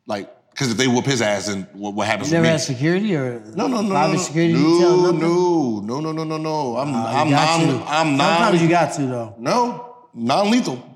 Like, 0.06 0.32
because 0.50 0.70
if 0.70 0.78
they 0.78 0.86
whoop 0.88 1.04
his 1.04 1.20
ass, 1.20 1.48
then 1.48 1.66
what, 1.74 1.92
what 1.94 2.06
happens 2.06 2.30
You 2.30 2.38
never 2.38 2.46
had 2.48 2.60
security 2.60 3.14
or 3.14 3.40
No, 3.54 3.66
no, 3.66 3.76
no, 3.76 3.82
no, 3.82 3.88
private 3.90 4.12
no. 4.14 4.18
security 4.20 4.54
no, 4.54 5.10
no, 5.10 5.80
no, 5.80 6.00
no, 6.00 6.12
no, 6.12 6.24
no, 6.24 6.36
no. 6.38 6.76
I'm, 6.78 6.94
uh, 6.94 7.00
You 7.12 7.16
I'm, 7.18 7.30
got 7.30 7.60
I'm. 7.60 7.82
I'm 7.86 8.16
non. 8.16 8.28
Sometimes 8.38 8.62
you 8.62 8.68
got 8.68 8.92
to 8.94 9.02
though. 9.06 9.34
no, 9.38 9.96
non-lethal. 10.14 10.95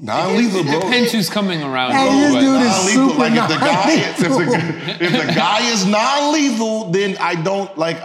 Non-lethal, 0.00 0.64
bro. 0.64 0.80
Depends 0.80 1.12
who's 1.12 1.30
coming 1.30 1.62
around. 1.62 1.92
Hey, 1.92 2.08
this 2.20 2.34
dude 2.44 2.62
is 2.62 2.92
super 2.92 3.18
Like 3.18 3.32
if 3.32 3.48
the 3.48 3.58
guy, 3.58 3.92
if 3.92 4.16
the, 4.18 4.28
non-lethal. 4.28 5.06
if 5.06 5.26
the 5.26 5.32
guy 5.34 5.70
is 5.70 5.86
non-lethal, 5.86 6.90
then 6.90 7.16
I 7.18 7.34
don't 7.42 7.76
like. 7.78 7.98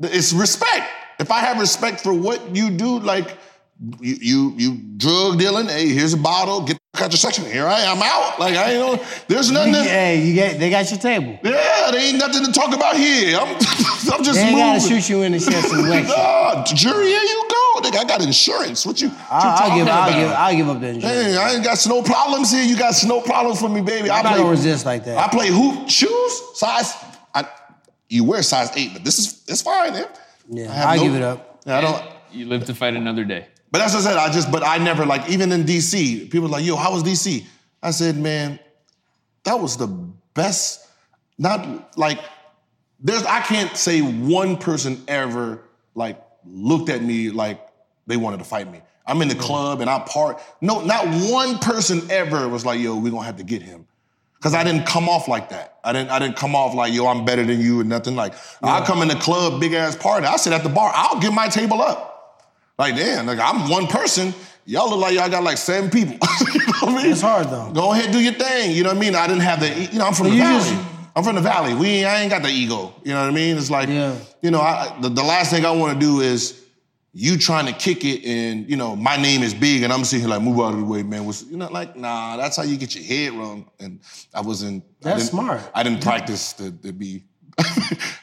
It's 0.00 0.32
respect. 0.32 0.88
If 1.20 1.30
I 1.30 1.38
have 1.40 1.58
respect 1.60 2.00
for 2.00 2.12
what 2.12 2.54
you 2.56 2.70
do, 2.70 2.98
like 3.00 3.36
you 4.00 4.16
you, 4.20 4.54
you 4.56 4.76
drug 4.96 5.38
dealing. 5.38 5.66
Hey, 5.68 5.88
here's 5.88 6.14
a 6.14 6.16
bottle. 6.18 6.62
Get 6.62 6.76
the 6.92 6.98
cut 6.98 7.12
your 7.12 7.18
section. 7.18 7.44
Here 7.44 7.66
I 7.66 7.80
am 7.80 8.00
out. 8.02 8.38
Like 8.40 8.54
I 8.56 8.72
ain't 8.72 8.80
know. 9.00 9.04
There's 9.28 9.50
nothing. 9.50 9.74
To, 9.74 9.82
Hey, 9.82 10.22
you 10.26 10.34
get 10.34 10.58
they 10.58 10.70
got 10.70 10.90
your 10.90 10.98
table. 11.00 11.38
yeah, 11.42 11.90
there 11.90 12.00
ain't 12.00 12.18
nothing 12.18 12.44
to 12.44 12.52
talk 12.52 12.74
about 12.74 12.96
here. 12.96 13.36
I'm 13.38 13.48
I'm 14.12 14.22
just 14.24 14.34
They 14.34 14.42
ain't 14.48 14.56
gotta 14.58 14.80
shoot 14.80 15.08
you 15.08 15.22
in 15.22 15.32
the 15.32 15.38
chest 15.40 15.72
and 15.72 15.88
whack 15.88 16.02
you. 16.08 16.16
Nah, 16.16 16.64
jury, 16.64 17.06
here 17.06 17.20
you 17.22 17.44
go. 17.48 17.53
Nigga, 17.84 17.96
I 17.98 18.04
got 18.04 18.22
insurance. 18.22 18.86
What 18.86 19.00
you, 19.00 19.08
what 19.10 19.18
you 19.18 19.24
I'll, 19.30 19.48
I'll 19.50 19.58
talking 19.58 19.76
give, 19.84 19.88
I'll 19.88 20.12
give, 20.20 20.30
I'll 20.30 20.56
give 20.56 20.68
up 20.68 20.80
the 20.80 20.88
insurance. 20.88 21.26
Hey, 21.26 21.36
I 21.36 21.52
ain't 21.52 21.64
got 21.64 21.86
no 21.86 22.02
problems 22.02 22.50
here. 22.50 22.64
You 22.64 22.76
got 22.76 22.94
no 23.06 23.20
problems 23.20 23.60
for 23.60 23.68
me, 23.68 23.80
baby. 23.82 24.08
I 24.10 24.18
I'm 24.18 24.24
not 24.24 24.30
play, 24.32 24.38
gonna 24.38 24.50
resist 24.50 24.86
like 24.86 25.04
that. 25.04 25.18
I 25.18 25.28
play 25.28 25.48
hoop 25.48 25.88
shoes 25.90 26.42
size. 26.54 26.94
I, 27.34 27.46
you 28.08 28.24
wear 28.24 28.42
size 28.42 28.74
eight, 28.76 28.90
but 28.94 29.04
this 29.04 29.18
is 29.18 29.44
it's 29.48 29.62
fine. 29.62 29.92
Man. 29.92 30.06
Yeah, 30.48 30.72
I 30.72 30.92
I'll 30.92 30.96
no- 30.96 31.02
give 31.02 31.14
it 31.14 31.22
up. 31.22 31.60
I 31.66 31.80
don't. 31.80 32.02
You 32.32 32.46
live 32.46 32.64
to 32.66 32.74
fight 32.74 32.94
another 32.94 33.24
day. 33.24 33.46
But 33.70 33.78
that's 33.78 33.92
what 33.94 34.00
I 34.06 34.10
said. 34.10 34.16
I 34.16 34.32
just, 34.32 34.50
but 34.52 34.64
I 34.66 34.78
never 34.78 35.04
like 35.04 35.28
even 35.28 35.50
in 35.52 35.64
DC. 35.64 36.30
People 36.30 36.48
like, 36.48 36.64
yo, 36.64 36.76
how 36.76 36.92
was 36.92 37.02
DC? 37.02 37.44
I 37.82 37.90
said, 37.90 38.16
man, 38.16 38.58
that 39.44 39.58
was 39.60 39.76
the 39.76 39.88
best. 40.34 40.86
Not 41.38 41.98
like 41.98 42.20
there's. 43.00 43.24
I 43.24 43.40
can't 43.40 43.76
say 43.76 44.00
one 44.00 44.56
person 44.56 45.02
ever 45.08 45.62
like 45.94 46.22
looked 46.46 46.88
at 46.88 47.02
me 47.02 47.30
like 47.30 47.60
they 48.06 48.16
wanted 48.16 48.38
to 48.38 48.44
fight 48.44 48.70
me. 48.70 48.80
I'm 49.06 49.20
in 49.22 49.28
the 49.28 49.34
mm. 49.34 49.40
club 49.40 49.80
and 49.80 49.90
I 49.90 49.98
part. 50.00 50.40
No, 50.60 50.80
not 50.80 51.06
one 51.30 51.58
person 51.58 52.10
ever 52.10 52.48
was 52.48 52.64
like, 52.64 52.80
yo, 52.80 52.96
we're 52.96 53.10
gonna 53.10 53.26
have 53.26 53.36
to 53.36 53.44
get 53.44 53.62
him. 53.62 53.86
Cause 54.40 54.54
I 54.54 54.62
didn't 54.62 54.84
come 54.84 55.08
off 55.08 55.26
like 55.26 55.48
that. 55.50 55.78
I 55.82 55.94
didn't. 55.94 56.10
I 56.10 56.18
didn't 56.18 56.36
come 56.36 56.54
off 56.54 56.74
like, 56.74 56.92
yo, 56.92 57.06
I'm 57.06 57.24
better 57.24 57.44
than 57.44 57.60
you 57.60 57.80
and 57.80 57.88
nothing 57.88 58.14
like. 58.14 58.34
I 58.62 58.84
come 58.84 59.00
in 59.00 59.08
the 59.08 59.14
club, 59.14 59.58
big 59.58 59.72
ass 59.72 59.96
party. 59.96 60.26
I 60.26 60.36
sit 60.36 60.52
at 60.52 60.62
the 60.62 60.68
bar. 60.68 60.92
I'll 60.94 61.18
give 61.18 61.32
my 61.32 61.48
table 61.48 61.80
up. 61.80 62.14
Like, 62.78 62.94
damn, 62.94 63.24
like 63.24 63.38
I'm 63.38 63.70
one 63.70 63.86
person. 63.86 64.34
Y'all 64.66 64.90
look 64.90 65.00
like 65.00 65.14
y'all 65.14 65.30
got 65.30 65.44
like 65.44 65.56
seven 65.56 65.90
people. 65.90 66.14
you 66.52 66.58
know 66.60 66.72
what 66.80 66.88
I 66.88 67.02
mean? 67.02 67.12
It's 67.12 67.20
hard 67.22 67.48
though. 67.48 67.70
Go 67.72 67.92
ahead, 67.92 68.12
do 68.12 68.20
your 68.20 68.32
thing. 68.34 68.72
You 68.72 68.82
know 68.82 68.90
what 68.90 68.98
I 68.98 69.00
mean? 69.00 69.14
I 69.14 69.26
didn't 69.26 69.42
have 69.42 69.60
the, 69.60 69.68
you 69.92 69.98
know, 69.98 70.06
I'm 70.06 70.14
from 70.14 70.30
the 70.30 70.36
valley. 70.36 70.58
just- 70.58 70.90
I'm 71.16 71.22
from 71.22 71.36
the 71.36 71.42
valley. 71.42 71.74
We, 71.74 72.04
I 72.04 72.22
ain't 72.22 72.30
got 72.30 72.42
the 72.42 72.48
ego. 72.48 72.92
You 73.04 73.12
know 73.12 73.20
what 73.20 73.30
I 73.30 73.32
mean? 73.32 73.56
It's 73.56 73.70
like, 73.70 73.88
Yeah. 73.88 74.16
you 74.42 74.50
know, 74.50 74.60
I, 74.60 74.96
the, 75.00 75.08
the 75.08 75.22
last 75.22 75.50
thing 75.52 75.64
I 75.64 75.70
want 75.70 75.94
to 75.94 76.00
do 76.04 76.20
is 76.20 76.60
you 77.16 77.38
trying 77.38 77.66
to 77.66 77.72
kick 77.72 78.04
it 78.04 78.24
and 78.24 78.68
you 78.68 78.76
know 78.76 78.96
my 78.96 79.16
name 79.16 79.42
is 79.42 79.54
big 79.54 79.84
and 79.84 79.92
I'm 79.92 80.04
sitting 80.04 80.26
here 80.26 80.28
like 80.34 80.42
move 80.42 80.58
out 80.58 80.74
of 80.74 80.80
the 80.80 80.84
way, 80.84 81.02
man. 81.04 81.24
Was 81.24 81.44
you 81.44 81.56
know 81.56 81.68
like 81.70 81.96
nah, 81.96 82.36
that's 82.36 82.56
how 82.56 82.64
you 82.64 82.76
get 82.76 82.94
your 82.94 83.04
head 83.04 83.32
wrong. 83.38 83.70
And 83.78 84.00
I 84.34 84.40
wasn't. 84.40 84.82
I 85.04 85.10
That's 85.10 85.16
didn't- 85.24 85.30
smart. 85.30 85.70
I 85.74 85.82
didn't 85.84 86.02
practice 86.02 86.52
to, 86.54 86.72
to 86.72 86.92
be. 86.92 87.24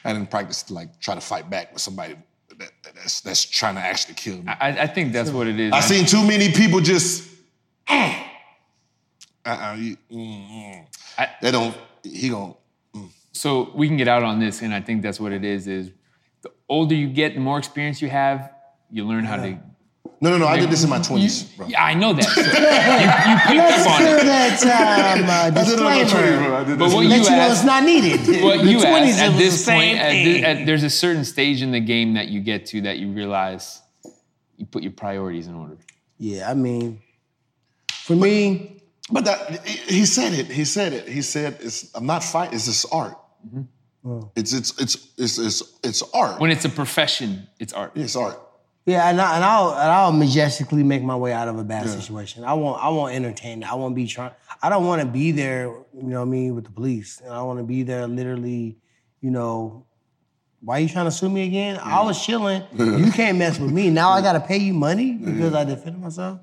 I 0.04 0.12
didn't 0.12 0.30
practice 0.30 0.62
to 0.64 0.74
like 0.74 1.00
try 1.00 1.14
to 1.14 1.20
fight 1.22 1.48
back 1.48 1.72
with 1.72 1.80
somebody 1.80 2.16
that, 2.58 2.70
that's 2.94 3.22
that's 3.22 3.44
trying 3.44 3.76
to 3.76 3.80
actually 3.80 4.14
kill 4.14 4.36
me. 4.36 4.52
I, 4.60 4.82
I 4.82 4.86
think 4.86 5.12
that's 5.12 5.30
what 5.30 5.46
it 5.46 5.58
is. 5.58 5.72
I 5.72 5.80
man. 5.80 5.82
seen 5.82 6.06
too 6.06 6.26
many 6.26 6.52
people 6.52 6.80
just. 6.80 7.30
Uh, 7.88 8.14
uh-uh, 9.44 9.74
you, 9.76 9.96
mm, 10.10 10.50
mm. 10.50 10.86
I- 11.18 11.30
they 11.40 11.50
don't. 11.50 11.76
He 12.04 12.28
gon' 12.28 12.54
so 13.32 13.72
we 13.74 13.88
can 13.88 13.96
get 13.96 14.08
out 14.08 14.22
on 14.22 14.38
this, 14.38 14.62
and 14.62 14.74
I 14.74 14.80
think 14.80 15.02
that's 15.02 15.18
what 15.18 15.32
it 15.32 15.44
is. 15.44 15.66
Is 15.66 15.90
the 16.42 16.50
older 16.68 16.94
you 16.94 17.08
get, 17.08 17.34
the 17.34 17.40
more 17.40 17.58
experience 17.58 18.02
you 18.02 18.10
have, 18.10 18.50
you 18.92 19.04
learn 19.06 19.24
how 19.24 19.36
to. 19.36 19.58
No, 20.20 20.30
no, 20.30 20.38
no. 20.38 20.46
I 20.46 20.56
did 20.58 20.70
this 20.70 20.84
in 20.84 20.90
my 20.90 21.00
twenties, 21.02 21.42
bro. 21.56 21.66
Yeah, 21.66 21.82
I 21.82 21.94
know 21.94 22.12
that. 22.12 22.22
So 22.24 22.40
you, 22.40 22.46
you 22.46 22.52
picked 23.48 23.56
Let's 23.56 23.86
up 23.86 23.92
on 24.00 24.02
it. 24.02 24.24
that 24.24 25.18
um, 25.18 25.28
uh, 25.28 25.32
I 25.32 25.50
did 25.50 25.68
it 25.68 25.78
in 25.78 25.84
my 25.84 25.92
twenties, 25.94 26.12
disclaimer. 26.12 26.48
bro. 26.48 26.56
I 26.56 26.64
did 26.64 26.78
But 26.78 26.92
what 26.92 27.02
you 27.02 27.08
Let 27.08 27.24
you 27.24 27.30
know 27.30 27.50
it's 27.50 27.64
not 27.64 27.82
needed. 27.84 28.20
What 28.44 28.58
The 28.64 28.70
you 28.70 28.78
20s, 28.78 29.08
asked 29.08 29.20
at 29.22 29.38
this 29.38 29.64
the 29.64 29.72
point, 29.72 29.98
at 29.98 30.10
thi- 30.12 30.24
thing. 30.34 30.44
at- 30.44 30.66
there's 30.66 30.84
a 30.84 30.90
certain 30.90 31.24
stage 31.24 31.60
in 31.62 31.72
the 31.72 31.80
game 31.80 32.14
that 32.14 32.28
you 32.28 32.40
get 32.40 32.66
to 32.66 32.82
that 32.82 32.98
you 32.98 33.10
realize 33.10 33.80
you 34.56 34.66
put 34.66 34.82
your 34.84 34.92
priorities 34.92 35.46
in 35.48 35.54
order. 35.56 35.76
Yeah, 36.18 36.48
I 36.50 36.54
mean, 36.54 37.00
for 37.92 38.14
me, 38.14 38.80
But 39.10 39.24
that 39.24 39.66
he 39.66 39.98
he 40.00 40.06
said 40.06 40.32
it. 40.34 40.46
He 40.46 40.64
said 40.64 40.92
it. 40.92 41.08
He 41.08 41.22
said 41.22 41.58
it's. 41.60 41.90
I'm 41.96 42.06
not 42.06 42.22
fighting. 42.22 42.54
It's 42.54 42.66
just 42.66 42.86
art. 42.92 43.18
It's 44.36 44.52
it's 44.52 44.70
it's 44.80 44.94
it's 45.18 45.38
it's 45.38 45.62
it's 45.82 46.02
art. 46.14 46.40
When 46.40 46.50
it's 46.52 46.64
a 46.64 46.68
profession, 46.68 47.48
it's 47.58 47.72
art. 47.72 47.92
it's 47.96 48.14
art. 48.14 48.38
Yeah, 48.84 49.08
and, 49.08 49.20
I, 49.20 49.36
and 49.36 49.44
I'll 49.44 49.70
and 49.70 49.90
I'll 49.90 50.12
majestically 50.12 50.82
make 50.82 51.04
my 51.04 51.14
way 51.14 51.32
out 51.32 51.46
of 51.46 51.58
a 51.58 51.62
bad 51.64 51.88
situation. 51.88 52.42
I 52.42 52.54
won't 52.54 52.82
I 52.82 52.88
won't 52.88 53.14
entertain 53.14 53.62
it. 53.62 53.70
I 53.70 53.74
won't 53.76 53.94
be 53.94 54.08
trying. 54.08 54.32
I 54.60 54.68
don't 54.70 54.86
want 54.86 55.00
to 55.02 55.06
be 55.06 55.30
there. 55.30 55.64
You 55.94 56.02
know 56.02 56.20
what 56.20 56.26
I 56.26 56.30
mean 56.30 56.54
with 56.56 56.64
the 56.64 56.72
police. 56.72 57.20
And 57.20 57.32
I 57.32 57.42
want 57.42 57.60
to 57.60 57.64
be 57.64 57.84
there 57.84 58.08
literally. 58.08 58.76
You 59.20 59.30
know, 59.30 59.86
why 60.60 60.78
you 60.78 60.88
trying 60.88 61.04
to 61.04 61.12
sue 61.12 61.28
me 61.28 61.46
again? 61.46 61.78
I 61.78 61.98
mm. 61.98 62.06
was 62.06 62.24
chilling. 62.24 62.62
You 62.72 63.12
can't 63.12 63.38
mess 63.38 63.58
with 63.60 63.70
me. 63.70 63.88
Now 63.88 64.10
I 64.10 64.20
got 64.20 64.32
to 64.32 64.40
pay 64.40 64.58
you 64.58 64.74
money 64.74 65.12
mm. 65.12 65.24
because 65.26 65.54
I 65.54 65.62
defended 65.62 66.02
myself. 66.02 66.40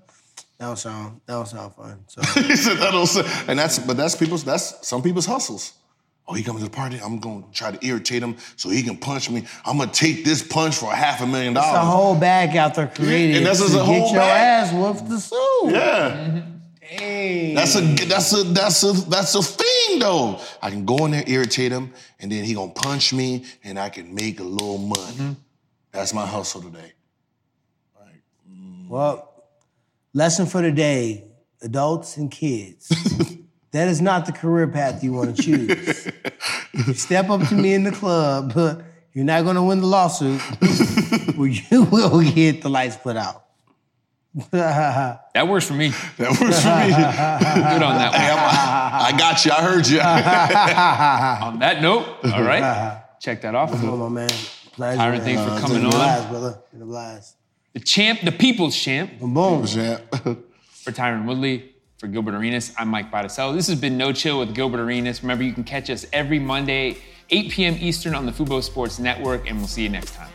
That 0.60 0.68
don't 0.68 0.80
sound 0.80 1.22
that 1.26 1.34
don't 1.34 1.48
sound 1.48 1.76
fun. 1.76 2.04
So 2.08 2.22
he 2.42 2.56
said 2.56 2.78
that 2.78 2.94
also, 2.94 3.24
and 3.48 3.60
that's 3.60 3.80
but 3.80 3.98
that's 3.98 4.16
people's 4.16 4.46
that's 4.46 4.88
some 4.88 5.02
people's 5.02 5.26
hustles. 5.26 5.74
Oh, 6.32 6.36
he 6.36 6.44
coming 6.44 6.60
to 6.64 6.70
the 6.70 6.76
party. 6.76 7.00
I'm 7.04 7.18
gonna 7.18 7.44
try 7.52 7.72
to 7.72 7.84
irritate 7.86 8.22
him 8.22 8.36
so 8.56 8.70
he 8.70 8.84
can 8.84 8.96
punch 8.98 9.32
me. 9.32 9.46
I'm 9.66 9.80
gonna 9.80 9.92
take 9.92 10.24
this 10.24 10.44
punch 10.44 10.76
for 10.76 10.92
a 10.92 10.96
half 10.96 11.22
a 11.22 11.26
million 11.26 11.58
it's 11.58 11.66
a 11.66 11.80
whole 11.80 12.16
bag 12.16 12.56
out 12.56 12.76
there 12.76 12.86
created 12.88 13.38
And 13.38 13.46
that's 13.48 13.60
just 13.60 13.74
a 13.74 13.78
get 13.78 13.86
whole 13.86 14.12
your 14.12 14.20
bag. 14.20 14.68
ass 14.68 14.72
whooped 14.74 15.10
the 15.10 15.20
sue. 15.20 15.62
Yeah, 15.72 16.44
Dang. 17.00 17.56
that's 17.56 17.76
a 17.76 17.82
that's 17.82 18.34
a 18.34 18.44
that's 18.44 18.84
a 18.84 18.92
that's 19.10 19.34
a 19.34 19.42
thing 19.42 19.98
though. 20.00 20.40
I 20.62 20.70
can 20.70 20.86
go 20.86 21.04
in 21.06 21.12
there 21.12 21.24
irritate 21.26 21.72
him, 21.72 21.94
and 22.20 22.32
then 22.32 22.44
he 22.44 22.54
gonna 22.54 22.74
punch 22.74 23.12
me, 23.12 23.46
and 23.64 23.80
I 23.80 23.90
can 23.90 24.14
make 24.14 24.40
a 24.40 24.44
little 24.44 24.78
money. 24.78 25.02
Mm-hmm. 25.02 25.32
That's 25.92 26.14
my 26.14 26.28
hustle 26.28 26.62
today. 26.62 26.94
Mm. 28.48 28.88
Well, 28.88 29.34
lesson 30.14 30.46
for 30.46 30.62
the 30.62 30.72
day, 30.72 31.24
adults 31.64 32.18
and 32.18 32.30
kids. 32.30 32.88
that 33.72 33.88
is 33.88 34.02
not 34.02 34.26
the 34.26 34.32
career 34.32 34.68
path 34.68 35.04
you 35.04 35.14
want 35.14 35.36
to 35.36 35.42
choose. 35.44 36.12
You 36.74 36.94
Step 36.94 37.30
up 37.30 37.48
to 37.50 37.56
me 37.56 37.74
in 37.74 37.84
the 37.84 37.92
club, 37.92 38.54
but 38.54 38.82
you're 39.14 39.26
not 39.26 39.44
going 39.44 39.56
to 39.56 39.64
win 39.64 39.80
the 39.82 39.88
lawsuit. 39.88 40.42
well, 41.38 41.48
you 41.48 41.84
will 41.84 42.22
get 42.22 42.62
the 42.62 42.70
lights 42.70 42.98
put 42.98 43.16
out. 43.18 43.46
That 44.52 45.48
works 45.48 45.68
for 45.68 45.74
me. 45.74 45.90
That 46.18 46.30
works 46.40 46.62
for 46.62 46.76
me. 46.76 46.88
Good 47.74 47.84
on 47.84 47.96
that 47.98 48.12
one. 48.12 48.20
I 49.16 49.18
got 49.18 49.44
you. 49.46 49.52
I 49.52 49.62
heard 49.62 49.88
you. 49.88 50.00
on 51.52 51.60
that 51.60 51.82
note, 51.82 52.06
all 52.24 52.44
right, 52.44 53.02
check 53.20 53.42
that 53.42 53.56
off. 53.56 53.72
Come 53.72 53.90
on, 53.90 54.00
my 54.00 54.22
man. 54.22 54.30
Pleasure. 54.74 55.02
Tyron, 55.02 55.12
man. 55.12 55.22
thanks 55.22 55.42
for 55.42 55.60
coming 55.60 55.78
been 55.78 55.86
on. 55.88 55.92
blast, 55.92 56.30
brother. 56.30 56.60
Been 56.72 56.82
a 56.84 56.86
blast. 56.86 57.36
The 57.74 57.80
champ, 57.80 58.22
the 58.22 58.32
people's 58.32 58.76
champ, 58.78 59.20
Boom, 59.20 59.34
boom. 59.34 59.66
for 59.66 60.92
Tyron 60.92 61.26
Woodley, 61.26 61.74
for 62.00 62.08
Gilbert 62.08 62.34
Arenas. 62.34 62.74
I'm 62.78 62.88
Mike 62.88 63.12
Botticello. 63.12 63.54
This 63.54 63.68
has 63.68 63.80
been 63.80 63.98
No 63.98 64.14
Chill 64.14 64.40
with 64.40 64.56
Gilbert 64.56 64.80
Arenas. 64.80 65.22
Remember, 65.22 65.44
you 65.44 65.52
can 65.52 65.66
catch 65.66 65.90
us 65.90 66.06
every 66.14 66.40
Monday, 66.40 66.98
8 67.30 67.52
p.m. 67.52 67.76
Eastern 67.78 68.16
on 68.16 68.26
the 68.26 68.32
Fubo 68.32 68.64
Sports 68.64 69.00
Network, 69.00 69.50
and 69.50 69.58
we'll 69.58 69.68
see 69.68 69.84
you 69.84 69.90
next 69.90 70.16
time. 70.16 70.30